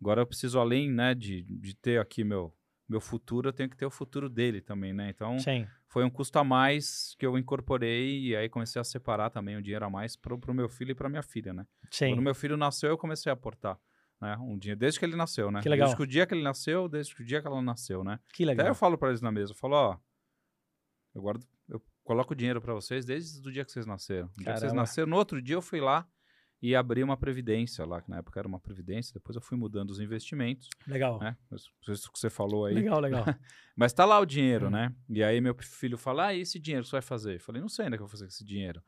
agora 0.00 0.22
eu 0.22 0.26
preciso 0.26 0.58
além, 0.58 0.90
né, 0.90 1.14
de, 1.14 1.42
de 1.42 1.74
ter 1.74 2.00
aqui 2.00 2.24
meu 2.24 2.52
meu 2.88 3.00
futuro, 3.00 3.50
eu 3.50 3.52
tenho 3.52 3.68
que 3.68 3.76
ter 3.76 3.84
o 3.84 3.90
futuro 3.90 4.30
dele 4.30 4.62
também, 4.62 4.94
né? 4.94 5.10
Então, 5.10 5.38
Sim. 5.38 5.66
foi 5.88 6.04
um 6.04 6.10
custo 6.10 6.38
a 6.38 6.44
mais 6.44 7.14
que 7.18 7.26
eu 7.26 7.36
incorporei 7.36 8.28
e 8.28 8.34
aí 8.34 8.48
comecei 8.48 8.80
a 8.80 8.84
separar 8.84 9.28
também 9.28 9.56
o 9.56 9.62
dinheiro 9.62 9.84
a 9.84 9.90
mais 9.90 10.16
pro, 10.16 10.38
pro 10.38 10.54
meu 10.54 10.68
filho 10.68 10.92
e 10.92 10.94
para 10.94 11.08
minha 11.08 11.22
filha, 11.22 11.52
né? 11.52 11.66
Sim. 11.90 12.10
Quando 12.10 12.22
meu 12.22 12.34
filho 12.34 12.56
nasceu, 12.56 12.88
eu 12.88 12.96
comecei 12.96 13.28
a 13.28 13.34
aportar. 13.34 13.78
Né, 14.20 14.36
um 14.40 14.58
dia, 14.58 14.74
desde 14.74 14.98
que 14.98 15.04
ele 15.04 15.14
nasceu, 15.14 15.48
né? 15.48 15.60
Que 15.60 15.68
legal. 15.68 15.86
Desde 15.86 15.96
que 15.96 16.02
o 16.02 16.06
dia 16.06 16.26
que 16.26 16.34
ele 16.34 16.42
nasceu, 16.42 16.88
desde 16.88 17.14
que 17.14 17.22
o 17.22 17.24
dia 17.24 17.40
que 17.40 17.46
ela 17.46 17.62
nasceu, 17.62 18.02
né? 18.02 18.18
Que 18.32 18.44
legal. 18.44 18.64
Até 18.64 18.70
eu 18.70 18.74
falo 18.74 18.98
para 18.98 19.10
eles 19.10 19.20
na 19.20 19.30
mesa, 19.30 19.52
eu 19.52 19.56
falo, 19.56 19.76
ó, 19.76 19.96
eu 21.18 21.22
guardo, 21.22 21.46
eu 21.68 21.82
coloco 22.04 22.34
dinheiro 22.34 22.60
para 22.60 22.72
vocês 22.72 23.04
desde 23.04 23.46
o 23.46 23.52
dia 23.52 23.64
que 23.64 23.72
vocês 23.72 23.86
nasceram. 23.86 24.30
No 24.36 24.44
dia 24.44 24.54
que 24.54 24.60
vocês 24.60 24.72
nasceram, 24.72 25.08
no 25.08 25.16
outro 25.16 25.42
dia 25.42 25.56
eu 25.56 25.62
fui 25.62 25.80
lá 25.80 26.08
e 26.60 26.74
abri 26.74 27.04
uma 27.04 27.16
previdência 27.16 27.84
lá, 27.84 28.00
que 28.00 28.10
na 28.10 28.18
época 28.18 28.38
era 28.40 28.48
uma 28.48 28.58
previdência, 28.58 29.12
depois 29.14 29.36
eu 29.36 29.42
fui 29.42 29.56
mudando 29.56 29.90
os 29.90 30.00
investimentos. 30.00 30.68
Legal. 30.86 31.18
Né? 31.18 31.36
Isso 31.88 32.10
que 32.12 32.18
você 32.18 32.30
falou 32.30 32.64
aí. 32.66 32.74
Legal, 32.74 33.00
legal. 33.00 33.24
Mas 33.76 33.92
tá 33.92 34.04
lá 34.04 34.18
o 34.18 34.26
dinheiro, 34.26 34.66
hum. 34.66 34.70
né? 34.70 34.94
E 35.08 35.22
aí 35.22 35.40
meu 35.40 35.54
filho 35.60 35.96
fala: 35.96 36.26
"Ah, 36.26 36.34
e 36.34 36.40
esse 36.40 36.58
dinheiro 36.58 36.84
você 36.84 36.92
vai 36.92 37.02
fazer?" 37.02 37.36
Eu 37.36 37.40
falei: 37.40 37.60
"Não 37.60 37.68
sei 37.68 37.84
ainda 37.84 37.96
o 37.96 37.98
que 37.98 38.02
eu 38.02 38.06
vou 38.06 38.10
fazer 38.10 38.24
com 38.24 38.30
esse 38.30 38.44
dinheiro." 38.44 38.82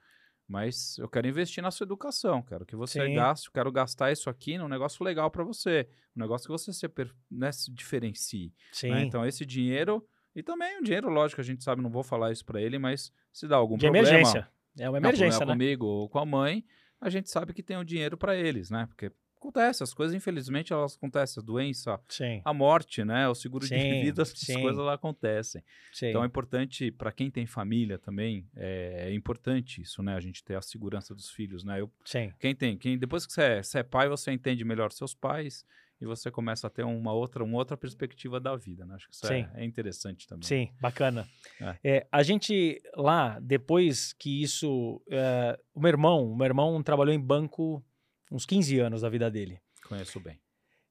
Mas 0.48 0.98
eu 0.98 1.08
quero 1.08 1.28
investir 1.28 1.62
na 1.62 1.70
sua 1.70 1.84
educação, 1.84 2.42
quero 2.42 2.66
que 2.66 2.74
você 2.74 3.06
Sim. 3.06 3.14
gaste, 3.14 3.46
eu 3.46 3.52
quero 3.52 3.70
gastar 3.70 4.10
isso 4.10 4.28
aqui 4.28 4.58
num 4.58 4.66
negócio 4.66 5.04
legal 5.04 5.30
para 5.30 5.44
você, 5.44 5.88
um 6.16 6.20
negócio 6.20 6.46
que 6.46 6.50
você 6.50 6.72
se, 6.72 6.92
né, 7.30 7.52
se 7.52 7.72
diferencie. 7.72 8.46
Né? 8.46 8.52
Sim. 8.72 8.90
Né? 8.90 9.02
Então 9.04 9.24
esse 9.24 9.46
dinheiro 9.46 10.04
e 10.34 10.42
também 10.42 10.78
o 10.78 10.82
dinheiro, 10.82 11.08
lógico, 11.08 11.40
a 11.40 11.44
gente 11.44 11.64
sabe, 11.64 11.82
não 11.82 11.90
vou 11.90 12.02
falar 12.02 12.32
isso 12.32 12.44
para 12.44 12.60
ele, 12.60 12.78
mas 12.78 13.12
se 13.32 13.48
dá 13.48 13.56
algum 13.56 13.76
de 13.76 13.86
problema. 13.86 14.08
emergência. 14.08 14.48
É 14.78 14.88
uma 14.88 14.98
emergência, 14.98 15.44
né? 15.44 15.52
comigo 15.52 15.84
ou 15.84 16.08
com 16.08 16.18
a 16.18 16.26
mãe, 16.26 16.64
a 17.00 17.10
gente 17.10 17.28
sabe 17.28 17.52
que 17.52 17.62
tem 17.62 17.76
o 17.76 17.80
um 17.80 17.84
dinheiro 17.84 18.16
para 18.16 18.36
eles, 18.36 18.70
né? 18.70 18.86
Porque 18.86 19.10
acontece, 19.40 19.82
as 19.82 19.94
coisas, 19.94 20.14
infelizmente, 20.14 20.72
elas 20.72 20.96
acontecem. 20.96 21.40
A 21.40 21.44
doença, 21.44 22.00
sim. 22.08 22.42
a 22.44 22.52
morte, 22.52 23.02
né? 23.02 23.26
O 23.26 23.34
seguro 23.34 23.66
sim, 23.66 23.76
de 23.76 24.02
vida, 24.02 24.22
as 24.22 24.28
sim. 24.28 24.60
coisas 24.60 24.84
lá 24.84 24.94
acontecem. 24.94 25.64
Então 26.02 26.22
é 26.22 26.26
importante, 26.26 26.90
para 26.90 27.10
quem 27.10 27.30
tem 27.30 27.46
família 27.46 27.98
também, 27.98 28.46
é, 28.54 29.08
é, 29.08 29.14
importante 29.14 29.80
isso, 29.80 30.02
né? 30.02 30.14
A 30.14 30.20
gente 30.20 30.44
ter 30.44 30.56
a 30.56 30.62
segurança 30.62 31.14
dos 31.14 31.30
filhos, 31.30 31.64
né? 31.64 31.80
Eu. 31.80 31.90
Quem 32.38 32.54
tem, 32.54 32.76
quem, 32.76 32.98
depois 32.98 33.26
que 33.26 33.32
você 33.32 33.42
é, 33.42 33.62
você 33.62 33.78
é 33.78 33.82
pai, 33.82 34.08
você 34.08 34.30
entende 34.30 34.64
melhor 34.64 34.92
seus 34.92 35.14
pais 35.14 35.64
e 36.00 36.06
você 36.06 36.30
começa 36.30 36.66
a 36.66 36.70
ter 36.70 36.84
uma 36.84 37.12
outra, 37.12 37.44
uma 37.44 37.58
outra 37.58 37.76
perspectiva 37.76 38.40
da 38.40 38.56
vida, 38.56 38.86
né? 38.86 38.94
Acho 38.94 39.08
que 39.08 39.14
isso 39.14 39.30
é, 39.30 39.50
é, 39.54 39.64
interessante 39.64 40.26
também. 40.26 40.46
Sim, 40.46 40.70
bacana. 40.80 41.28
É. 41.60 41.76
É, 41.84 42.06
a 42.10 42.22
gente 42.22 42.80
lá, 42.96 43.38
depois 43.40 44.12
que 44.14 44.42
isso... 44.42 45.02
É, 45.10 45.58
o 45.74 45.80
meu 45.80 45.88
irmão, 45.88 46.32
o 46.32 46.36
meu 46.36 46.46
irmão 46.46 46.82
trabalhou 46.82 47.14
em 47.14 47.20
banco 47.20 47.84
uns 48.30 48.46
15 48.46 48.78
anos 48.78 49.02
da 49.02 49.08
vida 49.08 49.30
dele. 49.30 49.60
Conheço 49.86 50.18
bem. 50.20 50.40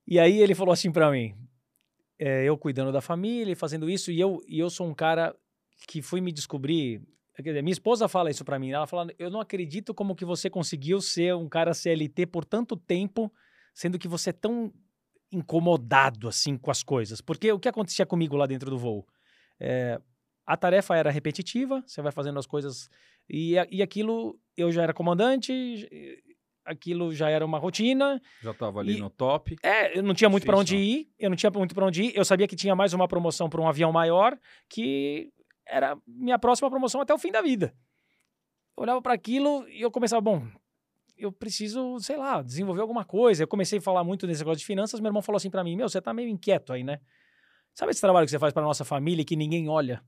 E 0.05 0.19
aí 0.19 0.39
ele 0.39 0.53
falou 0.53 0.73
assim 0.73 0.91
para 0.91 1.09
mim, 1.11 1.35
é, 2.19 2.43
eu 2.43 2.57
cuidando 2.57 2.91
da 2.91 3.01
família 3.01 3.53
e 3.53 3.55
fazendo 3.55 3.89
isso, 3.89 4.11
e 4.11 4.19
eu, 4.19 4.43
e 4.47 4.59
eu 4.59 4.69
sou 4.69 4.87
um 4.87 4.93
cara 4.93 5.35
que 5.87 6.01
fui 6.01 6.19
me 6.19 6.31
descobrir. 6.31 7.01
Quer 7.35 7.43
dizer, 7.43 7.61
minha 7.61 7.71
esposa 7.71 8.09
fala 8.09 8.29
isso 8.29 8.43
para 8.43 8.59
mim. 8.59 8.71
Ela 8.71 8.85
fala: 8.85 9.13
Eu 9.17 9.29
não 9.29 9.39
acredito 9.39 9.93
como 9.93 10.15
que 10.15 10.25
você 10.25 10.49
conseguiu 10.49 10.99
ser 10.99 11.33
um 11.35 11.47
cara 11.47 11.73
CLT 11.73 12.25
por 12.25 12.43
tanto 12.43 12.75
tempo, 12.75 13.31
sendo 13.73 13.97
que 13.97 14.07
você 14.07 14.31
é 14.31 14.33
tão 14.33 14.73
incomodado 15.31 16.27
assim 16.27 16.57
com 16.57 16.71
as 16.71 16.83
coisas. 16.83 17.21
Porque 17.21 17.51
o 17.51 17.59
que 17.59 17.69
acontecia 17.69 18.05
comigo 18.05 18.35
lá 18.35 18.45
dentro 18.45 18.69
do 18.69 18.77
voo? 18.77 19.05
É, 19.59 19.99
a 20.45 20.57
tarefa 20.57 20.95
era 20.95 21.11
repetitiva, 21.11 21.83
você 21.85 22.01
vai 22.01 22.11
fazendo 22.11 22.39
as 22.39 22.47
coisas. 22.47 22.89
E, 23.29 23.53
e 23.69 23.81
aquilo, 23.81 24.39
eu 24.57 24.71
já 24.71 24.83
era 24.83 24.93
comandante, 24.93 25.53
aquilo 26.65 27.13
já 27.13 27.29
era 27.29 27.45
uma 27.45 27.59
rotina. 27.59 28.21
Já 28.41 28.51
estava 28.51 28.79
ali 28.79 28.97
e, 28.97 28.99
no 28.99 29.09
top. 29.09 29.55
É, 29.61 29.97
eu 29.97 30.03
não 30.03 30.13
tinha 30.13 30.29
muito 30.29 30.45
para 30.45 30.57
onde 30.57 30.77
ir, 30.77 31.09
eu 31.19 31.29
não 31.29 31.37
tinha 31.37 31.51
muito 31.51 31.75
para 31.75 31.85
onde 31.85 32.03
ir. 32.03 32.15
Eu 32.15 32.25
sabia 32.25 32.47
que 32.47 32.55
tinha 32.55 32.75
mais 32.75 32.93
uma 32.93 33.07
promoção 33.07 33.49
para 33.49 33.61
um 33.61 33.67
avião 33.67 33.91
maior, 33.91 34.37
que 34.67 35.31
era 35.67 35.97
minha 36.07 36.39
próxima 36.39 36.69
promoção 36.69 37.01
até 37.01 37.13
o 37.13 37.17
fim 37.17 37.31
da 37.31 37.41
vida. 37.41 37.73
Eu 38.77 38.83
olhava 38.83 39.01
para 39.01 39.13
aquilo 39.13 39.67
e 39.67 39.81
eu 39.81 39.91
começava, 39.91 40.21
bom, 40.21 40.47
eu 41.19 41.31
preciso, 41.31 41.99
sei 41.99 42.17
lá, 42.17 42.41
desenvolver 42.41 42.81
alguma 42.81 43.05
coisa. 43.05 43.43
Eu 43.43 43.47
comecei 43.47 43.79
a 43.79 43.81
falar 43.81 44.03
muito 44.03 44.25
nesse 44.25 44.41
negócio 44.41 44.59
de 44.59 44.65
finanças, 44.65 44.99
meu 44.99 45.09
irmão 45.09 45.21
falou 45.21 45.37
assim 45.37 45.49
para 45.49 45.63
mim: 45.63 45.75
"Meu, 45.75 45.89
você 45.89 46.01
tá 46.01 46.13
meio 46.13 46.29
inquieto 46.29 46.73
aí, 46.73 46.83
né? 46.83 46.99
Sabe 47.73 47.91
esse 47.91 48.01
trabalho 48.01 48.25
que 48.25 48.31
você 48.31 48.39
faz 48.39 48.53
para 48.53 48.63
nossa 48.63 48.85
família 48.85 49.25
que 49.25 49.35
ninguém 49.35 49.69
olha?" 49.69 50.03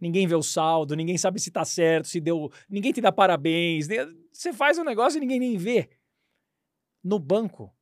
ninguém 0.00 0.26
vê 0.26 0.34
o 0.34 0.42
saldo, 0.42 0.94
ninguém 0.94 1.16
sabe 1.16 1.40
se 1.40 1.50
tá 1.50 1.64
certo, 1.64 2.08
se 2.08 2.20
deu. 2.20 2.50
Ninguém 2.68 2.92
te 2.92 3.00
dá 3.00 3.10
parabéns. 3.10 3.88
Você 4.32 4.52
faz 4.52 4.78
um 4.78 4.84
negócio 4.84 5.16
e 5.16 5.20
ninguém 5.20 5.40
nem 5.40 5.56
vê. 5.56 5.88
No 7.02 7.18
banco, 7.18 7.74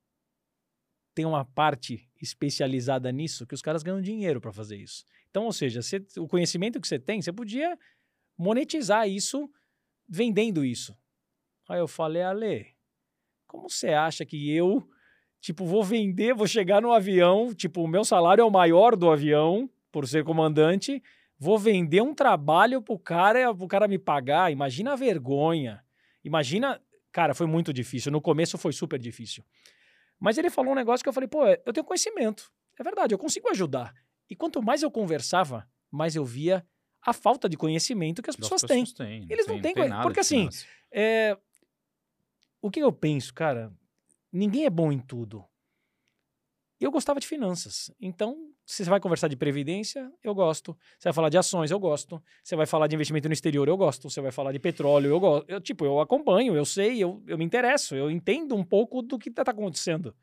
tem 1.15 1.24
uma 1.24 1.44
parte 1.44 2.09
especializada 2.20 3.11
nisso 3.11 3.47
que 3.47 3.55
os 3.55 3.62
caras 3.62 3.82
ganham 3.82 4.01
dinheiro 4.01 4.40
para 4.40 4.52
fazer 4.52 4.77
isso. 4.77 5.05
Então, 5.31 5.44
ou 5.44 5.52
seja, 5.52 5.81
o 6.19 6.28
conhecimento 6.28 6.81
que 6.81 6.89
você 6.89 6.98
tem, 6.98 7.23
você 7.23 7.32
podia 7.32 7.78
monetizar 8.36 9.09
isso 9.09 9.51
vendendo 10.09 10.65
isso. 10.65 10.97
Aí 11.69 11.78
eu 11.78 11.89
falei, 11.89 12.23
Ale, 12.23 12.74
como 13.55 13.70
você 13.70 13.89
acha 13.89 14.24
que 14.24 14.51
eu, 14.51 14.82
tipo, 15.40 15.64
vou 15.64 15.82
vender, 15.82 16.35
vou 16.35 16.47
chegar 16.47 16.81
no 16.82 16.93
avião, 16.93 17.55
tipo, 17.55 17.82
o 17.82 17.89
meu 17.89 18.05
salário 18.05 18.43
é 18.43 18.44
o 18.44 18.51
maior 18.51 18.97
do 18.97 19.10
avião, 19.10 19.68
por 19.93 20.09
ser 20.09 20.24
comandante, 20.24 21.02
vou 21.39 21.59
vender 21.59 22.02
um 22.02 22.14
trabalho 22.14 22.82
pro 22.82 22.98
cara, 22.98 23.55
pro 23.55 23.68
cara 23.68 23.89
me 23.89 23.98
pagar. 23.98 24.51
Imagina 24.51 24.93
a 24.93 24.97
vergonha. 24.97 25.85
Imagina 26.24 26.81
Cara, 27.14 27.32
foi 27.32 27.47
muito 27.47 27.72
difícil. 27.72 28.10
No 28.10 28.20
começo 28.20 28.59
foi 28.59 28.72
super 28.72 28.98
difícil. 28.98 29.44
Mas 30.18 30.36
ele 30.36 30.51
falou 30.51 30.72
um 30.72 30.74
negócio 30.74 31.05
que 31.05 31.09
eu 31.09 31.12
falei, 31.12 31.28
pô, 31.28 31.47
eu 31.47 31.72
tenho 31.72 31.86
conhecimento. 31.86 32.51
É 32.76 32.82
verdade, 32.82 33.14
eu 33.14 33.18
consigo 33.18 33.48
ajudar. 33.51 33.94
E 34.28 34.35
quanto 34.35 34.60
mais 34.60 34.82
eu 34.82 34.90
conversava, 34.90 35.64
mais 35.93 36.16
eu 36.16 36.24
via 36.24 36.66
a 37.01 37.12
falta 37.12 37.48
de 37.48 37.56
conhecimento 37.56 38.20
que 38.20 38.31
as 38.31 38.35
pessoas, 38.35 38.62
pessoas 38.62 38.93
têm. 38.93 39.06
têm. 39.06 39.26
Eles 39.31 39.47
não, 39.47 39.55
não 39.55 39.62
têm, 39.62 39.74
não 39.76 40.02
porque 40.02 40.18
assim, 40.18 40.48
é... 40.93 41.39
o 42.65 42.70
que 42.70 42.81
eu 42.81 42.91
penso, 42.91 43.35
cara, 43.35 43.70
ninguém 44.32 44.65
é 44.65 44.70
bom 44.70 44.91
em 44.91 44.99
tudo. 44.99 45.45
Eu 46.81 46.91
gostava 46.91 47.20
de 47.20 47.27
finanças, 47.27 47.91
então 48.01 48.55
você 48.65 48.85
vai 48.85 48.99
conversar 48.99 49.28
de 49.28 49.36
previdência, 49.36 50.11
eu 50.23 50.35
gosto. 50.35 50.74
Você 50.99 51.09
vai 51.09 51.12
falar 51.12 51.28
de 51.28 51.36
ações, 51.36 51.70
eu 51.70 51.78
gosto. 51.78 52.23
Você 52.43 52.57
vai 52.57 52.65
falar 52.65 52.86
de 52.86 52.95
investimento 52.95 53.28
no 53.28 53.35
exterior, 53.35 53.69
eu 53.69 53.77
gosto. 53.77 54.09
Você 54.09 54.19
vai 54.23 54.32
falar 54.32 54.51
de 54.51 54.59
petróleo, 54.59 55.09
eu 55.09 55.20
gosto. 55.20 55.45
Eu, 55.47 55.61
tipo, 55.61 55.85
eu 55.85 56.01
acompanho, 56.01 56.57
eu 56.57 56.65
sei, 56.65 57.03
eu, 57.03 57.23
eu 57.27 57.36
me 57.36 57.45
interesso, 57.45 57.95
eu 57.95 58.11
entendo 58.11 58.57
um 58.57 58.65
pouco 58.65 59.03
do 59.03 59.19
que 59.19 59.28
está 59.28 59.43
acontecendo. 59.43 60.16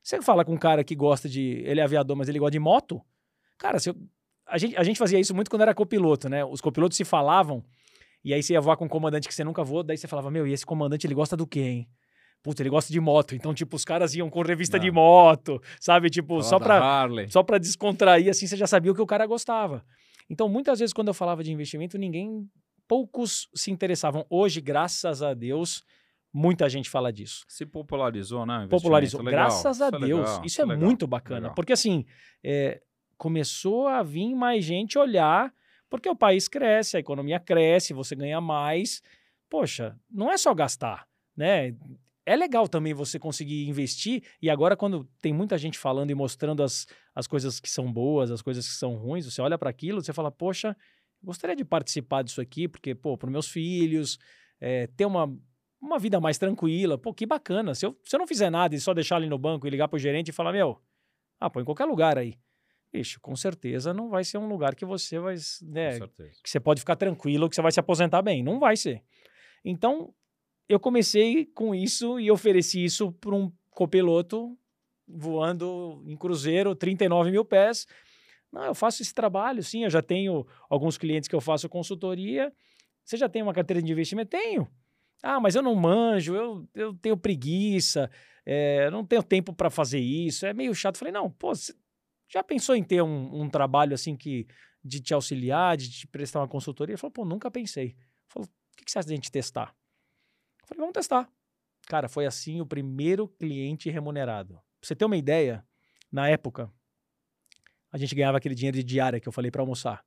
Você 0.00 0.22
fala 0.22 0.44
com 0.44 0.52
um 0.52 0.58
cara 0.58 0.84
que 0.84 0.94
gosta 0.94 1.28
de. 1.28 1.64
Ele 1.64 1.80
é 1.80 1.82
aviador, 1.82 2.16
mas 2.16 2.28
ele 2.28 2.38
gosta 2.38 2.52
de 2.52 2.60
moto. 2.60 3.02
Cara, 3.58 3.80
se 3.80 3.90
eu, 3.90 3.96
a, 4.46 4.56
gente, 4.56 4.76
a 4.76 4.84
gente 4.84 4.98
fazia 4.98 5.18
isso 5.18 5.34
muito 5.34 5.50
quando 5.50 5.62
era 5.62 5.74
copiloto, 5.74 6.28
né? 6.28 6.44
Os 6.44 6.60
copilotos 6.60 6.96
se 6.96 7.04
falavam, 7.04 7.64
e 8.26 8.34
aí 8.34 8.42
você 8.42 8.54
ia 8.54 8.60
voar 8.60 8.76
com 8.76 8.86
um 8.86 8.88
comandante 8.88 9.28
que 9.28 9.32
você 9.32 9.44
nunca 9.44 9.62
voou, 9.62 9.84
daí 9.84 9.96
você 9.96 10.08
falava, 10.08 10.32
meu, 10.32 10.48
e 10.48 10.52
esse 10.52 10.66
comandante 10.66 11.06
ele 11.06 11.14
gosta 11.14 11.36
do 11.36 11.46
quê, 11.46 11.60
hein? 11.60 11.88
Puta, 12.42 12.60
ele 12.60 12.70
gosta 12.70 12.92
de 12.92 13.00
moto. 13.00 13.36
Então, 13.36 13.54
tipo, 13.54 13.76
os 13.76 13.84
caras 13.84 14.16
iam 14.16 14.28
com 14.28 14.42
revista 14.42 14.78
Não. 14.78 14.84
de 14.84 14.90
moto, 14.90 15.62
sabe? 15.80 16.10
Tipo, 16.10 16.42
só 16.42 16.58
pra, 16.58 17.08
só 17.28 17.44
pra 17.44 17.56
descontrair, 17.56 18.28
assim, 18.28 18.48
você 18.48 18.56
já 18.56 18.66
sabia 18.66 18.90
o 18.90 18.94
que 18.96 19.00
o 19.00 19.06
cara 19.06 19.26
gostava. 19.26 19.84
Então, 20.28 20.48
muitas 20.48 20.80
vezes, 20.80 20.92
quando 20.92 21.06
eu 21.06 21.14
falava 21.14 21.44
de 21.44 21.52
investimento, 21.52 21.96
ninguém. 21.96 22.48
Poucos 22.88 23.48
se 23.54 23.70
interessavam. 23.70 24.26
Hoje, 24.28 24.60
graças 24.60 25.22
a 25.22 25.32
Deus, 25.32 25.84
muita 26.32 26.68
gente 26.68 26.88
fala 26.90 27.12
disso. 27.12 27.44
Se 27.48 27.64
popularizou, 27.64 28.44
né? 28.44 28.66
Popularizou. 28.68 29.22
Legal. 29.22 29.40
Graças 29.40 29.80
a 29.80 29.86
isso 29.88 29.96
é 29.96 29.98
Deus. 29.98 30.02
É 30.02 30.30
legal. 30.30 30.44
Isso, 30.44 30.60
é, 30.60 30.64
é 30.64 30.76
muito 30.76 31.06
bacana. 31.06 31.40
Legal. 31.40 31.54
Porque, 31.54 31.72
assim, 31.72 32.04
é, 32.44 32.80
começou 33.16 33.88
a 33.88 34.02
vir 34.02 34.34
mais 34.34 34.64
gente 34.64 34.98
olhar, 34.98 35.52
porque 35.88 36.08
o 36.08 36.16
país 36.16 36.48
cresce, 36.48 36.96
a 36.96 37.00
economia 37.00 37.38
cresce, 37.38 37.92
você 37.92 38.14
ganha 38.14 38.40
mais. 38.40 39.02
Poxa, 39.48 39.98
não 40.10 40.30
é 40.30 40.36
só 40.36 40.52
gastar, 40.54 41.06
né? 41.36 41.74
é 42.26 42.34
legal 42.34 42.66
também 42.66 42.92
você 42.92 43.20
conseguir 43.20 43.68
investir. 43.68 44.24
E 44.42 44.50
agora, 44.50 44.76
quando 44.76 45.08
tem 45.22 45.32
muita 45.32 45.56
gente 45.56 45.78
falando 45.78 46.10
e 46.10 46.14
mostrando 46.14 46.62
as, 46.62 46.86
as 47.14 47.28
coisas 47.28 47.60
que 47.60 47.70
são 47.70 47.90
boas, 47.90 48.32
as 48.32 48.42
coisas 48.42 48.66
que 48.66 48.74
são 48.74 48.96
ruins, 48.96 49.24
você 49.24 49.40
olha 49.40 49.56
para 49.56 49.70
aquilo, 49.70 50.02
você 50.02 50.12
fala, 50.12 50.30
poxa, 50.30 50.76
gostaria 51.22 51.54
de 51.54 51.64
participar 51.64 52.22
disso 52.22 52.40
aqui, 52.40 52.66
porque, 52.66 52.96
pô, 52.96 53.16
para 53.16 53.30
meus 53.30 53.48
filhos, 53.48 54.18
é, 54.60 54.88
ter 54.88 55.06
uma, 55.06 55.32
uma 55.80 56.00
vida 56.00 56.20
mais 56.20 56.36
tranquila. 56.36 56.98
Pô, 56.98 57.14
que 57.14 57.24
bacana. 57.24 57.76
Se 57.76 57.86
eu, 57.86 57.96
se 58.04 58.16
eu 58.16 58.18
não 58.18 58.26
fizer 58.26 58.50
nada 58.50 58.74
e 58.74 58.80
só 58.80 58.92
deixar 58.92 59.16
ali 59.16 59.28
no 59.28 59.38
banco 59.38 59.64
e 59.64 59.70
ligar 59.70 59.86
pro 59.86 59.98
gerente 59.98 60.30
e 60.30 60.32
falar, 60.32 60.52
meu, 60.52 60.82
ah, 61.38 61.48
põe 61.48 61.62
em 61.62 61.64
qualquer 61.64 61.84
lugar 61.84 62.18
aí. 62.18 62.34
Bicho, 62.96 63.20
com 63.20 63.36
certeza 63.36 63.92
não 63.92 64.08
vai 64.08 64.24
ser 64.24 64.38
um 64.38 64.48
lugar 64.48 64.74
que 64.74 64.86
você 64.86 65.18
vai. 65.18 65.34
Né, 65.60 66.00
que 66.42 66.48
você 66.48 66.58
pode 66.58 66.80
ficar 66.80 66.96
tranquilo, 66.96 67.46
que 67.46 67.54
você 67.54 67.60
vai 67.60 67.70
se 67.70 67.78
aposentar 67.78 68.22
bem. 68.22 68.42
Não 68.42 68.58
vai 68.58 68.74
ser. 68.74 69.02
Então, 69.62 70.14
eu 70.66 70.80
comecei 70.80 71.44
com 71.44 71.74
isso 71.74 72.18
e 72.18 72.30
ofereci 72.30 72.82
isso 72.82 73.12
para 73.12 73.34
um 73.34 73.52
copiloto 73.68 74.56
voando 75.06 76.02
em 76.06 76.16
cruzeiro, 76.16 76.74
39 76.74 77.30
mil 77.30 77.44
pés. 77.44 77.86
Não, 78.50 78.64
eu 78.64 78.74
faço 78.74 79.02
esse 79.02 79.12
trabalho, 79.12 79.62
sim, 79.62 79.84
eu 79.84 79.90
já 79.90 80.00
tenho 80.00 80.46
alguns 80.70 80.96
clientes 80.96 81.28
que 81.28 81.34
eu 81.34 81.40
faço 81.42 81.68
consultoria. 81.68 82.50
Você 83.04 83.18
já 83.18 83.28
tem 83.28 83.42
uma 83.42 83.52
carteira 83.52 83.82
de 83.82 83.92
investimento? 83.92 84.30
Tenho. 84.30 84.66
Ah, 85.22 85.38
mas 85.38 85.54
eu 85.54 85.60
não 85.60 85.74
manjo, 85.74 86.34
eu, 86.34 86.66
eu 86.74 86.94
tenho 86.94 87.16
preguiça, 87.18 88.10
é, 88.46 88.90
não 88.90 89.04
tenho 89.04 89.22
tempo 89.22 89.52
para 89.52 89.68
fazer 89.68 90.00
isso, 90.00 90.46
é 90.46 90.54
meio 90.54 90.74
chato. 90.74 90.96
Falei, 90.96 91.12
não, 91.12 91.30
pô, 91.30 91.52
já 92.28 92.42
pensou 92.42 92.74
em 92.74 92.82
ter 92.82 93.02
um, 93.02 93.42
um, 93.42 93.48
trabalho 93.48 93.94
assim 93.94 94.16
que 94.16 94.46
de 94.82 95.00
te 95.00 95.14
auxiliar, 95.14 95.76
de 95.76 95.90
te 95.90 96.06
prestar 96.06 96.40
uma 96.40 96.48
consultoria? 96.48 96.92
Ele 96.92 96.98
falou, 96.98 97.12
pô, 97.12 97.24
nunca 97.24 97.50
pensei. 97.50 97.96
Falou, 98.28 98.48
o 98.48 98.76
que, 98.76 98.84
que 98.84 98.90
você 98.90 98.98
acha 98.98 99.08
de 99.08 99.14
a 99.14 99.16
gente 99.16 99.30
testar? 99.30 99.74
Falei, 100.64 100.80
vamos 100.80 100.92
testar. 100.92 101.30
Cara, 101.86 102.08
foi 102.08 102.26
assim 102.26 102.60
o 102.60 102.66
primeiro 102.66 103.28
cliente 103.28 103.88
remunerado. 103.90 104.54
Pra 104.54 104.62
você 104.82 104.96
ter 104.96 105.04
uma 105.04 105.16
ideia, 105.16 105.64
na 106.10 106.28
época, 106.28 106.72
a 107.92 107.98
gente 107.98 108.14
ganhava 108.14 108.38
aquele 108.38 108.54
dinheiro 108.54 108.76
de 108.76 108.82
diária 108.84 109.20
que 109.20 109.28
eu 109.28 109.32
falei 109.32 109.50
para 109.50 109.62
almoçar. 109.62 110.04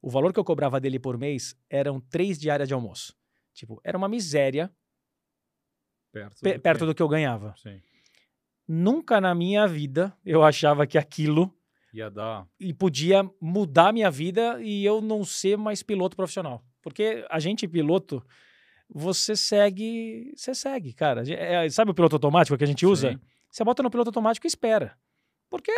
O 0.00 0.10
valor 0.10 0.32
que 0.32 0.40
eu 0.40 0.44
cobrava 0.44 0.80
dele 0.80 0.98
por 0.98 1.16
mês 1.16 1.56
eram 1.70 2.00
três 2.00 2.38
diárias 2.38 2.66
de 2.66 2.74
almoço. 2.74 3.16
Tipo, 3.54 3.80
era 3.84 3.96
uma 3.96 4.08
miséria 4.08 4.74
perto, 6.10 6.34
do, 6.34 6.60
perto 6.60 6.80
que... 6.80 6.86
do 6.86 6.94
que 6.94 7.02
eu 7.02 7.08
ganhava. 7.08 7.54
Sim. 7.56 7.80
Nunca 8.66 9.20
na 9.20 9.34
minha 9.34 9.66
vida 9.66 10.16
eu 10.24 10.42
achava 10.42 10.86
que 10.86 10.96
aquilo 10.96 11.52
ia 11.92 12.10
dar 12.10 12.46
e 12.58 12.72
podia 12.72 13.28
mudar 13.40 13.92
minha 13.92 14.10
vida 14.10 14.58
e 14.62 14.84
eu 14.84 15.00
não 15.00 15.24
ser 15.24 15.58
mais 15.58 15.82
piloto 15.82 16.16
profissional. 16.16 16.64
Porque 16.80 17.24
a 17.30 17.38
gente 17.38 17.68
piloto, 17.68 18.24
você 18.88 19.36
segue, 19.36 20.32
você 20.36 20.54
segue, 20.54 20.92
cara. 20.92 21.22
É, 21.30 21.68
sabe 21.70 21.90
o 21.90 21.94
piloto 21.94 22.16
automático 22.16 22.56
que 22.56 22.64
a 22.64 22.66
gente 22.66 22.86
usa? 22.86 23.12
Sim. 23.12 23.20
Você 23.50 23.64
bota 23.64 23.82
no 23.82 23.90
piloto 23.90 24.08
automático 24.08 24.46
e 24.46 24.48
espera. 24.48 24.96
Porque 25.50 25.72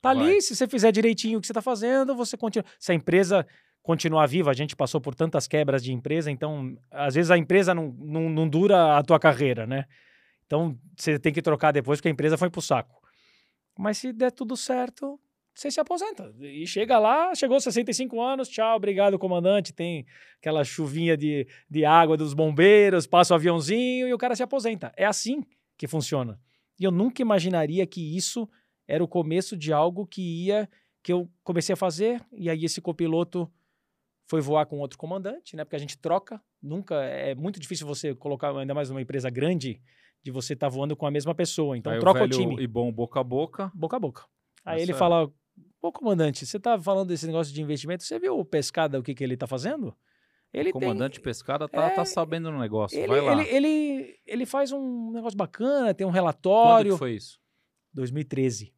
tá 0.00 0.14
Vai. 0.14 0.16
ali, 0.16 0.42
se 0.42 0.54
você 0.54 0.68
fizer 0.68 0.92
direitinho 0.92 1.38
o 1.38 1.40
que 1.40 1.46
você 1.46 1.52
tá 1.52 1.62
fazendo, 1.62 2.14
você 2.14 2.36
continua. 2.36 2.64
Se 2.78 2.92
a 2.92 2.94
empresa 2.94 3.46
continuar 3.82 4.26
viva, 4.26 4.50
a 4.50 4.54
gente 4.54 4.76
passou 4.76 5.00
por 5.00 5.14
tantas 5.14 5.48
quebras 5.48 5.82
de 5.82 5.92
empresa, 5.92 6.30
então 6.30 6.76
às 6.90 7.14
vezes 7.14 7.30
a 7.30 7.38
empresa 7.38 7.74
não, 7.74 7.94
não, 7.98 8.28
não 8.28 8.48
dura 8.48 8.98
a 8.98 9.02
tua 9.02 9.18
carreira, 9.18 9.66
né? 9.66 9.86
Então 10.48 10.76
você 10.96 11.18
tem 11.18 11.32
que 11.32 11.42
trocar 11.42 11.72
depois 11.72 11.98
porque 12.00 12.08
a 12.08 12.10
empresa 12.10 12.38
foi 12.38 12.48
pro 12.48 12.62
saco. 12.62 13.00
Mas 13.78 13.98
se 13.98 14.12
der 14.12 14.32
tudo 14.32 14.56
certo, 14.56 15.20
você 15.54 15.70
se 15.70 15.78
aposenta. 15.78 16.34
E 16.40 16.66
chega 16.66 16.98
lá, 16.98 17.34
chegou 17.34 17.60
65 17.60 18.20
anos, 18.20 18.48
tchau, 18.48 18.76
obrigado, 18.76 19.18
comandante. 19.18 19.74
Tem 19.74 20.06
aquela 20.38 20.64
chuvinha 20.64 21.16
de, 21.16 21.46
de 21.70 21.84
água 21.84 22.16
dos 22.16 22.32
bombeiros, 22.32 23.06
passa 23.06 23.34
o 23.34 23.36
aviãozinho 23.36 24.08
e 24.08 24.14
o 24.14 24.18
cara 24.18 24.34
se 24.34 24.42
aposenta. 24.42 24.90
É 24.96 25.04
assim 25.04 25.44
que 25.76 25.86
funciona. 25.86 26.40
E 26.80 26.84
eu 26.84 26.90
nunca 26.90 27.20
imaginaria 27.20 27.86
que 27.86 28.16
isso 28.16 28.48
era 28.86 29.04
o 29.04 29.08
começo 29.08 29.54
de 29.54 29.70
algo 29.70 30.06
que 30.06 30.46
ia, 30.46 30.68
que 31.02 31.12
eu 31.12 31.30
comecei 31.44 31.74
a 31.74 31.76
fazer, 31.76 32.24
e 32.32 32.48
aí 32.48 32.64
esse 32.64 32.80
copiloto 32.80 33.52
foi 34.26 34.40
voar 34.40 34.64
com 34.66 34.78
outro 34.78 34.98
comandante, 34.98 35.54
né? 35.56 35.64
Porque 35.64 35.76
a 35.76 35.80
gente 35.80 35.98
troca, 35.98 36.40
nunca, 36.62 36.94
é 37.02 37.34
muito 37.34 37.60
difícil 37.60 37.86
você 37.86 38.14
colocar, 38.14 38.56
ainda 38.56 38.74
mais 38.74 38.88
numa 38.88 39.02
empresa 39.02 39.28
grande, 39.28 39.80
de 40.22 40.30
você 40.30 40.52
estar 40.54 40.68
tá 40.68 40.74
voando 40.74 40.96
com 40.96 41.06
a 41.06 41.10
mesma 41.10 41.34
pessoa. 41.34 41.76
Então 41.76 41.92
aí 41.92 41.98
troca 41.98 42.22
o, 42.22 42.24
o 42.24 42.28
time. 42.28 42.62
E 42.62 42.66
bom 42.66 42.92
boca 42.92 43.20
a 43.20 43.24
boca. 43.24 43.70
Boca 43.74 43.96
a 43.96 44.00
boca. 44.00 44.24
Aí 44.64 44.82
ele 44.82 44.92
fala, 44.92 45.32
Pô, 45.80 45.92
comandante, 45.92 46.44
você 46.44 46.58
tá 46.58 46.78
falando 46.78 47.08
desse 47.08 47.26
negócio 47.26 47.54
de 47.54 47.62
investimento, 47.62 48.02
você 48.02 48.18
viu 48.18 48.38
o 48.38 48.44
Pescada, 48.44 48.98
o 48.98 49.02
que, 49.02 49.14
que 49.14 49.22
ele 49.22 49.36
tá 49.36 49.46
fazendo? 49.46 49.96
Ele 50.52 50.70
o 50.70 50.72
comandante 50.72 51.14
tem, 51.14 51.22
Pescada 51.22 51.68
tá, 51.68 51.86
é, 51.86 51.94
tá 51.94 52.04
sabendo 52.04 52.50
no 52.50 52.58
negócio. 52.58 52.98
ele, 52.98 53.06
Vai 53.06 53.20
lá. 53.20 53.32
ele, 53.32 53.48
ele, 53.48 54.20
ele 54.26 54.46
faz 54.46 54.72
um 54.72 55.12
negócio 55.12 55.36
bacana, 55.36 55.94
tem 55.94 56.06
um 56.06 56.10
Quando 56.10 56.14
relatório. 56.14 56.92
que 56.92 56.98
foi 56.98 57.14
isso? 57.14 57.38
2013. 57.92 58.74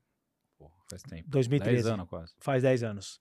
Porra, 0.58 0.74
faz 0.90 1.02
tempo. 1.02 1.24
2013. 1.28 1.82
10 1.84 1.86
anos 1.86 2.08
quase. 2.08 2.34
Faz 2.38 2.62
10 2.62 2.82
anos. 2.82 3.20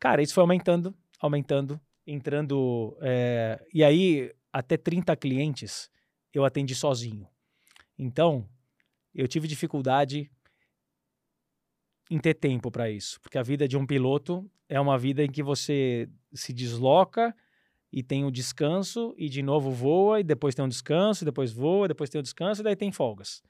Cara, 0.00 0.22
isso 0.22 0.34
foi 0.34 0.42
aumentando, 0.42 0.94
aumentando, 1.20 1.80
entrando. 2.06 2.96
é, 3.00 3.64
e 3.72 3.84
aí, 3.84 4.34
até 4.52 4.76
30 4.76 5.14
clientes 5.16 5.90
eu 6.34 6.44
atendi 6.44 6.74
sozinho. 6.74 7.28
Então, 7.98 8.48
eu 9.14 9.28
tive 9.28 9.46
dificuldade 9.46 10.30
em 12.10 12.18
ter 12.18 12.34
tempo 12.34 12.70
para 12.70 12.90
isso, 12.90 13.20
porque 13.20 13.38
a 13.38 13.42
vida 13.42 13.66
de 13.66 13.76
um 13.76 13.86
piloto 13.86 14.50
é 14.68 14.80
uma 14.80 14.98
vida 14.98 15.24
em 15.24 15.30
que 15.30 15.42
você 15.42 16.08
se 16.32 16.52
desloca 16.52 17.34
e 17.92 18.02
tem 18.02 18.24
o 18.24 18.30
descanso 18.30 19.14
e 19.16 19.28
de 19.28 19.42
novo 19.42 19.70
voa 19.70 20.20
e 20.20 20.24
depois 20.24 20.54
tem 20.54 20.64
um 20.64 20.68
descanso, 20.68 21.24
depois 21.24 21.52
voa, 21.52 21.88
depois 21.88 22.10
tem 22.10 22.18
o 22.18 22.22
descanso 22.22 22.60
e 22.60 22.64
daí 22.64 22.76
tem 22.76 22.90
folgas. 22.90 23.42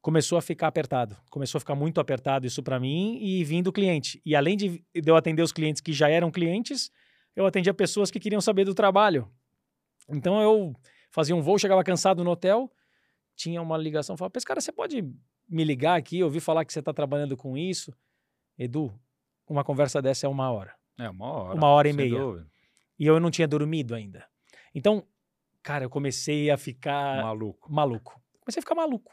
Começou 0.00 0.38
a 0.38 0.42
ficar 0.42 0.68
apertado, 0.68 1.16
começou 1.30 1.58
a 1.58 1.60
ficar 1.60 1.74
muito 1.74 2.00
apertado 2.00 2.46
isso 2.46 2.62
para 2.62 2.80
mim 2.80 3.18
e 3.20 3.44
vindo 3.44 3.66
o 3.66 3.72
cliente. 3.72 4.22
E 4.24 4.34
além 4.34 4.56
de 4.56 4.82
eu 4.94 5.16
atender 5.16 5.42
os 5.42 5.52
clientes 5.52 5.80
que 5.82 5.92
já 5.92 6.08
eram 6.08 6.30
clientes, 6.30 6.90
eu 7.36 7.44
atendia 7.44 7.74
pessoas 7.74 8.10
que 8.10 8.20
queriam 8.20 8.40
saber 8.40 8.64
do 8.64 8.74
trabalho. 8.74 9.28
Então 10.08 10.40
eu 10.40 10.74
fazia 11.10 11.34
um 11.34 11.42
voo, 11.42 11.58
chegava 11.58 11.84
cansado 11.84 12.24
no 12.24 12.30
hotel, 12.30 12.70
tinha 13.36 13.60
uma 13.60 13.76
ligação, 13.76 14.16
falava, 14.16 14.32
cara, 14.44 14.60
você 14.60 14.72
pode 14.72 15.02
me 15.48 15.64
ligar 15.64 15.98
aqui, 15.98 16.20
eu 16.20 16.26
ouvi 16.26 16.40
falar 16.40 16.64
que 16.64 16.72
você 16.72 16.78
está 16.78 16.92
trabalhando 16.92 17.36
com 17.36 17.56
isso. 17.56 17.92
Edu, 18.58 18.92
uma 19.48 19.64
conversa 19.64 20.00
dessa 20.00 20.26
é 20.26 20.28
uma 20.28 20.50
hora. 20.50 20.74
É, 20.98 21.08
uma 21.10 21.26
hora. 21.26 21.54
Uma 21.54 21.68
hora 21.68 21.88
e 21.88 21.92
meia. 21.92 22.18
dúvida. 22.18 22.46
E 22.98 23.06
eu 23.06 23.18
não 23.18 23.30
tinha 23.30 23.48
dormido 23.48 23.94
ainda. 23.94 24.26
Então, 24.74 25.04
cara, 25.62 25.84
eu 25.84 25.90
comecei 25.90 26.50
a 26.50 26.56
ficar 26.56 27.22
Maluco. 27.22 27.72
maluco. 27.72 28.22
Comecei 28.40 28.60
a 28.60 28.62
ficar 28.62 28.74
maluco. 28.74 29.12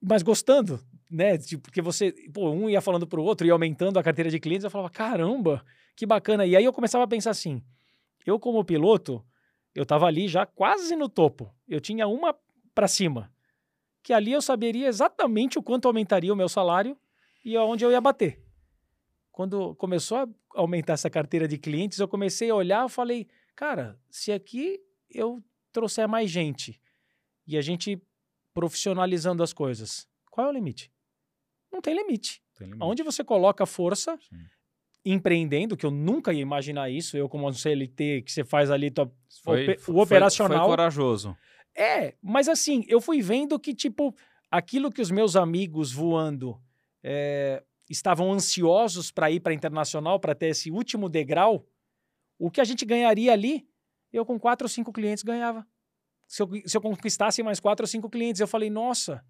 Mas 0.00 0.22
gostando, 0.22 0.78
né? 1.10 1.38
Tipo, 1.38 1.62
porque 1.62 1.80
você, 1.80 2.12
pô, 2.32 2.50
um 2.50 2.68
ia 2.68 2.80
falando 2.80 3.06
pro 3.06 3.22
outro 3.22 3.46
e 3.46 3.50
aumentando 3.50 3.98
a 3.98 4.02
carteira 4.02 4.30
de 4.30 4.38
clientes, 4.38 4.64
eu 4.64 4.70
falava, 4.70 4.90
caramba, 4.90 5.64
que 5.96 6.04
bacana. 6.06 6.44
E 6.44 6.54
aí 6.54 6.64
eu 6.64 6.72
começava 6.72 7.04
a 7.04 7.08
pensar 7.08 7.30
assim, 7.30 7.62
eu 8.24 8.38
como 8.38 8.64
piloto, 8.64 9.24
eu 9.76 9.84
tava 9.84 10.06
ali 10.06 10.26
já 10.26 10.46
quase 10.46 10.96
no 10.96 11.06
topo. 11.06 11.54
Eu 11.68 11.80
tinha 11.80 12.08
uma 12.08 12.34
para 12.74 12.88
cima. 12.88 13.30
Que 14.02 14.14
ali 14.14 14.32
eu 14.32 14.40
saberia 14.40 14.88
exatamente 14.88 15.58
o 15.58 15.62
quanto 15.62 15.86
aumentaria 15.86 16.32
o 16.32 16.36
meu 16.36 16.48
salário 16.48 16.96
e 17.44 17.54
aonde 17.54 17.84
eu 17.84 17.92
ia 17.92 18.00
bater. 18.00 18.42
Quando 19.30 19.74
começou 19.74 20.16
a 20.16 20.28
aumentar 20.54 20.94
essa 20.94 21.10
carteira 21.10 21.46
de 21.46 21.58
clientes, 21.58 21.98
eu 21.98 22.08
comecei 22.08 22.48
a 22.48 22.54
olhar 22.54 22.86
e 22.86 22.90
falei, 22.90 23.28
cara, 23.54 24.00
se 24.10 24.32
aqui 24.32 24.80
eu 25.10 25.44
trouxer 25.70 26.08
mais 26.08 26.30
gente 26.30 26.80
e 27.46 27.58
a 27.58 27.60
gente 27.60 28.00
profissionalizando 28.54 29.42
as 29.42 29.52
coisas, 29.52 30.08
qual 30.30 30.46
é 30.46 30.50
o 30.50 30.52
limite? 30.54 30.90
Não 31.70 31.82
tem 31.82 31.94
limite. 31.94 32.42
Tem 32.56 32.66
limite. 32.66 32.82
Onde 32.82 33.02
você 33.02 33.22
coloca 33.22 33.66
força, 33.66 34.18
Sim. 34.26 34.46
Empreendendo, 35.12 35.76
que 35.76 35.86
eu 35.86 35.90
nunca 35.90 36.32
ia 36.32 36.40
imaginar 36.40 36.90
isso, 36.90 37.16
eu 37.16 37.28
como 37.28 37.48
um 37.48 37.52
CLT, 37.52 38.22
que 38.22 38.32
você 38.32 38.44
faz 38.44 38.70
ali 38.70 38.90
tua, 38.90 39.10
Foi, 39.42 39.76
foi- 39.78 39.94
o 39.94 40.00
operacional. 40.00 40.66
Foi 40.66 40.72
corajoso. 40.76 41.36
É, 41.76 42.14
mas 42.22 42.48
assim, 42.48 42.84
eu 42.88 43.00
fui 43.00 43.22
vendo 43.22 43.58
que, 43.58 43.72
tipo, 43.72 44.14
aquilo 44.50 44.90
que 44.90 45.00
os 45.00 45.10
meus 45.10 45.36
amigos 45.36 45.92
voando 45.92 46.60
é, 47.02 47.62
estavam 47.88 48.32
ansiosos 48.32 49.12
para 49.12 49.30
ir 49.30 49.40
para 49.40 49.54
internacional, 49.54 50.18
para 50.18 50.34
ter 50.34 50.48
esse 50.48 50.70
último 50.70 51.08
degrau, 51.08 51.64
o 52.38 52.50
que 52.50 52.60
a 52.60 52.64
gente 52.64 52.84
ganharia 52.84 53.32
ali, 53.32 53.66
eu 54.12 54.24
com 54.24 54.38
quatro 54.40 54.64
ou 54.64 54.68
cinco 54.68 54.92
clientes 54.92 55.22
ganhava. 55.22 55.66
Se 56.26 56.42
eu, 56.42 56.50
se 56.66 56.76
eu 56.76 56.80
conquistasse 56.80 57.42
mais 57.42 57.60
quatro 57.60 57.84
ou 57.84 57.88
cinco 57.88 58.10
clientes, 58.10 58.40
eu 58.40 58.48
falei, 58.48 58.70
nossa, 58.70 59.24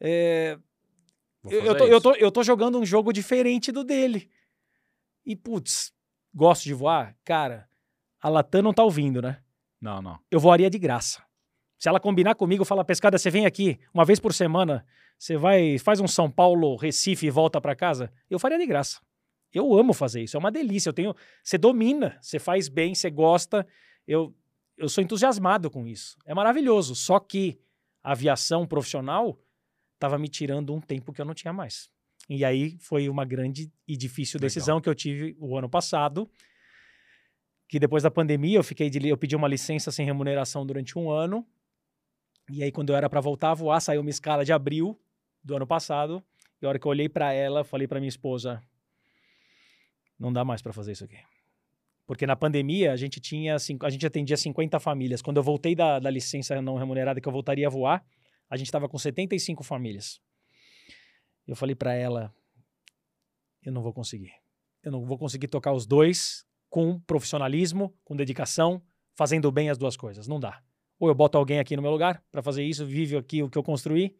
é, 0.00 0.58
eu, 1.50 1.76
tô, 1.76 1.86
eu, 1.86 2.00
tô, 2.00 2.14
eu 2.14 2.30
tô 2.32 2.42
jogando 2.42 2.78
um 2.78 2.86
jogo 2.86 3.12
diferente 3.12 3.70
do 3.70 3.84
dele. 3.84 4.30
E, 5.28 5.36
putz, 5.36 5.92
gosto 6.34 6.64
de 6.64 6.72
voar? 6.72 7.14
Cara, 7.22 7.68
a 8.18 8.30
Latam 8.30 8.62
não 8.62 8.72
tá 8.72 8.82
ouvindo, 8.82 9.20
né? 9.20 9.42
Não, 9.78 10.00
não. 10.00 10.18
eu 10.30 10.40
voaria 10.40 10.70
de 10.70 10.78
graça. 10.78 11.22
Se 11.78 11.86
ela 11.86 12.00
combinar 12.00 12.34
comigo, 12.34 12.64
fala, 12.64 12.82
pescada, 12.82 13.18
você 13.18 13.30
vem 13.30 13.44
aqui 13.44 13.78
uma 13.92 14.06
vez 14.06 14.18
por 14.18 14.32
semana, 14.32 14.86
você 15.18 15.36
vai, 15.36 15.78
faz 15.78 16.00
um 16.00 16.08
São 16.08 16.30
Paulo, 16.30 16.74
Recife 16.76 17.26
e 17.26 17.30
volta 17.30 17.60
para 17.60 17.76
casa, 17.76 18.10
eu 18.30 18.38
faria 18.38 18.56
de 18.56 18.64
graça. 18.64 19.02
Eu 19.52 19.78
amo 19.78 19.92
fazer 19.92 20.22
isso, 20.22 20.34
é 20.34 20.40
uma 20.40 20.50
delícia. 20.50 20.88
Eu 20.88 20.94
tenho, 20.94 21.14
você 21.42 21.58
domina, 21.58 22.18
você 22.22 22.38
faz 22.38 22.70
bem, 22.70 22.94
você 22.94 23.10
gosta. 23.10 23.66
Eu, 24.06 24.34
eu 24.78 24.88
sou 24.88 25.04
entusiasmado 25.04 25.70
com 25.70 25.86
isso. 25.86 26.16
É 26.24 26.34
maravilhoso. 26.34 26.94
Só 26.94 27.20
que 27.20 27.60
a 28.02 28.12
aviação 28.12 28.66
profissional 28.66 29.38
estava 29.92 30.18
me 30.18 30.28
tirando 30.28 30.74
um 30.74 30.80
tempo 30.80 31.12
que 31.12 31.20
eu 31.20 31.26
não 31.26 31.34
tinha 31.34 31.52
mais. 31.52 31.90
E 32.28 32.44
aí 32.44 32.76
foi 32.78 33.08
uma 33.08 33.24
grande 33.24 33.72
e 33.86 33.96
difícil 33.96 34.38
Legal. 34.38 34.46
decisão 34.46 34.80
que 34.80 34.88
eu 34.88 34.94
tive 34.94 35.34
o 35.38 35.56
ano 35.56 35.68
passado, 35.68 36.30
que 37.66 37.78
depois 37.78 38.02
da 38.02 38.10
pandemia 38.10 38.58
eu 38.58 38.64
fiquei 38.64 38.90
de, 38.90 39.08
eu 39.08 39.16
pedi 39.16 39.34
uma 39.34 39.48
licença 39.48 39.90
sem 39.90 40.04
remuneração 40.04 40.66
durante 40.66 40.98
um 40.98 41.10
ano. 41.10 41.46
E 42.50 42.62
aí 42.62 42.70
quando 42.70 42.90
eu 42.90 42.96
era 42.96 43.08
para 43.08 43.20
voltar 43.20 43.52
a 43.52 43.54
voar, 43.54 43.80
saiu 43.80 44.02
uma 44.02 44.10
escala 44.10 44.44
de 44.44 44.52
abril 44.52 44.98
do 45.42 45.56
ano 45.56 45.66
passado. 45.66 46.22
E 46.60 46.66
a 46.66 46.68
hora 46.68 46.78
que 46.78 46.86
eu 46.86 46.90
olhei 46.90 47.08
para 47.08 47.32
ela, 47.32 47.64
falei 47.64 47.86
para 47.86 48.00
minha 48.00 48.08
esposa: 48.08 48.62
não 50.18 50.32
dá 50.32 50.44
mais 50.44 50.60
para 50.60 50.72
fazer 50.72 50.92
isso 50.92 51.04
aqui. 51.04 51.18
Porque 52.06 52.26
na 52.26 52.34
pandemia 52.34 52.92
a 52.92 52.96
gente 52.96 53.20
tinha 53.20 53.56
a 53.56 53.90
gente 53.90 54.06
atendia 54.06 54.36
50 54.36 54.78
famílias. 54.80 55.22
Quando 55.22 55.36
eu 55.36 55.42
voltei 55.42 55.74
da, 55.74 55.98
da 55.98 56.10
licença 56.10 56.60
não 56.60 56.76
remunerada 56.76 57.20
que 57.20 57.28
eu 57.28 57.32
voltaria 57.32 57.66
a 57.66 57.70
voar, 57.70 58.04
a 58.50 58.56
gente 58.56 58.66
estava 58.66 58.88
com 58.88 58.98
75 58.98 59.62
famílias. 59.62 60.20
Eu 61.48 61.56
falei 61.56 61.74
para 61.74 61.94
ela: 61.94 62.32
eu 63.64 63.72
não 63.72 63.82
vou 63.82 63.92
conseguir. 63.92 64.32
Eu 64.82 64.92
não 64.92 65.04
vou 65.04 65.18
conseguir 65.18 65.48
tocar 65.48 65.72
os 65.72 65.86
dois 65.86 66.44
com 66.70 67.00
profissionalismo, 67.00 67.96
com 68.04 68.14
dedicação, 68.14 68.82
fazendo 69.16 69.50
bem 69.50 69.70
as 69.70 69.78
duas 69.78 69.96
coisas. 69.96 70.28
Não 70.28 70.38
dá. 70.38 70.62
Ou 70.98 71.08
eu 71.08 71.14
boto 71.14 71.38
alguém 71.38 71.58
aqui 71.58 71.74
no 71.74 71.82
meu 71.82 71.90
lugar 71.90 72.22
para 72.30 72.42
fazer 72.42 72.62
isso, 72.64 72.84
vive 72.84 73.16
aqui 73.16 73.42
o 73.42 73.48
que 73.48 73.56
eu 73.56 73.62
construí 73.62 74.14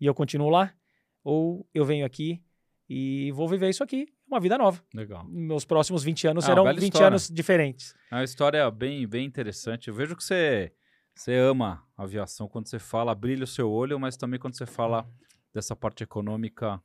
e 0.00 0.06
eu 0.06 0.14
continuo 0.14 0.48
lá, 0.48 0.74
ou 1.22 1.68
eu 1.74 1.84
venho 1.84 2.04
aqui 2.04 2.42
e 2.88 3.30
vou 3.32 3.46
viver 3.48 3.68
isso 3.68 3.82
aqui, 3.84 4.06
uma 4.26 4.40
vida 4.40 4.56
nova. 4.56 4.82
Legal. 4.94 5.24
Meus 5.28 5.64
próximos 5.64 6.02
20 6.02 6.28
anos 6.28 6.44
Ah, 6.44 6.46
serão 6.48 6.64
bela 6.64 6.74
20 6.80 6.84
história. 6.84 7.06
anos 7.08 7.28
diferentes. 7.28 7.94
É 8.10 8.14
uma 8.16 8.24
história 8.24 8.70
bem, 8.70 9.06
bem 9.06 9.26
interessante. 9.26 9.88
Eu 9.88 9.94
vejo 9.94 10.16
que 10.16 10.24
você, 10.24 10.72
você 11.14 11.34
ama 11.36 11.86
a 11.96 12.04
aviação 12.04 12.48
quando 12.48 12.68
você 12.68 12.78
fala, 12.78 13.14
brilha 13.14 13.44
o 13.44 13.46
seu 13.46 13.70
olho, 13.70 14.00
mas 14.00 14.16
também 14.16 14.40
quando 14.40 14.56
você 14.56 14.64
fala 14.66 15.06
dessa 15.52 15.74
parte 15.76 16.02
econômica, 16.04 16.82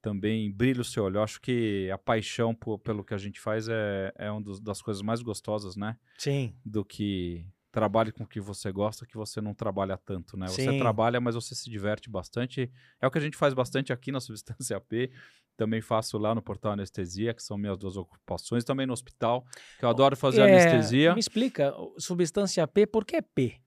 também 0.00 0.50
brilha 0.52 0.80
o 0.80 0.84
seu 0.84 1.04
olho. 1.04 1.18
Eu 1.18 1.22
acho 1.22 1.40
que 1.40 1.90
a 1.92 1.98
paixão 1.98 2.54
po- 2.54 2.78
pelo 2.78 3.04
que 3.04 3.14
a 3.14 3.18
gente 3.18 3.40
faz 3.40 3.68
é, 3.68 4.12
é 4.16 4.30
uma 4.30 4.42
das 4.60 4.82
coisas 4.82 5.02
mais 5.02 5.22
gostosas, 5.22 5.76
né? 5.76 5.96
Sim, 6.18 6.54
Do 6.64 6.84
que 6.84 7.46
trabalhe 7.70 8.12
com 8.12 8.24
o 8.24 8.26
que 8.26 8.40
você 8.40 8.70
gosta, 8.70 9.06
que 9.06 9.16
você 9.16 9.40
não 9.40 9.54
trabalha 9.54 9.96
tanto, 9.96 10.36
né? 10.36 10.46
Você 10.48 10.70
Sim. 10.72 10.78
trabalha, 10.78 11.20
mas 11.20 11.34
você 11.34 11.54
se 11.54 11.70
diverte 11.70 12.10
bastante. 12.10 12.70
É 13.00 13.06
o 13.06 13.10
que 13.10 13.18
a 13.18 13.20
gente 13.20 13.36
faz 13.36 13.54
bastante 13.54 13.92
aqui 13.92 14.12
na 14.12 14.20
Substância 14.20 14.78
P. 14.80 15.10
Também 15.56 15.80
faço 15.80 16.18
lá 16.18 16.34
no 16.34 16.42
Portal 16.42 16.72
Anestesia, 16.72 17.32
que 17.32 17.42
são 17.42 17.56
minhas 17.56 17.78
duas 17.78 17.96
ocupações. 17.96 18.64
Também 18.64 18.86
no 18.86 18.92
hospital, 18.92 19.46
que 19.78 19.84
eu 19.84 19.88
adoro 19.88 20.16
fazer 20.16 20.42
É, 20.42 20.44
anestesia. 20.46 21.14
Me 21.14 21.20
explica, 21.20 21.72
substância 21.98 22.66
P, 22.66 22.86
por 22.86 23.04
que 23.04 23.22
P? 23.22 23.60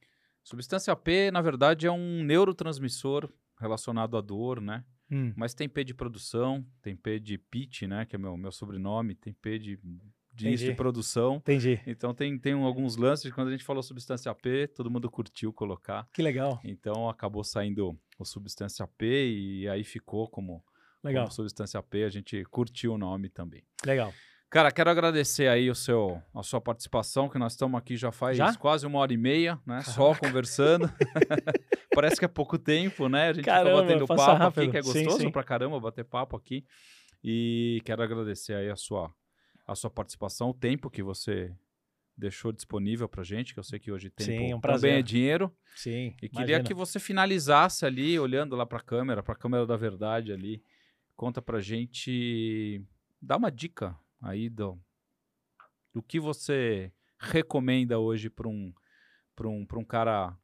Substância 0.44 0.96
P, 0.96 1.32
na 1.32 1.42
verdade, 1.42 1.88
é 1.88 1.92
um 1.92 2.24
neurotransmissor 2.24 3.32
relacionado 3.60 4.18
à 4.18 4.22
dor, 4.22 4.60
né? 4.62 4.84
Hum, 5.12 5.32
Mas 5.36 5.54
tem 5.54 5.70
P 5.70 5.84
de 5.84 5.94
produção, 5.94 6.66
tem 6.82 6.96
P 6.96 7.20
de 7.20 7.38
pitch, 7.38 7.84
né? 7.84 8.06
Que 8.06 8.16
é 8.16 8.20
meu, 8.20 8.36
meu 8.36 8.52
sobrenome, 8.52 9.14
tem 9.16 9.32
P 9.34 9.60
de, 9.60 9.80
de, 10.34 10.56
de 10.56 10.74
produção. 10.74 11.36
entendi. 11.38 11.80
Então 11.86 12.14
tem, 12.14 12.38
tem 12.40 12.56
um- 12.56 12.66
alguns 12.66 12.98
lances. 12.98 13.32
Quando 13.32 13.50
a 13.50 13.52
gente 13.52 13.64
falou 13.64 13.84
substância 13.84 14.34
P, 14.34 14.68
todo 14.68 14.90
mundo 14.90 15.10
curtiu 15.10 15.54
colocar. 15.54 16.08
Que 16.12 16.22
legal, 16.24 16.60
Então 16.64 17.08
acabou 17.08 17.44
saindo 17.44 17.98
o 18.18 18.26
substância 18.26 18.88
P 18.88 19.32
e 19.32 19.70
aí 19.70 19.84
ficou 19.84 20.28
como, 20.28 20.64
legal, 21.04 21.26
como 21.26 21.34
substância 21.36 21.82
P. 21.84 22.04
A 22.04 22.10
gente 22.10 22.44
curtiu 22.46 22.94
o 22.94 22.98
nome 22.98 23.30
também. 23.30 23.64
legal. 23.86 24.12
Cara, 24.56 24.72
quero 24.72 24.90
agradecer 24.90 25.50
aí 25.50 25.70
o 25.70 25.76
seu, 25.76 26.24
a 26.34 26.42
sua 26.42 26.62
participação, 26.62 27.28
que 27.28 27.38
nós 27.38 27.52
estamos 27.52 27.78
aqui 27.78 27.98
já 27.98 28.10
faz 28.10 28.38
Já? 28.38 28.56
quase 28.56 28.88
uma 28.88 29.00
hora 29.00 29.12
e 29.12 29.18
meia, 29.18 29.60
né? 29.66 29.82
Só 29.82 30.14
Caraca. 30.14 30.26
conversando. 30.28 30.90
Parece 31.94 32.18
que 32.18 32.24
é 32.24 32.28
pouco 32.30 32.58
tempo, 32.58 33.10
né? 33.10 33.28
A 33.28 33.34
gente 33.34 33.44
Caramba, 33.44 33.82
fica 33.82 33.82
batendo 33.82 34.08
papo 34.08 34.22
rápido. 34.22 34.62
aqui, 34.62 34.72
que 34.72 34.78
é 34.78 34.82
Sim, 34.82 34.94
gostoso 35.04 35.18
sim. 35.18 35.30
pra 35.30 35.44
caramba 35.44 35.78
bater 35.78 36.06
papo 36.06 36.38
aqui. 36.38 36.66
E 37.22 37.82
quero 37.84 38.02
agradecer 38.02 38.54
aí 38.54 38.70
a 38.70 38.78
sua, 38.78 39.14
a 39.68 39.76
sua 39.76 39.90
participação, 39.90 40.52
o 40.52 40.54
tempo 40.54 40.90
que 40.90 41.04
você 41.04 41.54
deixou 42.18 42.54
disponível 42.54 43.10
pra 43.10 43.24
gente, 43.26 43.54
que 43.54 43.60
eu 43.60 43.64
sei 43.64 43.78
que 43.78 43.92
hoje 43.92 44.10
tempo 44.10 44.32
Sim, 44.32 44.52
é 44.54 44.56
um 44.56 44.62
também 44.62 44.94
é 44.94 45.02
dinheiro. 45.02 45.54
Sim, 45.76 46.16
E 46.24 46.30
queria 46.30 46.46
imagina. 46.46 46.64
que 46.64 46.74
você 46.74 46.98
finalizasse 46.98 47.86
ali, 47.86 48.18
olhando 48.18 48.56
lá 48.56 48.66
pra 48.66 48.80
câmera, 48.80 49.22
pra 49.22 49.36
câmera 49.36 49.68
da 49.68 49.76
verdade 49.76 50.32
ali, 50.32 50.64
conta 51.14 51.42
pra 51.42 51.60
gente, 51.60 52.82
dá 53.22 53.36
uma 53.36 53.52
dica 53.52 54.00
aí 54.26 54.50
do, 54.50 54.80
do 55.94 56.02
que 56.02 56.20
você 56.20 56.92
recomenda 57.20 58.00
hoje 58.00 58.30
para 58.30 58.48
um, 58.48 58.74
um, 59.42 59.66
um 59.76 59.86
cara 59.86 60.38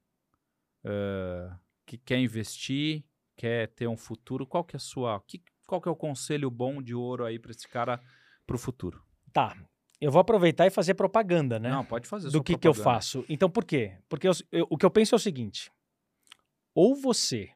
uh, 0.86 1.60
que 1.86 1.98
quer 1.98 2.20
investir, 2.20 3.03
quer 3.36 3.68
ter 3.70 3.88
um 3.88 3.98
futuro. 3.98 4.45
Qual 4.45 4.64
que 4.64 4.76
é 4.76 4.78
a 4.78 4.80
sua, 4.80 5.20
que, 5.28 5.44
qual 5.66 5.82
que 5.82 5.90
é 5.90 5.91
o 5.91 5.95
conselho 5.95 6.49
bom 6.52 6.82
de 6.82 6.94
ouro 6.94 7.26
aí 7.26 7.40
para 7.40 7.52
esse 7.52 7.68
cara 7.68 7.99
para 8.45 8.56
o 8.56 8.60
futuro? 8.60 9.03
Tá, 9.34 9.58
eu 9.99 10.12
vou 10.12 10.22
aproveitar 10.22 10.68
e 10.68 10.72
fazer 10.72 10.94
propaganda, 10.94 11.60
né? 11.60 11.70
Não, 11.70 11.84
pode 11.84 12.08
fazer. 12.08 12.30
Do 12.30 12.44
que, 12.44 12.58
que 12.58 12.68
eu 12.68 12.74
faço. 12.74 13.26
Então, 13.28 13.49
por 13.49 13.66
quê? 13.66 13.98
Porque 14.08 14.28
eu, 14.28 14.34
eu, 14.52 14.68
o 14.70 14.78
que 14.78 14.86
eu 14.86 14.91
penso 14.91 15.16
é 15.16 15.18
o 15.18 15.20
seguinte: 15.20 15.72
ou 16.74 16.95
você 16.95 17.52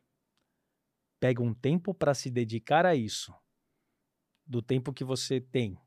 pega 1.20 1.42
um 1.42 1.54
tempo 1.54 1.94
para 1.94 2.14
se 2.14 2.30
dedicar 2.30 2.86
a 2.86 2.96
isso, 2.96 3.34
do 4.46 4.62
tempo 4.62 4.94
que 4.94 5.04
você 5.04 5.40
tem. 5.40 5.78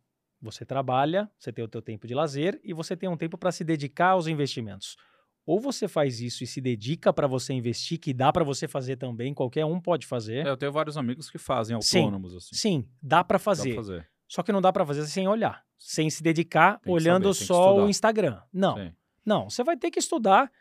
Você 0.41 0.65
trabalha, 0.65 1.31
você 1.39 1.53
tem 1.53 1.65
o 1.65 1.69
teu 1.69 1.83
tempo 1.83 2.07
de 2.07 2.15
lazer 2.15 2.61
e 2.63 2.73
você 2.73 2.97
tem 2.97 3.09
um 3.09 3.17
tempo 3.17 3.37
para 3.37 3.51
se 3.51 3.65
dedicar 3.65 4.11
aos 4.11 4.27
investimentos. 4.27 4.97
Ou 5.45 5.59
você 5.59 5.89
faz 5.89 6.21
isso 6.21 6.45
e 6.45 6.47
se 6.47 6.61
dedica 6.61 7.13
para 7.13 7.27
você 7.27 7.55
investir, 7.55 7.99
que 7.99 8.13
dá 8.13 8.31
para 8.31 8.45
você 8.45 8.69
fazer 8.69 8.97
também, 8.97 9.33
qualquer 9.33 9.65
um 9.65 9.81
pode 9.81 10.07
fazer. 10.07 10.47
É, 10.47 10.51
eu 10.51 10.57
tenho 10.57 10.71
vários 10.71 10.97
amigos 10.97 11.31
que 11.31 11.39
fazem 11.39 11.75
autônomos 11.75 12.33
sim, 12.33 12.37
assim. 12.37 12.55
Sim, 12.55 12.89
dá 13.03 13.25
para 13.25 13.39
fazer. 13.39 13.71
Dá 13.71 13.75
pra 13.75 13.83
fazer. 13.83 14.11
Só 14.29 14.43
que 14.43 14.53
não 14.53 14.61
dá 14.61 14.71
para 14.71 14.85
fazer 14.85 15.07
sem 15.07 15.27
olhar, 15.27 15.65
sem 15.79 16.11
se 16.11 16.23
dedicar 16.23 16.79
olhando 16.87 17.33
saber, 17.33 17.47
só 17.47 17.77
o 17.77 17.89
Instagram. 17.89 18.43
Não. 18.53 18.77
Sim. 18.77 18.93
Não, 19.25 19.49
você 19.49 19.65
vai 19.65 19.77
ter 19.77 19.91
que 19.91 19.99
estudar, 19.99 20.53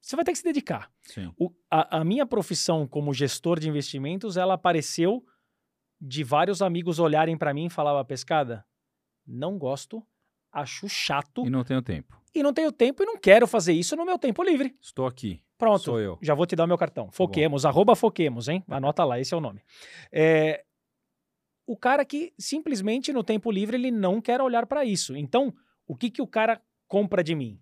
você 0.00 0.14
vai 0.14 0.24
ter 0.24 0.30
que 0.30 0.38
se 0.38 0.44
dedicar. 0.44 0.90
O, 1.36 1.50
a, 1.68 1.98
a, 1.98 2.04
minha 2.04 2.24
profissão 2.24 2.86
como 2.86 3.12
gestor 3.12 3.58
de 3.58 3.68
investimentos, 3.68 4.36
ela 4.36 4.54
apareceu 4.54 5.24
de 6.00 6.22
vários 6.22 6.62
amigos 6.62 6.98
olharem 6.98 7.36
para 7.36 7.52
mim 7.52 7.66
e 7.66 7.70
falavam, 7.70 8.04
pescada, 8.04 8.64
não 9.26 9.58
gosto, 9.58 10.02
acho 10.52 10.88
chato. 10.88 11.46
E 11.46 11.50
não 11.50 11.64
tenho 11.64 11.82
tempo. 11.82 12.20
E 12.34 12.42
não 12.42 12.52
tenho 12.52 12.72
tempo 12.72 13.02
e 13.02 13.06
não 13.06 13.16
quero 13.16 13.46
fazer 13.46 13.72
isso 13.72 13.94
no 13.96 14.04
meu 14.04 14.18
tempo 14.18 14.42
livre. 14.42 14.76
Estou 14.80 15.06
aqui. 15.06 15.42
Pronto. 15.56 15.82
Sou 15.82 16.00
eu. 16.00 16.18
Já 16.20 16.34
vou 16.34 16.46
te 16.46 16.56
dar 16.56 16.64
o 16.64 16.68
meu 16.68 16.78
cartão. 16.78 17.06
Tá 17.06 17.12
Foquemos, 17.12 17.64
arroba 17.64 17.94
Foquemos, 17.94 18.48
hein? 18.48 18.64
Anota 18.68 19.04
lá, 19.04 19.20
esse 19.20 19.32
é 19.32 19.36
o 19.36 19.40
nome. 19.40 19.62
É, 20.10 20.64
o 21.66 21.76
cara 21.76 22.04
que 22.04 22.32
simplesmente 22.38 23.12
no 23.12 23.22
tempo 23.22 23.50
livre 23.50 23.76
ele 23.76 23.90
não 23.90 24.20
quer 24.20 24.40
olhar 24.40 24.66
para 24.66 24.84
isso. 24.84 25.16
Então, 25.16 25.54
o 25.86 25.96
que, 25.96 26.10
que 26.10 26.22
o 26.22 26.26
cara 26.26 26.60
compra 26.88 27.22
de 27.22 27.34
mim? 27.34 27.60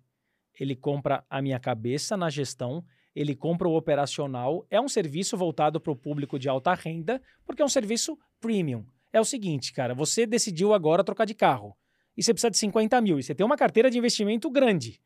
Ele 0.59 0.75
compra 0.75 1.23
a 1.29 1.41
minha 1.41 1.59
cabeça 1.59 2.15
na 2.15 2.29
gestão, 2.29 2.83
ele 3.15 3.35
compra 3.35 3.67
o 3.67 3.75
operacional. 3.75 4.65
É 4.69 4.79
um 4.79 4.87
serviço 4.87 5.37
voltado 5.37 5.79
para 5.79 5.91
o 5.91 5.95
público 5.95 6.37
de 6.37 6.49
alta 6.49 6.73
renda, 6.73 7.21
porque 7.45 7.61
é 7.61 7.65
um 7.65 7.69
serviço 7.69 8.17
premium. 8.39 8.85
É 9.13 9.21
o 9.21 9.25
seguinte, 9.25 9.71
cara, 9.71 9.93
você 9.93 10.25
decidiu 10.25 10.73
agora 10.73 11.03
trocar 11.03 11.25
de 11.25 11.33
carro 11.33 11.77
e 12.17 12.23
você 12.23 12.33
precisa 12.33 12.51
de 12.51 12.57
50 12.57 12.99
mil 12.99 13.19
e 13.19 13.23
você 13.23 13.33
tem 13.33 13.45
uma 13.45 13.55
carteira 13.55 13.89
de 13.89 13.97
investimento 13.97 14.49
grande. 14.49 15.01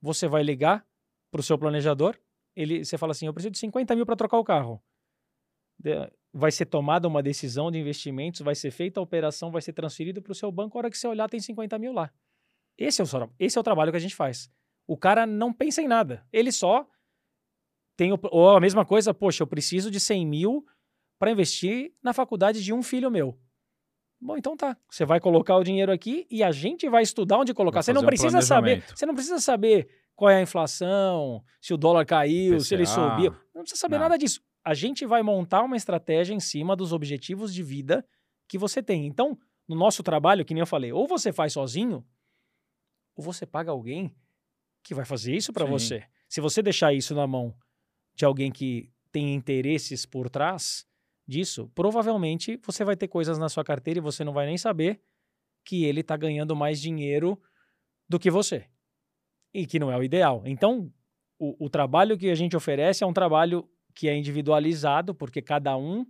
Você 0.00 0.26
vai 0.26 0.42
ligar 0.42 0.84
para 1.30 1.40
o 1.40 1.44
seu 1.44 1.56
planejador, 1.56 2.18
ele, 2.56 2.84
você 2.84 2.98
fala 2.98 3.12
assim: 3.12 3.26
eu 3.26 3.34
preciso 3.34 3.52
de 3.52 3.58
50 3.58 3.94
mil 3.94 4.06
para 4.06 4.16
trocar 4.16 4.38
o 4.38 4.44
carro 4.44 4.82
vai 6.32 6.50
ser 6.50 6.66
tomada 6.66 7.06
uma 7.06 7.22
decisão 7.22 7.70
de 7.70 7.78
investimentos, 7.78 8.40
vai 8.40 8.54
ser 8.54 8.70
feita 8.70 8.98
a 8.98 9.02
operação, 9.02 9.50
vai 9.50 9.62
ser 9.62 9.72
transferido 9.72 10.20
para 10.20 10.32
o 10.32 10.34
seu 10.34 10.50
banco, 10.50 10.76
a 10.76 10.80
hora 10.80 10.90
que 10.90 10.98
você 10.98 11.06
olhar 11.06 11.28
tem 11.28 11.40
50 11.40 11.78
mil 11.78 11.92
lá. 11.92 12.10
Esse 12.76 13.00
é, 13.00 13.04
o, 13.04 13.30
esse 13.38 13.56
é 13.56 13.60
o 13.60 13.64
trabalho 13.64 13.92
que 13.92 13.96
a 13.96 14.00
gente 14.00 14.16
faz. 14.16 14.50
O 14.86 14.96
cara 14.96 15.26
não 15.26 15.52
pensa 15.52 15.80
em 15.80 15.86
nada, 15.88 16.26
ele 16.32 16.50
só 16.50 16.88
tem, 17.96 18.12
o, 18.12 18.18
ou 18.32 18.56
a 18.56 18.60
mesma 18.60 18.84
coisa, 18.84 19.14
poxa, 19.14 19.42
eu 19.42 19.46
preciso 19.46 19.90
de 19.90 20.00
100 20.00 20.26
mil 20.26 20.66
para 21.18 21.30
investir 21.30 21.92
na 22.02 22.12
faculdade 22.12 22.62
de 22.62 22.72
um 22.72 22.82
filho 22.82 23.10
meu. 23.10 23.38
Bom, 24.20 24.36
então 24.36 24.56
tá. 24.56 24.76
Você 24.90 25.04
vai 25.04 25.20
colocar 25.20 25.56
o 25.56 25.64
dinheiro 25.64 25.92
aqui 25.92 26.26
e 26.30 26.42
a 26.42 26.50
gente 26.50 26.88
vai 26.88 27.02
estudar 27.02 27.38
onde 27.38 27.52
colocar. 27.52 27.82
Você 27.82 27.92
não 27.92 28.04
precisa 28.04 28.38
um 28.38 28.42
saber. 28.42 28.82
Você 28.94 29.04
não 29.04 29.14
precisa 29.14 29.38
saber 29.38 29.88
qual 30.16 30.30
é 30.30 30.36
a 30.36 30.42
inflação, 30.42 31.42
se 31.60 31.74
o 31.74 31.76
dólar 31.76 32.06
caiu, 32.06 32.54
PCA. 32.54 32.64
se 32.64 32.74
ele 32.74 32.86
subiu. 32.86 33.34
Não 33.54 33.62
precisa 33.62 33.80
saber 33.80 33.96
não. 33.96 34.04
nada 34.04 34.16
disso 34.16 34.40
a 34.64 34.72
gente 34.72 35.04
vai 35.04 35.22
montar 35.22 35.62
uma 35.62 35.76
estratégia 35.76 36.32
em 36.32 36.40
cima 36.40 36.74
dos 36.74 36.92
objetivos 36.92 37.52
de 37.52 37.62
vida 37.62 38.04
que 38.48 38.56
você 38.56 38.82
tem. 38.82 39.06
Então, 39.06 39.38
no 39.68 39.76
nosso 39.76 40.02
trabalho, 40.02 40.44
que 40.44 40.54
nem 40.54 40.60
eu 40.62 40.66
falei, 40.66 40.90
ou 40.90 41.06
você 41.06 41.32
faz 41.32 41.52
sozinho, 41.52 42.04
ou 43.14 43.22
você 43.22 43.44
paga 43.44 43.70
alguém 43.70 44.16
que 44.82 44.94
vai 44.94 45.04
fazer 45.04 45.36
isso 45.36 45.52
para 45.52 45.66
você. 45.66 46.04
Se 46.28 46.40
você 46.40 46.62
deixar 46.62 46.94
isso 46.94 47.14
na 47.14 47.26
mão 47.26 47.54
de 48.14 48.24
alguém 48.24 48.50
que 48.50 48.90
tem 49.12 49.34
interesses 49.34 50.06
por 50.06 50.30
trás 50.30 50.86
disso, 51.26 51.70
provavelmente 51.74 52.58
você 52.64 52.84
vai 52.84 52.96
ter 52.96 53.08
coisas 53.08 53.38
na 53.38 53.48
sua 53.48 53.64
carteira 53.64 53.98
e 53.98 54.02
você 54.02 54.24
não 54.24 54.32
vai 54.32 54.46
nem 54.46 54.58
saber 54.58 55.00
que 55.64 55.84
ele 55.84 56.00
está 56.00 56.16
ganhando 56.16 56.54
mais 56.54 56.80
dinheiro 56.80 57.40
do 58.08 58.18
que 58.18 58.30
você. 58.30 58.66
E 59.52 59.66
que 59.66 59.78
não 59.78 59.90
é 59.90 59.96
o 59.96 60.02
ideal. 60.02 60.42
Então, 60.44 60.92
o, 61.38 61.66
o 61.66 61.70
trabalho 61.70 62.18
que 62.18 62.28
a 62.28 62.34
gente 62.34 62.56
oferece 62.56 63.02
é 63.02 63.06
um 63.06 63.12
trabalho 63.12 63.68
que 63.94 64.08
é 64.08 64.16
individualizado, 64.16 65.14
porque 65.14 65.40
cada 65.40 65.76
um 65.76 66.04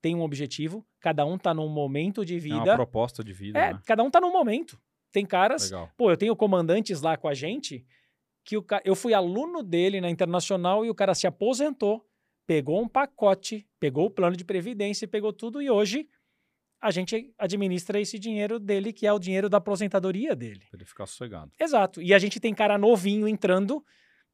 tem 0.00 0.14
um 0.14 0.22
objetivo, 0.22 0.86
cada 1.00 1.24
um 1.24 1.36
está 1.36 1.52
num 1.52 1.68
momento 1.68 2.24
de 2.24 2.38
vida. 2.38 2.56
É 2.56 2.60
uma 2.60 2.76
proposta 2.76 3.24
de 3.24 3.32
vida. 3.32 3.58
É, 3.58 3.72
né? 3.72 3.80
cada 3.84 4.04
um 4.04 4.08
está 4.08 4.20
num 4.20 4.32
momento. 4.32 4.78
Tem 5.10 5.24
caras. 5.26 5.70
Legal. 5.70 5.90
Pô, 5.96 6.10
eu 6.10 6.16
tenho 6.16 6.36
comandantes 6.36 7.00
lá 7.00 7.16
com 7.16 7.26
a 7.26 7.34
gente 7.34 7.84
que 8.44 8.56
o, 8.56 8.64
eu 8.84 8.94
fui 8.94 9.12
aluno 9.12 9.62
dele 9.62 10.00
na 10.00 10.08
internacional 10.08 10.84
e 10.84 10.90
o 10.90 10.94
cara 10.94 11.14
se 11.14 11.26
aposentou, 11.26 12.05
pegou 12.46 12.80
um 12.80 12.88
pacote, 12.88 13.66
pegou 13.80 14.06
o 14.06 14.10
plano 14.10 14.36
de 14.36 14.44
previdência, 14.44 15.08
pegou 15.08 15.32
tudo 15.32 15.60
e 15.60 15.68
hoje 15.68 16.08
a 16.80 16.90
gente 16.90 17.32
administra 17.38 18.00
esse 18.00 18.18
dinheiro 18.18 18.58
dele, 18.58 18.92
que 18.92 19.06
é 19.06 19.12
o 19.12 19.18
dinheiro 19.18 19.48
da 19.48 19.56
aposentadoria 19.58 20.36
dele. 20.36 20.64
Para 20.70 20.78
ele 20.78 20.84
ficar 20.84 21.06
sossegado. 21.06 21.50
Exato. 21.58 22.00
E 22.00 22.14
a 22.14 22.18
gente 22.18 22.38
tem 22.38 22.54
cara 22.54 22.78
novinho 22.78 23.26
entrando 23.26 23.84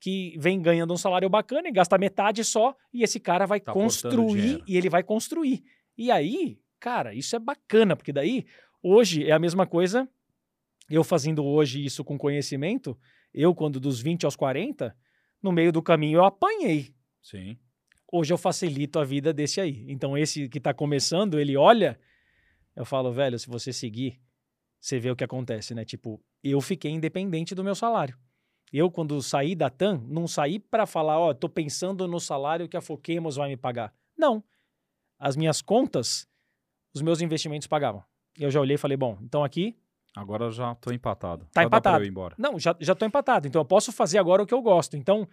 que 0.00 0.34
vem 0.36 0.60
ganhando 0.60 0.92
um 0.92 0.96
salário 0.96 1.30
bacana 1.30 1.68
e 1.68 1.72
gasta 1.72 1.96
metade 1.96 2.42
só, 2.42 2.74
e 2.92 3.04
esse 3.04 3.20
cara 3.20 3.46
vai 3.46 3.60
tá 3.60 3.72
construir 3.72 4.60
e 4.66 4.76
ele 4.76 4.90
vai 4.90 5.02
construir. 5.02 5.62
E 5.96 6.10
aí, 6.10 6.58
cara, 6.80 7.14
isso 7.14 7.36
é 7.36 7.38
bacana, 7.38 7.94
porque 7.94 8.12
daí, 8.12 8.44
hoje 8.82 9.24
é 9.24 9.30
a 9.30 9.38
mesma 9.38 9.64
coisa, 9.64 10.08
eu 10.90 11.04
fazendo 11.04 11.44
hoje 11.44 11.84
isso 11.84 12.02
com 12.02 12.18
conhecimento, 12.18 12.98
eu, 13.32 13.54
quando 13.54 13.78
dos 13.78 14.00
20 14.00 14.24
aos 14.24 14.34
40, 14.34 14.94
no 15.40 15.52
meio 15.52 15.70
do 15.70 15.80
caminho 15.80 16.18
eu 16.18 16.24
apanhei. 16.24 16.92
Sim. 17.22 17.56
Hoje 18.14 18.30
eu 18.30 18.36
facilito 18.36 18.98
a 18.98 19.04
vida 19.04 19.32
desse 19.32 19.58
aí. 19.58 19.86
Então, 19.88 20.18
esse 20.18 20.46
que 20.46 20.58
está 20.58 20.74
começando, 20.74 21.40
ele 21.40 21.56
olha, 21.56 21.98
eu 22.76 22.84
falo, 22.84 23.10
velho, 23.10 23.38
se 23.38 23.48
você 23.48 23.72
seguir, 23.72 24.20
você 24.78 24.98
vê 24.98 25.10
o 25.10 25.16
que 25.16 25.24
acontece, 25.24 25.74
né? 25.74 25.82
Tipo, 25.82 26.22
eu 26.44 26.60
fiquei 26.60 26.90
independente 26.90 27.54
do 27.54 27.64
meu 27.64 27.74
salário. 27.74 28.18
Eu, 28.70 28.90
quando 28.90 29.22
saí 29.22 29.54
da 29.54 29.70
TAM, 29.70 30.02
não 30.06 30.28
saí 30.28 30.58
para 30.58 30.84
falar, 30.84 31.18
ó, 31.18 31.30
oh, 31.30 31.34
tô 31.34 31.48
pensando 31.48 32.06
no 32.06 32.20
salário 32.20 32.68
que 32.68 32.76
a 32.76 32.82
Foquemos 32.82 33.36
vai 33.36 33.48
me 33.48 33.56
pagar. 33.56 33.94
Não. 34.16 34.44
As 35.18 35.34
minhas 35.34 35.62
contas, 35.62 36.28
os 36.94 37.00
meus 37.00 37.22
investimentos 37.22 37.66
pagavam. 37.66 38.04
Eu 38.38 38.50
já 38.50 38.60
olhei 38.60 38.74
e 38.74 38.78
falei, 38.78 38.96
bom, 38.96 39.18
então 39.22 39.42
aqui. 39.42 39.74
Agora 40.14 40.44
eu 40.44 40.50
já 40.50 40.74
tô 40.74 40.92
empatado. 40.92 41.46
Tá 41.52 41.62
já 41.62 41.66
empatado. 41.66 41.98
eu 41.98 42.04
ir 42.04 42.10
embora. 42.10 42.34
Não, 42.36 42.58
já, 42.58 42.76
já 42.78 42.94
tô 42.94 43.06
empatado. 43.06 43.48
Então 43.48 43.60
eu 43.60 43.66
posso 43.66 43.90
fazer 43.90 44.18
agora 44.18 44.42
o 44.42 44.46
que 44.46 44.52
eu 44.52 44.60
gosto. 44.60 44.96
Então, 44.98 45.26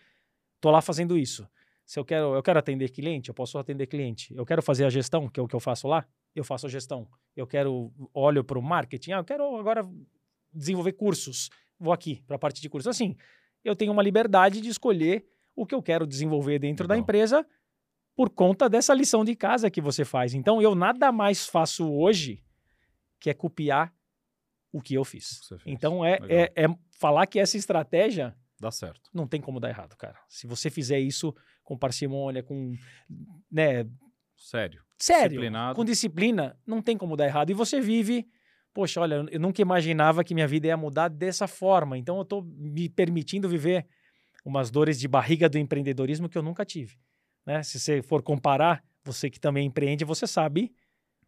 tô 0.62 0.72
lá 0.72 0.82
fazendo 0.82 1.18
isso. 1.18 1.46
Se 1.90 2.00
eu 2.00 2.06
quero, 2.06 2.36
eu 2.36 2.44
quero 2.44 2.60
atender 2.60 2.90
cliente, 2.90 3.30
eu 3.30 3.34
posso 3.34 3.58
atender 3.58 3.88
cliente. 3.88 4.32
Eu 4.36 4.46
quero 4.46 4.62
fazer 4.62 4.86
a 4.86 4.90
gestão, 4.90 5.28
que 5.28 5.40
é 5.40 5.44
o 5.44 5.48
que 5.48 5.56
eu 5.56 5.60
faço 5.60 5.88
lá, 5.88 6.06
eu 6.36 6.44
faço 6.44 6.68
a 6.68 6.70
gestão. 6.70 7.08
Eu 7.36 7.48
quero 7.48 7.92
olho 8.14 8.44
para 8.44 8.60
o 8.60 8.62
marketing, 8.62 9.14
ah, 9.14 9.18
eu 9.18 9.26
quero 9.26 9.56
agora 9.56 9.82
desenvolver 10.54 10.94
cursos 10.94 11.50
vou 11.80 11.94
aqui 11.94 12.22
para 12.28 12.36
a 12.36 12.40
parte 12.40 12.62
de 12.62 12.70
cursos. 12.70 12.88
Assim, 12.88 13.16
eu 13.64 13.76
tenho 13.76 13.92
uma 13.92 14.04
liberdade 14.04 14.60
de 14.60 14.70
escolher 14.70 15.26
o 15.56 15.66
que 15.66 15.74
eu 15.74 15.82
quero 15.82 16.06
desenvolver 16.06 16.60
dentro 16.60 16.84
Legal. 16.84 16.98
da 16.98 17.02
empresa 17.02 17.48
por 18.16 18.30
conta 18.30 18.70
dessa 18.70 18.94
lição 18.94 19.24
de 19.24 19.36
casa 19.36 19.72
que 19.72 19.80
você 19.80 20.04
faz. 20.04 20.34
Então, 20.34 20.62
eu 20.62 20.76
nada 20.76 21.12
mais 21.12 21.48
faço 21.48 21.90
hoje 21.90 22.44
que 23.20 23.30
é 23.30 23.34
copiar 23.34 23.94
o 24.72 24.82
que 24.82 24.94
eu 24.94 25.06
fiz. 25.06 25.40
Então, 25.66 26.06
é, 26.06 26.20
é, 26.28 26.64
é, 26.64 26.68
falar 26.92 27.26
que 27.26 27.40
essa 27.40 27.58
estratégia. 27.58 28.36
Dá 28.60 28.72
certo. 28.72 29.10
Não 29.14 29.26
tem 29.26 29.40
como 29.40 29.60
dar 29.60 29.70
errado, 29.70 29.96
cara. 29.96 30.20
Se 30.28 30.46
você 30.46 30.70
fizer 30.70 31.00
isso 31.00 31.34
com 31.70 31.78
parcimônia, 31.78 32.42
com. 32.42 32.76
Né, 33.52 33.86
Sério. 34.36 34.82
Sério. 34.98 35.30
Disciplinado. 35.30 35.76
Com 35.76 35.86
disciplina, 35.86 36.58
não 36.66 36.82
tem 36.82 36.98
como 36.98 37.16
dar 37.16 37.26
errado. 37.26 37.52
E 37.52 37.54
você 37.54 37.80
vive 37.80 38.28
poxa, 38.74 39.02
olha, 39.02 39.26
eu 39.30 39.40
nunca 39.40 39.62
imaginava 39.62 40.24
que 40.24 40.34
minha 40.34 40.48
vida 40.48 40.68
ia 40.68 40.78
mudar 40.78 41.10
dessa 41.10 41.48
forma. 41.48 41.98
Então 41.98 42.16
eu 42.18 42.22
estou 42.22 42.44
me 42.44 42.88
permitindo 42.88 43.50
viver 43.50 43.86
umas 44.46 44.72
dores 44.72 45.00
de 45.00 45.08
barriga 45.08 45.50
do 45.50 45.58
empreendedorismo 45.58 46.30
que 46.30 46.38
eu 46.38 46.44
nunca 46.44 46.66
tive. 46.66 46.98
Né? 47.46 47.62
Se 47.62 47.80
você 47.80 48.02
for 48.02 48.22
comparar, 48.22 48.84
você 49.04 49.30
que 49.30 49.40
também 49.40 49.68
empreende, 49.68 50.06
você 50.06 50.26
sabe 50.26 50.72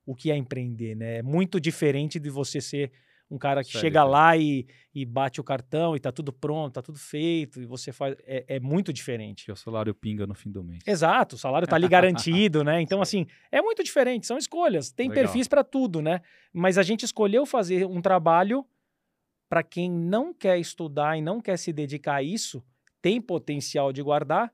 o 0.05 0.15
que 0.15 0.31
é 0.31 0.37
empreender. 0.37 0.95
Né? 0.95 1.17
É 1.17 1.23
muito 1.23 1.59
diferente 1.59 2.19
de 2.19 2.29
você 2.29 2.61
ser 2.61 2.91
um 3.31 3.37
cara 3.37 3.63
que 3.63 3.71
chega 3.71 4.03
lá 4.03 4.35
e, 4.35 4.67
e 4.93 5.05
bate 5.05 5.39
o 5.39 5.43
cartão 5.43 5.95
e 5.95 5.99
tá 5.99 6.11
tudo 6.11 6.33
pronto, 6.33 6.73
tá 6.73 6.81
tudo 6.81 6.99
feito, 6.99 7.61
e 7.61 7.65
você 7.65 7.93
faz. 7.93 8.15
É, 8.25 8.57
é 8.57 8.59
muito 8.59 8.91
diferente. 8.91 9.45
Que 9.45 9.51
o 9.51 9.55
salário 9.55 9.95
pinga 9.95 10.27
no 10.27 10.35
fim 10.35 10.51
do 10.51 10.61
mês. 10.61 10.83
Exato, 10.85 11.37
o 11.37 11.39
salário 11.39 11.65
tá 11.65 11.77
ali 11.77 11.87
garantido, 11.89 12.61
né? 12.61 12.81
Então, 12.81 13.01
assim, 13.01 13.25
é 13.49 13.61
muito 13.61 13.81
diferente, 13.83 14.27
são 14.27 14.37
escolhas. 14.37 14.91
Tem 14.91 15.07
Legal. 15.07 15.23
perfis 15.23 15.47
para 15.47 15.63
tudo, 15.63 16.01
né? 16.01 16.19
Mas 16.51 16.77
a 16.77 16.83
gente 16.83 17.05
escolheu 17.05 17.45
fazer 17.45 17.85
um 17.85 18.01
trabalho 18.01 18.65
para 19.49 19.63
quem 19.63 19.89
não 19.89 20.33
quer 20.33 20.59
estudar 20.59 21.17
e 21.17 21.21
não 21.21 21.39
quer 21.39 21.57
se 21.57 21.71
dedicar 21.71 22.15
a 22.15 22.23
isso, 22.23 22.63
tem 23.01 23.21
potencial 23.21 23.93
de 23.93 24.01
guardar 24.01 24.53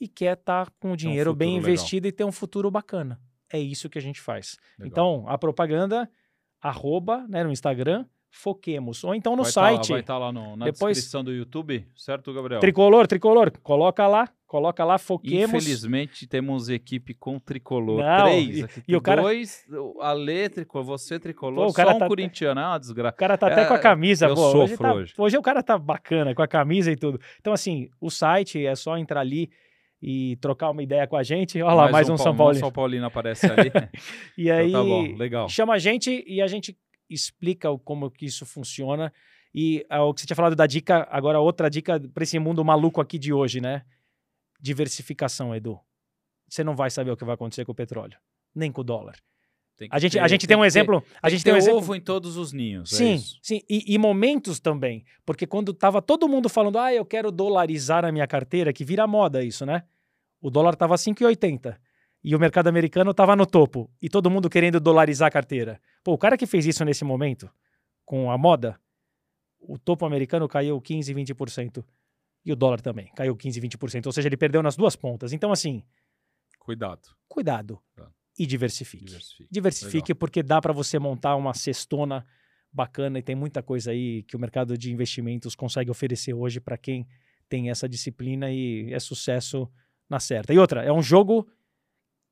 e 0.00 0.08
quer 0.08 0.38
estar 0.38 0.70
com 0.80 0.92
o 0.92 0.96
dinheiro 0.96 1.34
bem 1.34 1.48
futuro 1.48 1.66
legal. 1.66 1.74
investido 1.74 2.08
e 2.08 2.12
ter 2.12 2.24
um 2.24 2.32
futuro 2.32 2.70
bacana. 2.70 3.20
É 3.52 3.58
isso 3.58 3.90
que 3.90 3.98
a 3.98 4.02
gente 4.02 4.20
faz. 4.20 4.58
Legal. 4.78 4.88
Então, 4.88 5.28
a 5.28 5.36
propaganda, 5.36 6.10
arroba, 6.62 7.26
né, 7.28 7.42
no 7.44 7.50
Instagram, 7.52 8.04
foquemos. 8.30 9.04
Ou 9.04 9.14
então 9.14 9.36
no 9.36 9.42
vai 9.42 9.52
tá 9.52 9.60
lá- 9.60 9.66
site. 9.76 9.88
vai 9.90 10.00
estar 10.00 10.16
lá 10.18 10.32
no- 10.32 10.56
na 10.56 10.64
Depois- 10.66 10.96
descrição 10.96 11.22
do 11.22 11.32
YouTube, 11.32 11.86
certo, 11.94 12.32
Gabriel? 12.32 12.60
Tricolor, 12.60 13.06
tricolor, 13.06 13.50
coloca 13.62 14.06
lá, 14.06 14.26
coloca 14.46 14.82
lá, 14.84 14.96
foquemos. 14.96 15.50
Infelizmente, 15.62 16.26
temos 16.26 16.70
equipe 16.70 17.12
com 17.12 17.38
tricolor. 17.38 18.02
Não, 18.02 18.24
Três. 18.24 18.58
e- 18.58 18.62
aqui, 18.64 18.82
e 18.88 18.96
o 18.96 19.02
cara- 19.02 19.20
Dois, 19.22 19.66
a 20.00 20.12
Lê 20.12 20.48
tricolor, 20.48 20.86
você 20.86 21.18
tricolor, 21.18 21.66
Pô, 21.66 21.70
o 21.70 21.74
cara 21.74 21.90
só 21.90 21.96
um 21.96 21.98
tá- 21.98 22.08
corintiano. 22.08 22.58
É 22.60 22.64
uma 22.66 22.78
desgraça. 22.78 23.14
O 23.14 23.18
cara 23.18 23.36
tá 23.36 23.46
até 23.48 23.62
É, 23.62 23.64
com 23.66 23.74
a 23.74 23.78
camisa, 23.78 24.26
eu 24.28 24.34
pô. 24.34 24.40
Hoje, 24.46 24.52
sofro 24.70 24.78
tá- 24.78 24.94
hoje. 24.94 25.14
hoje 25.18 25.36
o 25.36 25.42
cara 25.42 25.62
tá 25.62 25.76
bacana, 25.76 26.34
com 26.34 26.40
a 26.42 26.48
camisa 26.48 26.90
e 26.90 26.96
tudo. 26.96 27.20
Então, 27.38 27.52
assim, 27.52 27.90
o 28.00 28.08
site 28.08 28.64
é 28.64 28.74
só 28.74 28.96
entrar 28.96 29.20
ali 29.20 29.50
e 30.02 30.36
trocar 30.36 30.70
uma 30.70 30.82
ideia 30.82 31.06
com 31.06 31.16
a 31.16 31.22
gente. 31.22 31.62
Olha 31.62 31.74
lá, 31.74 31.90
mais, 31.92 32.08
um, 32.10 32.16
São 32.16 32.36
Paulo. 32.36 32.54
São 32.56 32.72
Paulino 32.72 33.06
aparece 33.06 33.46
ali. 33.46 33.70
E 34.36 34.50
aí, 34.50 34.68
Então 34.70 34.82
tá 34.82 34.88
bom, 34.88 35.16
legal. 35.16 35.48
chama 35.48 35.74
a 35.74 35.78
gente 35.78 36.24
e 36.26 36.42
a 36.42 36.46
gente 36.48 36.76
explica 37.08 37.68
como 37.84 38.10
que 38.10 38.26
isso 38.26 38.44
funciona. 38.44 39.12
E 39.54 39.84
ah, 39.88 40.02
o 40.02 40.12
que 40.14 40.20
você 40.22 40.26
tinha 40.26 40.34
falado 40.36 40.56
da 40.56 40.66
dica, 40.66 41.06
agora 41.10 41.38
outra 41.38 41.68
dica 41.70 42.00
para 42.12 42.22
esse 42.24 42.38
mundo 42.38 42.64
maluco 42.64 43.00
aqui 43.00 43.18
de 43.18 43.32
hoje, 43.32 43.60
né? 43.60 43.82
Diversificação, 44.60 45.54
Edu. 45.54 45.78
Você 46.48 46.62
não 46.62 46.76
vai 46.76 46.90
saber 46.90 47.10
o 47.10 47.16
que 47.16 47.24
vai 47.24 47.34
acontecer 47.34 47.64
com 47.64 47.72
o 47.72 47.74
petróleo, 47.74 48.16
nem 48.54 48.70
com 48.70 48.80
o 48.80 48.84
dólar. 48.84 49.16
Tem 49.76 49.88
A 49.90 49.98
gente, 49.98 50.12
ter- 50.12 50.18
a 50.20 50.28
gente 50.28 50.46
tem 50.46 50.56
um 50.56 50.60
que 50.60 50.64
ter- 50.64 50.68
exemplo. 50.68 50.96
A 51.20 51.22
tem 51.28 51.30
gente 51.30 51.40
que 51.40 51.44
tem 51.44 51.54
um 51.54 51.56
exemplo. 51.56 51.78
ovo 51.78 51.94
em 51.94 52.00
todos 52.00 52.36
os 52.36 52.52
ninhos. 52.52 52.92
é 52.92 52.96
Sim, 52.96 53.14
isso. 53.14 53.38
sim. 53.42 53.60
E, 53.68 53.94
e 53.94 53.98
momentos 53.98 54.60
também. 54.60 55.04
Porque 55.24 55.46
quando 55.46 55.72
tava 55.72 56.00
todo 56.02 56.28
mundo 56.28 56.48
falando, 56.48 56.78
ah, 56.78 56.92
eu 56.92 57.04
quero 57.04 57.32
dolarizar 57.32 58.04
a 58.04 58.12
minha 58.12 58.26
carteira, 58.26 58.72
que 58.72 58.84
vira 58.84 59.06
moda 59.06 59.42
isso, 59.42 59.64
né? 59.66 59.82
O 60.42 60.50
dólar 60.50 60.74
tava 60.76 60.96
5,80 60.96 61.78
e 62.22 62.34
o 62.36 62.38
mercado 62.38 62.66
americano 62.66 63.14
tava 63.14 63.34
no 63.36 63.46
topo. 63.46 63.88
E 64.02 64.08
todo 64.08 64.28
mundo 64.28 64.50
querendo 64.50 64.78
dolarizar 64.80 65.28
a 65.28 65.30
carteira. 65.30 65.80
Pô, 66.04 66.12
o 66.12 66.18
cara 66.18 66.36
que 66.36 66.46
fez 66.46 66.66
isso 66.66 66.84
nesse 66.84 67.04
momento, 67.04 67.48
com 68.04 68.30
a 68.30 68.36
moda, 68.36 68.78
o 69.60 69.78
topo 69.78 70.04
americano 70.04 70.48
caiu 70.48 70.80
15, 70.80 71.14
20%. 71.14 71.84
E 72.44 72.52
o 72.52 72.56
dólar 72.56 72.80
também 72.80 73.06
caiu 73.14 73.36
15, 73.36 73.60
20%. 73.60 74.06
Ou 74.06 74.12
seja, 74.12 74.28
ele 74.28 74.36
perdeu 74.36 74.62
nas 74.64 74.74
duas 74.76 74.96
pontas. 74.96 75.32
Então, 75.32 75.52
assim, 75.52 75.84
Cuidado. 76.58 77.08
cuidado 77.28 77.80
Tá. 77.94 78.10
e 78.36 78.44
diversifique. 78.44 79.04
Diversifique. 79.04 79.48
Diversifique 79.50 80.14
porque 80.14 80.42
dá 80.42 80.60
para 80.60 80.72
você 80.72 80.98
montar 80.98 81.36
uma 81.36 81.54
cestona 81.54 82.26
bacana 82.72 83.18
e 83.18 83.22
tem 83.22 83.36
muita 83.36 83.62
coisa 83.62 83.92
aí 83.92 84.22
que 84.24 84.34
o 84.34 84.40
mercado 84.40 84.76
de 84.76 84.92
investimentos 84.92 85.54
consegue 85.54 85.90
oferecer 85.90 86.34
hoje 86.34 86.60
para 86.60 86.76
quem 86.76 87.06
tem 87.48 87.70
essa 87.70 87.88
disciplina 87.88 88.50
e 88.50 88.92
é 88.92 88.98
sucesso 88.98 89.70
na 90.12 90.20
certa. 90.20 90.52
E 90.54 90.58
outra, 90.58 90.82
é 90.84 90.92
um 90.92 91.02
jogo 91.02 91.48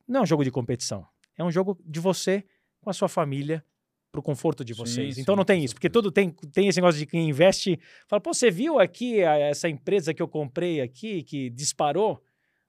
não 0.07 0.21
é 0.21 0.23
um 0.23 0.27
jogo 0.27 0.45
de 0.45 0.51
competição, 0.51 1.07
é 1.39 1.43
um 1.45 1.51
jogo 1.51 1.79
de 1.85 1.99
você 2.01 2.45
com 2.81 2.91
a 2.91 2.93
sua 2.93 3.09
família 3.09 3.65
pro 4.13 4.21
conforto 4.23 4.65
de 4.65 4.75
vocês. 4.75 5.15
sim, 5.15 5.23
então 5.23 5.37
não 5.37 5.45
tem 5.45 5.65
isso, 5.65 5.75
porque 5.75 5.89
tudo 5.89 6.11
tem 6.11 6.31
tem 6.53 6.67
esse 6.69 6.79
negócio 6.81 6.99
de 6.99 7.07
quem 7.07 7.29
investe, 7.29 7.79
fala, 8.09 8.21
pô, 8.21 8.35
você 8.35 8.51
viu 8.51 8.79
aqui 8.81 9.23
a- 9.23 9.39
essa 9.39 9.69
empresa 9.69 10.13
que 10.13 10.21
eu 10.23 10.29
comprei 10.29 10.81
aqui 10.81 11.23
que 11.23 11.49
disparou? 11.51 12.21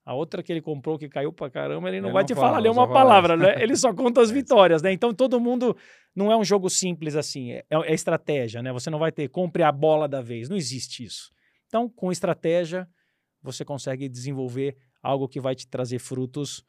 A 0.04 0.16
outra 0.16 0.42
que 0.42 0.52
ele 0.52 0.62
comprou 0.62 0.98
que 0.98 1.08
caiu 1.08 1.32
pra 1.32 1.48
caramba, 1.50 1.88
ele 1.88 2.02
não 2.02 2.10
Ele 2.10 2.14
vai 2.14 2.24
não 2.24 2.28
te 2.28 2.34
fala, 2.34 2.48
falar 2.48 2.58
ali 2.58 2.68
só 2.68 2.74
uma 2.74 2.88
palavra, 2.88 3.38
né? 3.38 3.54
Ele 3.64 3.76
só 3.76 3.94
conta 3.94 4.20
as 4.20 4.32
É, 4.32 4.34
vitórias, 4.34 4.82
né? 4.82 4.92
Então 4.92 5.14
todo 5.14 5.40
mundo 5.40 5.78
não 6.16 6.32
é 6.32 6.36
um 6.36 6.44
jogo 6.44 6.72
simples 6.72 7.16
assim, 7.16 7.52
é, 7.52 7.64
é 7.70 7.94
estratégia, 7.94 8.64
né? 8.64 8.72
Você 8.74 8.90
não 8.90 8.98
vai 8.98 9.12
ter 9.12 9.30
compre 9.30 9.62
a 9.62 9.72
bola 9.72 10.08
da 10.08 10.20
vez, 10.20 10.50
não 10.50 10.58
existe 10.58 11.04
isso. 11.04 11.30
Então, 11.68 11.88
com 11.88 12.12
estratégia, 12.12 12.88
você 13.44 13.64
consegue 13.64 14.10
desenvolver 14.10 14.76
algo 15.02 15.28
que 15.28 15.40
vai 15.40 15.56
te 15.56 15.68
trazer 15.68 16.00
frutos 16.00 16.64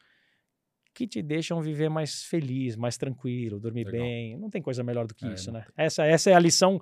que 0.94 1.06
te 1.06 1.22
deixam 1.22 1.60
viver 1.62 1.88
mais 1.88 2.24
feliz, 2.24 2.76
mais 2.76 2.98
tranquilo, 2.98 3.58
dormir 3.58 3.86
Legal. 3.86 4.06
bem. 4.06 4.36
Não 4.36 4.50
tem 4.50 4.60
coisa 4.60 4.82
melhor 4.82 5.06
do 5.06 5.14
que 5.14 5.24
É, 5.24 5.32
isso, 5.32 5.50
né? 5.50 5.64
Essa, 5.76 6.04
essa 6.04 6.30
é 6.30 6.34
a 6.34 6.38
lição 6.38 6.80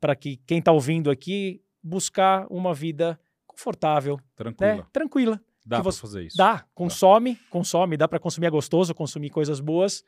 para 0.00 0.16
que 0.16 0.38
quem 0.46 0.58
está 0.58 0.72
ouvindo 0.72 1.10
aqui 1.10 1.62
buscar 1.82 2.46
uma 2.50 2.72
vida 2.72 3.20
confortável, 3.46 4.18
Tranquila. 4.34 4.76
né? 4.76 4.86
Tranquila. 4.92 5.40
Dá 5.64 5.80
você- 5.80 6.00
fazer 6.00 6.24
isso. 6.24 6.36
Dá, 6.36 6.64
consome, 6.74 7.36
consome, 7.50 7.96
dá 7.96 8.08
para 8.08 8.18
consumir 8.18 8.46
é 8.46 8.50
gostoso, 8.50 8.94
consumir 8.94 9.30
coisas 9.30 9.60
boas. 9.60 10.02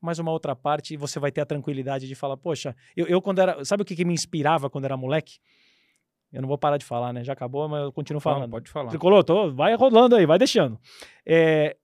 Mas 0.00 0.18
uma 0.18 0.32
outra 0.32 0.56
parte, 0.56 0.96
você 0.96 1.20
vai 1.20 1.30
ter 1.30 1.42
a 1.42 1.46
tranquilidade 1.46 2.08
de 2.08 2.14
falar, 2.16 2.36
poxa, 2.36 2.74
eu, 2.96 3.06
eu 3.06 3.22
quando 3.22 3.38
era, 3.38 3.64
sabe 3.64 3.82
o 3.82 3.86
que, 3.86 3.94
que 3.94 4.04
me 4.04 4.12
inspirava 4.12 4.68
quando 4.68 4.84
era 4.86 4.96
moleque? 4.96 5.38
Eu 6.32 6.40
não 6.40 6.48
vou 6.48 6.56
parar 6.56 6.78
de 6.78 6.84
falar, 6.84 7.12
né? 7.12 7.22
Já 7.22 7.34
acabou, 7.34 7.68
mas 7.68 7.82
eu 7.82 7.92
continuo 7.92 8.20
Fala, 8.20 8.36
falando. 8.36 8.50
pode 8.50 8.70
falar. 8.70 8.88
Tricolor, 8.88 9.22
tô, 9.22 9.52
vai 9.52 9.74
rolando 9.74 10.16
aí, 10.16 10.24
vai 10.24 10.38
deixando. 10.38 10.80
É, 11.26 11.76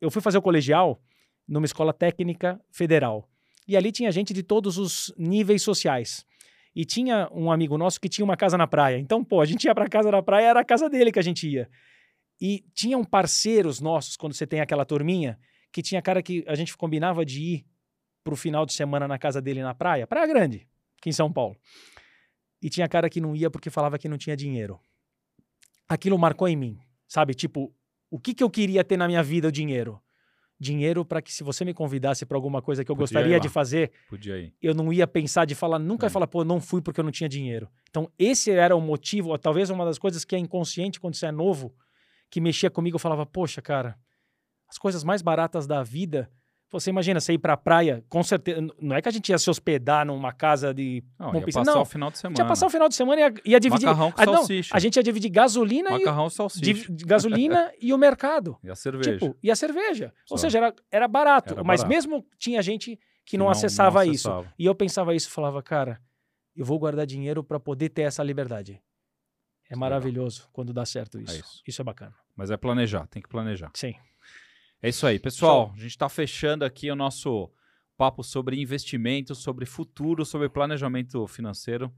eu 0.00 0.10
fui 0.10 0.20
fazer 0.20 0.38
o 0.38 0.42
colegial 0.42 1.00
numa 1.46 1.64
escola 1.64 1.92
técnica 1.92 2.60
federal. 2.72 3.28
E 3.68 3.76
ali 3.76 3.92
tinha 3.92 4.10
gente 4.10 4.34
de 4.34 4.42
todos 4.42 4.78
os 4.78 5.14
níveis 5.16 5.62
sociais. 5.62 6.26
E 6.74 6.84
tinha 6.84 7.28
um 7.32 7.52
amigo 7.52 7.78
nosso 7.78 8.00
que 8.00 8.08
tinha 8.08 8.24
uma 8.24 8.36
casa 8.36 8.58
na 8.58 8.66
praia. 8.66 8.98
Então, 8.98 9.24
pô, 9.24 9.40
a 9.40 9.44
gente 9.44 9.64
ia 9.64 9.74
pra 9.74 9.88
casa 9.88 10.10
na 10.10 10.22
praia, 10.22 10.48
era 10.48 10.60
a 10.60 10.64
casa 10.64 10.90
dele 10.90 11.12
que 11.12 11.18
a 11.18 11.22
gente 11.22 11.48
ia. 11.48 11.70
E 12.40 12.64
tinham 12.74 13.04
parceiros 13.04 13.80
nossos, 13.80 14.16
quando 14.16 14.32
você 14.34 14.46
tem 14.46 14.60
aquela 14.60 14.84
turminha, 14.84 15.38
que 15.72 15.82
tinha 15.82 16.02
cara 16.02 16.20
que 16.20 16.44
a 16.48 16.54
gente 16.56 16.76
combinava 16.76 17.24
de 17.24 17.40
ir 17.40 17.66
pro 18.24 18.34
final 18.34 18.66
de 18.66 18.72
semana 18.72 19.06
na 19.06 19.18
casa 19.18 19.40
dele 19.40 19.62
na 19.62 19.74
praia, 19.74 20.06
Praia 20.06 20.26
Grande, 20.26 20.66
aqui 20.98 21.10
em 21.10 21.12
São 21.12 21.32
Paulo. 21.32 21.56
E 22.64 22.70
tinha 22.70 22.88
cara 22.88 23.10
que 23.10 23.20
não 23.20 23.36
ia 23.36 23.50
porque 23.50 23.68
falava 23.68 23.98
que 23.98 24.08
não 24.08 24.16
tinha 24.16 24.34
dinheiro. 24.34 24.80
Aquilo 25.86 26.18
marcou 26.18 26.48
em 26.48 26.56
mim, 26.56 26.78
sabe? 27.06 27.34
Tipo, 27.34 27.70
o 28.10 28.18
que, 28.18 28.32
que 28.32 28.42
eu 28.42 28.48
queria 28.48 28.82
ter 28.82 28.96
na 28.96 29.06
minha 29.06 29.22
vida, 29.22 29.48
o 29.48 29.52
dinheiro? 29.52 30.00
Dinheiro 30.58 31.04
para 31.04 31.20
que 31.20 31.30
se 31.30 31.44
você 31.44 31.62
me 31.62 31.74
convidasse 31.74 32.24
para 32.24 32.38
alguma 32.38 32.62
coisa 32.62 32.82
que 32.82 32.90
eu 32.90 32.96
Podia 32.96 33.02
gostaria 33.02 33.38
de 33.38 33.50
fazer, 33.50 33.92
eu 34.62 34.72
não 34.72 34.90
ia 34.90 35.06
pensar 35.06 35.44
de 35.44 35.54
falar, 35.54 35.78
nunca 35.78 36.06
É. 36.06 36.08
ia 36.08 36.10
falar, 36.10 36.26
pô, 36.26 36.42
não 36.42 36.58
fui 36.58 36.80
porque 36.80 37.00
eu 37.00 37.04
não 37.04 37.10
tinha 37.10 37.28
dinheiro. 37.28 37.68
Então, 37.90 38.10
esse 38.18 38.50
era 38.50 38.74
o 38.74 38.80
motivo, 38.80 39.28
ou 39.28 39.38
talvez 39.38 39.68
uma 39.68 39.84
das 39.84 39.98
coisas 39.98 40.24
que 40.24 40.34
é 40.34 40.38
inconsciente 40.38 40.98
quando 40.98 41.16
você 41.16 41.26
é 41.26 41.32
novo, 41.32 41.74
que 42.30 42.40
mexia 42.40 42.70
comigo, 42.70 42.94
eu 42.94 42.98
falava, 43.00 43.26
poxa, 43.26 43.60
cara, 43.60 43.98
as 44.66 44.78
coisas 44.78 45.04
mais 45.04 45.20
baratas 45.20 45.66
da 45.66 45.82
vida. 45.82 46.30
Você 46.74 46.90
imagina 46.90 47.20
você 47.20 47.32
ir 47.34 47.38
pra 47.38 47.56
praia, 47.56 48.04
com 48.08 48.22
certeza. 48.22 48.60
Não 48.80 48.96
é 48.96 49.00
que 49.00 49.08
a 49.08 49.12
gente 49.12 49.28
ia 49.28 49.38
se 49.38 49.48
hospedar 49.48 50.04
numa 50.04 50.32
casa 50.32 50.74
de. 50.74 51.04
Não, 51.18 51.32
ia 51.34 51.40
passar 51.46 51.64
não, 51.64 51.82
o 51.82 51.84
final 51.84 52.10
de 52.10 52.18
semana. 52.18 52.40
ia 52.42 52.44
passar 52.46 52.66
o 52.66 52.70
final 52.70 52.88
de 52.88 52.94
semana 52.96 53.20
e 53.20 53.24
ia, 53.24 53.34
ia 53.52 53.60
dividir. 53.60 53.86
Macarrão 53.86 54.10
com 54.10 54.20
Ah, 54.20 54.26
não, 54.26 54.34
salsicha. 54.38 54.76
a 54.76 54.78
gente 54.80 54.96
ia 54.96 55.02
dividir 55.02 55.30
gasolina, 55.30 55.90
Macarrão 55.90 56.26
e 56.26 56.30
salsicha. 56.32 56.62
div- 56.64 57.06
gasolina 57.06 57.72
e 57.80 57.92
o 57.92 57.96
mercado. 57.98 58.58
E 58.64 58.70
a 58.70 58.74
cerveja. 58.74 59.12
Tipo, 59.18 59.36
e 59.42 59.50
a 59.50 59.56
cerveja. 59.56 60.12
Ou 60.30 60.36
Só. 60.36 60.42
seja, 60.42 60.58
era, 60.58 60.74
era 60.90 61.06
barato. 61.08 61.54
Era 61.54 61.62
mas 61.62 61.80
barato. 61.82 61.94
mesmo 61.94 62.26
tinha 62.38 62.60
gente 62.60 62.98
que 63.24 63.38
não, 63.38 63.44
não- 63.46 63.52
acessava 63.52 64.04
não 64.04 64.12
isso. 64.12 64.28
acessava. 64.28 64.52
E 64.58 64.66
eu 64.66 64.74
pensava 64.74 65.14
isso, 65.14 65.30
falava, 65.30 65.62
cara, 65.62 66.00
eu 66.56 66.64
vou 66.64 66.78
guardar 66.78 67.06
dinheiro 67.06 67.44
para 67.44 67.60
poder 67.60 67.88
ter 67.90 68.02
essa 68.02 68.22
liberdade. 68.22 68.72
É 69.70 69.74
Legal. 69.74 69.78
maravilhoso 69.80 70.48
quando 70.52 70.72
dá 70.72 70.84
certo 70.84 71.20
isso. 71.20 71.38
isso. 71.38 71.62
isso 71.66 71.80
é 71.80 71.84
bacana. 71.84 72.14
Mas 72.36 72.50
é 72.50 72.56
planejar, 72.56 73.06
tem 73.06 73.22
que 73.22 73.28
planejar. 73.28 73.70
Sim. 73.74 73.94
É 74.84 74.90
isso 74.90 75.06
aí, 75.06 75.18
pessoal. 75.18 75.72
A 75.74 75.78
gente 75.78 75.92
está 75.92 76.10
fechando 76.10 76.62
aqui 76.62 76.90
o 76.90 76.94
nosso 76.94 77.50
papo 77.96 78.22
sobre 78.22 78.60
investimento, 78.60 79.34
sobre 79.34 79.64
futuro, 79.64 80.26
sobre 80.26 80.46
planejamento 80.50 81.26
financeiro. 81.26 81.90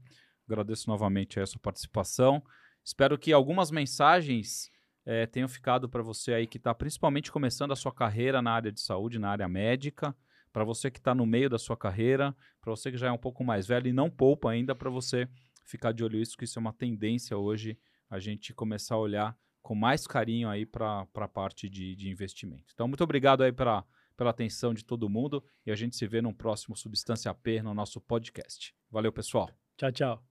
Agradeço 0.47 0.89
novamente 0.89 1.37
a 1.37 1.45
sua 1.45 1.59
participação. 1.59 2.41
Espero 2.81 3.17
que 3.17 3.33
algumas 3.33 3.71
mensagens 3.71 4.71
eh, 5.05 5.25
tenham 5.25 5.49
ficado 5.49 5.89
para 5.89 6.01
você 6.01 6.33
aí 6.33 6.47
que 6.47 6.55
está 6.55 6.73
principalmente 6.73 7.29
começando 7.29 7.73
a 7.73 7.75
sua 7.75 7.91
carreira 7.91 8.41
na 8.41 8.51
área 8.51 8.71
de 8.71 8.79
saúde, 8.79 9.19
na 9.19 9.31
área 9.31 9.49
médica. 9.49 10.15
Para 10.53 10.63
você 10.63 10.89
que 10.89 10.99
está 10.99 11.13
no 11.13 11.25
meio 11.25 11.49
da 11.49 11.59
sua 11.59 11.75
carreira, 11.75 12.33
para 12.61 12.71
você 12.71 12.89
que 12.89 12.97
já 12.97 13.07
é 13.07 13.11
um 13.11 13.17
pouco 13.17 13.43
mais 13.43 13.67
velho 13.67 13.89
e 13.89 13.91
não 13.91 14.09
poupa 14.09 14.49
ainda, 14.49 14.73
para 14.73 14.89
você 14.89 15.27
ficar 15.65 15.91
de 15.91 16.05
olho 16.05 16.19
nisso, 16.19 16.37
que 16.37 16.45
isso 16.45 16.57
é 16.57 16.61
uma 16.61 16.71
tendência 16.71 17.37
hoje, 17.37 17.77
a 18.09 18.17
gente 18.17 18.53
começar 18.53 18.95
a 18.95 18.99
olhar 18.99 19.37
com 19.67 19.75
mais 19.75 20.07
carinho 20.07 20.47
aí 20.47 20.65
para 20.65 21.05
a 21.13 21.27
parte 21.27 21.67
de, 21.67 21.93
de 21.93 22.09
investimento. 22.09 22.71
Então, 22.73 22.87
muito 22.87 23.03
obrigado 23.03 23.43
aí 23.43 23.51
pela, 23.51 23.83
pela 24.15 24.29
atenção 24.29 24.73
de 24.73 24.85
todo 24.85 25.09
mundo 25.09 25.43
e 25.65 25.71
a 25.71 25.75
gente 25.75 25.97
se 25.97 26.07
vê 26.07 26.21
num 26.21 26.33
próximo 26.33 26.73
Substância 26.73 27.33
P 27.33 27.61
no 27.61 27.73
nosso 27.73 27.99
podcast. 27.99 28.73
Valeu, 28.89 29.11
pessoal. 29.11 29.49
Tchau, 29.75 29.91
tchau. 29.91 30.23